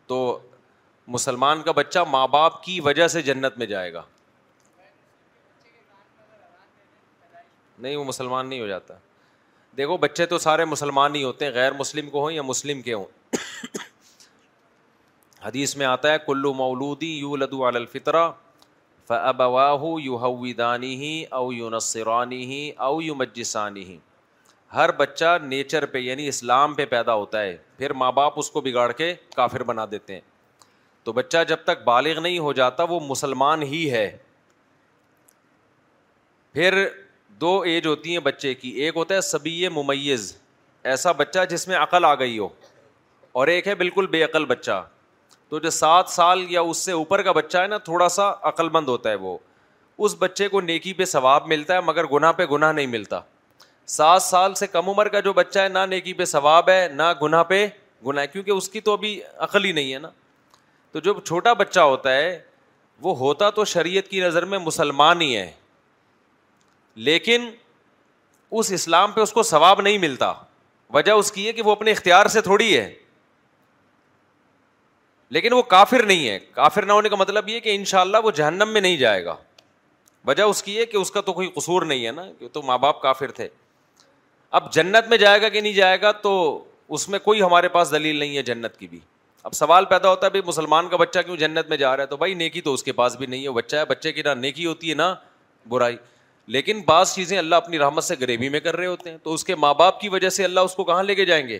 تو 0.07 0.21
مسلمان 1.19 1.63
کا 1.63 1.73
بچہ 1.83 1.99
ماں 2.11 2.27
باپ 2.39 2.63
کی 2.65 2.81
وجہ 2.91 3.09
سے 3.17 3.23
جنت 3.31 3.59
میں 3.59 3.67
جائے 3.75 3.93
گا 3.95 4.03
نہیں 7.83 7.97
وہ 7.97 8.05
مسلمان 8.05 8.49
نہیں 8.49 8.61
ہو 8.61 8.67
جاتا 8.67 8.95
دیکھو 9.77 9.97
بچے 10.03 10.27
تو 10.27 10.39
سارے 10.39 10.65
مسلمان 10.65 11.15
ہی 11.15 11.23
ہوتے 11.25 11.45
ہیں 11.45 11.53
غیر 11.55 11.73
مسلم 11.79 12.09
کو 12.11 12.21
ہوں 12.23 12.33
یا 12.33 12.43
مسلم 12.43 12.81
کے 12.83 12.95
ہوں 12.95 13.05
حدیث 15.45 15.77
میں 15.77 15.87
آتا 15.87 16.13
ہے 16.13 16.19
کلو 16.27 16.53
مولودی 16.61 17.11
یو 17.19 17.37
لدو 17.37 17.65
الفطرہ 17.67 18.29
واہ 19.49 19.85
یو 20.03 20.17
ہودانی 20.23 20.95
ہی 21.01 21.15
او 21.41 21.53
یو 21.53 21.69
نسرانی 21.77 22.45
ہی 22.47 22.71
او 22.89 23.01
یو 23.03 23.15
مجسانی 23.15 23.85
ہی 23.89 23.99
ہر 24.75 24.91
بچہ 24.97 25.37
نیچر 25.43 25.87
پہ 25.93 25.99
یعنی 25.99 26.27
اسلام 26.29 26.75
پہ 26.81 26.85
پیدا 26.87 27.15
ہوتا 27.15 27.43
ہے 27.43 27.57
پھر 27.77 27.93
ماں 28.01 28.11
باپ 28.13 28.39
اس 28.39 28.51
کو 28.51 28.61
بگاڑ 28.61 28.91
کے 28.93 29.15
کافر 29.37 29.63
بنا 29.71 29.85
دیتے 29.91 30.15
ہیں 30.15 30.21
تو 31.05 31.13
بچہ 31.19 31.45
جب 31.49 31.63
تک 31.65 31.83
بالغ 31.85 32.21
نہیں 32.21 32.39
ہو 32.47 32.53
جاتا 32.53 32.83
وہ 32.89 32.99
مسلمان 33.09 33.63
ہی 33.73 33.91
ہے 33.91 34.09
پھر 36.53 36.77
دو 37.41 37.59
ایج 37.71 37.87
ہوتی 37.87 38.13
ہیں 38.13 38.19
بچے 38.21 38.55
کی 38.61 38.69
ایک 38.85 38.97
ہوتا 38.97 39.15
ہے 39.15 39.21
سبی 39.21 39.69
ممیز 39.73 40.35
ایسا 40.93 41.13
بچہ 41.19 41.45
جس 41.51 41.67
میں 41.69 41.77
عقل 41.77 42.05
آ 42.05 42.15
گئی 42.23 42.39
ہو 42.39 42.49
اور 43.41 43.47
ایک 43.49 43.69
ہے 43.69 43.75
بالکل 43.83 44.07
بے 44.15 44.23
عقل 44.25 44.45
بچہ 44.53 44.83
تو 45.49 45.59
جو 45.59 45.71
سات 45.71 46.09
سال 46.11 46.45
یا 46.49 46.61
اس 46.71 46.79
سے 46.85 46.93
اوپر 46.93 47.23
کا 47.23 47.33
بچہ 47.33 47.59
ہے 47.59 47.67
نا 47.67 47.79
تھوڑا 47.89 48.09
سا 48.17 48.31
عقل 48.51 48.69
مند 48.73 48.89
ہوتا 48.89 49.11
ہے 49.11 49.15
وہ 49.27 49.37
اس 50.07 50.15
بچے 50.19 50.49
کو 50.49 50.61
نیکی 50.61 50.93
پہ 50.95 51.05
ثواب 51.13 51.47
ملتا 51.49 51.75
ہے 51.75 51.81
مگر 51.85 52.07
گناہ 52.13 52.33
پہ 52.41 52.47
گناہ 52.51 52.73
نہیں 52.73 52.87
ملتا 52.97 53.21
سات 53.99 54.23
سال 54.23 54.55
سے 54.61 54.67
کم 54.67 54.89
عمر 54.89 55.09
کا 55.09 55.21
جو 55.29 55.33
بچہ 55.33 55.59
ہے 55.59 55.69
نہ 55.69 55.87
نیکی 55.91 56.13
پہ 56.15 56.25
ثواب 56.33 56.69
ہے 56.71 56.87
نہ 56.95 57.13
گناہ 57.23 57.43
پہ 57.53 57.67
گناہ 58.07 58.23
ہے 58.23 58.27
کیونکہ 58.33 58.51
اس 58.51 58.69
کی 58.71 58.81
تو 58.89 58.93
ابھی 58.93 59.21
عقل 59.47 59.65
ہی 59.65 59.73
نہیں 59.79 59.93
ہے 59.93 59.99
نا 59.99 60.11
تو 60.93 61.01
جو 61.07 61.19
چھوٹا 61.21 61.53
بچہ 61.63 61.81
ہوتا 61.93 62.15
ہے 62.17 62.39
وہ 63.03 63.17
ہوتا 63.19 63.51
تو 63.57 63.65
شریعت 63.75 64.09
کی 64.11 64.21
نظر 64.21 64.45
میں 64.53 64.59
مسلمان 64.59 65.21
ہی 65.23 65.35
ہے 65.37 65.51
لیکن 67.07 67.49
اس 68.59 68.71
اسلام 68.73 69.13
پہ 69.13 69.21
اس 69.21 69.33
کو 69.33 69.43
ثواب 69.43 69.81
نہیں 69.81 69.99
ملتا 69.99 70.33
وجہ 70.95 71.13
اس 71.13 71.31
کی 71.33 71.47
ہے 71.47 71.53
کہ 71.53 71.63
وہ 71.63 71.73
اپنے 71.73 71.91
اختیار 71.91 72.27
سے 72.37 72.41
تھوڑی 72.43 72.77
ہے 72.77 72.89
لیکن 75.37 75.53
وہ 75.53 75.63
کافر 75.75 76.03
نہیں 76.07 76.29
ہے 76.29 76.39
کافر 76.55 76.87
نہ 76.87 76.93
ہونے 76.93 77.09
کا 77.09 77.17
مطلب 77.21 77.49
یہ 77.49 77.61
کہ 77.61 77.75
ان 77.75 77.85
شاء 77.91 78.01
اللہ 78.01 78.25
وہ 78.25 78.31
جہنم 78.41 78.69
میں 78.73 78.81
نہیں 78.81 78.97
جائے 78.97 79.25
گا 79.25 79.35
وجہ 80.29 80.43
اس 80.43 80.63
کی 80.63 80.77
ہے 80.79 80.87
کہ 80.87 80.97
اس 80.97 81.11
کا 81.11 81.21
تو 81.27 81.33
کوئی 81.33 81.49
قصور 81.55 81.83
نہیں 81.93 82.07
ہے 82.07 82.11
نا 82.13 82.23
کہ 82.39 82.49
تو 82.53 82.63
ماں 82.73 82.79
باپ 82.87 83.01
کافر 83.03 83.31
تھے 83.39 83.49
اب 84.59 84.73
جنت 84.73 85.09
میں 85.09 85.19
جائے 85.25 85.41
گا 85.43 85.49
کہ 85.49 85.61
نہیں 85.61 85.73
جائے 85.73 86.01
گا 86.01 86.13
تو 86.27 86.33
اس 86.97 87.09
میں 87.09 87.19
کوئی 87.25 87.43
ہمارے 87.43 87.69
پاس 87.79 87.91
دلیل 87.93 88.17
نہیں 88.17 88.37
ہے 88.37 88.43
جنت 88.53 88.77
کی 88.79 88.87
بھی 88.89 88.99
اب 89.43 89.53
سوال 89.55 89.85
پیدا 89.95 90.11
ہوتا 90.11 90.27
ہے 90.27 90.31
بھائی 90.31 90.43
مسلمان 90.47 90.89
کا 90.89 90.97
بچہ 90.97 91.19
کیوں 91.27 91.37
جنت 91.47 91.69
میں 91.69 91.77
جا 91.77 91.97
رہا 91.97 92.03
ہے 92.03 92.09
تو 92.09 92.17
بھائی 92.17 92.35
نیکی 92.45 92.61
تو 92.61 92.73
اس 92.75 92.83
کے 92.85 92.93
پاس 93.01 93.17
بھی 93.17 93.27
نہیں 93.27 93.45
ہے 93.45 93.51
بچہ 93.63 93.77
ہے 93.77 93.85
بچے 93.89 94.13
کی 94.13 94.23
نہ 94.27 94.35
نیکی 94.45 94.67
ہوتی 94.67 94.91
ہے 94.91 94.95
نہ 94.95 95.15
برائی 95.69 95.97
لیکن 96.55 96.81
بعض 96.87 97.13
چیزیں 97.15 97.37
اللہ 97.39 97.55
اپنی 97.55 97.79
رحمت 97.79 98.05
سے 98.05 98.15
غریبی 98.21 98.49
میں 98.49 98.61
کر 98.67 98.77
رہے 98.77 98.87
ہوتے 98.87 99.11
ہیں 99.11 99.17
تو 99.23 99.33
اس 99.35 99.45
کے 99.45 99.55
ماں 99.65 99.73
باپ 99.79 100.01
کی 100.01 100.09
وجہ 100.09 100.29
سے 100.37 100.45
اللہ 100.45 100.61
اس 100.69 100.75
کو 100.75 100.85
کہاں 100.91 101.03
لے 101.03 101.15
کے 101.15 101.25
جائیں 101.31 101.47
گے 101.49 101.59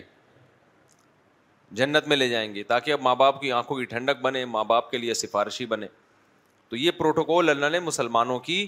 جنت 1.79 2.07
میں 2.07 2.17
لے 2.17 2.27
جائیں 2.29 2.53
گے 2.55 2.63
تاکہ 2.69 2.91
اب 2.93 3.01
ماں 3.07 3.15
باپ 3.15 3.41
کی 3.41 3.51
آنکھوں 3.51 3.77
کی 3.77 3.85
ٹھنڈک 3.91 4.21
بنے 4.21 4.43
ماں 4.55 4.63
باپ 4.71 4.89
کے 4.91 4.97
لیے 4.97 5.13
سفارشی 5.19 5.65
بنے 5.73 5.87
تو 6.69 6.75
یہ 6.75 6.91
پروٹوکول 6.97 7.49
اللہ 7.49 7.69
نے 7.71 7.79
مسلمانوں 7.89 8.39
کی 8.49 8.65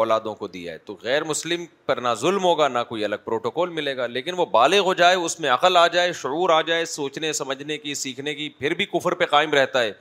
اولادوں 0.00 0.34
کو 0.34 0.46
دیا 0.48 0.72
ہے 0.72 0.78
تو 0.86 0.96
غیر 1.02 1.24
مسلم 1.24 1.64
پر 1.86 2.00
نہ 2.02 2.08
ظلم 2.20 2.44
ہوگا 2.44 2.68
نہ 2.68 2.78
کوئی 2.88 3.04
الگ 3.04 3.24
پروٹوکول 3.24 3.70
ملے 3.80 3.96
گا 3.96 4.06
لیکن 4.06 4.34
وہ 4.38 4.46
بالغ 4.52 4.84
ہو 4.86 4.94
جائے 5.02 5.16
اس 5.16 5.38
میں 5.40 5.50
عقل 5.50 5.76
آ 5.76 5.86
جائے 5.96 6.12
شعور 6.20 6.50
آ 6.56 6.60
جائے 6.66 6.84
سوچنے 6.94 7.32
سمجھنے 7.42 7.78
کی 7.78 7.94
سیکھنے 8.04 8.34
کی 8.34 8.48
پھر 8.58 8.74
بھی 8.74 8.84
کفر 8.94 9.14
پہ 9.22 9.26
قائم 9.30 9.54
رہتا 9.54 9.82
ہے 9.82 9.92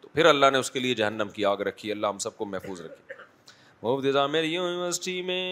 تو 0.00 0.08
پھر 0.14 0.26
اللہ 0.34 0.50
نے 0.52 0.58
اس 0.58 0.70
کے 0.70 0.80
لیے 0.80 0.94
جہنم 1.02 1.28
کی 1.34 1.44
آگ 1.54 1.60
رکھی 1.68 1.92
اللہ 1.92 2.06
ہم 2.06 2.18
سب 2.28 2.36
کو 2.36 2.44
محفوظ 2.56 2.80
رکھے 2.80 3.02
مبتدا 3.84 4.26
میری 4.26 4.48
یونیورسٹی 4.48 5.20
میں 5.22 5.44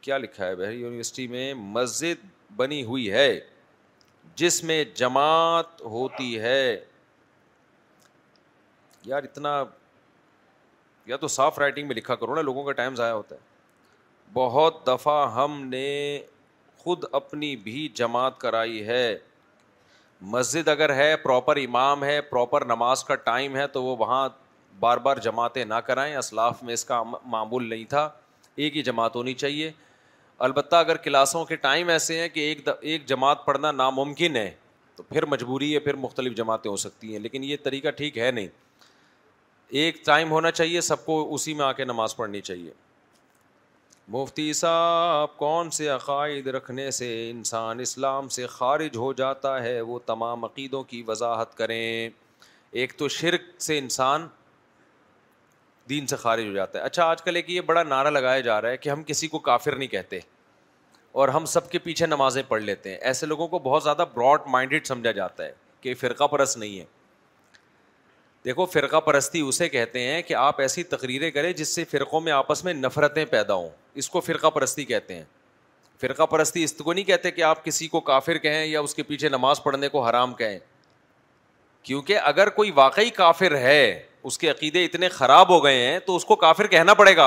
کیا 0.00 0.18
لکھا 0.18 0.46
ہے 0.46 0.54
بحری 0.56 0.76
یونیورسٹی 0.80 1.26
میں 1.28 1.48
مسجد 1.76 2.24
بنی 2.56 2.82
ہوئی 2.90 3.10
ہے 3.12 3.26
جس 4.42 4.62
میں 4.64 4.82
جماعت 5.00 5.80
ہوتی 5.94 6.28
ہے 6.40 6.60
یار 9.04 9.22
اتنا 9.30 9.54
یا 11.12 11.16
تو 11.24 11.28
صاف 11.40 11.58
رائٹنگ 11.58 11.88
میں 11.88 11.96
لکھا 11.96 12.14
کرو 12.22 12.34
نا 12.34 12.42
لوگوں 12.50 12.64
کا 12.64 12.72
ٹائم 12.82 12.94
ضائع 13.02 13.12
ہوتا 13.14 13.34
ہے 13.36 13.40
بہت 14.34 14.78
دفعہ 14.86 15.18
ہم 15.42 15.60
نے 15.70 15.88
خود 16.84 17.04
اپنی 17.22 17.54
بھی 17.66 17.88
جماعت 18.02 18.38
کرائی 18.40 18.86
ہے 18.86 19.06
مسجد 20.36 20.68
اگر 20.76 20.94
ہے 21.02 21.14
پراپر 21.28 21.56
امام 21.68 22.02
ہے 22.04 22.20
پراپر 22.32 22.64
نماز 22.74 23.04
کا 23.10 23.14
ٹائم 23.30 23.56
ہے 23.56 23.66
تو 23.78 23.82
وہ 23.84 23.96
وہاں 24.06 24.28
بار 24.80 24.96
بار 25.04 25.16
جماعتیں 25.24 25.64
نہ 25.64 25.74
کرائیں 25.86 26.14
اسلاف 26.16 26.62
میں 26.62 26.74
اس 26.74 26.84
کا 26.84 27.02
معمول 27.30 27.68
نہیں 27.68 27.84
تھا 27.90 28.08
ایک 28.64 28.76
ہی 28.76 28.82
جماعت 28.82 29.16
ہونی 29.16 29.34
چاہیے 29.34 29.70
البتہ 30.46 30.76
اگر 30.76 30.96
کلاسوں 31.06 31.44
کے 31.44 31.56
ٹائم 31.56 31.88
ایسے 31.88 32.20
ہیں 32.20 32.28
کہ 32.28 32.40
ایک 32.48 32.68
ایک 32.80 33.06
جماعت 33.08 33.44
پڑھنا 33.44 33.70
ناممکن 33.72 34.36
ہے 34.36 34.50
تو 34.96 35.02
پھر 35.08 35.24
مجبوری 35.26 35.72
ہے 35.74 35.78
پھر 35.86 35.94
مختلف 36.06 36.36
جماعتیں 36.36 36.70
ہو 36.70 36.76
سکتی 36.84 37.12
ہیں 37.12 37.18
لیکن 37.20 37.44
یہ 37.44 37.56
طریقہ 37.62 37.90
ٹھیک 37.96 38.18
ہے 38.18 38.30
نہیں 38.30 38.48
ایک 39.82 40.04
ٹائم 40.06 40.30
ہونا 40.30 40.50
چاہیے 40.50 40.80
سب 40.88 41.04
کو 41.06 41.16
اسی 41.34 41.54
میں 41.54 41.64
آ 41.64 41.72
کے 41.80 41.84
نماز 41.84 42.16
پڑھنی 42.16 42.40
چاہیے 42.40 42.72
مفتی 44.14 44.52
صاحب 44.52 45.36
کون 45.36 45.70
سے 45.76 45.88
عقائد 45.88 46.46
رکھنے 46.56 46.90
سے 46.98 47.08
انسان 47.30 47.80
اسلام 47.80 48.28
سے 48.36 48.46
خارج 48.46 48.96
ہو 48.96 49.12
جاتا 49.20 49.62
ہے 49.62 49.80
وہ 49.80 49.98
تمام 50.06 50.44
عقیدوں 50.44 50.82
کی 50.90 51.02
وضاحت 51.06 51.56
کریں 51.56 52.08
ایک 52.82 52.92
تو 52.98 53.08
شرک 53.16 53.42
سے 53.62 53.78
انسان 53.78 54.26
دین 55.88 56.06
سے 56.06 56.16
خارج 56.16 56.46
ہو 56.48 56.52
جاتا 56.52 56.78
ہے 56.78 56.84
اچھا 56.84 57.04
آج 57.10 57.22
کل 57.22 57.36
ایک 57.36 57.50
یہ 57.50 57.60
بڑا 57.66 57.82
نعرہ 57.82 58.10
لگایا 58.10 58.40
جا 58.48 58.60
رہا 58.62 58.68
ہے 58.70 58.76
کہ 58.76 58.88
ہم 58.88 59.02
کسی 59.06 59.28
کو 59.28 59.38
کافر 59.48 59.76
نہیں 59.76 59.88
کہتے 59.88 60.18
اور 61.20 61.28
ہم 61.28 61.44
سب 61.50 61.70
کے 61.70 61.78
پیچھے 61.78 62.06
نمازیں 62.06 62.42
پڑھ 62.48 62.62
لیتے 62.62 62.90
ہیں 62.90 62.96
ایسے 63.10 63.26
لوگوں 63.26 63.46
کو 63.48 63.58
بہت 63.64 63.82
زیادہ 63.82 64.04
براڈ 64.14 64.48
مائنڈیڈ 64.52 64.86
سمجھا 64.86 65.10
جاتا 65.18 65.44
ہے 65.44 65.52
کہ 65.80 65.94
فرقہ 66.00 66.26
پرست 66.30 66.56
نہیں 66.56 66.78
ہے 66.78 66.84
دیکھو 68.44 68.64
فرقہ 68.72 69.00
پرستی 69.06 69.40
اسے 69.40 69.68
کہتے 69.68 70.00
ہیں 70.06 70.20
کہ 70.22 70.34
آپ 70.40 70.60
ایسی 70.60 70.82
تقریریں 70.90 71.30
کریں 71.30 71.52
جس 71.52 71.74
سے 71.74 71.84
فرقوں 71.90 72.20
میں 72.20 72.32
آپس 72.32 72.62
میں 72.64 72.74
نفرتیں 72.74 73.24
پیدا 73.30 73.54
ہوں 73.54 73.68
اس 74.02 74.08
کو 74.10 74.20
فرقہ 74.20 74.50
پرستی 74.54 74.84
کہتے 74.84 75.14
ہیں 75.14 75.24
فرقہ 76.00 76.26
پرستی 76.30 76.64
اس 76.64 76.72
کو 76.84 76.92
نہیں 76.92 77.04
کہتے 77.04 77.30
کہ 77.30 77.42
آپ 77.42 77.64
کسی 77.64 77.88
کو 77.88 78.00
کافر 78.10 78.38
کہیں 78.38 78.64
یا 78.66 78.80
اس 78.80 78.94
کے 78.94 79.02
پیچھے 79.10 79.28
نماز 79.28 79.62
پڑھنے 79.62 79.88
کو 79.88 80.04
حرام 80.08 80.34
کہیں 80.42 80.58
کیونکہ 81.82 82.18
اگر 82.24 82.48
کوئی 82.50 82.70
واقعی 82.74 83.10
کافر 83.16 83.56
ہے 83.60 83.80
اس 84.26 84.38
کے 84.38 84.48
عقیدے 84.50 84.84
اتنے 84.84 85.08
خراب 85.08 85.48
ہو 85.50 85.62
گئے 85.64 85.86
ہیں 85.86 85.98
تو 86.06 86.14
اس 86.16 86.24
کو 86.24 86.36
کافر 86.36 86.66
کہنا 86.66 86.94
پڑے 87.00 87.16
گا 87.16 87.26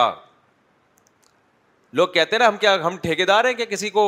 لوگ 1.99 2.07
کہتے 2.13 2.35
ہیں 2.35 2.39
نا 2.39 2.47
ہم 2.47 2.57
کیا 2.63 2.73
ہم 2.85 2.97
دار 3.27 3.45
ہیں 3.45 3.53
کہ 3.59 3.65
کسی 3.65 3.89
کو 3.89 4.01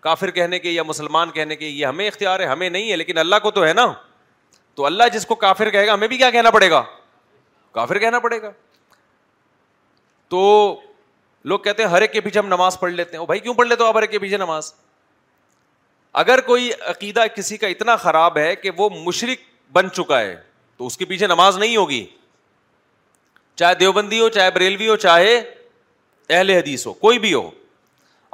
کافر 0.00 0.30
کہنے 0.30 0.58
کے 0.64 0.70
یا 0.70 0.82
مسلمان 0.88 1.30
کہنے 1.36 1.56
کے 1.56 1.66
یہ 1.68 1.84
ہمیں 1.86 2.06
اختیار 2.06 2.40
ہے 2.40 2.46
ہمیں 2.46 2.68
نہیں 2.68 2.90
ہے 2.90 2.96
لیکن 2.96 3.18
اللہ 3.18 3.36
کو 3.42 3.50
تو 3.50 3.64
ہے 3.66 3.72
نا 3.74 3.86
تو 4.74 4.86
اللہ 4.86 5.08
جس 5.12 5.24
کو 5.26 5.34
کافر 5.44 5.70
کہے 5.70 5.86
گا 5.86 5.94
ہمیں 5.94 6.06
بھی 6.08 6.16
کیا 6.16 6.30
کہنا 6.30 6.50
پڑے 6.56 6.70
گا 6.70 6.82
کافر 7.78 7.98
کہنا 7.98 8.18
پڑے 8.26 8.40
گا 8.42 8.50
تو 10.34 10.40
لوگ 11.52 11.58
کہتے 11.66 11.82
ہیں 11.82 11.90
ہر 11.90 12.00
ایک 12.02 12.12
کے 12.12 12.20
پیچھے 12.26 12.38
ہم 12.40 12.46
نماز 12.48 12.78
پڑھ 12.80 12.92
لیتے 12.92 13.16
ہیں 13.16 13.24
بھائی 13.26 13.40
کیوں 13.40 13.54
پڑھ 13.54 13.68
لیتے 13.68 13.82
ہو 13.84 13.90
ہر 13.96 14.02
ایک 14.02 14.10
کے 14.10 14.18
پیچھے 14.18 14.36
نماز 14.44 14.72
اگر 16.24 16.40
کوئی 16.46 16.70
عقیدہ 16.90 17.24
کسی 17.36 17.56
کا 17.62 17.66
اتنا 17.76 17.96
خراب 18.04 18.38
ہے 18.38 18.54
کہ 18.56 18.70
وہ 18.76 18.88
مشرق 19.06 19.42
بن 19.72 19.90
چکا 19.94 20.20
ہے 20.20 20.34
تو 20.78 20.86
اس 20.86 20.96
کے 20.96 21.04
پیچھے 21.04 21.26
نماز 21.26 21.56
نہیں 21.58 21.76
ہوگی 21.76 22.04
چاہے 23.56 23.74
دیوبندی 23.74 24.18
ہو 24.20 24.28
چاہے 24.34 24.50
بریلوی 24.54 24.88
ہو 24.88 24.96
چاہے 25.04 25.36
اہل 26.30 26.50
حدیث 26.50 26.86
ہو 26.86 26.92
کوئی 27.04 27.18
بھی 27.18 27.32
ہو 27.34 27.48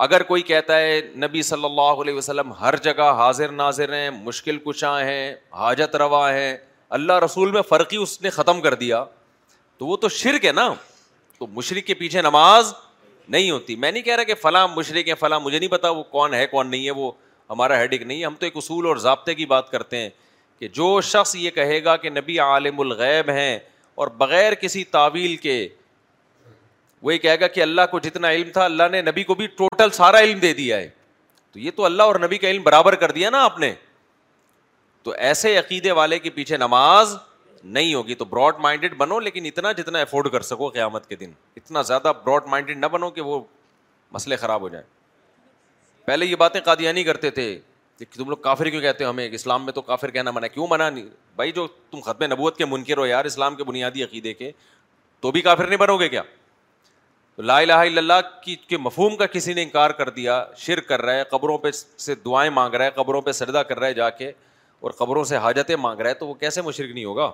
اگر 0.06 0.22
کوئی 0.30 0.42
کہتا 0.42 0.78
ہے 0.78 1.00
نبی 1.22 1.42
صلی 1.50 1.64
اللہ 1.64 2.00
علیہ 2.02 2.14
وسلم 2.14 2.52
ہر 2.60 2.76
جگہ 2.84 3.10
حاضر 3.16 3.50
ناظر 3.60 3.92
ہیں 3.92 4.10
مشکل 4.22 4.58
کشاں 4.66 4.98
ہیں 5.04 5.34
حاجت 5.58 5.96
روا 6.02 6.32
ہیں 6.34 6.56
اللہ 6.98 7.18
رسول 7.24 7.50
میں 7.50 7.62
فرقی 7.68 7.96
اس 8.02 8.20
نے 8.22 8.30
ختم 8.30 8.60
کر 8.60 8.74
دیا 8.80 9.04
تو 9.78 9.86
وہ 9.86 9.96
تو 10.04 10.08
شرک 10.22 10.44
ہے 10.46 10.52
نا 10.52 10.68
تو 11.38 11.46
مشرق 11.54 11.86
کے 11.86 11.94
پیچھے 12.02 12.22
نماز 12.22 12.72
نہیں 13.34 13.50
ہوتی 13.50 13.76
میں 13.82 13.90
نہیں 13.92 14.02
کہہ 14.02 14.16
رہا 14.16 14.24
کہ 14.24 14.34
فلاں 14.42 14.66
مشرق 14.76 15.08
ہیں 15.08 15.14
فلاں 15.20 15.40
مجھے 15.40 15.58
نہیں 15.58 15.70
پتا 15.70 15.90
وہ 15.90 16.02
کون 16.10 16.34
ہے 16.34 16.46
کون 16.46 16.70
نہیں 16.70 16.84
ہے 16.86 16.90
وہ 16.96 17.10
ہمارا 17.50 17.78
ہیڈک 17.80 18.02
نہیں 18.02 18.20
ہے 18.20 18.24
ہم 18.26 18.34
تو 18.40 18.46
ایک 18.46 18.56
اصول 18.56 18.86
اور 18.86 18.96
ضابطے 19.06 19.34
کی 19.34 19.46
بات 19.46 19.70
کرتے 19.70 19.96
ہیں 20.00 20.08
کہ 20.58 20.68
جو 20.72 21.00
شخص 21.02 21.34
یہ 21.36 21.50
کہے 21.50 21.82
گا 21.84 21.96
کہ 21.96 22.10
نبی 22.10 22.38
عالم 22.40 22.80
الغیب 22.80 23.30
ہیں 23.30 23.58
اور 24.02 24.08
بغیر 24.18 24.54
کسی 24.60 24.84
تعویل 24.90 25.36
کے 25.46 25.66
وہی 27.02 27.18
کہے 27.18 27.38
گا 27.40 27.46
کہ 27.46 27.62
اللہ 27.62 27.82
کو 27.90 27.98
جتنا 28.00 28.30
علم 28.32 28.50
تھا 28.52 28.64
اللہ 28.64 28.82
نے 28.92 29.00
نبی 29.02 29.22
کو 29.24 29.34
بھی 29.34 29.46
ٹوٹل 29.56 29.90
سارا 29.92 30.18
علم 30.20 30.38
دے 30.40 30.52
دیا 30.54 30.76
ہے 30.76 30.88
تو 31.52 31.58
یہ 31.60 31.70
تو 31.76 31.84
اللہ 31.84 32.02
اور 32.02 32.14
نبی 32.22 32.38
کا 32.38 32.48
علم 32.50 32.62
برابر 32.62 32.94
کر 33.02 33.10
دیا 33.12 33.30
نا 33.30 33.42
آپ 33.44 33.58
نے 33.58 33.72
تو 35.02 35.10
ایسے 35.16 35.56
عقیدے 35.58 35.92
والے 35.98 36.18
کے 36.18 36.30
پیچھے 36.38 36.56
نماز 36.56 37.16
نہیں 37.64 37.92
ہوگی 37.94 38.14
تو 38.14 38.24
براڈ 38.24 38.54
مائنڈیڈ 38.60 38.94
بنو 38.98 39.18
لیکن 39.20 39.44
اتنا 39.46 39.72
جتنا 39.72 40.00
افورڈ 40.00 40.28
کر 40.32 40.40
سکو 40.48 40.68
قیامت 40.68 41.08
کے 41.08 41.16
دن 41.16 41.32
اتنا 41.56 41.82
زیادہ 41.90 42.12
براڈ 42.24 42.46
مائنڈیڈ 42.50 42.78
نہ 42.78 42.86
بنو 42.92 43.10
کہ 43.10 43.20
وہ 43.22 43.40
مسئلے 44.12 44.36
خراب 44.36 44.60
ہو 44.62 44.68
جائیں 44.68 44.86
پہلے 46.06 46.26
یہ 46.26 46.36
باتیں 46.36 46.60
قادیانی 46.64 47.04
کرتے 47.04 47.30
تھے 47.38 47.46
تم 47.98 48.28
لوگ 48.30 48.36
کافر 48.44 48.68
کیوں 48.70 48.80
کہتے 48.80 49.04
ہو 49.04 49.10
ہمیں 49.10 49.28
اسلام 49.28 49.64
میں 49.64 49.72
تو 49.72 49.82
کافر 49.82 50.10
کہنا 50.10 50.30
منع 50.34 50.46
کیوں 50.54 50.66
منع 50.70 50.88
نہیں 50.90 51.04
بھائی 51.36 51.52
جو 51.52 51.66
تم 51.90 52.00
ختم 52.04 52.24
نبوت 52.32 52.56
کے 52.56 52.64
منکر 52.66 52.98
ہو 52.98 53.04
یار 53.06 53.24
اسلام 53.24 53.56
کے 53.56 53.64
بنیادی 53.64 54.02
عقیدے 54.04 54.32
کے 54.34 54.50
تو 55.20 55.30
بھی 55.32 55.40
کافر 55.42 55.66
نہیں 55.66 55.78
بنو 55.78 55.96
گے 56.00 56.08
کیا 56.08 56.22
تو 57.36 57.42
لا 57.42 57.58
الہ 57.58 57.72
الا 57.72 58.00
اللہ 58.00 58.20
کی 58.44 58.54
کے 58.68 58.76
مفہوم 58.78 59.16
کا 59.16 59.26
کسی 59.26 59.52
نے 59.54 59.62
انکار 59.62 59.90
کر 60.00 60.08
دیا 60.18 60.44
شر 60.56 60.80
کر 60.90 61.02
رہا 61.02 61.14
ہے 61.16 61.22
قبروں 61.30 61.56
پہ 61.58 61.70
سے 62.06 62.14
دعائیں 62.24 62.50
مانگ 62.54 62.74
رہا 62.74 62.84
ہے 62.84 62.90
قبروں 62.94 63.20
پہ 63.28 63.32
سردا 63.32 63.62
کر 63.70 63.78
رہا 63.78 63.86
ہے 63.86 63.94
جا 63.94 64.10
کے 64.18 64.30
اور 64.80 64.90
قبروں 64.98 65.24
سے 65.24 65.36
حاجتیں 65.46 65.74
مانگ 65.80 66.00
رہا 66.00 66.08
ہے 66.10 66.14
تو 66.14 66.26
وہ 66.28 66.34
کیسے 66.44 66.62
مشرق 66.62 66.94
نہیں 66.94 67.04
ہوگا 67.04 67.30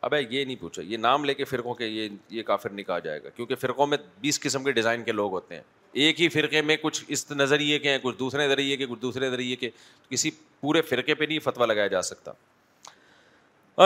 ابے 0.00 0.20
یہ 0.30 0.44
نہیں 0.44 0.56
پوچھا 0.60 0.82
یہ 0.82 0.96
نام 0.96 1.24
لے 1.24 1.34
کے 1.34 1.44
فرقوں 1.44 1.74
کے 1.74 1.86
یہ 1.86 2.08
یہ 2.30 2.42
کافر 2.42 2.70
نہیں 2.70 2.86
کہا 2.86 2.98
جائے 2.98 3.22
گا 3.24 3.28
کیونکہ 3.36 3.54
فرقوں 3.60 3.86
میں 3.86 3.98
بیس 4.20 4.40
قسم 4.40 4.64
کے 4.64 4.72
ڈیزائن 4.72 5.04
کے 5.04 5.12
لوگ 5.12 5.32
ہوتے 5.32 5.54
ہیں 5.54 5.62
ایک 5.92 6.20
ہی 6.20 6.28
فرقے 6.28 6.60
میں 6.62 6.76
کچھ 6.82 7.04
اس 7.08 7.30
نظریے 7.30 7.78
کے 7.78 7.90
ہیں 7.90 7.98
کچھ 8.02 8.18
دوسرے 8.18 8.46
نظریے 8.46 8.76
کے 8.76 8.86
کچھ 8.86 9.00
دوسرے 9.00 9.26
نظریے 9.28 9.56
کے 9.56 9.70
کسی 10.10 10.30
پورے 10.60 10.82
فرقے 10.82 11.14
پہ 11.14 11.24
نہیں 11.24 11.38
فتویٰ 11.44 11.66
لگایا 11.66 11.86
جا 11.94 12.02
سکتا 12.02 12.32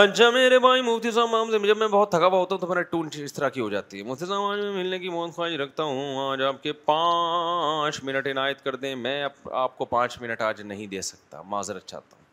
اچھا 0.02 0.28
میرے 0.30 0.58
بھائی 0.58 0.82
مفتی 0.82 1.10
صاحب 1.10 1.28
مام 1.30 1.50
سے 1.50 1.58
جب 1.66 1.76
میں 1.78 1.88
بہت 1.88 2.10
تھکا 2.10 2.26
ہوا 2.26 2.38
ہوتا 2.38 2.54
ہوں 2.54 2.60
تو 2.60 2.66
میرا 2.66 2.82
ٹون 2.92 3.08
اس 3.24 3.32
طرح 3.32 3.48
کی 3.48 3.60
ہو 3.60 3.68
جاتی 3.70 3.98
ہے 3.98 4.02
مفتی 4.04 4.26
صاحب 4.26 4.42
آج 4.50 4.58
میں 4.58 4.72
ملنے 4.72 4.98
کی 4.98 5.08
خواہش 5.34 5.54
رکھتا 5.60 5.82
ہوں 5.82 6.30
آج 6.30 6.42
آپ 6.42 6.62
کے 6.62 6.72
پانچ 6.86 8.02
منٹ 8.04 8.26
عنایت 8.30 8.62
کر 8.64 8.76
دیں 8.76 8.94
میں 8.96 9.22
آپ 9.50 9.76
کو 9.78 9.84
پانچ 9.84 10.20
منٹ 10.22 10.40
آج 10.40 10.60
نہیں 10.62 10.86
دے 10.94 11.02
سکتا 11.10 11.42
معذرت 11.48 11.86
چاہتا 11.86 12.16
ہوں 12.16 12.24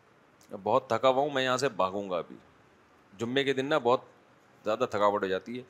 بہت 0.64 0.88
تھکا 0.88 1.08
ہوا 1.08 1.22
ہوں 1.22 1.30
میں 1.34 1.42
یہاں 1.42 1.56
سے 1.56 1.68
بھاگوں 1.76 2.08
گا 2.10 2.18
ابھی 2.18 2.36
جمعے 3.18 3.44
کے 3.44 3.52
دن 3.52 3.66
نا 3.66 3.78
بہت 3.82 4.00
زیادہ 4.64 4.84
تھکاوٹ 4.90 5.22
ہو 5.22 5.28
جاتی 5.28 5.56
ہے 5.58 5.62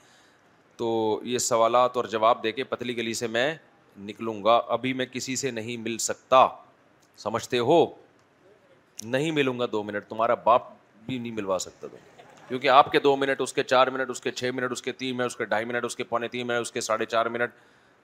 تو 0.77 1.21
یہ 1.25 1.39
سوالات 1.39 1.97
اور 1.97 2.05
جواب 2.11 2.43
دے 2.43 2.53
کے 2.53 2.65
پتلی 2.65 2.97
گلی 2.97 3.15
سے 3.15 3.27
میں 3.27 3.55
نکلوں 4.03 4.43
گا 4.45 4.61
ابھی 4.77 4.93
میں 4.93 5.07
کسی 5.13 5.35
سے 5.37 5.51
نہیں 5.51 5.77
مل 5.83 5.99
سکتا 6.01 6.47
سمجھتے 7.19 7.59
ہو 7.59 7.85
نہیں 9.05 9.31
ملوں 9.33 9.59
گا 9.59 9.67
دو 9.73 9.83
منٹ 9.83 10.09
تمہارا 10.09 10.35
باپ 10.45 10.69
بھی 11.07 11.19
نہیں 11.19 11.33
ملوا 11.33 11.59
سکتا 11.59 11.87
کیونکہ 12.49 12.69
آپ 12.69 12.91
کے 12.93 12.99
دو 13.01 13.15
منٹ 13.17 13.41
اس 13.41 13.53
کے 13.53 13.63
چار 13.63 13.87
منٹ 13.91 14.11
اس 14.11 14.21
کے 14.21 14.31
چھ 14.31 14.51
منٹ 14.55 14.73
اس 14.73 14.83
کے 14.83 14.93
تین 14.93 15.17
منٹ 15.17 15.27
اس 15.27 15.37
کے 15.37 15.45
ڈھائی 15.45 15.65
منٹ 15.65 15.85
اس 15.85 15.97
کے 15.97 16.05
پونے 16.05 16.29
تین 16.29 16.47
منٹ 16.47 16.61
اس 16.61 16.73
کے 16.73 16.81
ساڑھے 16.81 17.05
چار 17.05 17.27
منٹ 17.37 17.51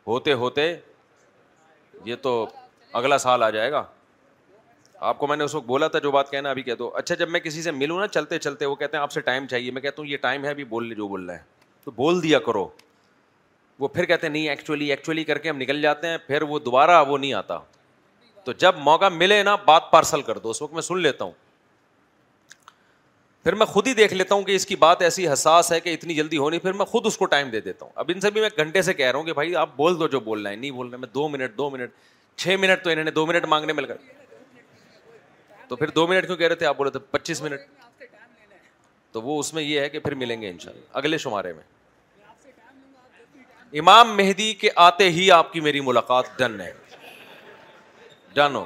ہوتے 0.07 0.33
ہوتے 0.43 0.75
یہ 2.05 2.17
تو 2.23 2.35
اگلا 3.01 3.19
سال 3.19 3.43
آ 3.43 3.49
جائے 3.51 3.73
گا 3.73 3.83
آپ 5.09 5.19
کو 5.19 5.27
میں 5.27 5.37
نے 5.37 5.45
اس 5.45 5.55
وقت 5.55 5.67
بولا 5.67 5.89
تھا 5.89 5.99
جو 5.99 6.11
بات 6.11 6.31
کہنا 6.31 6.51
ابھی 6.51 6.63
کہہ 6.63 6.75
دو 6.79 6.89
اچھا 6.97 7.15
جب 7.15 7.29
میں 7.31 7.41
کسی 7.41 7.63
سے 7.63 7.71
ملوں 7.71 8.01
نا 8.01 8.07
چلتے 8.09 8.39
چلتے 8.39 8.67
وہ 8.67 8.75
کہتے 8.77 8.97
ہیں 8.97 9.03
آپ 9.03 9.13
سے 9.13 9.21
ٹائم 9.29 9.47
چاہیے 9.51 9.71
میں 9.71 9.81
کہتا 9.83 10.03
ہوں 10.03 10.09
یہ 10.09 10.17
ٹائم 10.23 10.45
ہے 10.45 10.51
ابھی 10.51 10.65
لے 10.81 10.95
جو 10.95 11.07
بولنا 11.09 11.33
ہے 11.33 11.39
تو 11.85 11.91
بول 11.97 12.23
دیا 12.23 12.39
کرو 12.47 12.69
وہ 13.81 13.89
پھر 13.89 14.05
کہتے 14.05 14.27
ہیں 14.27 14.33
نہیں 14.33 14.49
ایکچولی 14.49 14.89
ایکچولی 14.91 15.23
کر 15.25 15.39
کے 15.45 15.49
ہم 15.49 15.57
نکل 15.59 15.81
جاتے 15.83 16.09
ہیں 16.09 16.17
پھر 16.27 16.43
وہ 16.49 16.59
دوبارہ 16.65 17.03
وہ 17.09 17.19
نہیں 17.19 17.33
آتا 17.35 17.59
تو 18.45 18.53
جب 18.65 18.75
موقع 18.89 19.09
ملے 19.13 19.43
نا 19.43 19.55
بات 19.67 19.91
پارسل 19.93 20.23
کر 20.23 20.39
دو 20.47 20.51
اس 20.51 20.61
وقت 20.63 20.73
میں 20.75 20.83
سن 20.83 20.99
لیتا 21.01 21.25
ہوں 21.25 21.31
پھر 23.45 23.55
میں 23.61 23.67
خود 23.67 23.87
ہی 23.87 23.95
دیکھ 23.95 24.15
لیتا 24.15 24.35
ہوں 24.35 24.43
کہ 24.45 24.55
اس 24.57 24.67
کی 24.67 24.77
بات 24.77 25.03
ایسی 25.03 25.27
حساس 25.33 25.73
ہے 25.73 25.81
کہ 25.81 25.93
اتنی 25.95 26.15
جلدی 26.15 26.39
ہونی 26.39 26.59
پھر 26.65 26.73
میں 26.81 26.85
خود 26.87 27.07
اس 27.07 27.17
کو 27.19 27.27
ٹائم 27.35 27.51
دے 27.51 27.61
دیتا 27.61 27.85
ہوں 27.85 27.93
اب 28.03 28.11
ان 28.15 28.21
سے 28.21 28.31
بھی 28.31 28.41
میں 28.41 28.49
گھنٹے 28.65 28.83
سے 28.89 28.95
کہہ 28.95 29.11
رہا 29.11 29.19
ہوں 29.19 29.27
کہ 29.27 29.33
بھائی 29.33 29.57
آپ 29.63 29.77
بول 29.77 29.99
دو 30.01 30.09
جو 30.17 30.21
بولنا 30.29 30.51
ہے 30.51 30.57
نہیں 30.57 30.71
بولنا 30.81 30.97
میں 31.05 31.09
دو 31.15 31.29
منٹ 31.29 31.57
دو 31.59 31.71
منٹ 31.71 31.91
چھ 32.43 32.57
منٹ 32.61 32.83
تو 32.85 32.91
انہوں 32.91 33.05
نے 33.05 33.11
دو 33.21 33.27
منٹ 33.27 33.45
مانگنے 33.55 33.73
میں 33.73 33.83
لگا 33.83 33.95
تو 35.69 35.77
پھر 35.77 35.91
دو 36.01 36.07
منٹ 36.07 36.27
کیوں 36.27 36.37
کہہ 36.37 36.47
رہے 36.47 36.55
تھے 36.55 36.67
آپ 36.67 36.77
بولے 36.77 36.91
تھے 36.91 36.99
پچیس 37.11 37.43
منٹ 37.43 38.05
تو 39.13 39.23
وہ 39.23 39.39
اس 39.41 39.55
میں 39.55 39.63
یہ 39.63 39.81
ہے 39.81 39.89
کہ 39.91 39.99
پھر 39.99 40.15
ملیں 40.25 40.41
گے 40.43 40.51
ان 40.51 40.59
شاء 40.59 40.73
اللہ 40.73 40.97
اگلے 40.99 41.19
شمارے 41.19 41.53
میں 41.53 41.63
امام 43.79 44.17
مہدی 44.17 44.53
کے 44.61 44.69
آتے 44.85 45.09
ہی 45.13 45.31
آپ 45.31 45.53
کی 45.53 45.61
میری 45.61 45.81
ملاقات 45.89 46.27
ڈن 46.39 46.61
ہے 46.61 46.73
ڈن 48.35 48.55
ہو 48.57 48.65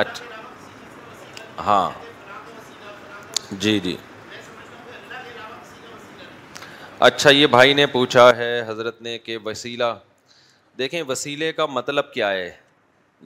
اچھا 0.00 0.24
ہاں 1.66 1.90
جی 3.60 3.78
جی 3.84 3.96
اچھا 7.08 7.30
یہ 7.30 7.46
بھائی 7.46 7.74
نے 7.74 7.86
پوچھا 7.92 8.28
ہے 8.36 8.50
حضرت 8.66 9.00
نے 9.02 9.16
کہ 9.18 9.38
وسیلہ 9.44 9.94
دیکھیں 10.78 11.02
وسیلے 11.08 11.52
کا 11.52 11.66
مطلب 11.78 12.12
کیا 12.12 12.30
ہے 12.30 12.50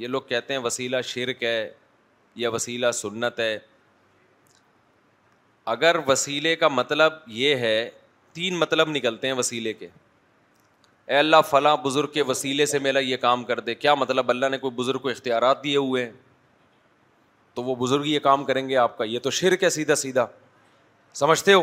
یہ 0.02 0.06
لوگ 0.08 0.22
کہتے 0.28 0.52
ہیں 0.54 0.60
وسیلہ 0.64 1.00
شرک 1.14 1.42
ہے 1.42 1.70
یا 2.44 2.50
وسیلہ 2.50 2.90
سنت 3.00 3.40
ہے 3.40 3.56
اگر 5.70 5.96
وسیلے 6.08 6.54
کا 6.56 6.68
مطلب 6.68 7.12
یہ 7.30 7.56
ہے 7.56 7.88
تین 8.34 8.56
مطلب 8.58 8.88
نکلتے 8.90 9.26
ہیں 9.26 9.34
وسیلے 9.38 9.72
کے 9.72 9.88
اے 11.06 11.16
اللہ 11.18 11.36
فلاں 11.50 11.76
بزرگ 11.84 12.08
کے 12.14 12.22
وسیلے 12.28 12.66
سے 12.66 12.78
میرا 12.78 12.98
یہ 12.98 13.16
کام 13.20 13.42
کر 13.44 13.60
دے 13.60 13.74
کیا 13.74 13.94
مطلب 13.94 14.30
اللہ 14.30 14.46
نے 14.50 14.58
کوئی 14.58 14.70
بزرگ 14.76 14.98
کو 15.02 15.08
اختیارات 15.08 15.62
دیے 15.64 15.76
ہوئے 15.76 16.04
ہیں 16.04 16.10
تو 17.54 17.62
وہ 17.62 17.74
بزرگ 17.86 18.04
یہ 18.06 18.18
کام 18.20 18.44
کریں 18.44 18.68
گے 18.68 18.76
آپ 18.76 18.96
کا 18.98 19.04
یہ 19.04 19.18
تو 19.22 19.30
شرک 19.40 19.62
ہے 19.64 19.70
سیدھا 19.70 19.94
سیدھا 20.04 20.26
سمجھتے 21.14 21.52
ہو 21.52 21.62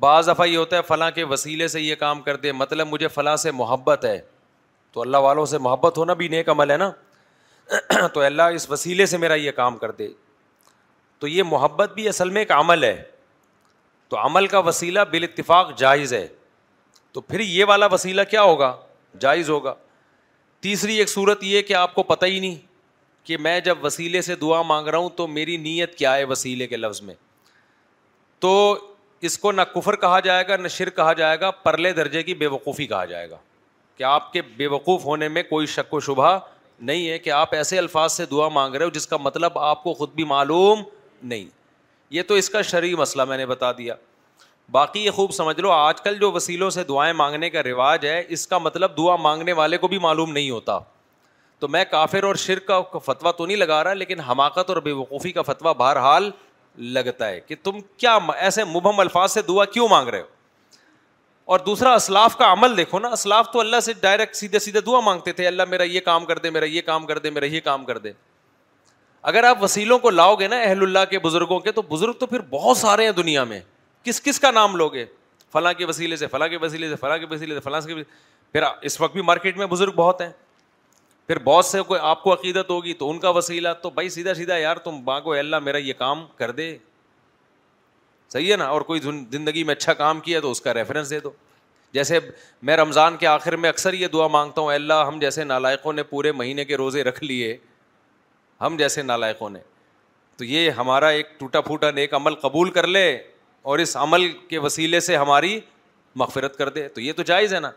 بعض 0.00 0.28
دفعہ 0.28 0.46
یہ 0.46 0.56
ہوتا 0.56 0.76
ہے 0.76 0.82
فلاں 0.88 1.10
کے 1.14 1.24
وسیلے 1.30 1.68
سے 1.68 1.80
یہ 1.80 1.94
کام 1.98 2.20
کر 2.22 2.36
دے 2.36 2.52
مطلب 2.52 2.86
مجھے 2.88 3.08
فلاں 3.14 3.36
سے 3.36 3.50
محبت 3.52 4.04
ہے 4.04 4.18
تو 4.92 5.00
اللہ 5.00 5.16
والوں 5.26 5.46
سے 5.46 5.58
محبت 5.66 5.98
ہونا 5.98 6.12
بھی 6.20 6.28
نیک 6.28 6.48
عمل 6.50 6.70
ہے 6.70 6.76
نا 6.76 6.90
تو 8.14 8.20
اللہ 8.20 8.54
اس 8.56 8.70
وسیلے 8.70 9.06
سے 9.06 9.18
میرا 9.18 9.34
یہ 9.34 9.50
کام 9.56 9.76
کر 9.78 9.90
دے 9.98 10.08
تو 11.22 11.28
یہ 11.28 11.42
محبت 11.54 11.92
بھی 11.94 12.06
اصل 12.08 12.30
میں 12.36 12.40
ایک 12.42 12.52
عمل 12.52 12.84
ہے 12.84 12.96
تو 14.08 14.16
عمل 14.24 14.46
کا 14.54 14.58
وسیلہ 14.68 15.00
بال 15.12 15.24
اتفاق 15.24 15.68
جائز 15.78 16.12
ہے 16.12 16.26
تو 17.12 17.20
پھر 17.20 17.40
یہ 17.40 17.64
والا 17.68 17.86
وسیلہ 17.92 18.22
کیا 18.30 18.42
ہوگا 18.42 18.72
جائز 19.20 19.50
ہوگا 19.50 19.74
تیسری 20.66 20.96
ایک 20.98 21.08
صورت 21.08 21.44
یہ 21.44 21.62
کہ 21.68 21.74
آپ 21.80 21.94
کو 21.94 22.02
پتہ 22.08 22.26
ہی 22.26 22.40
نہیں 22.40 22.56
کہ 23.26 23.36
میں 23.46 23.58
جب 23.68 23.84
وسیلے 23.84 24.22
سے 24.28 24.34
دعا 24.36 24.60
مانگ 24.72 24.88
رہا 24.88 24.98
ہوں 24.98 25.08
تو 25.16 25.26
میری 25.38 25.56
نیت 25.68 25.94
کیا 25.98 26.14
ہے 26.16 26.24
وسیلے 26.34 26.66
کے 26.68 26.76
لفظ 26.76 27.00
میں 27.08 27.14
تو 28.44 28.52
اس 29.28 29.38
کو 29.38 29.52
نہ 29.52 29.62
کفر 29.74 29.96
کہا 30.06 30.18
جائے 30.24 30.46
گا 30.48 30.56
نہ 30.62 30.68
شر 30.78 30.90
کہا 30.98 31.12
جائے 31.22 31.38
گا 31.40 31.50
پرلے 31.66 31.92
درجے 32.00 32.22
کی 32.22 32.34
بے 32.42 32.46
وقوفی 32.56 32.86
کہا 32.86 33.04
جائے 33.14 33.28
گا 33.30 33.36
کہ 33.96 34.04
آپ 34.14 34.32
کے 34.32 34.42
بے 34.56 34.66
وقوف 34.74 35.04
ہونے 35.04 35.28
میں 35.36 35.42
کوئی 35.48 35.66
شک 35.76 35.94
و 35.94 36.00
شبہ 36.08 36.38
نہیں 36.90 37.08
ہے 37.08 37.18
کہ 37.18 37.30
آپ 37.42 37.54
ایسے 37.54 37.78
الفاظ 37.78 38.12
سے 38.12 38.26
دعا 38.30 38.48
مانگ 38.58 38.74
رہے 38.74 38.84
ہو 38.84 38.90
جس 38.98 39.06
کا 39.06 39.16
مطلب 39.22 39.58
آپ 39.70 39.82
کو 39.82 39.94
خود 39.94 40.14
بھی 40.14 40.24
معلوم 40.34 40.82
نہیں 41.22 41.44
یہ 42.10 42.22
تو 42.28 42.34
اس 42.34 42.48
کا 42.50 42.62
شرعی 42.62 42.94
مسئلہ 42.94 43.24
میں 43.24 43.36
نے 43.36 43.46
بتا 43.46 43.70
دیا 43.78 43.94
باقی 44.72 45.04
یہ 45.04 45.10
خوب 45.10 45.30
سمجھ 45.32 45.60
لو 45.60 45.70
آج 45.72 46.00
کل 46.02 46.18
جو 46.18 46.30
وسیلوں 46.32 46.68
سے 46.70 46.84
دعائیں 46.84 47.12
مانگنے 47.14 47.50
کا 47.50 47.62
رواج 47.62 48.06
ہے 48.06 48.22
اس 48.34 48.46
کا 48.48 48.58
مطلب 48.58 48.96
دعا 48.96 49.16
مانگنے 49.20 49.52
والے 49.60 49.78
کو 49.78 49.88
بھی 49.88 49.98
معلوم 49.98 50.32
نہیں 50.32 50.50
ہوتا 50.50 50.78
تو 51.60 51.68
میں 51.68 51.84
کافر 51.90 52.22
اور 52.24 52.34
شرک 52.44 52.66
کا 52.66 52.80
فتویٰ 53.04 53.32
تو 53.38 53.46
نہیں 53.46 53.56
لگا 53.56 53.82
رہا 53.84 53.94
لیکن 53.94 54.20
حماقت 54.28 54.70
اور 54.70 54.76
بے 54.82 54.92
وقوفی 54.92 55.32
کا 55.32 55.42
فتویٰ 55.46 55.74
بہرحال 55.78 56.30
لگتا 56.78 57.28
ہے 57.28 57.40
کہ 57.46 57.54
تم 57.62 57.78
کیا 57.96 58.18
ایسے 58.36 58.64
مبہم 58.64 59.00
الفاظ 59.00 59.32
سے 59.32 59.42
دعا 59.48 59.64
کیوں 59.74 59.88
مانگ 59.88 60.08
رہے 60.08 60.20
ہو 60.20 60.26
اور 61.52 61.60
دوسرا 61.66 61.92
اسلاف 61.94 62.36
کا 62.38 62.52
عمل 62.52 62.76
دیکھو 62.76 62.98
نا 62.98 63.08
اسلاف 63.12 63.50
تو 63.52 63.60
اللہ 63.60 63.80
سے 63.84 63.92
ڈائریکٹ 64.00 64.36
سیدھے 64.36 64.58
سیدھے 64.66 64.80
دعا 64.86 65.00
مانگتے 65.04 65.32
تھے 65.32 65.46
اللہ 65.46 65.62
میرا 65.68 65.82
یہ 65.84 66.00
کام 66.04 66.24
کر 66.26 66.38
دے 66.38 66.50
میرا 66.50 66.64
یہ 66.64 66.82
کام 66.86 67.06
کر 67.06 67.18
دے 67.18 67.30
میرا 67.30 67.46
یہ 67.46 67.60
کام 67.64 67.84
کر 67.84 67.98
دے 67.98 68.12
اگر 69.30 69.44
آپ 69.44 69.62
وسیلوں 69.62 69.98
کو 69.98 70.10
لاؤ 70.10 70.34
گے 70.36 70.46
نا 70.48 70.60
اہل 70.60 70.82
اللہ 70.82 71.04
کے 71.10 71.18
بزرگوں 71.24 71.58
کے 71.60 71.72
تو 71.72 71.82
بزرگ 71.88 72.12
تو 72.20 72.26
پھر 72.26 72.40
بہت 72.50 72.76
سارے 72.76 73.04
ہیں 73.04 73.12
دنیا 73.16 73.44
میں 73.50 73.60
کس 74.04 74.22
کس 74.22 74.40
کا 74.40 74.50
نام 74.50 74.74
لوگے 74.76 75.04
فلاں 75.52 75.72
کے 75.78 75.84
وسیلے 75.86 76.16
سے 76.16 76.26
فلاں 76.26 76.48
کے 76.48 76.56
وسیلے 76.60 76.88
سے 76.88 76.96
فلاں 77.00 77.18
کے 77.18 77.26
وسیلے 77.30 77.54
سے 77.54 77.60
فلاں 77.64 77.80
کے 77.86 77.94
پھر 78.52 78.62
اس 78.88 79.00
وقت 79.00 79.12
بھی 79.14 79.22
مارکیٹ 79.22 79.56
میں 79.58 79.66
بزرگ 79.66 79.92
بہت 79.96 80.20
ہیں 80.20 80.30
پھر 81.26 81.38
بہت 81.44 81.64
سے 81.64 81.82
کوئی 81.88 82.00
آپ 82.04 82.22
کو 82.22 82.32
عقیدت 82.32 82.70
ہوگی 82.70 82.92
تو 82.94 83.10
ان 83.10 83.18
کا 83.18 83.28
وسیلہ 83.36 83.68
تو 83.82 83.90
بھائی 83.90 84.08
سیدھا 84.10 84.34
سیدھا 84.34 84.56
یار 84.56 84.76
تم 84.84 85.00
باقو 85.04 85.32
اللہ 85.32 85.58
میرا 85.62 85.78
یہ 85.78 85.92
کام 85.98 86.24
کر 86.36 86.50
دے 86.50 86.76
صحیح 88.32 88.50
ہے 88.52 88.56
نا 88.56 88.64
اور 88.74 88.80
کوئی 88.80 89.00
زندگی 89.30 89.64
میں 89.64 89.74
اچھا 89.74 89.94
کام 89.94 90.20
کیا 90.20 90.40
تو 90.40 90.50
اس 90.50 90.60
کا 90.60 90.74
ریفرنس 90.74 91.10
دے 91.10 91.20
دو 91.20 91.30
جیسے 91.94 92.18
میں 92.68 92.76
رمضان 92.76 93.16
کے 93.20 93.26
آخر 93.26 93.56
میں 93.62 93.68
اکثر 93.68 93.92
یہ 93.92 94.06
دعا 94.12 94.26
مانگتا 94.36 94.60
ہوں 94.60 94.72
اللہ 94.74 95.04
ہم 95.06 95.18
جیسے 95.18 95.44
نالائقوں 95.44 95.92
نے 95.92 96.02
پورے 96.12 96.32
مہینے 96.32 96.64
کے 96.64 96.76
روزے 96.76 97.04
رکھ 97.04 97.22
لیے 97.24 97.56
ہم 98.62 98.76
جیسے 98.76 99.02
نالائقوں 99.02 99.48
نے 99.50 99.60
تو 100.38 100.44
یہ 100.44 100.70
ہمارا 100.80 101.06
ایک 101.18 101.38
ٹوٹا 101.38 101.60
پھوٹا 101.60 101.90
نیک 101.90 102.12
عمل 102.14 102.34
قبول 102.40 102.70
کر 102.72 102.86
لے 102.86 103.06
اور 103.70 103.78
اس 103.78 103.96
عمل 103.96 104.30
کے 104.48 104.58
وسیلے 104.64 105.00
سے 105.06 105.16
ہماری 105.16 105.58
مغفرت 106.22 106.56
کر 106.58 106.68
دے 106.76 106.88
تو 106.94 107.00
یہ 107.00 107.12
تو 107.16 107.22
جائز 107.30 107.54
ہے 107.54 107.60
نا 107.60 107.70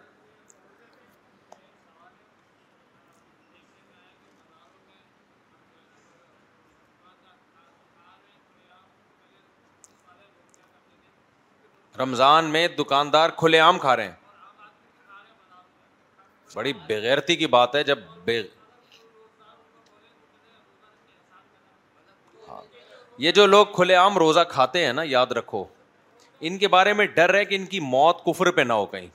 رمضان 12.00 12.46
میں 12.52 12.68
دکاندار 12.80 13.30
کھلے 13.38 13.60
عام 13.66 13.78
کھا 13.80 13.96
رہے 13.98 14.06
ہیں 14.06 14.24
بڑی 16.56 16.72
بغیرتی 16.90 17.36
کی 17.36 17.48
بات 17.58 17.74
ہے 17.76 17.84
جب 17.90 18.00
بے 18.26 18.42
یہ 23.18 23.32
جو 23.32 23.46
لوگ 23.48 23.66
کھلے 23.76 23.96
عام 23.96 24.18
روزہ 24.18 24.40
کھاتے 24.50 24.86
ہیں 24.86 24.94
نا 24.94 25.02
یاد 25.06 25.32
رکھو 25.38 25.64
ان 26.48 26.58
کے 26.58 26.68
بارے 26.68 26.94
میں 26.94 27.06
ڈر 27.16 27.34
ہے 27.34 27.44
کہ 27.46 27.56
ان 27.56 27.66
کی 27.66 27.80
موت 27.80 28.24
کفر 28.26 28.52
پہ 28.52 28.62
نہ 28.62 28.74
ہو 28.74 28.86
کہیں 28.86 29.08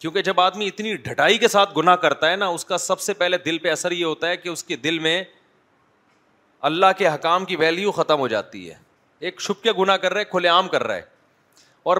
کیونکہ 0.00 0.22
جب 0.22 0.40
آدمی 0.40 0.66
اتنی 0.66 0.94
ڈھٹائی 0.96 1.38
کے 1.38 1.48
ساتھ 1.48 1.76
گناہ 1.76 1.96
کرتا 2.02 2.30
ہے 2.30 2.36
نا 2.36 2.46
اس 2.54 2.64
کا 2.64 2.78
سب 2.78 3.00
سے 3.00 3.14
پہلے 3.14 3.38
دل 3.44 3.58
پہ 3.58 3.70
اثر 3.70 3.92
یہ 3.92 4.04
ہوتا 4.04 4.28
ہے 4.28 4.36
کہ 4.36 4.48
اس 4.48 4.64
کے 4.64 4.76
دل 4.76 4.98
میں 4.98 5.22
اللہ 6.70 6.86
کے 6.98 7.08
حکام 7.08 7.44
کی 7.44 7.56
ویلیو 7.56 7.92
ختم 7.92 8.18
ہو 8.20 8.28
جاتی 8.28 8.68
ہے 8.70 8.74
ایک 9.28 9.38
چھپ 9.40 9.62
کے 9.62 9.72
گناہ 9.78 9.96
کر 9.96 10.12
رہا 10.12 10.20
ہے 10.20 10.24
کھلے 10.30 10.48
عام 10.48 10.68
کر 10.68 10.82
رہا 10.86 10.94
ہے 10.96 11.02
اور 11.92 11.96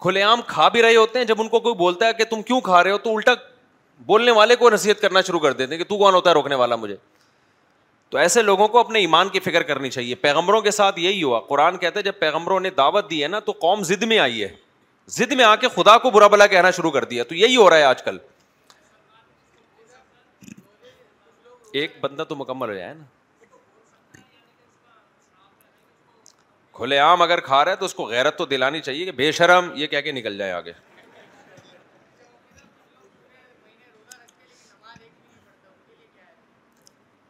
کھلے 0.00 0.22
عام 0.22 0.40
کھا 0.46 0.68
بھی 0.68 0.82
رہے 0.82 0.96
ہوتے 0.96 1.18
ہیں 1.18 1.26
جب 1.26 1.40
ان 1.40 1.48
کو 1.48 1.60
کوئی 1.60 1.74
بولتا 1.74 2.06
ہے 2.06 2.12
کہ 2.14 2.24
تم 2.30 2.42
کیوں 2.48 2.60
کھا 2.60 2.82
رہے 2.84 2.90
ہو 2.90 2.98
تو 3.02 3.14
الٹا 3.16 3.32
بولنے 4.06 4.30
والے 4.36 4.56
کو 4.56 4.70
نصیحت 4.70 5.00
کرنا 5.00 5.20
شروع 5.26 5.40
کر 5.40 5.52
دیتے 5.52 5.74
ہیں 5.74 5.82
کہ 5.82 5.88
تو 5.88 5.98
کون 5.98 6.14
ہوتا 6.14 6.30
ہے 6.30 6.34
روکنے 6.34 6.54
والا 6.54 6.76
مجھے 6.76 6.96
تو 8.10 8.18
ایسے 8.18 8.42
لوگوں 8.42 8.66
کو 8.68 8.78
اپنے 8.78 8.98
ایمان 9.00 9.28
کی 9.28 9.40
فکر 9.40 9.62
کرنی 9.70 9.90
چاہیے 9.90 10.14
پیغمبروں 10.24 10.60
کے 10.62 10.70
ساتھ 10.70 10.98
یہی 11.00 11.22
ہوا 11.22 11.40
قرآن 11.48 11.76
کہتے 11.78 11.98
ہے 11.98 12.04
جب 12.04 12.18
پیغمبروں 12.18 12.58
نے 12.60 12.70
دعوت 12.76 13.08
دی 13.10 13.22
ہے 13.22 13.28
نا 13.28 13.38
تو 13.46 13.52
قوم 13.60 13.82
زد 13.84 14.02
میں 14.12 14.18
آئی 14.18 14.42
ہے 14.42 14.48
زد 15.16 15.32
میں 15.36 15.44
آ 15.44 15.54
کے 15.64 15.68
خدا 15.74 15.96
کو 16.04 16.10
برا 16.10 16.26
بلا 16.34 16.46
کہنا 16.52 16.70
شروع 16.76 16.90
کر 16.90 17.04
دیا 17.12 17.24
تو 17.24 17.34
یہی 17.34 17.56
ہو 17.56 17.68
رہا 17.70 17.76
ہے 17.76 17.82
آج 17.84 18.02
کل 18.02 18.18
ایک 21.80 21.96
بندہ 22.00 22.24
تو 22.28 22.36
مکمل 22.36 22.68
ہو 22.68 22.74
جائے 22.74 22.94
نا 22.94 23.04
کھلے 26.74 26.98
عام 26.98 27.22
اگر 27.22 27.40
کھا 27.40 27.64
رہا 27.64 27.72
ہے 27.72 27.76
تو 27.76 27.84
اس 27.84 27.94
کو 27.94 28.04
غیرت 28.06 28.36
تو 28.38 28.44
دلانی 28.46 28.80
چاہیے 28.80 29.04
کہ 29.04 29.12
بے 29.18 29.30
شرم 29.32 29.70
یہ 29.76 29.86
کہہ 29.92 30.00
کے 30.04 30.12
نکل 30.12 30.36
جائے 30.38 30.52
آگے 30.52 30.72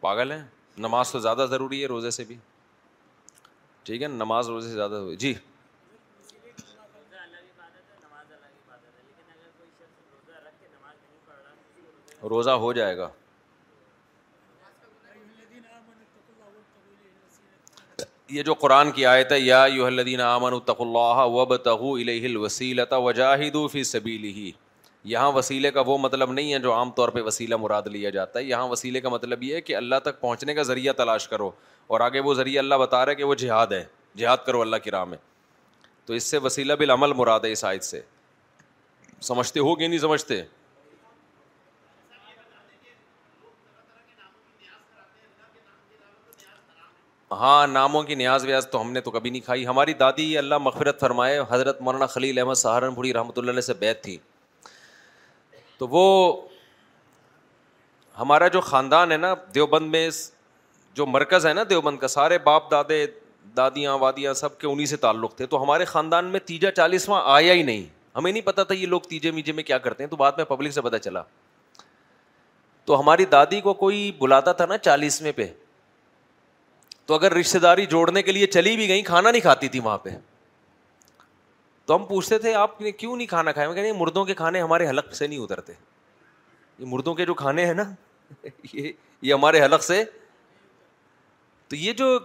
پاگل 0.00 0.32
ہیں 0.32 0.42
نماز 0.84 1.10
تو 1.12 1.18
زیادہ 1.18 1.46
ضروری 1.50 1.80
ہے 1.82 1.86
روزے 1.88 2.10
سے 2.10 2.24
بھی 2.24 2.36
ٹھیک 3.84 4.02
ہے 4.02 4.08
نماز 4.08 4.48
روزے 4.50 4.68
سے 4.68 4.74
زیادہ 4.74 5.00
جی 5.18 5.34
روزہ 12.30 12.50
ہو 12.66 12.72
جائے 12.72 12.96
گا 12.96 13.08
یہ 18.34 18.42
جو 18.42 18.54
قرآن 18.60 18.90
کی 18.92 19.04
آیت 19.06 19.32
ہے 19.32 19.38
یا 19.40 19.64
یو 19.72 19.84
الدین 19.86 20.20
امن 20.20 20.52
الطق 20.52 20.80
اللہ 20.80 21.24
وب 21.38 21.56
تہ 21.64 21.76
الہ 21.94 22.24
الوسیلتا 22.28 22.96
وجاہدو 23.08 23.66
فی 23.74 23.82
صبیلی 23.92 24.32
یہاں 25.10 25.30
وسیلے 25.32 25.70
کا 25.70 25.80
وہ 25.86 25.96
مطلب 25.98 26.30
نہیں 26.32 26.52
ہے 26.52 26.58
جو 26.58 26.72
عام 26.74 26.90
طور 26.94 27.08
پہ 27.16 27.20
وسیلہ 27.26 27.56
مراد 27.64 27.82
لیا 27.92 28.10
جاتا 28.10 28.38
ہے 28.38 28.44
یہاں 28.44 28.68
وسیلے 28.68 29.00
کا 29.00 29.08
مطلب 29.08 29.42
یہ 29.42 29.54
ہے 29.54 29.60
کہ 29.68 29.76
اللہ 29.76 29.98
تک 30.04 30.20
پہنچنے 30.20 30.54
کا 30.54 30.62
ذریعہ 30.70 30.92
تلاش 31.00 31.26
کرو 31.28 31.50
اور 31.94 32.00
آگے 32.06 32.20
وہ 32.28 32.34
ذریعہ 32.34 32.58
اللہ 32.62 32.74
بتا 32.82 33.04
رہا 33.04 33.10
ہے 33.10 33.14
کہ 33.16 33.24
وہ 33.24 33.34
جہاد 33.44 33.72
ہے 33.72 33.84
جہاد 34.18 34.36
کرو 34.46 34.60
اللہ 34.60 34.76
کی 34.84 34.90
راہ 34.90 35.04
میں 35.04 35.18
تو 36.06 36.12
اس 36.14 36.22
سے 36.30 36.38
وسیلہ 36.48 36.72
بالعمل 36.78 37.12
مراد 37.22 37.40
ہے 37.44 37.52
اس 37.52 37.64
آیت 37.70 37.84
سے 37.84 38.00
سمجھتے 39.30 39.60
ہو 39.60 39.74
کہ 39.76 39.88
نہیں 39.88 39.98
سمجھتے 40.08 40.40
ہاں 47.38 47.66
ناموں 47.66 48.02
کی 48.08 48.14
نیاز 48.14 48.44
ویاز 48.46 48.68
تو 48.70 48.80
ہم 48.80 48.90
نے 48.92 49.00
تو 49.06 49.10
کبھی 49.10 49.30
نہیں 49.30 49.44
کھائی 49.44 49.66
ہماری 49.66 49.92
دادی 50.02 50.36
اللہ 50.38 50.58
مغفرت 50.60 51.00
فرمائے 51.00 51.40
حضرت 51.50 51.80
مولانا 51.82 52.06
خلیل 52.16 52.38
احمد 52.38 52.54
سہارنپوری 52.64 53.12
رحمۃ 53.14 53.36
اللہ 53.38 53.50
علیہ 53.50 53.60
سے 53.70 53.74
بیت 53.80 54.02
تھی 54.04 54.16
تو 55.78 55.88
وہ 55.88 56.04
ہمارا 58.18 58.48
جو 58.48 58.60
خاندان 58.60 59.12
ہے 59.12 59.16
نا 59.16 59.34
دیوبند 59.54 59.90
میں 59.90 60.08
جو 60.94 61.06
مرکز 61.06 61.46
ہے 61.46 61.52
نا 61.54 61.62
دیوبند 61.70 61.98
کا 61.98 62.08
سارے 62.08 62.38
باپ 62.44 62.70
دادے 62.70 63.04
دادیاں 63.56 63.96
وادیاں 64.00 64.32
سب 64.34 64.56
کے 64.58 64.66
انہیں 64.66 64.86
سے 64.86 64.96
تعلق 64.96 65.34
تھے 65.36 65.46
تو 65.46 65.62
ہمارے 65.62 65.84
خاندان 65.84 66.24
میں 66.32 66.40
تیجا 66.46 66.70
چالیسواں 66.76 67.20
آیا 67.34 67.52
ہی 67.52 67.62
نہیں 67.62 67.84
ہمیں 68.18 68.30
نہیں 68.30 68.42
پتا 68.42 68.62
تھا 68.64 68.74
یہ 68.74 68.86
لوگ 68.86 69.00
تیجے 69.08 69.30
میجے 69.30 69.52
میں 69.52 69.62
کیا 69.64 69.78
کرتے 69.84 70.02
ہیں 70.02 70.10
تو 70.10 70.16
بعد 70.16 70.32
میں 70.36 70.44
پبلک 70.48 70.72
سے 70.72 70.80
پتا 70.82 70.98
چلا 70.98 71.22
تو 72.84 73.00
ہماری 73.00 73.24
دادی 73.32 73.60
کو 73.60 73.74
کوئی 73.74 74.10
بلاتا 74.18 74.52
تھا 74.60 74.66
نا 74.66 74.76
چالیسویں 74.78 75.32
پہ 75.36 75.46
تو 77.06 77.14
اگر 77.14 77.32
رشتے 77.36 77.58
داری 77.58 77.86
جوڑنے 77.86 78.22
کے 78.22 78.32
لیے 78.32 78.46
چلی 78.56 78.74
بھی 78.76 78.88
گئی 78.88 79.02
کھانا 79.02 79.30
نہیں 79.30 79.42
کھاتی 79.42 79.68
تھی 79.68 79.80
وہاں 79.80 79.98
پہ 80.02 80.10
تو 81.86 81.94
ہم 81.96 82.04
پوچھتے 82.04 82.38
تھے 82.38 82.52
آپ 82.54 82.80
نے 82.80 82.90
کیوں 82.92 83.16
نہیں 83.16 83.26
کھانا 83.26 83.52
کھایا 83.56 83.70
میں 83.70 83.82
ہیں 83.82 83.92
مردوں 83.98 84.24
کے 84.24 84.34
کھانے 84.34 84.60
ہمارے 84.60 84.88
حلق 84.88 85.12
سے 85.14 85.26
نہیں 85.26 85.38
اترتے 85.38 85.72
یہ 86.78 86.84
مردوں 86.92 87.14
کے 87.14 87.24
جو 87.26 87.34
کھانے 87.34 87.66
ہیں 87.66 87.74
نا 87.74 87.82
یہ 88.74 89.32
ہمارے 89.32 89.60
حلق 89.64 89.82
سے 89.84 90.02
تو 91.68 91.76
یہ 91.76 91.92
جو 92.00 92.18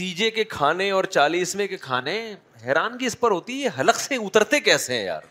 تیجے 0.00 0.30
کے 0.36 0.44
کھانے 0.54 0.90
اور 0.98 1.04
چالیسویں 1.16 1.66
کے 1.68 1.76
کھانے 1.76 2.14
حیران 2.64 2.96
کی 2.98 3.06
اس 3.06 3.18
پر 3.20 3.30
ہوتی 3.30 3.54
ہے 3.54 3.58
یہ 3.62 3.80
حلق 3.80 3.96
سے 4.00 4.16
اترتے 4.26 4.60
کیسے 4.68 4.98
ہیں 4.98 5.04
یار 5.04 5.22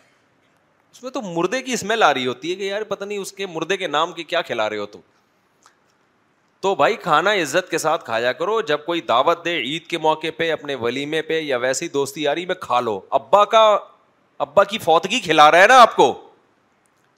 اس 0.92 1.02
میں 1.04 1.12
تو 1.12 1.22
مردے 1.22 1.62
کی 1.62 1.74
اسمیل 1.74 2.04
آ 2.04 2.14
رہی 2.14 2.28
ہوتی 2.28 2.52
ہے 2.52 2.56
کہ 2.56 2.64
یار 2.64 2.84
پتہ 2.90 3.06
نہیں 3.06 3.18
اس 3.18 3.32
کے 3.38 3.46
مردے 3.54 3.78
کے 3.78 3.88
نام 3.88 4.14
کے 4.14 4.24
کیا 4.24 4.42
کھلا 4.50 4.70
رہے 4.70 4.78
ہو 4.78 4.86
تم 4.86 5.00
تو 6.62 6.74
بھائی 6.76 6.96
کھانا 7.02 7.34
عزت 7.42 7.70
کے 7.72 7.78
ساتھ 7.78 8.04
کھایا 8.06 8.32
کرو 8.40 8.60
جب 8.68 8.86
کوئی 8.86 9.02
دعوت 9.08 9.44
دے 9.44 9.58
عید 9.58 9.86
کے 9.88 9.98
موقع 9.98 10.28
پہ 10.38 10.52
اپنے 10.52 10.76
ولیمے 10.82 11.22
پہ 11.28 11.40
یا 11.42 11.58
ویسی 11.58 11.88
دوستی 11.90 12.24
یاری 12.24 12.46
میں 12.46 12.56
کھا 12.62 12.80
لو 12.82 13.00
ابا 13.20 13.44
کا 13.54 13.62
ابا 14.46 14.64
کی 14.64 14.78
فوتگی 14.84 15.20
کھلا 15.20 15.50
رہا 15.52 15.62
ہے 15.62 15.68
نا 15.68 15.80
آپ 15.82 15.96
کو 15.96 16.14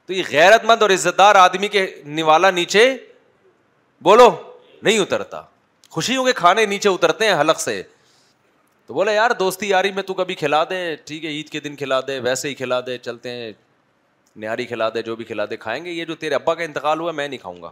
تو 0.05 0.13
یہ 0.13 0.23
غیرت 0.29 0.65
مند 0.65 0.81
اور 0.81 0.89
عزت 0.89 1.17
دار 1.17 1.35
آدمی 1.35 1.67
کے 1.67 1.85
نوالا 2.05 2.51
نیچے 2.51 2.87
بولو 4.03 4.29
نہیں 4.81 4.99
اترتا 4.99 5.41
خوشی 5.89 6.15
ہوں 6.17 6.25
کہ 6.25 6.31
کھانے 6.35 6.65
نیچے 6.65 6.89
اترتے 6.89 7.25
ہیں 7.27 7.39
حلق 7.39 7.59
سے 7.59 7.81
تو 8.85 8.93
بولا 8.93 9.11
یار 9.11 9.31
دوستی 9.39 9.67
یاری 9.69 9.91
میں 9.91 10.03
تو 10.03 10.13
کبھی 10.13 10.35
کھلا 10.35 10.63
دے 10.69 10.81
ٹھیک 11.05 11.25
ہے 11.25 11.29
عید 11.29 11.49
کے 11.49 11.59
دن 11.59 11.75
کھلا 11.75 11.99
دے 12.07 12.19
ویسے 12.23 12.49
ہی 12.49 12.53
کھلا 12.55 12.79
دے 12.85 12.97
چلتے 13.05 13.31
ہیں 13.31 13.51
نہاری 14.41 14.65
کھلا 14.65 14.89
دے 14.93 15.01
جو 15.03 15.15
بھی 15.15 15.25
کھلا 15.25 15.45
دے 15.49 15.57
کھائیں 15.57 15.83
گے 15.85 15.91
یہ 15.91 16.05
جو 16.05 16.15
تیرے 16.19 16.35
ابا 16.35 16.53
کا 16.55 16.63
انتقال 16.63 16.99
ہوا 16.99 17.11
میں 17.11 17.27
نہیں 17.27 17.39
کھاؤں 17.41 17.61
گا 17.61 17.71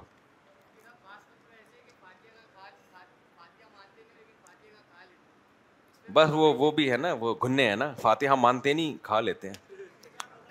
بس 6.14 6.30
وہ 6.34 6.54
وہ 6.58 6.70
بھی 6.76 6.92
ہے 6.92 6.98
نا 6.98 7.12
وہ 7.20 7.34
ہیں 7.58 7.76
نا 7.76 7.92
فاتحہ 8.02 8.36
مانتے 8.40 8.74
نہیں 8.74 8.94
کھا 9.04 9.20
لیتے 9.22 9.50
ہیں 9.50 9.88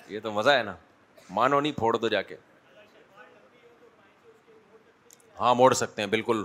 یہ 0.08 0.20
تو 0.22 0.32
مزہ 0.32 0.50
ہے 0.50 0.62
نا 0.62 0.74
مانو 1.38 1.60
نہیں 1.60 1.72
پھوڑ 1.78 1.96
دو 1.96 2.08
جا 2.08 2.22
کے 2.28 2.36
ہاں 5.40 5.54
موڑ 5.54 5.72
سکتے 5.80 6.02
ہیں 6.02 6.08
بالکل 6.08 6.44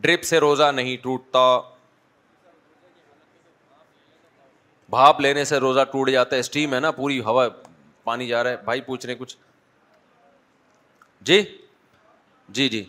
ڈرپ 0.00 0.22
سے 0.30 0.40
روزہ 0.40 0.70
نہیں 0.74 0.96
ٹوٹتا 1.02 1.40
بھاپ 4.90 5.20
لینے 5.20 5.44
سے 5.44 5.58
روزہ 5.60 5.80
ٹوٹ 5.92 6.10
جاتا 6.10 6.36
ہے 6.36 6.40
اسٹیم 6.40 6.74
ہے 6.74 6.80
نا 6.80 6.90
پوری 6.98 7.20
ہوا 7.28 7.46
پانی 8.04 8.26
جا 8.28 8.42
رہا 8.44 8.50
ہے 8.50 8.56
بھائی 8.64 8.80
پوچھ 8.88 9.06
رہے 9.06 9.14
کچھ 9.18 9.36
جی 11.28 11.40
جی 12.58 12.68
جی 12.68 12.84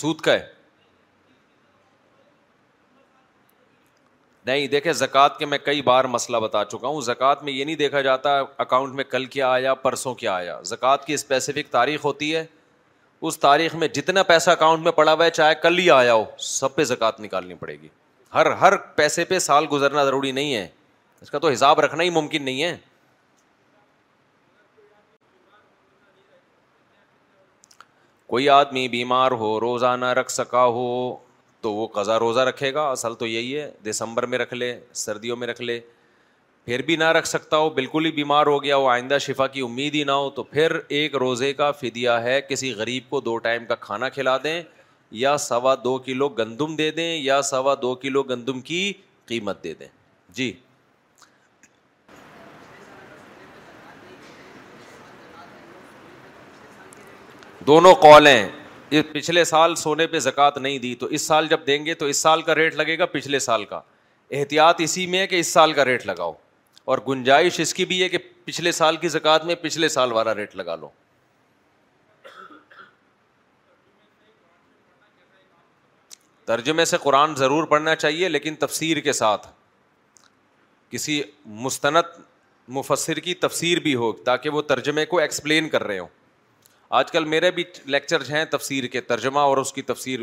سود 0.00 0.20
کا 0.28 0.32
ہے 0.32 0.46
نہیں 4.46 4.66
دیکھے 4.74 4.92
زکوٰۃ 4.98 5.38
کے 5.38 5.46
میں 5.46 5.56
کئی 5.62 5.80
بار 5.88 6.04
مسئلہ 6.16 6.36
بتا 6.42 6.64
چکا 6.64 6.88
ہوں 6.88 7.00
زکوات 7.08 7.42
میں 7.44 7.52
یہ 7.52 7.64
نہیں 7.64 7.76
دیکھا 7.76 8.00
جاتا 8.02 8.38
اکاؤنٹ 8.64 8.94
میں 8.94 9.04
کل 9.04 9.24
کیا 9.34 9.48
آیا 9.52 9.74
پرسوں 9.86 10.14
کیا 10.20 10.34
آیا 10.34 10.60
زکوات 10.70 11.04
کی 11.06 11.14
اسپیسیفک 11.14 11.70
تاریخ 11.72 12.04
ہوتی 12.04 12.34
ہے 12.34 12.44
اس 13.28 13.38
تاریخ 13.40 13.74
میں 13.82 13.88
جتنا 13.98 14.22
پیسہ 14.22 14.50
اکاؤنٹ 14.50 14.82
میں 14.84 14.92
پڑا 15.00 15.12
ہوا 15.12 15.24
ہے 15.24 15.30
چاہے 15.40 15.54
کل 15.62 15.78
ہی 15.78 15.90
آیا 15.90 16.14
ہو 16.14 16.24
سب 16.50 16.74
پہ 16.74 16.84
زکوٰۃ 16.94 17.20
نکالنی 17.20 17.54
پڑے 17.64 17.76
گی 17.82 17.88
ہر 18.34 18.50
ہر 18.60 18.76
پیسے 19.00 19.24
پہ 19.32 19.38
سال 19.50 19.66
گزرنا 19.72 20.04
ضروری 20.04 20.32
نہیں 20.38 20.54
ہے 20.54 20.66
اس 21.22 21.30
کا 21.30 21.38
تو 21.38 21.48
حساب 21.50 21.80
رکھنا 21.80 22.02
ہی 22.02 22.10
ممکن 22.20 22.42
نہیں 22.44 22.62
ہے 22.62 22.76
کوئی 28.30 28.48
آدمی 28.50 28.86
بیمار 28.88 29.32
ہو 29.42 29.48
روزہ 29.60 29.94
نہ 30.00 30.06
رکھ 30.18 30.30
سکا 30.30 30.64
ہو 30.76 30.88
تو 31.60 31.72
وہ 31.74 31.86
قضا 31.92 32.18
روزہ 32.18 32.40
رکھے 32.48 32.72
گا 32.74 32.82
اصل 32.90 33.14
تو 33.20 33.26
یہی 33.26 33.56
ہے 33.58 33.70
دسمبر 33.88 34.26
میں 34.32 34.38
رکھ 34.38 34.52
لے 34.54 34.68
سردیوں 35.04 35.36
میں 35.36 35.46
رکھ 35.48 35.62
لے 35.62 35.78
پھر 36.64 36.82
بھی 36.86 36.96
نہ 36.96 37.04
رکھ 37.18 37.26
سکتا 37.28 37.56
ہو 37.56 37.70
بالکل 37.78 38.06
ہی 38.06 38.10
بیمار 38.18 38.46
ہو 38.46 38.62
گیا 38.62 38.76
ہو 38.76 38.86
آئندہ 38.88 39.18
شفا 39.26 39.46
کی 39.56 39.60
امید 39.68 39.94
ہی 39.94 40.02
نہ 40.10 40.16
ہو 40.22 40.28
تو 40.38 40.42
پھر 40.50 40.78
ایک 40.98 41.14
روزے 41.24 41.52
کا 41.60 41.70
فدیہ 41.80 42.10
ہے 42.22 42.40
کسی 42.48 42.72
غریب 42.78 43.08
کو 43.10 43.20
دو 43.30 43.36
ٹائم 43.48 43.66
کا 43.68 43.74
کھانا 43.86 44.08
کھلا 44.18 44.36
دیں 44.44 44.60
یا 45.24 45.36
سوا 45.48 45.74
دو 45.84 45.96
کلو 46.06 46.28
گندم 46.38 46.76
دے 46.76 46.90
دیں 47.00 47.14
یا 47.16 47.40
سوا 47.52 47.74
دو 47.82 47.94
کلو 48.02 48.22
گندم 48.30 48.60
کی 48.70 48.92
قیمت 49.28 49.64
دے 49.64 49.74
دیں 49.80 49.88
جی 50.36 50.52
دونوں 57.68 57.94
قولیں 58.02 58.48
پچھلے 59.12 59.42
سال 59.44 59.74
سونے 59.76 60.06
پہ 60.12 60.18
زکوٰۃ 60.26 60.56
نہیں 60.58 60.78
دی 60.84 60.94
تو 61.00 61.06
اس 61.16 61.22
سال 61.26 61.46
جب 61.48 61.66
دیں 61.66 61.84
گے 61.86 61.94
تو 62.02 62.06
اس 62.12 62.16
سال 62.26 62.42
کا 62.42 62.54
ریٹ 62.54 62.74
لگے 62.74 62.96
گا 62.98 63.06
پچھلے 63.16 63.38
سال 63.46 63.64
کا 63.72 63.80
احتیاط 64.38 64.80
اسی 64.84 65.06
میں 65.14 65.18
ہے 65.20 65.26
کہ 65.32 65.40
اس 65.40 65.46
سال 65.52 65.72
کا 65.72 65.84
ریٹ 65.84 66.06
لگاؤ 66.06 66.32
اور 66.92 66.98
گنجائش 67.08 67.58
اس 67.60 67.74
کی 67.74 67.84
بھی 67.92 68.02
ہے 68.02 68.08
کہ 68.08 68.18
پچھلے 68.44 68.72
سال 68.78 68.96
کی 69.04 69.08
زکوٰۃ 69.16 69.44
میں 69.46 69.54
پچھلے 69.62 69.88
سال 69.96 70.12
والا 70.18 70.34
ریٹ 70.34 70.56
لگا 70.62 70.76
لو 70.76 70.88
ترجمے 76.52 76.84
سے 76.92 76.96
قرآن 77.02 77.34
ضرور 77.36 77.64
پڑھنا 77.74 77.94
چاہیے 77.96 78.28
لیکن 78.28 78.54
تفسیر 78.66 79.00
کے 79.08 79.12
ساتھ 79.24 79.46
کسی 80.90 81.22
مستند 81.68 82.18
مفسر 82.76 83.18
کی 83.28 83.34
تفسیر 83.48 83.78
بھی 83.88 83.94
ہو 83.94 84.12
تاکہ 84.30 84.50
وہ 84.58 84.62
ترجمے 84.72 85.04
کو 85.12 85.18
ایکسپلین 85.20 85.68
کر 85.68 85.84
رہے 85.86 85.98
ہوں 85.98 86.16
آج 86.96 87.10
کل 87.12 87.24
میرے 87.28 87.50
بھی 87.50 87.64
لیکچر 87.86 88.22
ہیں 88.30 88.44
تفسیر 88.50 88.84
کے 88.92 89.00
ترجمہ 89.08 89.38
اور 89.48 89.56
اس 89.56 89.72
کی 89.72 89.82
تفسیر 89.82 90.20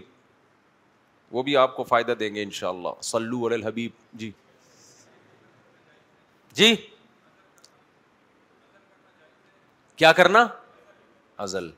وہ 1.31 1.43
بھی 1.43 1.55
آپ 1.57 1.75
کو 1.75 1.83
فائدہ 1.83 2.11
دیں 2.19 2.33
گے 2.35 2.43
ان 2.43 2.49
شاء 2.59 2.69
اللہ 2.69 3.01
سلو 3.03 3.45
الحبیب 3.45 3.67
حبیب 4.13 4.19
جی 4.19 4.31
جی 6.61 6.75
کیا 9.95 10.11
کرنا 10.11 10.45
ازل 11.45 11.69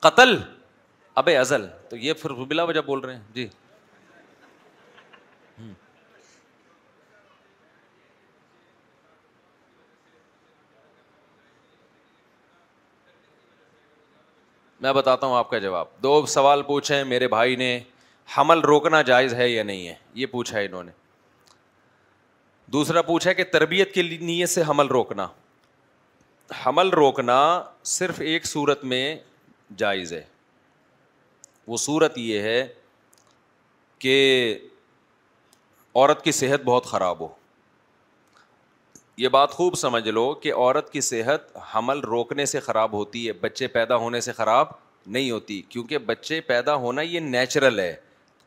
قتل 0.00 0.36
ابے 1.22 1.36
ازل 1.36 1.66
تو 1.90 1.96
یہ 1.96 2.12
پھر 2.22 2.32
بلا 2.48 2.64
وجہ 2.64 2.80
بول 2.86 3.00
رہے 3.04 3.14
ہیں 3.16 3.22
جی 3.34 3.46
میں 14.80 14.92
بتاتا 14.92 15.26
ہوں 15.26 15.36
آپ 15.36 15.48
کا 15.50 15.58
جواب 15.58 15.86
دو 16.02 16.24
سوال 16.28 16.62
پوچھے 16.62 16.94
ہیں 16.96 17.04
میرے 17.04 17.28
بھائی 17.28 17.56
نے 17.56 17.78
حمل 18.36 18.60
روکنا 18.68 19.00
جائز 19.02 19.34
ہے 19.34 19.48
یا 19.48 19.62
نہیں 19.62 19.86
ہے 19.88 19.94
یہ 20.14 20.26
پوچھا 20.30 20.56
ہے 20.58 20.64
انہوں 20.66 20.82
نے 20.84 20.92
دوسرا 22.72 23.02
پوچھا 23.02 23.32
کہ 23.32 23.44
تربیت 23.52 23.92
کے 23.94 24.02
نیت 24.02 24.48
سے 24.50 24.62
حمل 24.68 24.86
روکنا 24.88 25.26
حمل 26.66 26.88
روکنا 26.96 27.38
صرف 27.92 28.20
ایک 28.24 28.46
صورت 28.46 28.84
میں 28.92 29.04
جائز 29.78 30.12
ہے 30.12 30.22
وہ 31.66 31.76
صورت 31.76 32.18
یہ 32.18 32.42
ہے 32.42 32.66
کہ 33.98 34.14
عورت 35.94 36.22
کی 36.24 36.32
صحت 36.32 36.62
بہت 36.64 36.86
خراب 36.86 37.20
ہو 37.20 37.28
یہ 39.18 39.28
بات 39.34 39.50
خوب 39.50 39.74
سمجھ 39.76 40.08
لو 40.08 40.32
کہ 40.42 40.52
عورت 40.54 40.90
کی 40.90 41.00
صحت 41.00 41.46
حمل 41.74 42.00
روکنے 42.00 42.44
سے 42.46 42.60
خراب 42.66 42.92
ہوتی 42.92 43.26
ہے 43.26 43.32
بچے 43.40 43.66
پیدا 43.76 43.96
ہونے 44.02 44.20
سے 44.26 44.32
خراب 44.32 44.66
نہیں 45.16 45.30
ہوتی 45.30 45.60
کیونکہ 45.68 45.98
بچے 46.10 46.40
پیدا 46.50 46.74
ہونا 46.82 47.02
یہ 47.02 47.20
نیچرل 47.20 47.80
ہے 47.80 47.94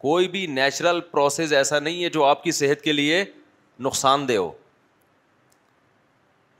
کوئی 0.02 0.28
بھی 0.36 0.46
نیچرل 0.60 1.00
پروسیس 1.12 1.54
ایسا 1.54 1.80
نہیں 1.80 2.04
ہے 2.04 2.10
جو 2.18 2.24
آپ 2.26 2.44
کی 2.44 2.52
صحت 2.60 2.82
کے 2.84 2.94
لیے 2.94 3.24
نقصان 3.88 4.28
دہ 4.28 4.38
ہو 4.38 4.52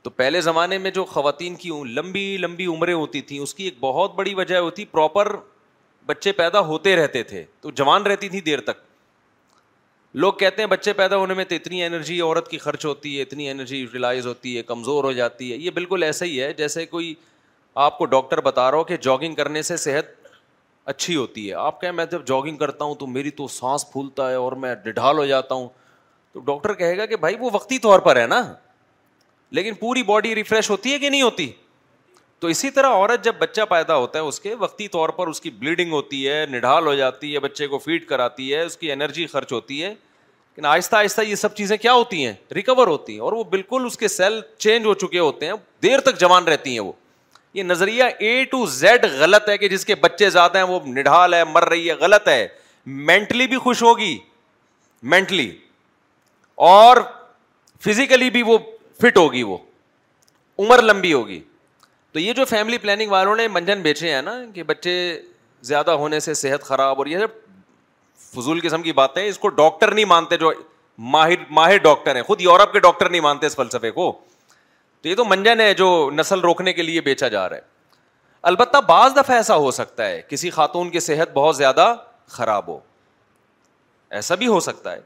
تو 0.02 0.10
پہلے 0.10 0.40
زمانے 0.50 0.78
میں 0.84 0.90
جو 0.90 1.04
خواتین 1.14 1.54
کی 1.64 1.70
لمبی 1.94 2.26
لمبی 2.40 2.66
عمریں 2.76 2.94
ہوتی 2.94 3.20
تھیں 3.30 3.38
اس 3.40 3.54
کی 3.54 3.64
ایک 3.64 3.76
بہت 3.80 4.14
بڑی 4.14 4.34
وجہ 4.34 4.58
ہوتی 4.68 4.84
پراپر 4.92 5.36
بچے 6.06 6.32
پیدا 6.42 6.60
ہوتے 6.72 6.96
رہتے 6.96 7.22
تھے 7.32 7.44
تو 7.60 7.70
جوان 7.80 8.02
رہتی 8.06 8.28
تھیں 8.28 8.40
دیر 8.50 8.60
تک 8.72 8.86
لوگ 10.20 10.32
کہتے 10.38 10.62
ہیں 10.62 10.68
بچے 10.68 10.92
پیدا 10.92 11.16
ہونے 11.16 11.34
میں 11.34 11.44
تو 11.48 11.54
اتنی 11.54 11.82
انرجی 11.84 12.20
عورت 12.20 12.48
کی 12.50 12.58
خرچ 12.58 12.84
ہوتی 12.86 13.16
ہے 13.16 13.22
اتنی 13.22 13.48
انرجی 13.50 13.76
یوٹیلائز 13.76 14.26
ہوتی 14.26 14.56
ہے 14.56 14.62
کمزور 14.62 15.04
ہو 15.04 15.12
جاتی 15.12 15.50
ہے 15.52 15.56
یہ 15.56 15.70
بالکل 15.74 16.02
ایسا 16.02 16.24
ہی 16.24 16.40
ہے 16.42 16.52
جیسے 16.54 16.84
کوئی 16.86 17.14
آپ 17.84 17.96
کو 17.98 18.04
ڈاکٹر 18.14 18.40
بتا 18.44 18.70
رہا 18.70 18.78
ہو 18.78 18.84
کہ 18.84 18.96
جاگنگ 19.02 19.34
کرنے 19.34 19.62
سے 19.68 19.76
صحت 19.84 20.06
اچھی 20.92 21.16
ہوتی 21.16 21.48
ہے 21.48 21.54
آپ 21.54 21.80
کہیں 21.80 21.92
میں 21.92 22.04
جب 22.10 22.26
جاگنگ 22.26 22.56
کرتا 22.56 22.84
ہوں 22.84 22.94
تو 23.00 23.06
میری 23.06 23.30
تو 23.40 23.46
سانس 23.48 23.90
پھولتا 23.92 24.28
ہے 24.30 24.34
اور 24.34 24.52
میں 24.64 24.74
ڈھال 24.84 25.18
ہو 25.18 25.24
جاتا 25.26 25.54
ہوں 25.54 25.68
تو 26.32 26.40
ڈاکٹر 26.46 26.74
کہے 26.74 26.96
گا 26.98 27.06
کہ 27.06 27.16
بھائی 27.24 27.36
وہ 27.40 27.50
وقتی 27.52 27.78
طور 27.88 28.00
پر 28.08 28.16
ہے 28.20 28.26
نا 28.26 28.40
لیکن 29.56 29.74
پوری 29.80 30.02
باڈی 30.02 30.34
ریفریش 30.34 30.70
ہوتی 30.70 30.92
ہے 30.92 30.98
کہ 30.98 31.08
نہیں 31.10 31.22
ہوتی 31.22 31.50
تو 32.42 32.48
اسی 32.48 32.68
طرح 32.76 32.90
عورت 32.94 33.24
جب 33.24 33.34
بچہ 33.38 33.62
پیدا 33.70 33.96
ہوتا 33.96 34.18
ہے 34.18 34.22
اس 34.28 34.40
کے 34.40 34.54
وقتی 34.60 34.86
طور 34.92 35.08
پر 35.18 35.26
اس 35.28 35.40
کی 35.40 35.50
بلیڈنگ 35.58 35.92
ہوتی 35.92 36.28
ہے 36.28 36.44
نڈھال 36.50 36.86
ہو 36.86 36.94
جاتی 37.00 37.32
ہے 37.34 37.38
بچے 37.40 37.66
کو 37.74 37.78
فیڈ 37.78 38.04
کراتی 38.06 38.52
ہے 38.54 38.60
اس 38.62 38.76
کی 38.76 38.90
انرجی 38.92 39.26
خرچ 39.34 39.52
ہوتی 39.52 39.82
ہے 39.82 39.88
لیکن 39.88 40.64
آہستہ 40.66 40.96
آہستہ 40.96 41.20
یہ 41.26 41.34
سب 41.42 41.54
چیزیں 41.56 41.76
کیا 41.82 41.92
ہوتی 41.92 42.24
ہیں 42.26 42.32
ریکور 42.54 42.86
ہوتی 42.86 43.12
ہیں 43.12 43.20
اور 43.28 43.32
وہ 43.32 43.44
بالکل 43.52 43.82
اس 43.86 43.96
کے 43.98 44.08
سیل 44.14 44.40
چینج 44.58 44.86
ہو 44.86 44.94
چکے 45.04 45.18
ہوتے 45.18 45.46
ہیں 45.46 45.52
دیر 45.82 46.00
تک 46.08 46.18
جوان 46.20 46.48
رہتی 46.48 46.72
ہیں 46.72 46.80
وہ 46.88 46.92
یہ 47.58 47.62
نظریہ 47.62 48.04
اے 48.18 48.34
ٹو 48.50 48.64
زیڈ 48.78 49.04
غلط 49.18 49.48
ہے 49.48 49.56
کہ 49.58 49.68
جس 49.68 49.84
کے 49.86 49.94
بچے 50.06 50.30
زیادہ 50.38 50.58
ہیں 50.58 50.66
وہ 50.72 50.80
نڈھال 50.86 51.34
ہے 51.34 51.42
مر 51.52 51.68
رہی 51.68 51.88
ہے 51.88 51.94
غلط 52.00 52.28
ہے 52.28 52.46
مینٹلی 53.12 53.46
بھی 53.54 53.58
خوش 53.68 53.82
ہوگی 53.82 54.16
مینٹلی 55.14 55.50
اور 56.72 56.96
فزیکلی 57.86 58.30
بھی 58.38 58.42
وہ 58.52 58.58
فٹ 59.02 59.16
ہوگی 59.18 59.42
وہ 59.52 59.56
عمر 60.58 60.82
لمبی 60.82 61.12
ہوگی 61.12 61.40
تو 62.12 62.18
یہ 62.20 62.32
جو 62.36 62.44
فیملی 62.44 62.78
پلاننگ 62.78 63.10
والوں 63.10 63.36
نے 63.36 63.46
منجن 63.48 63.82
بیچے 63.82 64.14
ہیں 64.14 64.22
نا 64.22 64.34
کہ 64.54 64.62
بچے 64.62 64.94
زیادہ 65.68 65.90
ہونے 66.00 66.18
سے 66.20 66.34
صحت 66.34 66.62
خراب 66.64 66.98
اور 66.98 67.06
یہ 67.06 67.18
فضول 68.34 68.60
قسم 68.62 68.82
کی 68.82 68.92
باتیں 68.92 69.24
اس 69.26 69.38
کو 69.38 69.48
ڈاکٹر 69.60 69.90
نہیں 69.94 70.04
مانتے 70.04 70.36
جو 70.38 70.52
ماہر 71.14 71.44
ماہر 71.58 71.76
ڈاکٹر 71.82 72.16
ہیں 72.16 72.22
خود 72.22 72.40
یورپ 72.40 72.72
کے 72.72 72.80
ڈاکٹر 72.80 73.08
نہیں 73.10 73.20
مانتے 73.20 73.46
اس 73.46 73.56
فلسفے 73.56 73.90
کو 73.90 74.10
تو 75.02 75.08
یہ 75.08 75.14
تو 75.16 75.24
منجن 75.24 75.60
ہے 75.60 75.72
جو 75.74 75.88
نسل 76.14 76.40
روکنے 76.40 76.72
کے 76.72 76.82
لیے 76.82 77.00
بیچا 77.08 77.28
جا 77.28 77.48
رہا 77.48 77.56
ہے 77.56 77.70
البتہ 78.50 78.78
بعض 78.88 79.16
دفعہ 79.16 79.36
ایسا 79.36 79.56
ہو 79.56 79.70
سکتا 79.70 80.06
ہے 80.08 80.20
کسی 80.28 80.50
خاتون 80.50 80.90
کی 80.90 81.00
صحت 81.00 81.32
بہت 81.34 81.56
زیادہ 81.56 81.94
خراب 82.36 82.68
ہو 82.68 82.78
ایسا 84.20 84.34
بھی 84.42 84.46
ہو 84.46 84.60
سکتا 84.68 84.92
ہے 84.92 85.00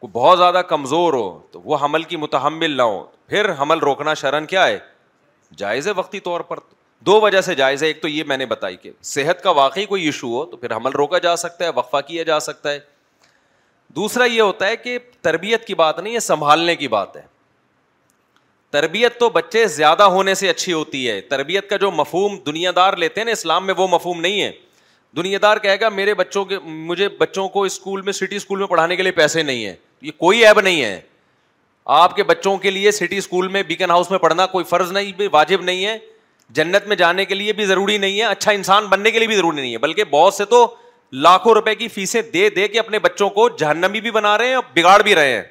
کوئی 0.00 0.10
بہت 0.12 0.38
زیادہ 0.38 0.62
کمزور 0.68 1.12
ہو 1.14 1.28
تو 1.52 1.60
وہ 1.64 1.76
حمل 1.82 2.02
کی 2.12 2.16
متحمل 2.16 2.76
نہ 2.76 2.82
ہو 2.82 3.02
پھر 3.28 3.50
حمل 3.60 3.78
روکنا 3.88 4.14
شرن 4.22 4.46
کیا 4.54 4.66
ہے 4.66 4.78
جائز 5.58 5.86
ہے 5.88 5.92
وقتی 5.96 6.20
طور 6.20 6.40
پر 6.48 6.58
دو 7.06 7.20
وجہ 7.20 7.40
سے 7.40 7.54
جائز 7.54 7.82
ہے 7.82 7.86
ایک 7.88 8.00
تو 8.02 8.08
یہ 8.08 8.24
میں 8.28 8.36
نے 8.36 8.46
بتائی 8.46 8.76
کہ 8.76 8.90
صحت 9.10 9.42
کا 9.42 9.50
واقعی 9.60 9.84
کوئی 9.86 10.04
ایشو 10.04 10.28
ہو 10.36 10.44
تو 10.46 10.56
پھر 10.56 10.74
حمل 10.76 10.92
روکا 10.98 11.18
جا 11.18 11.34
سکتا 11.36 11.64
ہے 11.64 11.70
وقفہ 11.74 12.00
کیا 12.06 12.22
جا 12.26 12.38
سکتا 12.40 12.72
ہے 12.72 12.78
دوسرا 13.96 14.24
یہ 14.24 14.40
ہوتا 14.42 14.66
ہے 14.66 14.76
کہ 14.76 14.98
تربیت 15.22 15.66
کی 15.66 15.74
بات 15.74 15.98
نہیں 15.98 16.14
ہے 16.14 16.20
سنبھالنے 16.20 16.76
کی 16.76 16.88
بات 16.88 17.16
ہے 17.16 17.22
تربیت 18.70 19.18
تو 19.20 19.28
بچے 19.30 19.66
زیادہ 19.66 20.02
ہونے 20.16 20.34
سے 20.34 20.48
اچھی 20.48 20.72
ہوتی 20.72 21.08
ہے 21.10 21.20
تربیت 21.30 21.68
کا 21.70 21.76
جو 21.76 21.90
مفہوم 21.90 22.36
دنیا 22.46 22.70
دار 22.76 22.96
لیتے 22.96 23.20
ہیں 23.20 23.24
نا 23.26 23.32
اسلام 23.32 23.66
میں 23.66 23.74
وہ 23.76 23.86
مفہوم 23.90 24.20
نہیں 24.20 24.40
ہے 24.42 24.50
دنیا 25.16 25.38
دار 25.42 25.56
کہے 25.62 25.80
گا 25.80 25.88
میرے 25.88 26.14
بچوں 26.14 26.44
کے 26.44 26.58
مجھے 26.64 27.08
بچوں 27.20 27.48
کو 27.48 27.62
اسکول 27.64 28.02
میں 28.02 28.12
سٹی 28.12 28.36
اسکول 28.36 28.58
میں 28.58 28.66
پڑھانے 28.66 28.96
کے 28.96 29.02
لیے 29.02 29.12
پیسے 29.12 29.42
نہیں 29.42 29.64
ہیں 29.66 29.74
یہ 30.02 30.12
کوئی 30.18 30.44
ایب 30.46 30.60
نہیں 30.60 30.82
ہے 30.82 31.00
آپ 31.98 32.14
کے 32.16 32.22
بچوں 32.22 32.56
کے 32.58 32.70
لیے 32.70 32.90
سٹی 32.92 33.16
اسکول 33.18 33.48
میں 33.54 33.62
بیکن 33.68 33.90
ہاؤس 33.90 34.10
میں 34.10 34.18
پڑھنا 34.18 34.44
کوئی 34.46 34.64
فرض 34.64 34.90
نہیں 34.92 35.22
واجب 35.32 35.62
نہیں 35.62 35.84
ہے 35.86 35.96
جنت 36.58 36.86
میں 36.88 36.96
جانے 36.96 37.24
کے 37.24 37.34
لیے 37.34 37.52
بھی 37.58 37.64
ضروری 37.66 37.96
نہیں 38.04 38.18
ہے 38.18 38.24
اچھا 38.24 38.50
انسان 38.58 38.86
بننے 38.92 39.10
کے 39.10 39.18
لیے 39.18 39.28
بھی 39.28 39.36
ضروری 39.36 39.56
نہیں 39.60 39.72
ہے 39.72 39.78
بلکہ 39.88 40.04
بہت 40.10 40.34
سے 40.34 40.44
تو 40.52 40.60
لاکھوں 41.26 41.54
روپے 41.54 41.74
کی 41.80 41.88
فیسیں 41.96 42.20
دے 42.34 42.48
دے 42.56 42.68
کے 42.68 42.78
اپنے 42.80 42.98
بچوں 43.08 43.28
کو 43.38 43.48
جہنمی 43.62 44.00
بھی 44.00 44.10
بنا 44.18 44.36
رہے 44.38 44.48
ہیں 44.48 44.54
اور 44.54 44.64
بگاڑ 44.76 45.00
بھی 45.02 45.14
رہے 45.14 45.32
ہیں 45.34 45.42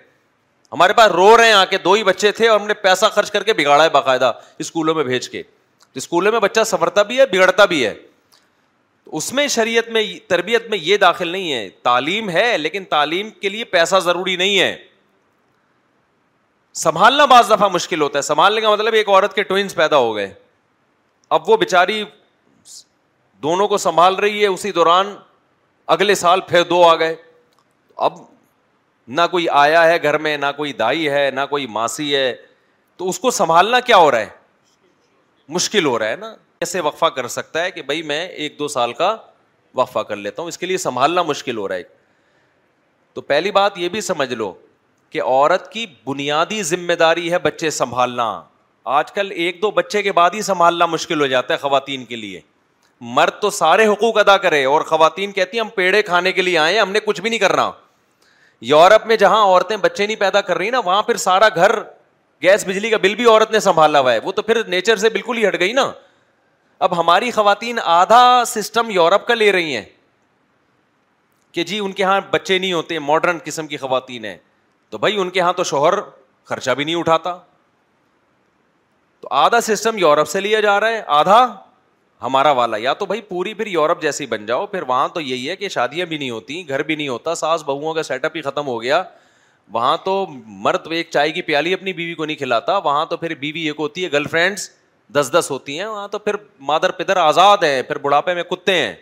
ہمارے 0.74 0.94
پاس 0.98 1.12
رو 1.12 1.36
رہے 1.38 1.46
ہیں 1.46 1.54
آ 1.54 1.64
کے 1.70 1.78
دو 1.84 1.94
ہی 1.94 2.04
بچے 2.10 2.32
تھے 2.40 2.48
اور 2.48 2.60
ہم 2.60 2.68
نے 2.68 2.74
پیسہ 2.88 3.06
خرچ 3.16 3.32
کر 3.32 3.44
کے 3.44 3.54
بگاڑا 3.54 3.84
ہے 3.84 3.90
باقاعدہ 4.00 4.32
اسکولوں 4.60 4.96
میں 4.96 5.04
بھیج 5.04 5.30
کے 5.30 5.44
اسکولوں 6.02 6.32
میں 6.32 6.40
بچہ 6.40 6.64
سنورتا 6.72 7.02
بھی 7.12 7.20
ہے 7.20 7.26
بگڑتا 7.32 7.66
بھی 7.74 7.86
ہے 7.86 7.94
اس 9.20 9.32
میں 9.34 9.48
شریعت 9.58 9.90
میں 9.92 10.04
تربیت 10.28 10.68
میں 10.70 10.78
یہ 10.82 10.98
داخل 11.08 11.28
نہیں 11.32 11.52
ہے 11.54 11.68
تعلیم 11.84 12.30
ہے 12.30 12.58
لیکن 12.58 12.84
تعلیم 12.90 13.30
کے 13.42 13.50
لیے 13.50 13.64
پیسہ 13.76 14.00
ضروری 14.06 14.36
نہیں 14.36 14.60
ہے 14.60 14.76
سنبھالنا 16.80 17.24
بعض 17.30 17.50
دفعہ 17.52 17.68
مشکل 17.70 18.02
ہوتا 18.02 18.18
ہے 18.18 18.22
سنبھالنے 18.24 18.62
کا 18.62 18.70
مطلب 18.72 18.94
ایک 18.96 19.10
عورت 19.10 19.34
کے 19.36 19.44
ٹوئنس 19.44 19.74
پیدا 19.76 19.98
ہو 20.04 20.16
گئے 20.16 20.32
اب 21.38 21.50
وہ 21.50 21.56
بیچاری 21.64 22.04
دونوں 23.44 23.68
کو 23.68 23.78
سنبھال 23.86 24.16
رہی 24.26 24.42
ہے 24.42 24.48
اسی 24.48 24.72
دوران 24.78 25.14
اگلے 25.96 26.16
سال 26.16 26.42
پھر 26.50 26.64
دو 26.70 26.82
آ 26.90 26.94
گئے 27.00 27.16
اب 28.08 28.18
نہ 29.18 29.22
کوئی 29.32 29.48
آیا 29.66 29.86
ہے 29.88 29.98
گھر 30.02 30.18
میں 30.28 30.36
نہ 30.38 30.46
کوئی 30.58 30.72
دائی 30.84 31.10
ہے 31.10 31.30
نہ 31.36 31.46
کوئی 31.50 31.68
ماسی 31.78 32.16
ہے 32.16 32.32
تو 32.98 33.10
اس 33.10 33.20
کو 33.20 33.32
سنبھالنا 33.42 33.80
کیا 33.90 33.98
ہو 34.06 34.10
رہا 34.12 34.20
ہے 34.20 34.30
مشکل 35.58 35.86
ہو 35.86 35.98
رہا 36.00 36.10
ہے 36.12 36.16
نا 36.24 36.34
کیسے 36.60 36.80
وقفہ 36.88 37.06
کر 37.18 37.28
سکتا 37.36 37.64
ہے 37.64 37.72
کہ 37.72 37.82
بھائی 37.92 38.02
میں 38.14 38.26
ایک 38.28 38.58
دو 38.60 38.68
سال 38.78 38.94
کا 39.02 39.16
وقفہ 39.82 40.00
کر 40.10 40.16
لیتا 40.26 40.42
ہوں 40.42 40.48
اس 40.50 40.58
کے 40.58 40.66
لیے 40.66 40.78
سنبھالنا 40.88 41.22
مشکل 41.34 41.58
ہو 41.58 41.68
رہا 41.68 41.76
ہے 41.76 41.84
تو 43.14 43.22
پہلی 43.36 43.52
بات 43.62 43.78
یہ 43.78 43.90
بھی 43.96 44.02
سمجھ 44.12 44.34
لو 44.34 44.54
کہ 45.12 45.22
عورت 45.22 45.72
کی 45.72 45.86
بنیادی 46.06 46.62
ذمہ 46.64 46.94
داری 47.00 47.32
ہے 47.32 47.38
بچے 47.44 47.70
سنبھالنا 47.70 48.24
آج 49.00 49.12
کل 49.12 49.32
ایک 49.32 49.62
دو 49.62 49.72
بچے 49.72 50.02
کے 50.02 50.12
بعد 50.12 50.30
ہی 50.34 50.42
سنبھالنا 50.42 50.86
مشکل 50.86 51.22
ہو 51.22 51.28
جاتا 51.28 51.54
ہے 51.54 51.60
خواتین 51.60 52.06
کے 52.06 52.16
لیے 52.16 52.40
مرد 53.16 53.40
تو 53.42 53.50
سارے 53.50 53.86
حقوق 53.88 54.18
ادا 54.18 54.38
کرے 54.46 54.64
اور 54.66 54.82
خواتین 54.88 55.32
کہتی 55.32 55.58
ہیں 55.58 55.64
ہم 55.64 55.70
پیڑے 55.76 56.02
کھانے 56.04 56.32
کے 56.32 56.42
لیے 56.42 56.58
آئے 56.58 56.80
ہم 56.80 56.92
نے 56.92 57.00
کچھ 57.06 57.22
بھی 57.22 57.30
نہیں 57.30 57.40
کرنا 57.40 57.70
یورپ 58.72 59.06
میں 59.08 59.16
جہاں 59.18 59.44
عورتیں 59.46 59.76
بچے 59.86 60.06
نہیں 60.06 60.20
پیدا 60.20 60.42
کر 60.48 60.58
رہی 60.58 60.70
نا 60.70 60.80
وہاں 60.86 61.02
پھر 61.04 61.16
سارا 61.28 61.48
گھر 61.56 61.76
گیس 62.44 62.66
بجلی 62.68 62.90
کا 62.90 62.98
بل 63.02 63.16
بھی 63.16 63.26
عورت 63.30 63.52
نے 63.52 63.60
سنبھالا 63.60 64.00
ہوا 64.00 64.14
ہے 64.14 64.20
وہ 64.24 64.32
تو 64.32 64.42
پھر 64.42 64.64
نیچر 64.74 64.96
سے 64.98 65.10
بالکل 65.10 65.38
ہی 65.38 65.48
ہٹ 65.48 65.60
گئی 65.60 65.72
نا 65.74 65.92
اب 66.88 67.00
ہماری 67.00 67.32
خواتین 67.32 67.80
آدھا 67.84 68.44
سسٹم 68.48 68.90
یورپ 68.96 69.26
کا 69.28 69.34
لے 69.34 69.52
رہی 69.52 69.76
ہیں 69.76 69.86
کہ 71.52 71.64
جی 71.64 71.80
ان 71.80 71.92
کے 71.92 72.04
یہاں 72.04 72.20
بچے 72.32 72.58
نہیں 72.60 72.74
ہوتے 72.74 73.00
ماڈرن 73.10 73.38
قسم 73.46 73.68
کی 73.68 73.78
خواتین 73.78 74.26
ہیں 74.26 74.38
تو 74.92 74.98
بھائی 74.98 75.18
ان 75.22 75.30
کے 75.30 75.40
یہاں 75.40 75.54
تو 75.54 75.64
شوہر 75.72 75.94
خرچہ 76.50 76.72
بھی 76.78 76.84
نہیں 76.84 76.96
اٹھاتا 76.96 77.36
تو 79.22 79.28
آدھا 79.34 79.60
سسٹم 79.62 79.98
یورپ 79.98 80.28
سے 80.30 80.40
لیا 80.42 80.60
جا 80.62 80.80
رہا 80.80 80.88
ہے 80.90 81.02
آدھا 81.22 81.46
ہمارا 82.22 82.52
والا 82.52 82.78
یا 82.78 82.94
تو 83.02 83.06
بھائی 83.06 83.22
پوری 83.28 83.54
پھر 83.54 83.68
یورپ 83.68 84.02
جیسی 84.02 84.26
بن 84.32 84.46
جاؤ 84.46 84.66
پھر 84.68 84.82
وہاں 84.88 85.08
تو 85.14 85.22
یہی 85.22 85.50
ہے 85.50 85.56
کہ 85.56 85.68
شادیاں 85.70 86.06
بھی 86.06 86.18
نہیں 86.18 86.30
ہوتی 86.30 86.68
گھر 86.70 86.84
بھی 86.84 86.96
نہیں 86.96 87.08
ہوتا 87.08 87.36
ساس 87.42 87.64
بہوؤں 87.66 87.94
کا 87.94 88.04
سیٹ 88.04 88.26
اپ 88.26 88.36
ہی 88.36 88.42
ختم 88.42 88.68
ہو 88.68 88.82
گیا 88.82 89.02
وہاں 89.74 89.96
تو 90.04 90.14
مرد 90.66 90.92
ایک 90.92 91.10
چائے 91.12 91.32
کی 91.32 91.42
پیالی 91.50 91.74
اپنی 91.74 91.94
بیوی 91.94 92.14
کو 92.14 92.26
نہیں 92.26 92.38
کھلاتا 92.38 92.78
وہاں 92.84 93.06
تو 93.06 93.18
پھر 93.18 93.36
بیوی 93.40 93.62
ایک 93.68 93.80
ہوتی 93.80 94.04
ہے 94.06 94.12
گرل 94.12 94.28
فرینڈس 94.32 94.70
دس 95.16 95.30
دس 95.38 95.50
ہوتی 95.52 95.78
ہیں 95.80 95.86
وہاں 95.86 96.08
تو 96.08 96.20
پھر 96.20 96.36
مادر 96.72 96.92
پدر 97.02 97.18
آزاد 97.18 97.64
ہیں 97.64 97.82
پھر 97.84 97.98
بڑھاپے 98.02 98.34
میں 98.36 98.44
کتے 98.50 98.74
ہیں 98.80 98.94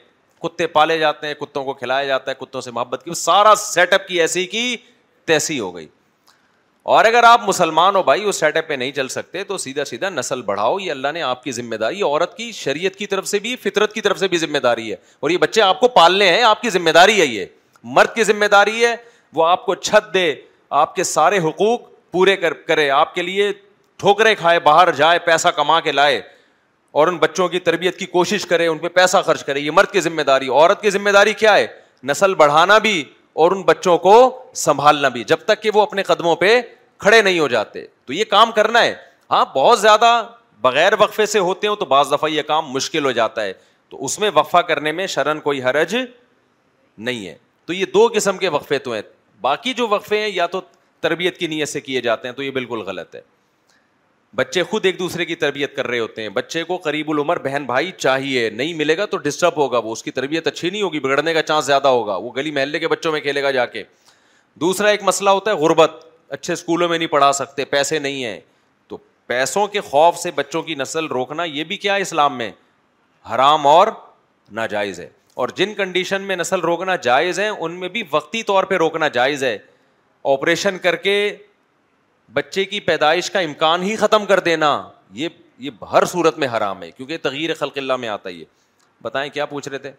کتے 0.44 0.68
پالے 0.78 0.98
جاتے 1.00 1.28
ہیں 1.28 1.34
کتوں 1.40 1.64
کو 1.66 1.74
کھلایا 1.74 2.06
جاتا 2.08 2.32
ہے 2.32 2.36
کتوں 2.46 2.62
سے 2.62 2.72
محبت 2.72 3.04
کی 3.04 3.14
سارا 3.22 3.54
سیٹ 3.58 3.94
اپ 3.94 4.08
کی 4.08 4.20
ایسی 4.22 4.46
کی 4.48 4.76
تیسی 5.28 5.60
ہو 5.60 5.74
گئی 5.76 5.88
اور 6.96 7.06
اگر 7.06 7.24
آپ 7.28 7.42
مسلمان 7.48 7.96
ہو 7.96 8.02
بھائی 8.10 8.24
اس 8.30 8.40
سیٹ 8.40 8.58
اپ 8.58 8.68
پہ 8.68 8.74
نہیں 8.82 8.92
چل 9.00 9.08
سکتے 9.18 9.44
تو 9.48 9.58
سیدھا 9.64 9.86
سیدھا 9.86 10.10
نسل 10.10 10.42
بڑھاؤ 10.50 10.78
یہ 10.80 10.92
اللہ 10.92 11.12
نے 11.14 11.22
آپ 11.32 11.44
کی 11.44 11.52
ذمہ 11.58 11.76
داری 11.84 12.02
عورت 12.10 12.36
کی 12.38 12.52
شریعت 12.60 12.96
کی 13.02 13.08
طرف 13.14 13.28
سے 13.28 13.40
بھی 13.48 13.56
فطرت 13.64 13.94
کی 13.94 14.02
طرف 14.02 14.20
سے 14.20 14.28
بھی 14.28 14.38
ذمہ 14.44 14.58
داری 14.68 14.90
ہے 14.92 14.96
اور 15.22 15.30
یہ 15.30 15.38
بچے 15.44 15.62
آپ 15.62 15.80
کو 15.80 15.88
پالنے 15.98 16.28
ہیں 16.36 16.44
آپ 16.52 16.62
کی 16.62 16.70
ذمہ 16.78 16.90
داری 17.00 17.20
ہے 17.20 17.26
یہ 17.26 17.46
مرد 17.98 18.14
کی 18.16 18.24
ذمہ 18.32 18.46
داری 18.52 18.86
ہے 18.86 18.96
وہ 19.40 19.46
آپ 19.48 19.66
کو 19.66 19.76
چھت 19.90 20.14
دے 20.14 20.34
آپ 20.82 20.96
کے 20.96 21.04
سارے 21.12 21.38
حقوق 21.48 21.82
پورے 22.12 22.36
کر 22.38 22.54
کرے 22.72 22.90
آپ 23.02 23.14
کے 23.16 23.22
لیے 23.22 23.52
ٹھوکرے 24.04 24.34
کھائے 24.36 24.60
باہر 24.70 24.92
جائے 25.02 25.20
پیسہ 25.26 25.48
کما 25.56 25.80
کے 25.88 25.92
لائے 25.92 26.22
اور 27.00 27.08
ان 27.08 27.18
بچوں 27.18 27.48
کی 27.54 27.60
تربیت 27.68 27.98
کی 28.00 28.06
کوشش 28.16 28.46
کرے 28.50 28.68
ان 28.68 28.78
پہ 28.78 28.88
پیسہ 28.94 29.18
خرچ 29.26 29.44
کرے 29.44 29.60
یہ 29.60 29.72
مرد 29.80 29.92
کی 29.92 30.02
ذمہ 30.02 30.22
داری 30.30 30.48
عورت 30.50 30.82
کی 30.82 30.90
ذمہ 30.90 31.10
داری 31.20 31.34
کیا 31.42 31.56
ہے 31.58 31.68
نسل 32.12 32.34
بڑھانا 32.42 32.78
بھی 32.88 33.04
اور 33.44 33.52
ان 33.52 33.62
بچوں 33.62 33.98
کو 34.04 34.14
سنبھالنا 34.60 35.08
بھی 35.16 35.24
جب 35.32 35.40
تک 35.46 35.62
کہ 35.62 35.72
وہ 35.74 35.82
اپنے 35.82 36.04
قدموں 36.04 36.36
پہ 36.36 36.50
کھڑے 37.04 37.22
نہیں 37.22 37.40
ہو 37.40 37.48
جاتے 37.48 37.86
تو 38.06 38.14
یہ 38.14 38.24
کام 38.30 38.52
کرنا 38.52 38.82
ہے 38.84 38.94
ہاں 39.32 39.44
بہت 39.56 39.80
زیادہ 39.80 40.10
بغیر 40.62 40.94
وقفے 41.00 41.26
سے 41.34 41.40
ہوتے 41.48 41.68
ہوں 41.68 41.76
تو 41.80 41.86
بعض 41.94 42.12
دفعہ 42.14 42.30
یہ 42.30 42.42
کام 42.48 42.72
مشکل 42.74 43.06
ہو 43.06 43.12
جاتا 43.20 43.44
ہے 43.44 43.54
تو 43.90 44.04
اس 44.06 44.18
میں 44.20 44.32
وقفہ 44.36 44.62
کرنے 44.72 44.92
میں 45.00 45.08
شرن 45.16 45.40
کوئی 45.40 45.62
حرج 45.64 45.96
نہیں 46.98 47.28
ہے 47.28 47.36
تو 47.66 47.74
یہ 47.74 47.86
دو 47.94 48.08
قسم 48.16 48.38
کے 48.38 48.50
وقفے 48.58 48.80
تو 48.88 48.94
ہیں 48.94 49.02
باقی 49.42 49.74
جو 49.82 49.88
وقفے 49.88 50.22
ہیں 50.22 50.30
یا 50.34 50.48
تو 50.58 50.62
تربیت 51.02 51.38
کی 51.40 51.48
نیت 51.48 51.70
سے 51.70 51.82
کیے 51.82 52.02
جاتے 52.02 52.28
ہیں 52.28 52.36
تو 52.36 52.44
یہ 52.44 52.52
بالکل 52.52 52.82
غلط 52.88 53.16
ہے 53.16 53.22
بچے 54.36 54.64
خود 54.70 54.86
ایک 54.86 54.98
دوسرے 55.00 55.26
کی 55.26 55.36
تربیت 55.36 55.76
کر 55.76 55.88
رہے 55.88 56.00
ہوتے 56.00 56.22
ہیں 56.22 56.30
بچے 56.30 56.64
کو 56.68 56.78
قریب 56.84 57.10
العمر 57.12 57.40
بہن 57.44 57.66
بھائی 57.66 57.92
چاہیے 57.98 58.50
نہیں 58.50 58.74
ملے 58.74 58.98
گا 58.98 59.06
تو 59.12 59.18
ڈسٹرب 59.18 59.58
ہوگا 59.58 59.78
وہ 59.84 59.92
اس 59.92 60.04
کی 60.04 60.12
تربیت 60.12 60.48
اچھی 60.48 60.70
نہیں 60.70 60.82
ہوگی 60.82 61.00
بگڑنے 61.00 61.34
کا 61.34 61.42
چانس 61.42 61.66
زیادہ 61.66 61.88
ہوگا 61.88 62.16
وہ 62.16 62.32
گلی 62.36 62.52
محلے 62.52 62.80
کے 62.80 62.88
بچوں 62.88 63.12
میں 63.12 63.20
کھیلے 63.22 63.44
گا 63.44 63.52
جا 63.52 63.66
کے 63.66 63.84
دوسرا 64.62 64.90
ایک 64.90 65.04
مسئلہ 65.04 65.30
ہوتا 65.30 65.52
ہے 65.52 65.56
غربت 65.60 66.06
اچھے 66.34 66.54
اسکولوں 66.54 66.90
میں 66.90 66.98
نہیں 66.98 67.08
پڑھا 67.08 67.32
سکتے 67.34 67.66
پیسے 67.66 68.00
نہیں 68.00 68.24
ہیں 68.24 68.40
تو 68.88 68.98
پیسوں 69.28 69.66
کے 69.68 69.82
خوف 69.90 70.18
سے 70.20 70.32
بچوں 70.36 70.62
کی 70.64 70.76
نسل 70.76 71.06
روکنا 71.14 71.44
یہ 71.44 71.64
بھی 71.64 71.78
کیا 71.78 71.96
ہے 71.96 72.02
اسلام 72.02 72.38
میں 72.38 72.52
حرام 73.34 73.68
اور 73.68 73.88
ناجائز 74.60 75.00
ہے 75.00 75.10
اور 75.38 75.50
جن 75.56 75.74
کنڈیشن 75.78 76.22
میں 76.28 76.36
نسل 76.36 76.60
روکنا 76.62 76.96
جائز 77.04 77.40
ہے 77.40 77.48
ان 77.48 77.80
میں 77.80 77.90
بھی 77.90 78.04
وقتی 78.12 78.44
طور 78.44 78.64
پہ 78.64 78.76
روکنا 78.78 79.08
جائز 79.18 79.44
ہے 79.44 79.58
آپریشن 80.32 80.78
کر 80.84 80.96
کے 80.96 81.16
بچے 82.34 82.64
کی 82.66 82.80
پیدائش 82.90 83.30
کا 83.32 83.40
امکان 83.40 83.84
ہی 83.84 83.96
ختم 83.96 84.26
کر 84.26 84.40
دینا 84.46 84.70
یہ 85.20 85.30
یہ 85.66 85.84
ہر 85.92 86.06
صورت 86.06 86.38
میں 86.38 86.48
حرام 86.58 86.82
ہے 86.84 86.90
کیونکہ 86.92 87.18
تغیر 87.22 87.54
خلق 87.60 87.78
اللہ 87.78 87.96
میں 87.98 88.10
آتا 88.10 88.30
یہ 88.30 88.46
بتائیں 89.04 89.30
کیا 89.34 89.46
پوچھ 89.46 89.70
رہے 89.70 89.78
تھے 89.78 89.92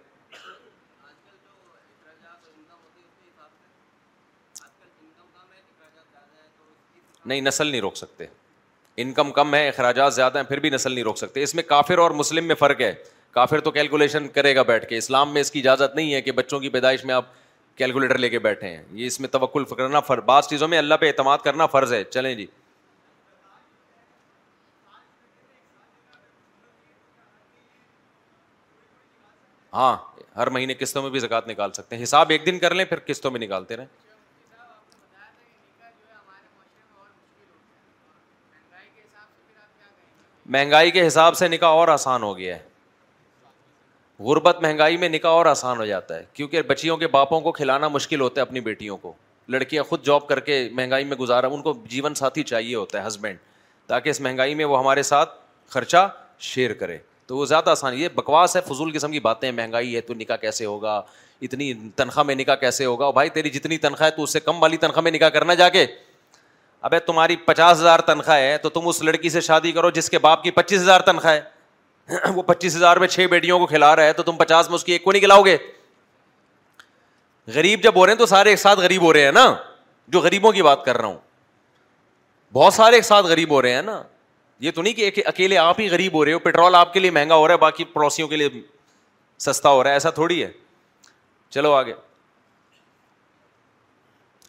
نہیں 7.26 7.40
نسل 7.40 7.66
نہیں 7.66 7.80
روک 7.80 7.96
سکتے 7.96 8.26
انکم 9.02 9.30
کم 9.32 9.54
ہے 9.54 9.66
اخراجات 9.68 10.14
زیادہ 10.14 10.38
ہیں 10.38 10.44
پھر 10.46 10.60
بھی 10.60 10.70
نسل 10.70 10.92
نہیں 10.92 11.04
روک 11.04 11.16
سکتے 11.18 11.42
اس 11.42 11.54
میں 11.54 11.62
کافر 11.66 11.98
اور 11.98 12.10
مسلم 12.20 12.44
میں 12.48 12.54
فرق 12.58 12.80
ہے 12.80 12.92
کافر 13.34 13.60
تو 13.60 13.70
کیلکولیشن 13.70 14.28
کرے 14.34 14.54
گا 14.56 14.62
بیٹھ 14.70 14.86
کے 14.88 14.96
اسلام 14.98 15.32
میں 15.34 15.40
اس 15.40 15.50
کی 15.52 15.58
اجازت 15.60 15.96
نہیں 15.96 16.14
ہے 16.14 16.20
کہ 16.22 16.32
بچوں 16.32 16.60
کی 16.60 16.68
پیدائش 16.76 17.04
میں 17.04 17.14
آپ 17.14 17.24
کیلکولیٹر 17.78 18.18
لے 18.18 18.28
کے 18.30 18.38
بیٹھے 18.44 18.68
ہیں 18.68 18.82
یہ 19.00 19.06
اس 19.06 19.18
میں 19.20 19.28
توکل 19.28 19.64
فکرنا 19.72 20.00
فر 20.06 20.20
بعض 20.30 20.46
چیزوں 20.48 20.68
میں 20.68 20.78
اللہ 20.78 20.94
پہ 21.00 21.06
اعتماد 21.08 21.38
کرنا 21.44 21.66
فرض 21.74 21.92
ہے 21.92 22.02
چلیں 22.04 22.34
جی 22.34 22.46
ہاں 29.74 29.96
ہر 30.36 30.50
مہینے 30.56 30.74
قسطوں 30.78 31.02
میں 31.02 31.10
بھی 31.10 31.20
زکوٰۃ 31.20 31.48
نکال 31.48 31.72
سکتے 31.72 31.96
ہیں 31.96 32.02
حساب 32.02 32.30
ایک 32.30 32.46
دن 32.46 32.58
کر 32.58 32.74
لیں 32.74 32.84
پھر 32.92 32.98
قسطوں 33.06 33.30
میں 33.30 33.40
نکالتے 33.40 33.76
رہیں 33.76 33.96
مہنگائی 40.56 40.90
کے 40.90 41.06
حساب 41.06 41.36
سے 41.36 41.48
نکاح 41.48 41.70
اور 41.78 41.88
آسان 41.94 42.22
ہو 42.22 42.36
گیا 42.38 42.54
ہے 42.56 42.67
غربت 44.24 44.62
مہنگائی 44.62 44.96
میں 44.98 45.08
نکاح 45.08 45.30
اور 45.32 45.46
آسان 45.46 45.76
ہو 45.80 45.84
جاتا 45.86 46.16
ہے 46.16 46.22
کیونکہ 46.34 46.62
بچیوں 46.68 46.96
کے 46.98 47.06
باپوں 47.08 47.40
کو 47.40 47.52
کھلانا 47.52 47.88
مشکل 47.88 48.20
ہوتا 48.20 48.40
ہے 48.40 48.46
اپنی 48.46 48.60
بیٹیوں 48.60 48.96
کو 48.98 49.12
لڑکیاں 49.50 49.82
خود 49.88 50.04
جاب 50.04 50.26
کر 50.28 50.40
کے 50.48 50.68
مہنگائی 50.74 51.04
میں 51.04 51.16
گزارا 51.16 51.46
ان 51.52 51.62
کو 51.62 51.72
جیون 51.90 52.14
ساتھی 52.14 52.42
چاہیے 52.44 52.74
ہوتا 52.74 53.02
ہے 53.02 53.06
ہسبینڈ 53.06 53.38
تاکہ 53.88 54.08
اس 54.10 54.20
مہنگائی 54.20 54.54
میں 54.54 54.64
وہ 54.64 54.78
ہمارے 54.78 55.02
ساتھ 55.10 55.38
خرچہ 55.72 56.08
شیئر 56.48 56.72
کرے 56.80 56.98
تو 57.26 57.36
وہ 57.36 57.44
زیادہ 57.46 57.70
آسان 57.70 57.94
یہ 57.98 58.08
بکواس 58.14 58.56
ہے 58.56 58.60
فضول 58.68 58.90
قسم 58.94 59.12
کی 59.12 59.20
باتیں 59.20 59.50
مہنگائی 59.50 59.94
ہے 59.96 60.00
تو 60.00 60.14
نکاح 60.14 60.36
کیسے 60.40 60.64
ہوگا 60.64 61.00
اتنی 61.42 61.72
تنخواہ 61.96 62.24
میں 62.26 62.34
نکاح 62.34 62.54
کیسے 62.60 62.84
ہوگا 62.84 63.04
اور 63.04 63.12
بھائی 63.14 63.30
تیری 63.30 63.50
جتنی 63.50 63.78
تنخواہ 63.78 64.08
ہے 64.10 64.14
تو 64.16 64.22
اس 64.22 64.32
سے 64.32 64.40
کم 64.40 64.62
والی 64.62 64.76
تنخواہ 64.76 65.02
میں 65.04 65.10
نکاح 65.12 65.28
کرنا 65.34 65.54
جا 65.54 65.68
کے 65.68 65.86
ابے 66.88 66.98
تمہاری 67.06 67.36
پچاس 67.44 67.76
ہزار 67.78 67.98
تنخواہ 68.06 68.38
ہے 68.40 68.56
تو 68.62 68.68
تم 68.70 68.88
اس 68.88 69.02
لڑکی 69.02 69.28
سے 69.30 69.40
شادی 69.50 69.72
کرو 69.72 69.90
جس 69.90 70.10
کے 70.10 70.18
باپ 70.28 70.42
کی 70.42 70.50
پچیس 70.60 70.80
ہزار 70.80 71.00
تنخواہ 71.10 71.32
ہے 71.34 71.40
وہ 72.34 72.42
پچیس 72.42 72.76
ہزار 72.76 72.96
میں 72.96 73.08
چھ 73.08 73.26
بیٹیوں 73.30 73.58
کو 73.58 73.66
کھلا 73.66 73.94
رہا 73.96 74.02
ہے 74.04 74.12
تو 74.12 74.22
تم 74.22 74.36
پچاس 74.36 74.68
میں 74.68 74.74
اس 74.74 74.84
کی 74.84 74.92
ایک 74.92 75.04
کو 75.04 75.12
نہیں 75.12 75.20
کھلاؤ 75.20 75.42
گے 75.42 75.56
غریب 77.54 77.82
جب 77.82 77.96
ہو 77.96 78.04
رہے 78.06 78.12
ہیں 78.12 78.18
تو 78.18 78.26
سارے 78.26 78.50
ایک 78.50 78.58
ساتھ 78.58 78.78
غریب 78.80 79.02
ہو 79.02 79.12
رہے 79.12 79.24
ہیں 79.24 79.32
نا 79.32 79.52
جو 80.12 80.20
غریبوں 80.20 80.52
کی 80.52 80.62
بات 80.62 80.84
کر 80.84 80.96
رہا 80.96 81.06
ہوں 81.06 81.16
بہت 82.52 82.74
سارے 82.74 82.96
ایک 82.96 83.04
ساتھ 83.04 83.26
غریب 83.26 83.50
ہو 83.50 83.60
رہے 83.62 83.74
ہیں 83.74 83.82
نا 83.82 84.02
یہ 84.60 84.70
تو 84.74 84.82
نہیں 84.82 84.92
کہ 85.10 85.22
اکیلے 85.26 85.58
آپ 85.58 85.80
ہی 85.80 85.88
غریب 85.90 86.14
ہو 86.14 86.24
رہے 86.24 86.32
ہو 86.32 86.38
پیٹرول 86.46 86.74
آپ 86.74 86.92
کے 86.92 87.00
لیے 87.00 87.10
مہنگا 87.16 87.34
ہو 87.34 87.46
رہا 87.46 87.54
ہے 87.54 87.58
باقی 87.58 87.84
پڑوسیوں 87.92 88.28
کے 88.28 88.36
لیے 88.36 88.48
سستا 89.46 89.68
ہو 89.70 89.82
رہا 89.82 89.90
ہے 89.90 89.94
ایسا 89.96 90.10
تھوڑی 90.10 90.42
ہے 90.42 90.50
چلو 91.50 91.72
آگے 91.74 91.92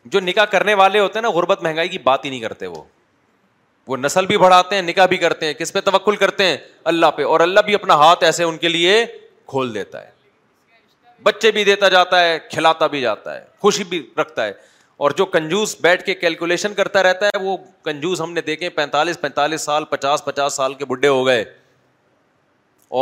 جو 0.06 0.20
نکاح 0.20 0.46
کرنے 0.52 0.74
والے 0.74 1.00
ہوتے 1.00 1.20
ہیں 1.20 1.22
نا 1.22 1.30
غربت 1.38 1.64
مہنگائی 1.64 1.90
کی 1.90 1.98
بات 2.04 2.26
ہی 2.26 2.30
نہیں 2.30 2.40
کرتے 2.42 2.68
وہ 2.68 2.84
وہ 3.90 3.98
نسل 3.98 4.26
بھی 4.28 4.38
بڑھاتے 4.38 4.76
ہیں 4.76 4.82
نکاح 4.82 5.06
بھی 5.12 5.18
کرتے 5.18 5.46
ہیں 5.46 5.54
کس 5.60 5.72
پہ 5.74 5.82
توکل 5.82 6.16
کرتے 6.16 6.46
ہیں 6.46 6.58
اللہ 6.92 7.12
پہ 7.18 7.24
اور 7.34 7.40
اللہ 7.46 7.60
بھی 7.66 7.76
اپنا 7.76 7.94
ہاتھ 8.02 8.24
ایسے 8.24 8.44
ان 8.44 8.58
کے 8.66 8.70
لیے 8.70 8.92
کھول 9.54 9.74
دیتا 9.74 10.02
ہے 10.04 10.10
بچے 11.24 11.52
بھی 11.52 11.64
دیتا 11.70 11.90
جاتا 11.94 12.20
ہے 12.24 12.38
کھلاتا 12.50 12.88
بھی 12.96 13.02
جاتا 13.02 13.36
ہے 13.36 13.44
خوشی 13.62 13.84
بھی 13.94 14.02
رکھتا 14.18 14.46
ہے 14.46 14.52
اور 15.06 15.12
جو 15.18 15.26
کنجوس 15.36 15.76
بیٹھ 15.82 16.04
کے 16.06 16.14
کیلکولیشن 16.22 16.74
کرتا 16.78 17.04
رہتا 17.04 17.26
ہے 17.34 17.42
وہ 17.44 17.56
کنجوس 17.84 18.22
ہم 18.22 18.34
نے 18.34 18.42
دیکھے 18.52 18.70
پینتالیس 18.78 19.22
پینتالیس 19.22 19.62
سال 19.72 19.86
پچاس 19.90 20.26
پچاس 20.26 20.56
سال 20.62 20.74
کے 20.82 20.86
بڈھے 20.94 21.08
ہو 21.08 21.26
گئے 21.28 21.44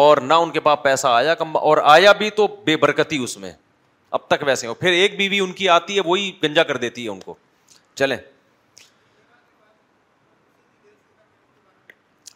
اور 0.03 0.17
نہ 0.29 0.33
ان 0.43 0.51
کے 0.51 0.59
پاس 0.69 0.79
پیسہ 0.83 1.07
آیا 1.07 1.33
کم 1.41 1.57
اور 1.57 1.77
آیا 1.97 2.11
بھی 2.21 2.29
تو 2.39 2.47
بے 2.65 2.77
برکتی 2.85 3.23
اس 3.23 3.37
میں 3.43 3.51
اب 4.17 4.27
تک 4.29 4.43
ویسے 4.47 4.67
ہو 4.67 4.73
پھر 4.85 4.91
ایک 5.01 5.17
بیوی 5.17 5.39
ان 5.39 5.51
کی 5.61 5.69
آتی 5.69 5.95
ہے 5.95 6.01
وہی 6.09 6.31
گنجا 6.43 6.63
کر 6.71 6.77
دیتی 6.87 7.03
ہے 7.03 7.09
ان 7.09 7.19
کو 7.25 7.33
چلیں 8.01 8.17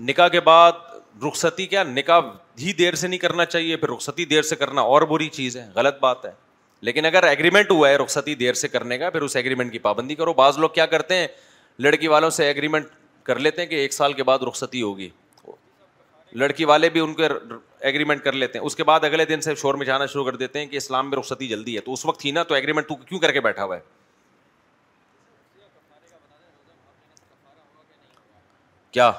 نکاح 0.10 0.28
کے 0.32 0.40
بعد 0.42 1.24
رخصتی 1.28 1.66
کیا 1.68 1.84
نکاح 1.84 2.20
ہی 2.60 2.72
دیر 2.78 2.94
سے 2.96 3.08
نہیں 3.08 3.20
کرنا 3.20 3.46
چاہیے 3.46 3.76
پھر 3.78 3.90
رخصتی 3.90 4.26
دیر 4.26 4.42
سے 4.52 4.56
کرنا 4.56 4.82
اور 4.94 5.02
بری 5.12 5.28
چیز 5.34 5.58
ہے 5.58 5.66
غلط 5.76 6.00
بات 6.02 6.26
ہے 6.26 6.32
لیکن 6.88 7.06
اگر 7.06 7.24
ایگریمنٹ 7.24 7.72
ہوا 7.72 7.90
ہے 7.90 7.96
رخصتی 8.04 8.36
دیر 8.36 8.54
سے 8.62 8.68
کرنے 8.68 8.98
کا 8.98 9.10
پھر 9.10 9.22
اس 9.22 9.36
ایگریمنٹ 9.36 9.72
کی 9.72 9.80
پابندی 9.80 10.16
کرو 10.16 10.34
بعض 10.34 10.58
لوگ 10.60 10.70
کیا 10.76 10.86
کرتے 10.94 11.16
ہیں 11.18 11.28
لڑکی 11.86 12.08
والوں 12.14 12.30
سے 12.38 12.46
ایگریمنٹ 12.48 12.88
کر 13.26 13.40
لیتے 13.40 13.62
ہیں 13.62 13.70
کہ 13.70 13.76
ایک 13.84 13.94
سال 13.94 14.14
کے 14.14 14.24
بعد 14.30 14.40
رخصتی 14.48 14.82
ہوگی 14.82 15.10
لڑکی 16.44 16.66
والے 16.66 16.90
بھی 16.90 17.00
ان 17.00 17.14
کے 17.14 17.28
ایگریمنٹ 17.80 18.24
کر 18.24 18.34
لیتے 18.42 18.60
ہیں 18.60 18.66
اس 18.66 18.76
کے 18.76 18.84
بعد 18.84 19.04
اگلے 19.04 19.26
دن 19.26 19.42
سے 19.42 19.56
شور 19.62 19.76
میں 19.76 19.86
جانا 19.86 20.06
شروع 20.06 20.24
کر 20.26 20.36
دیتے 20.36 20.60
ہیں 20.60 20.66
کہ 20.68 20.78
اسلام 20.78 21.10
میں 21.10 21.18
رخصتی 21.18 21.48
جلدی 21.48 21.76
ہے 21.76 21.82
تو 21.90 21.94
اس 21.94 22.06
وقت 22.06 22.24
ہی 22.26 22.32
نا 22.38 22.44
تو 22.52 22.56
ایگریمنٹ 22.56 22.88
تو 22.88 22.96
کیوں 22.96 23.20
کر 23.20 23.32
کے 23.32 23.42
بیٹھا 23.50 23.64
ہوا 23.64 23.76
ہے 23.76 23.82
کیا 28.92 29.12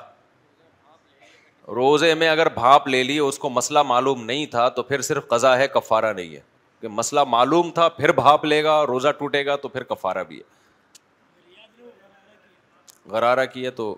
روزے 1.69 2.15
میں 2.19 2.29
اگر 2.29 2.49
بھاپ 2.55 2.87
لے 2.89 3.03
لی 3.03 3.19
اس 3.19 3.39
کو 3.39 3.49
مسئلہ 3.51 3.83
معلوم 3.87 4.25
نہیں 4.25 4.47
تھا 4.51 4.69
تو 4.79 4.83
پھر 4.83 5.01
صرف 5.03 5.27
قضا 5.29 5.57
ہے 5.59 5.67
کفارہ 5.75 6.13
نہیں 6.13 6.35
ہے 6.35 6.41
کہ 6.81 6.89
مسئلہ 6.89 7.21
معلوم 7.29 7.71
تھا 7.75 7.89
پھر 7.99 8.13
بھاپ 8.13 8.45
لے 8.45 8.63
گا 8.65 8.83
روزہ 8.87 9.09
ٹوٹے 9.19 9.45
گا 9.47 9.57
تو 9.65 9.69
پھر 9.69 9.83
کفارہ 9.93 10.23
بھی 10.29 10.39
ہے 10.39 10.51
غرارہ 13.11 13.45
کیا 13.53 13.71
تو 13.77 13.95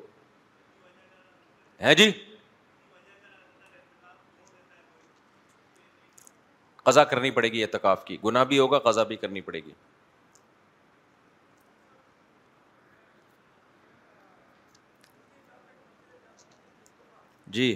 ہے 1.82 1.94
جی 1.94 2.10
قضا 6.84 7.04
کرنی 7.10 7.30
پڑے 7.30 7.48
گی 7.52 7.62
اعتکاف 7.62 8.04
کی 8.04 8.16
گناہ 8.24 8.44
بھی 8.44 8.58
ہوگا 8.58 8.78
قضا 8.90 9.02
بھی 9.10 9.16
کرنی 9.16 9.40
پڑے 9.40 9.60
گی 9.66 9.72
جی 17.54 17.74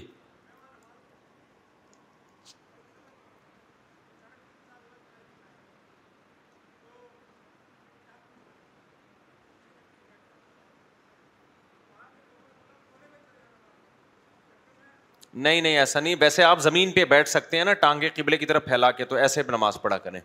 نہیں 15.42 15.60
نہیں 15.60 15.76
ایسا 15.78 16.00
نہیں 16.00 16.14
ویسے 16.20 16.42
آپ 16.44 16.60
زمین 16.60 16.92
پہ 16.92 17.04
بیٹھ 17.10 17.28
سکتے 17.28 17.56
ہیں 17.56 17.64
نا 17.64 17.72
ٹانگے 17.82 18.08
قبلے 18.14 18.36
کی 18.36 18.46
طرف 18.46 18.64
پھیلا 18.64 18.90
کے 19.00 19.04
تو 19.10 19.16
ایسے 19.16 19.42
نماز 19.48 19.80
پڑھا 19.82 19.98
کریں 20.06 20.20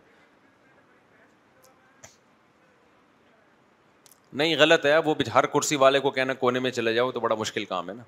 نہیں 4.38 4.54
غلط 4.58 4.86
ہے 4.86 4.96
وہ 5.04 5.14
ہر 5.34 5.46
کرسی 5.46 5.76
والے 5.86 6.00
کو 6.06 6.10
کہنا 6.10 6.34
کونے 6.38 6.58
میں 6.60 6.70
چلے 6.78 6.94
جاؤ 6.94 7.10
تو 7.12 7.20
بڑا 7.20 7.34
مشکل 7.44 7.64
کام 7.64 7.88
ہے 7.88 7.94
نا 7.94 8.02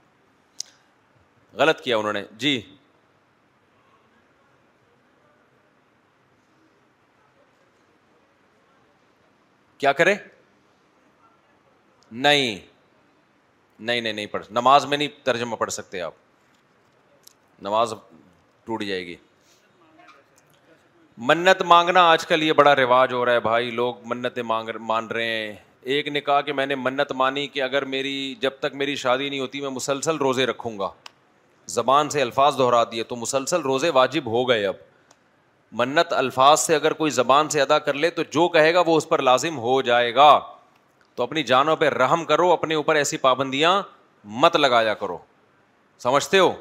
غلط 1.59 1.81
کیا 1.81 1.97
انہوں 1.99 2.12
نے 2.12 2.23
جی 2.39 2.61
کیا 9.78 9.93
کرے 9.93 10.15
نہیں 12.27 12.59
نہیں 13.81 14.01
نہیں 14.01 14.12
نہیں 14.12 14.27
پڑھ 14.33 14.45
نماز 14.51 14.85
میں 14.87 14.97
نہیں 14.99 15.09
ترجمہ 15.24 15.57
پڑھ 15.57 15.70
سکتے 15.73 16.01
آپ 16.01 16.12
نماز 17.62 17.93
ٹوٹ 18.65 18.83
جائے 18.85 19.07
گی 19.07 19.16
منت 21.27 21.62
مانگنا 21.69 22.01
آج 22.11 22.27
کل 22.27 22.43
یہ 22.43 22.53
بڑا 22.53 22.74
رواج 22.77 23.12
ہو 23.12 23.24
رہا 23.24 23.33
ہے 23.33 23.41
بھائی 23.41 23.70
لوگ 23.81 24.07
منتیں 24.11 24.43
مانگ 24.43 24.69
مان 24.87 25.07
رہے 25.16 25.27
ہیں 25.37 25.55
ایک 25.95 26.09
نے 26.09 26.20
کہا 26.20 26.41
کہ 26.43 26.53
میں 26.53 26.66
نے 26.66 26.74
منت 26.74 27.12
مانی 27.20 27.47
کہ 27.49 27.62
اگر 27.62 27.85
میری 27.95 28.15
جب 28.41 28.59
تک 28.61 28.74
میری 28.83 28.97
شادی 29.07 29.28
نہیں 29.28 29.41
ہوتی 29.41 29.61
میں 29.61 29.70
مسلسل 29.70 30.16
روزے 30.24 30.47
رکھوں 30.47 30.78
گا 30.78 30.89
زبان 31.74 32.09
سے 32.10 32.20
الفاظ 32.22 32.59
دہرا 32.59 32.82
دیے 32.93 33.02
تو 33.05 33.16
مسلسل 33.16 33.60
روزے 33.60 33.90
واجب 33.94 34.26
ہو 34.30 34.48
گئے 34.48 34.66
اب 34.66 34.74
منت 35.78 36.12
الفاظ 36.12 36.60
سے 36.60 36.74
اگر 36.74 36.93
کوئی 37.01 37.10
زبان 37.10 37.48
سے 37.51 37.60
ادا 37.62 37.78
کر 37.86 37.94
لے 37.94 38.10
تو 38.10 38.22
جو 38.30 38.47
کہے 38.48 38.74
گا 38.74 38.82
وہ 38.86 38.97
اس 38.97 39.09
پر 39.09 39.22
لازم 39.22 39.59
ہو 39.59 39.80
جائے 39.82 40.14
گا 40.14 40.38
تو 41.14 41.22
اپنی 41.22 41.43
جانوں 41.43 41.74
پہ 41.76 41.88
رحم 41.88 42.24
کرو 42.24 42.51
اپنے 42.52 42.74
اوپر 42.74 42.94
ایسی 42.97 43.16
پابندیاں 43.16 43.80
مت 44.43 44.56
لگایا 44.56 44.94
کرو 45.01 45.18
سمجھتے 46.02 46.38
ہو 46.38 46.52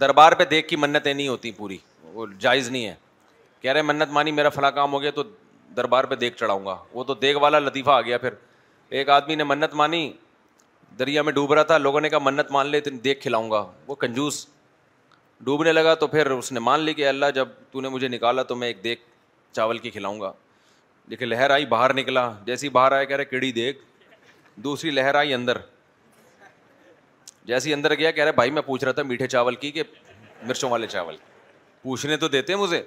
دربار 0.00 0.32
پہ 0.38 0.44
دیکھ 0.50 0.68
کی 0.68 0.76
منتیں 0.76 1.12
نہیں 1.12 1.28
ہوتی 1.28 1.50
پوری 1.56 1.76
وہ 2.12 2.26
جائز 2.40 2.68
نہیں 2.70 2.86
ہے 2.86 2.94
کہہ 3.60 3.72
رہے 3.72 3.82
منت 3.82 4.10
مانی 4.12 4.30
میرا 4.32 4.48
فلاں 4.48 4.70
کام 4.74 4.92
ہو 4.92 5.00
گیا 5.02 5.10
تو 5.14 5.22
دربار 5.76 6.04
پہ 6.04 6.14
دیکھ 6.14 6.36
چڑھاؤں 6.38 6.64
گا 6.66 6.76
وہ 6.92 7.04
تو 7.04 7.14
دیکھ 7.14 7.38
والا 7.42 7.58
لطیفہ 7.58 7.90
آ 7.90 8.00
گیا 8.00 8.18
پھر 8.18 8.34
ایک 9.00 9.08
آدمی 9.10 9.34
نے 9.34 9.44
منت 9.44 9.74
مانی 9.74 10.10
دریا 10.98 11.22
میں 11.22 11.32
ڈوب 11.32 11.52
رہا 11.54 11.62
تھا 11.62 11.76
لوگوں 11.78 12.00
نے 12.00 12.08
کہا 12.10 12.18
منت 12.22 12.50
مان 12.52 12.66
لے 12.70 12.80
دیکھ 13.04 13.20
کھلاؤں 13.22 13.50
گا 13.50 13.64
وہ 13.86 13.94
کنجوس 14.00 14.46
ڈوبنے 15.44 15.72
لگا 15.72 15.94
تو 16.00 16.06
پھر 16.06 16.30
اس 16.30 16.50
نے 16.52 16.60
مان 16.60 16.80
لی 16.80 16.94
کہ 16.94 17.06
اللہ 17.08 17.30
جب 17.34 17.48
تو 17.70 17.80
نے 17.80 17.88
مجھے 17.88 18.08
نکالا 18.08 18.42
تو 18.50 18.56
میں 18.56 18.66
ایک 18.68 18.82
دیکھ 18.84 19.00
چاول 19.52 19.78
کی 19.78 19.90
کھلاؤں 19.90 20.20
گا 20.20 20.32
دیکھیے 21.10 21.28
لہر 21.28 21.50
آئی 21.50 21.66
باہر 21.66 21.94
نکلا 21.94 22.30
جیسی 22.46 22.68
باہر 22.76 22.92
آیا 22.92 23.04
کہہ 23.04 23.16
رہے 23.16 23.24
کیڑی 23.24 23.50
دیکھ 23.52 23.78
دوسری 24.64 24.90
لہر 24.90 25.14
آئی 25.14 25.34
اندر 25.34 25.58
جیسے 27.46 27.74
اندر 27.74 27.94
گیا 27.98 28.10
کہہ 28.10 28.24
رہے 28.24 28.32
بھائی 28.32 28.50
میں 28.50 28.62
پوچھ 28.66 28.84
رہا 28.84 28.92
تھا 28.92 29.02
میٹھے 29.02 29.26
چاول 29.26 29.54
کی 29.64 29.70
کہ 29.72 29.82
مرچوں 30.46 30.70
والے 30.70 30.86
چاول 30.86 31.16
پوچھنے 31.82 32.16
تو 32.16 32.28
دیتے 32.28 32.56
مجھے 32.56 32.82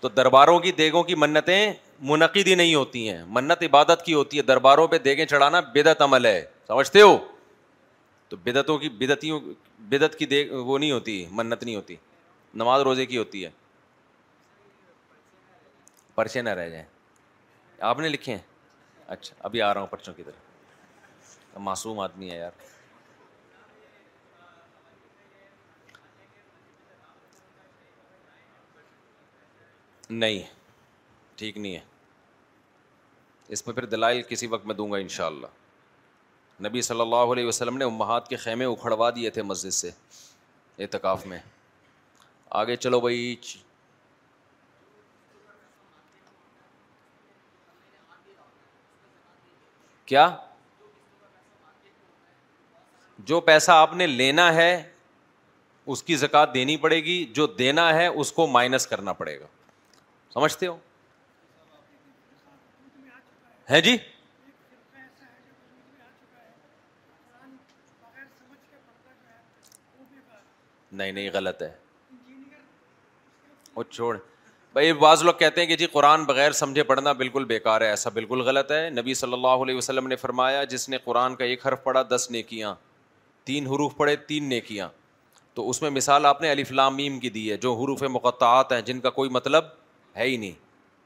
تو 0.00 0.08
درباروں 0.08 0.58
کی 0.60 0.72
دیگوں 0.72 1.02
کی 1.04 1.14
منتیں 1.14 1.72
منعقد 2.10 2.46
ہی 2.48 2.54
نہیں 2.54 2.74
ہوتی 2.74 3.08
ہیں 3.08 3.22
منت 3.28 3.62
عبادت 3.62 4.04
کی 4.04 4.14
ہوتی 4.14 4.36
ہے 4.36 4.42
درباروں 4.48 4.86
پہ 4.88 4.98
دیگیں 4.98 5.24
چڑھانا 5.26 5.60
بےدت 5.72 6.02
عمل 6.02 6.26
ہے 6.26 6.42
سمجھتے 6.70 7.00
ہو 7.00 7.16
تو 8.28 8.36
بدعتوں 8.42 8.76
کی 8.78 8.88
بدعتیوں 8.98 9.38
بدعت 9.90 10.14
کی 10.18 10.26
دیکھ 10.32 10.52
وہ 10.66 10.76
نہیں 10.78 10.90
ہوتی 10.92 11.14
منت 11.38 11.62
نہیں 11.64 11.76
ہوتی 11.76 11.96
نماز 12.62 12.80
روزے 12.88 13.06
کی 13.12 13.16
ہوتی 13.18 13.44
ہے 13.44 13.50
پرچے 16.14 16.42
نہ 16.42 16.50
رہ 16.58 16.68
جائیں 16.68 16.84
آپ 17.90 17.98
نے 18.00 18.08
لکھے 18.08 18.32
ہیں 18.32 18.42
اچھا 19.16 19.36
ابھی 19.50 19.62
آ 19.62 19.72
رہا 19.72 19.80
ہوں 19.80 19.86
پرچوں 19.94 20.14
کی 20.14 20.22
طرف 20.26 21.58
معصوم 21.68 22.00
آدمی 22.00 22.30
ہے 22.30 22.36
یار 22.36 22.62
نہیں 30.10 30.42
ٹھیک 31.38 31.56
نہیں 31.58 31.74
ہے 31.74 31.80
اس 33.54 33.66
میں 33.66 33.74
پھر 33.74 33.84
دلائل 33.96 34.22
کسی 34.28 34.46
وقت 34.56 34.66
میں 34.66 34.74
دوں 34.74 34.90
گا 34.92 34.98
انشاءاللہ 35.06 35.46
اللہ 35.46 35.58
نبی 36.64 36.80
صلی 36.82 37.00
اللہ 37.00 37.32
علیہ 37.32 37.46
وسلم 37.46 37.76
نے 37.78 37.84
امہات 37.84 38.28
کے 38.28 38.36
خیمے 38.36 38.64
اکھڑوا 38.64 39.10
دیے 39.16 39.30
تھے 39.36 39.42
مسجد 39.50 39.70
سے 39.74 39.90
اعتکاف 40.82 41.26
میں 41.26 41.38
آگے 42.60 42.76
چلو 42.76 43.00
بھائی 43.00 43.34
کیا 50.06 50.28
جو 53.30 53.40
پیسہ 53.48 53.70
آپ 53.72 53.94
نے 53.94 54.06
لینا 54.06 54.52
ہے 54.54 54.70
اس 55.92 56.02
کی 56.02 56.16
زکات 56.16 56.54
دینی 56.54 56.76
پڑے 56.84 56.96
گی 57.04 57.24
جو 57.34 57.46
دینا 57.58 57.92
ہے 57.94 58.06
اس 58.06 58.32
کو 58.32 58.46
مائنس 58.56 58.86
کرنا 58.86 59.12
پڑے 59.20 59.38
گا 59.40 59.46
سمجھتے 60.34 60.66
ہو 60.66 60.76
ہے 63.70 63.80
جی 63.80 63.96
نہیں 70.98 71.12
نہیں 71.12 71.28
غلط 71.32 71.62
ہے 71.62 71.70
وہ 73.74 73.82
چھوڑ 73.90 74.16
بھائی 74.72 74.92
بعض 74.92 75.22
لوگ 75.24 75.34
کہتے 75.38 75.60
ہیں 75.60 75.66
کہ 75.68 75.76
جی 75.76 75.86
قرآن 75.92 76.24
بغیر 76.24 76.52
سمجھے 76.58 76.82
پڑھنا 76.84 77.12
بالکل 77.18 77.44
بیکار 77.44 77.80
ہے 77.80 77.86
ایسا 77.90 78.10
بالکل 78.14 78.40
غلط 78.46 78.70
ہے 78.72 78.88
نبی 78.90 79.14
صلی 79.20 79.32
اللہ 79.32 79.62
علیہ 79.64 79.76
وسلم 79.76 80.06
نے 80.08 80.16
فرمایا 80.16 80.62
جس 80.74 80.88
نے 80.88 80.98
قرآن 81.04 81.34
کا 81.36 81.44
ایک 81.44 81.66
حرف 81.66 81.82
پڑھا 81.84 82.02
دس 82.14 82.26
نیکیاں 82.30 82.74
تین 83.46 83.66
حروف 83.66 83.96
پڑھے 83.96 84.16
تین 84.26 84.48
نیکیاں 84.48 84.88
تو 85.54 85.68
اس 85.70 85.82
میں 85.82 85.90
مثال 85.90 86.26
آپ 86.26 86.40
نے 86.42 86.52
علی 86.52 86.64
فلام 86.64 86.98
کی 87.20 87.30
دی 87.30 87.50
ہے 87.50 87.56
جو 87.64 87.72
حروف 87.82 88.02
مقطعات 88.10 88.72
ہیں 88.72 88.80
جن 88.90 89.00
کا 89.00 89.10
کوئی 89.10 89.30
مطلب 89.30 89.64
ہے 90.16 90.26
ہی 90.28 90.36
نہیں 90.36 90.52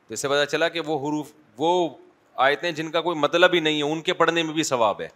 تو 0.09 0.17
سے 0.17 0.29
پتا 0.29 0.47
چلا 0.47 0.69
کہ 0.69 0.81
وہ 0.87 0.99
حروف 1.09 1.33
وہ 1.59 1.89
آیتیں 2.47 2.71
جن 2.73 2.91
کا 2.91 3.01
کوئی 3.01 3.19
مطلب 3.19 3.55
ہی 3.55 3.61
نہیں 3.61 3.79
ہے 3.83 3.93
ان 3.93 4.01
کے 4.03 4.13
پڑھنے 4.15 4.43
میں 4.43 4.55
بھی 4.55 4.63
ثواب 4.63 5.01
ہے 5.01 5.09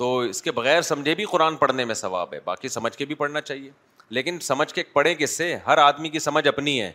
تو 0.00 0.18
اس 0.28 0.42
کے 0.42 0.52
بغیر 0.56 0.82
سمجھے 0.82 1.14
بھی 1.14 1.24
قرآن 1.30 1.56
پڑھنے 1.62 1.84
میں 1.84 1.94
ثواب 1.94 2.32
ہے 2.34 2.38
باقی 2.44 2.68
سمجھ 2.74 2.92
کے 2.96 3.04
بھی 3.06 3.14
پڑھنا 3.14 3.40
چاہیے 3.40 3.70
لیکن 4.18 4.38
سمجھ 4.42 4.72
کے 4.74 4.82
پڑھیں 4.92 5.14
کس 5.14 5.36
سے 5.36 5.56
ہر 5.66 5.78
آدمی 5.78 6.08
کی 6.10 6.18
سمجھ 6.26 6.46
اپنی 6.48 6.80
ہے 6.80 6.90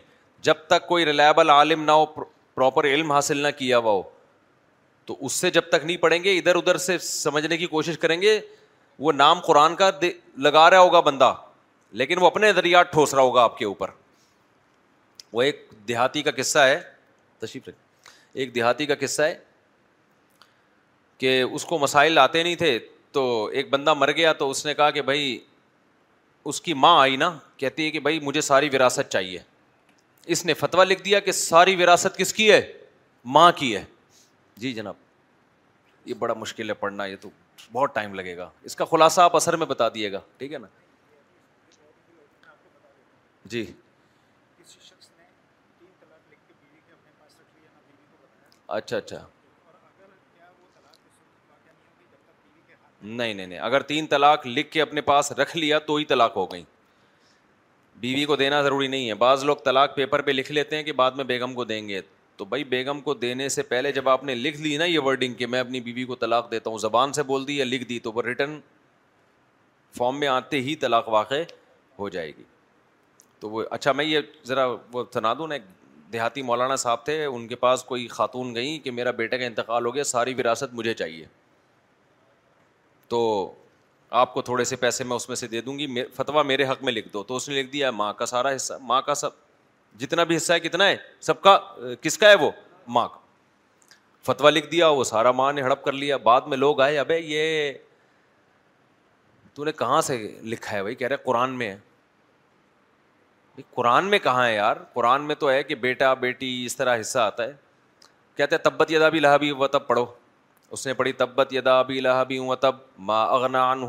جب 0.48 0.64
تک 0.68 0.86
کوئی 0.86 1.04
ریلائبل 1.06 1.50
عالم 1.50 1.82
نہ 1.84 1.92
ہو 2.00 2.06
پراپر 2.14 2.84
علم 2.86 3.12
حاصل 3.12 3.38
نہ 3.42 3.48
کیا 3.58 3.78
ہوا 3.78 3.90
ہو 3.92 4.02
تو 5.06 5.16
اس 5.26 5.32
سے 5.32 5.50
جب 5.56 5.68
تک 5.72 5.84
نہیں 5.84 5.96
پڑھیں 5.96 6.22
گے 6.24 6.36
ادھر 6.38 6.56
ادھر 6.62 6.76
سے 6.88 6.96
سمجھنے 7.08 7.56
کی 7.58 7.66
کوشش 7.76 7.98
کریں 7.98 8.20
گے 8.22 8.38
وہ 9.06 9.12
نام 9.12 9.40
قرآن 9.46 9.74
کا 9.82 9.90
لگا 10.48 10.68
رہا 10.70 10.80
ہوگا 10.80 11.00
بندہ 11.10 11.32
لیکن 12.02 12.22
وہ 12.22 12.26
اپنے 12.26 12.52
دریات 12.52 12.92
ٹھوس 12.92 13.14
رہا 13.14 13.22
ہوگا 13.22 13.42
آپ 13.42 13.56
کے 13.58 13.64
اوپر 13.64 13.90
وہ 15.32 15.42
ایک 15.42 15.64
دیہاتی 15.88 16.22
کا 16.22 16.30
قصہ 16.42 16.58
ہے 16.70 16.80
تشریف 17.46 17.68
ایک 18.34 18.54
دیہاتی 18.54 18.86
کا 18.86 18.94
قصہ 19.06 19.22
ہے 19.22 19.38
کہ 21.18 21.40
اس 21.50 21.64
کو 21.64 21.78
مسائل 21.78 22.18
آتے 22.18 22.42
نہیں 22.42 22.54
تھے 22.62 22.78
تو 23.16 23.22
ایک 23.56 23.68
بندہ 23.70 23.92
مر 23.94 24.10
گیا 24.16 24.32
تو 24.38 24.48
اس 24.50 24.64
نے 24.66 24.72
کہا 24.78 24.90
کہ 24.96 25.02
بھائی 25.02 25.28
اس 26.50 26.60
کی 26.60 26.72
ماں 26.84 26.98
آئی 27.00 27.14
نا 27.22 27.30
کہتی 27.62 27.84
ہے 27.84 27.90
کہ 27.90 28.00
بھائی 28.06 28.18
مجھے 28.26 28.40
ساری 28.48 28.68
وراثت 28.72 29.10
چاہیے 29.12 29.38
اس 30.34 30.44
نے 30.46 30.54
فتویٰ 30.62 30.84
لکھ 30.86 31.02
دیا 31.04 31.20
کہ 31.28 31.32
ساری 31.38 31.74
وراثت 31.82 32.16
کس 32.18 32.32
کی 32.40 32.50
ہے 32.50 32.60
ماں 33.36 33.50
کی 33.60 33.72
ہے 33.76 33.84
جی 34.64 34.72
جناب 34.78 34.94
یہ 36.08 36.14
بڑا 36.24 36.34
مشکل 36.42 36.68
ہے 36.70 36.74
پڑھنا 36.82 37.04
یہ 37.12 37.16
تو 37.20 37.30
بہت 37.72 37.94
ٹائم 37.94 38.14
لگے 38.20 38.36
گا 38.36 38.48
اس 38.70 38.76
کا 38.80 38.84
خلاصہ 38.90 39.20
آپ 39.20 39.36
اثر 39.36 39.56
میں 39.62 39.66
بتا 39.72 39.88
دیے 39.94 40.12
گا 40.12 40.20
ٹھیک 40.38 40.52
ہے 40.52 40.58
نا 40.58 40.68
جی 43.54 43.64
اچھا 48.76 48.96
اچھا 48.96 49.24
نہیں 53.08 53.34
نہیں 53.34 53.46
نہیں 53.46 53.58
اگر 53.62 53.82
تین 53.90 54.06
طلاق 54.06 54.46
لکھ 54.46 54.70
کے 54.72 54.82
اپنے 54.82 55.00
پاس 55.10 55.32
رکھ 55.38 55.56
لیا 55.56 55.78
تو 55.86 55.94
ہی 55.96 56.04
طلاق 56.04 56.36
ہو 56.36 56.44
گئی 56.52 56.62
بیوی 58.00 58.24
کو 58.30 58.36
دینا 58.36 58.60
ضروری 58.62 58.86
نہیں 58.86 59.08
ہے 59.08 59.14
بعض 59.22 59.44
لوگ 59.44 59.56
طلاق 59.64 59.94
پیپر 59.96 60.22
پہ 60.22 60.30
لکھ 60.30 60.50
لیتے 60.52 60.76
ہیں 60.76 60.82
کہ 60.84 60.92
بعد 61.00 61.10
میں 61.16 61.24
بیگم 61.24 61.54
کو 61.54 61.64
دیں 61.64 61.88
گے 61.88 62.00
تو 62.36 62.44
بھائی 62.44 62.64
بیگم 62.72 63.00
کو 63.00 63.14
دینے 63.14 63.48
سے 63.48 63.62
پہلے 63.68 63.92
جب 63.92 64.08
آپ 64.08 64.24
نے 64.24 64.34
لکھ 64.34 64.60
لی 64.60 64.76
نا 64.76 64.84
یہ 64.84 64.98
ورڈنگ 65.04 65.34
کہ 65.34 65.46
میں 65.46 65.60
اپنی 65.60 65.80
بیوی 65.80 66.04
کو 66.04 66.14
طلاق 66.16 66.50
دیتا 66.50 66.70
ہوں 66.70 66.78
زبان 66.78 67.12
سے 67.12 67.22
بول 67.30 67.46
دی 67.48 67.56
یا 67.58 67.64
لکھ 67.64 67.84
دی 67.88 67.98
تو 68.04 68.12
وہ 68.12 68.22
ریٹرن 68.26 68.58
فارم 69.98 70.18
میں 70.20 70.28
آتے 70.28 70.60
ہی 70.62 70.74
طلاق 70.80 71.08
واقع 71.08 71.40
ہو 71.98 72.08
جائے 72.08 72.32
گی 72.38 72.42
تو 73.40 73.50
وہ 73.50 73.62
اچھا 73.70 73.92
میں 73.92 74.04
یہ 74.04 74.20
ذرا 74.46 74.66
وہ 74.92 75.04
سنا 75.14 75.32
دوں 75.38 75.48
نا 75.48 75.54
دیہاتی 76.12 76.42
مولانا 76.48 76.76
صاحب 76.76 77.04
تھے 77.04 77.24
ان 77.24 77.46
کے 77.48 77.56
پاس 77.56 77.82
کوئی 77.84 78.06
خاتون 78.08 78.54
گئیں 78.54 78.78
کہ 78.84 78.90
میرا 78.90 79.10
بیٹے 79.20 79.38
کا 79.38 79.44
انتقال 79.46 79.86
ہو 79.86 79.94
گیا 79.94 80.04
ساری 80.04 80.34
وراثت 80.38 80.74
مجھے 80.74 80.94
چاہیے 80.94 81.24
تو 83.08 83.18
آپ 84.20 84.32
کو 84.34 84.42
تھوڑے 84.42 84.64
سے 84.64 84.76
پیسے 84.76 85.04
میں 85.04 85.16
اس 85.16 85.28
میں 85.28 85.36
سے 85.36 85.46
دے 85.48 85.60
دوں 85.60 85.78
گی 85.78 85.86
فتویٰ 86.16 86.44
میرے 86.46 86.64
حق 86.68 86.82
میں 86.84 86.92
لکھ 86.92 87.08
دو 87.12 87.22
تو 87.30 87.36
اس 87.36 87.48
نے 87.48 87.54
لکھ 87.62 87.72
دیا 87.72 87.90
ماں 87.90 88.12
کا 88.18 88.26
سارا 88.26 88.54
حصہ 88.56 88.72
ماں 88.86 89.00
کا 89.02 89.14
سب 89.14 89.30
جتنا 89.98 90.24
بھی 90.30 90.36
حصہ 90.36 90.52
ہے 90.52 90.60
کتنا 90.60 90.86
ہے 90.88 90.96
سب 91.28 91.40
کا 91.42 91.58
کس 92.02 92.18
کا 92.18 92.28
ہے 92.30 92.34
وہ 92.40 92.50
ماں 92.96 93.08
کا 93.08 93.18
فتویٰ 94.26 94.50
لکھ 94.52 94.70
دیا 94.70 94.88
وہ 94.88 95.04
سارا 95.04 95.30
ماں 95.40 95.52
نے 95.52 95.62
ہڑپ 95.62 95.82
کر 95.84 95.92
لیا 95.92 96.16
بعد 96.28 96.46
میں 96.48 96.56
لوگ 96.56 96.80
آئے 96.80 96.98
ابے 96.98 97.18
یہ 97.18 97.72
تو 99.54 99.64
نے 99.64 99.72
کہاں 99.76 100.00
سے 100.02 100.16
لکھا 100.44 100.76
ہے 100.76 100.82
بھائی 100.82 100.94
کہہ 100.94 101.08
رہے 101.08 101.16
قرآن 101.24 101.56
میں 101.58 101.68
ہے 101.72 103.62
قرآن 103.74 104.10
میں 104.10 104.18
کہاں 104.22 104.46
ہے 104.46 104.54
یار 104.54 104.76
قرآن 104.94 105.22
میں 105.26 105.34
تو 105.34 105.50
ہے 105.50 105.62
کہ 105.64 105.74
بیٹا 105.84 106.12
بیٹی 106.24 106.64
اس 106.64 106.76
طرح 106.76 107.00
حصہ 107.00 107.18
آتا 107.18 107.44
ہے 107.44 107.52
کہتے 108.36 108.56
ہیں 108.56 108.62
تبت 108.64 108.90
یدا 108.92 109.08
بھی 109.08 109.20
بھی 109.40 109.50
ہوا 109.50 109.66
تب 109.72 109.86
پڑھو 109.86 110.04
اس 110.72 110.86
نے 110.86 110.92
پڑھی 110.94 111.12
تبت 111.12 111.52
یدا 111.52 111.78
ابی 111.80 112.00
لہبی 112.00 112.26
بھی 112.26 112.38
ہوں 112.46 112.56
تب 112.60 112.76
ماں 113.08 113.26
اگنا 113.34 113.70
ان 113.72 113.84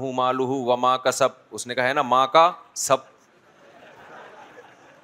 ماں 0.80 0.98
کا 1.04 1.12
سب 1.12 1.30
اس 1.58 1.66
نے 1.68 1.76
کہا 1.76 1.88
ہے 1.88 1.94
نا 1.94 2.02
ماں 2.10 2.26
کا 2.34 2.52
سب 2.86 2.98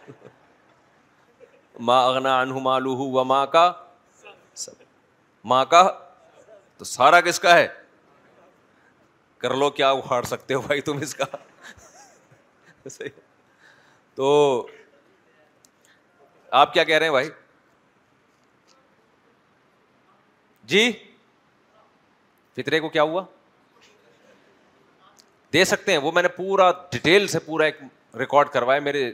ماں 1.88 2.06
و 2.10 3.20
ان 3.20 3.32
کا 3.52 3.72
سب 4.64 4.74
ماں 5.52 5.64
کا 5.72 5.82
تو 6.78 6.86
سارا 6.86 7.22
کس 7.22 7.40
کا 7.40 7.56
ہے 7.58 7.68
کر 9.38 9.54
لو 9.58 9.70
کیا 9.78 9.90
اخاڑ 9.92 10.22
سکتے 10.26 10.54
ہو 10.54 10.62
بھائی 10.68 10.82
تم 10.90 10.98
اس 11.04 11.16
کا 11.16 11.26
تو 14.16 14.30
آپ 16.62 16.74
کیا 16.74 16.84
کہہ 16.84 16.98
رہے 16.98 17.06
ہیں 17.06 17.12
بھائی 17.14 17.30
جی 20.72 20.92
فطرے 22.56 22.80
کو 22.80 22.90
کیا 22.90 23.04
ہوا 23.04 23.24
دے 25.54 25.64
سکتے 25.66 25.92
ہیں 25.92 26.00
وہ 26.00 26.12
میں 26.12 26.22
نے 26.24 26.28
پورا 26.36 26.72
ڈیٹیل 26.92 27.28
سے 27.28 27.40
پورا 27.46 27.66
ایک 27.66 27.78
ریکارڈ 28.20 28.50
کروایا 28.54 28.80
میرے 28.88 29.12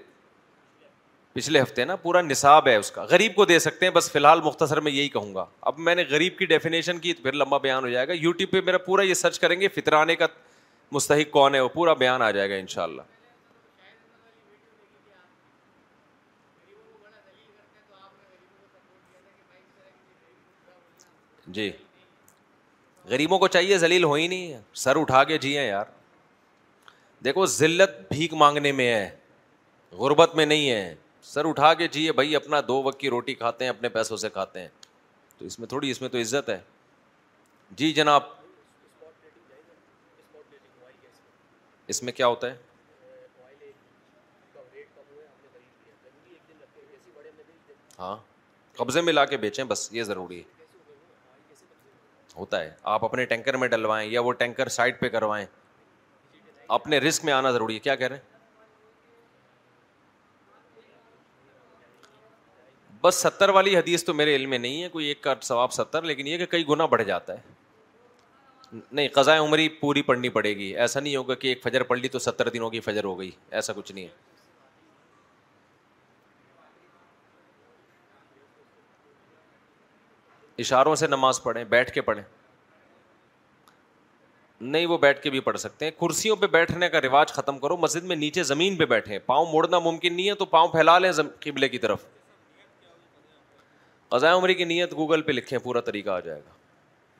پچھلے 1.34 1.61
ہفتے 1.61 1.86
نا 1.86 1.95
پورا 2.03 2.22
نصاب 2.22 2.68
ہے 2.68 2.76
اس 2.76 2.90
کا 2.91 3.03
غریب 3.10 3.36
کو 3.36 3.45
دے 3.45 3.57
سکتے 3.60 3.86
ہیں 3.86 3.94
بس 3.94 4.11
فی 4.11 4.20
الحال 4.20 4.41
مختصر 4.44 4.80
میں 4.86 4.91
یہی 4.91 5.10
کہوں 5.10 5.34
گا 5.36 5.45
اب 5.72 5.80
میں 5.88 5.95
نے 5.95 6.03
غریب 6.10 6.38
کی 6.38 6.45
ڈیفینیشن 6.45 6.99
کی 6.99 7.14
پھر 7.22 7.34
لمبا 7.34 7.57
بیان 7.66 7.84
ہو 7.84 7.90
جائے 7.90 8.07
گا 8.07 8.14
یوٹیوب 8.14 8.52
پہ 8.52 8.61
میرا 8.66 8.78
پورا 8.88 9.03
یہ 9.03 9.14
سرچ 9.24 9.40
کریں 9.40 9.60
گے 9.61 9.68
فطرانے 9.76 10.16
کا 10.22 10.28
مستحق 10.91 11.32
کون 11.32 11.56
ہے 11.56 11.60
وہ 11.60 11.70
پورا 11.74 11.94
بیان 12.03 12.22
آ 12.22 12.30
جائے 12.32 12.49
گا 12.49 12.56
ان 12.56 12.68
شاء 12.68 12.84
اللہ 12.84 13.18
جی 21.60 21.72
غریبوں 23.10 23.38
کو 23.40 23.48
چاہیے 23.56 23.77
ذلیل 23.77 24.03
ہو 24.03 24.14
ہی 24.14 24.27
نہیں 24.27 24.52
ہے 24.53 24.60
سر 24.84 24.95
اٹھا 24.99 25.23
کے 25.30 25.38
جیے 25.44 25.61
یار 25.68 25.86
دیکھو 27.23 27.45
ذلت 27.53 27.98
بھیک 28.10 28.34
مانگنے 28.41 28.72
میں 28.80 28.94
ہے 28.94 29.10
غربت 30.02 30.36
میں 30.36 30.45
نہیں 30.45 30.69
ہے 30.69 30.94
سر 31.31 31.45
اٹھا 31.49 31.73
کے 31.80 31.88
جیے 31.95 32.11
بھائی 32.19 32.36
اپنا 32.36 32.60
دو 32.68 32.81
وقت 32.84 32.99
کی 32.99 33.10
روٹی 33.10 33.34
کھاتے 33.36 33.64
ہیں 33.65 33.69
اپنے 33.69 33.90
پیسوں 33.95 34.18
سے 34.26 34.30
کھاتے 34.34 34.60
ہیں 34.61 34.68
تو 35.38 35.45
اس 35.45 35.60
میں 35.60 35.68
تھوڑی 35.68 35.91
اس 35.91 36.02
میں 36.02 36.10
تو 36.10 36.18
عزت 36.22 36.49
ہے 36.49 36.60
جی 37.81 37.91
جناب 37.94 38.23
اس 41.94 42.03
میں 42.03 42.14
کیا 42.14 42.27
ہوتا 42.27 42.52
ہے 42.52 42.57
ہاں 47.99 48.15
قبضے 48.76 49.02
میں 49.02 49.14
لا 49.14 49.26
کے 49.34 49.38
بیچیں 49.38 49.64
بس 49.73 49.88
یہ 49.94 50.03
ضروری 50.11 50.40
ہے 50.40 50.57
ہوتا 52.40 52.60
ہے 52.61 52.70
آپ 52.95 53.06
اپنے 53.06 53.26
ٹینکر 53.34 53.57
میں 53.64 53.68
ڈلوائیں 53.76 54.10
یا 54.11 54.22
وہ 54.22 54.32
ٹینکر 54.44 54.68
پہ 54.99 55.10
کروائیں 55.18 55.45
اپنے 56.80 56.98
رسک 57.07 57.26
میں 57.26 57.34
آنا 57.34 57.52
ضروری 57.52 57.74
ہے 57.76 57.80
کیا 57.90 57.95
کہہ 58.02 58.07
رہے 58.07 58.16
ہیں 58.18 58.38
بس 63.02 63.16
ستر 63.24 63.49
والی 63.56 63.76
حدیث 63.78 64.03
تو 64.03 64.14
میرے 64.14 64.36
علم 64.36 64.49
میں 64.49 64.57
نہیں 64.60 64.84
ہے 64.84 64.88
کوئی 64.95 65.06
ایک 65.07 65.22
کا 65.24 65.34
ثواب 65.49 65.72
ستر 65.74 66.02
لیکن 66.11 66.28
یہ 66.28 66.38
کہ 66.38 66.45
کئی 66.56 66.68
گنا 66.70 66.86
بڑھ 66.94 67.03
جاتا 67.10 67.34
ہے 67.38 67.57
نہیں 68.80 69.07
قضاء 69.18 69.38
عمری 69.44 69.68
پوری 69.84 70.02
پڑھنی 70.10 70.30
پڑے 70.38 70.56
گی 70.57 70.68
ایسا 70.86 70.99
نہیں 70.99 71.16
ہوگا 71.16 71.36
کہ 71.44 71.48
ایک 71.53 71.64
فجر 71.64 71.84
پڑھ 71.91 71.99
لی 71.99 72.07
تو 72.16 72.20
ستر 72.26 72.49
دنوں 72.57 72.70
کی 72.70 72.80
فجر 72.90 73.03
ہو 73.11 73.18
گئی 73.20 73.32
ایسا 73.60 73.74
کچھ 73.78 73.91
نہیں 73.91 74.06
ہے 74.06 74.28
اشاروں 80.61 80.94
سے 81.02 81.07
نماز 81.07 81.41
پڑھیں 81.44 81.64
بیٹھ 81.69 81.91
کے 81.94 82.02
پڑھیں 82.02 82.23
نہیں 84.61 84.86
وہ 84.86 84.98
بیٹھ 84.98 85.22
کے 85.22 85.30
بھی 85.30 85.40
پڑھ 85.40 85.57
سکتے 85.60 85.86
ہیں 85.86 85.91
کرسیوں 85.99 86.36
پہ 86.36 86.48
بیٹھنے 86.56 86.90
کا 86.95 87.02
رواج 87.02 87.31
ختم 87.34 87.60
کرو 87.60 87.77
مسجد 87.77 88.03
میں 88.06 88.15
نیچے 88.15 88.44
زمین 88.44 88.76
پہ 88.77 88.86
بیٹھے 88.86 89.19
پاؤں 89.26 89.45
موڑنا 89.52 89.80
ممکن 89.88 90.14
نہیں 90.15 90.30
ہے 90.30 90.34
تو 90.41 90.45
پاؤں 90.56 90.68
پھیلا 90.72 90.98
لیں 90.99 91.11
قبلے 91.45 91.69
کی 91.69 91.77
طرف 91.86 92.06
قزائے 94.11 94.34
عمری 94.36 94.53
کی 94.53 94.64
نیت 94.65 94.94
گوگل 94.95 95.22
پہ 95.22 95.31
لکھیں 95.31 95.57
پورا 95.64 95.81
طریقہ 95.90 96.10
آ 96.10 96.19
جائے 96.27 96.40
گا 96.45 96.57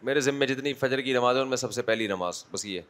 میرے 0.06 0.20
ذمے 0.28 0.46
جتنی 0.48 0.74
فجر 0.84 1.02
کی 1.02 1.14
نماز 1.14 1.38
ہے 1.38 1.42
ان 1.42 1.48
میں 1.50 1.58
سب 1.58 1.74
سے 1.74 1.82
پہلی 1.92 2.08
نماز 2.08 2.44
بس 2.52 2.66
یہ 2.66 2.82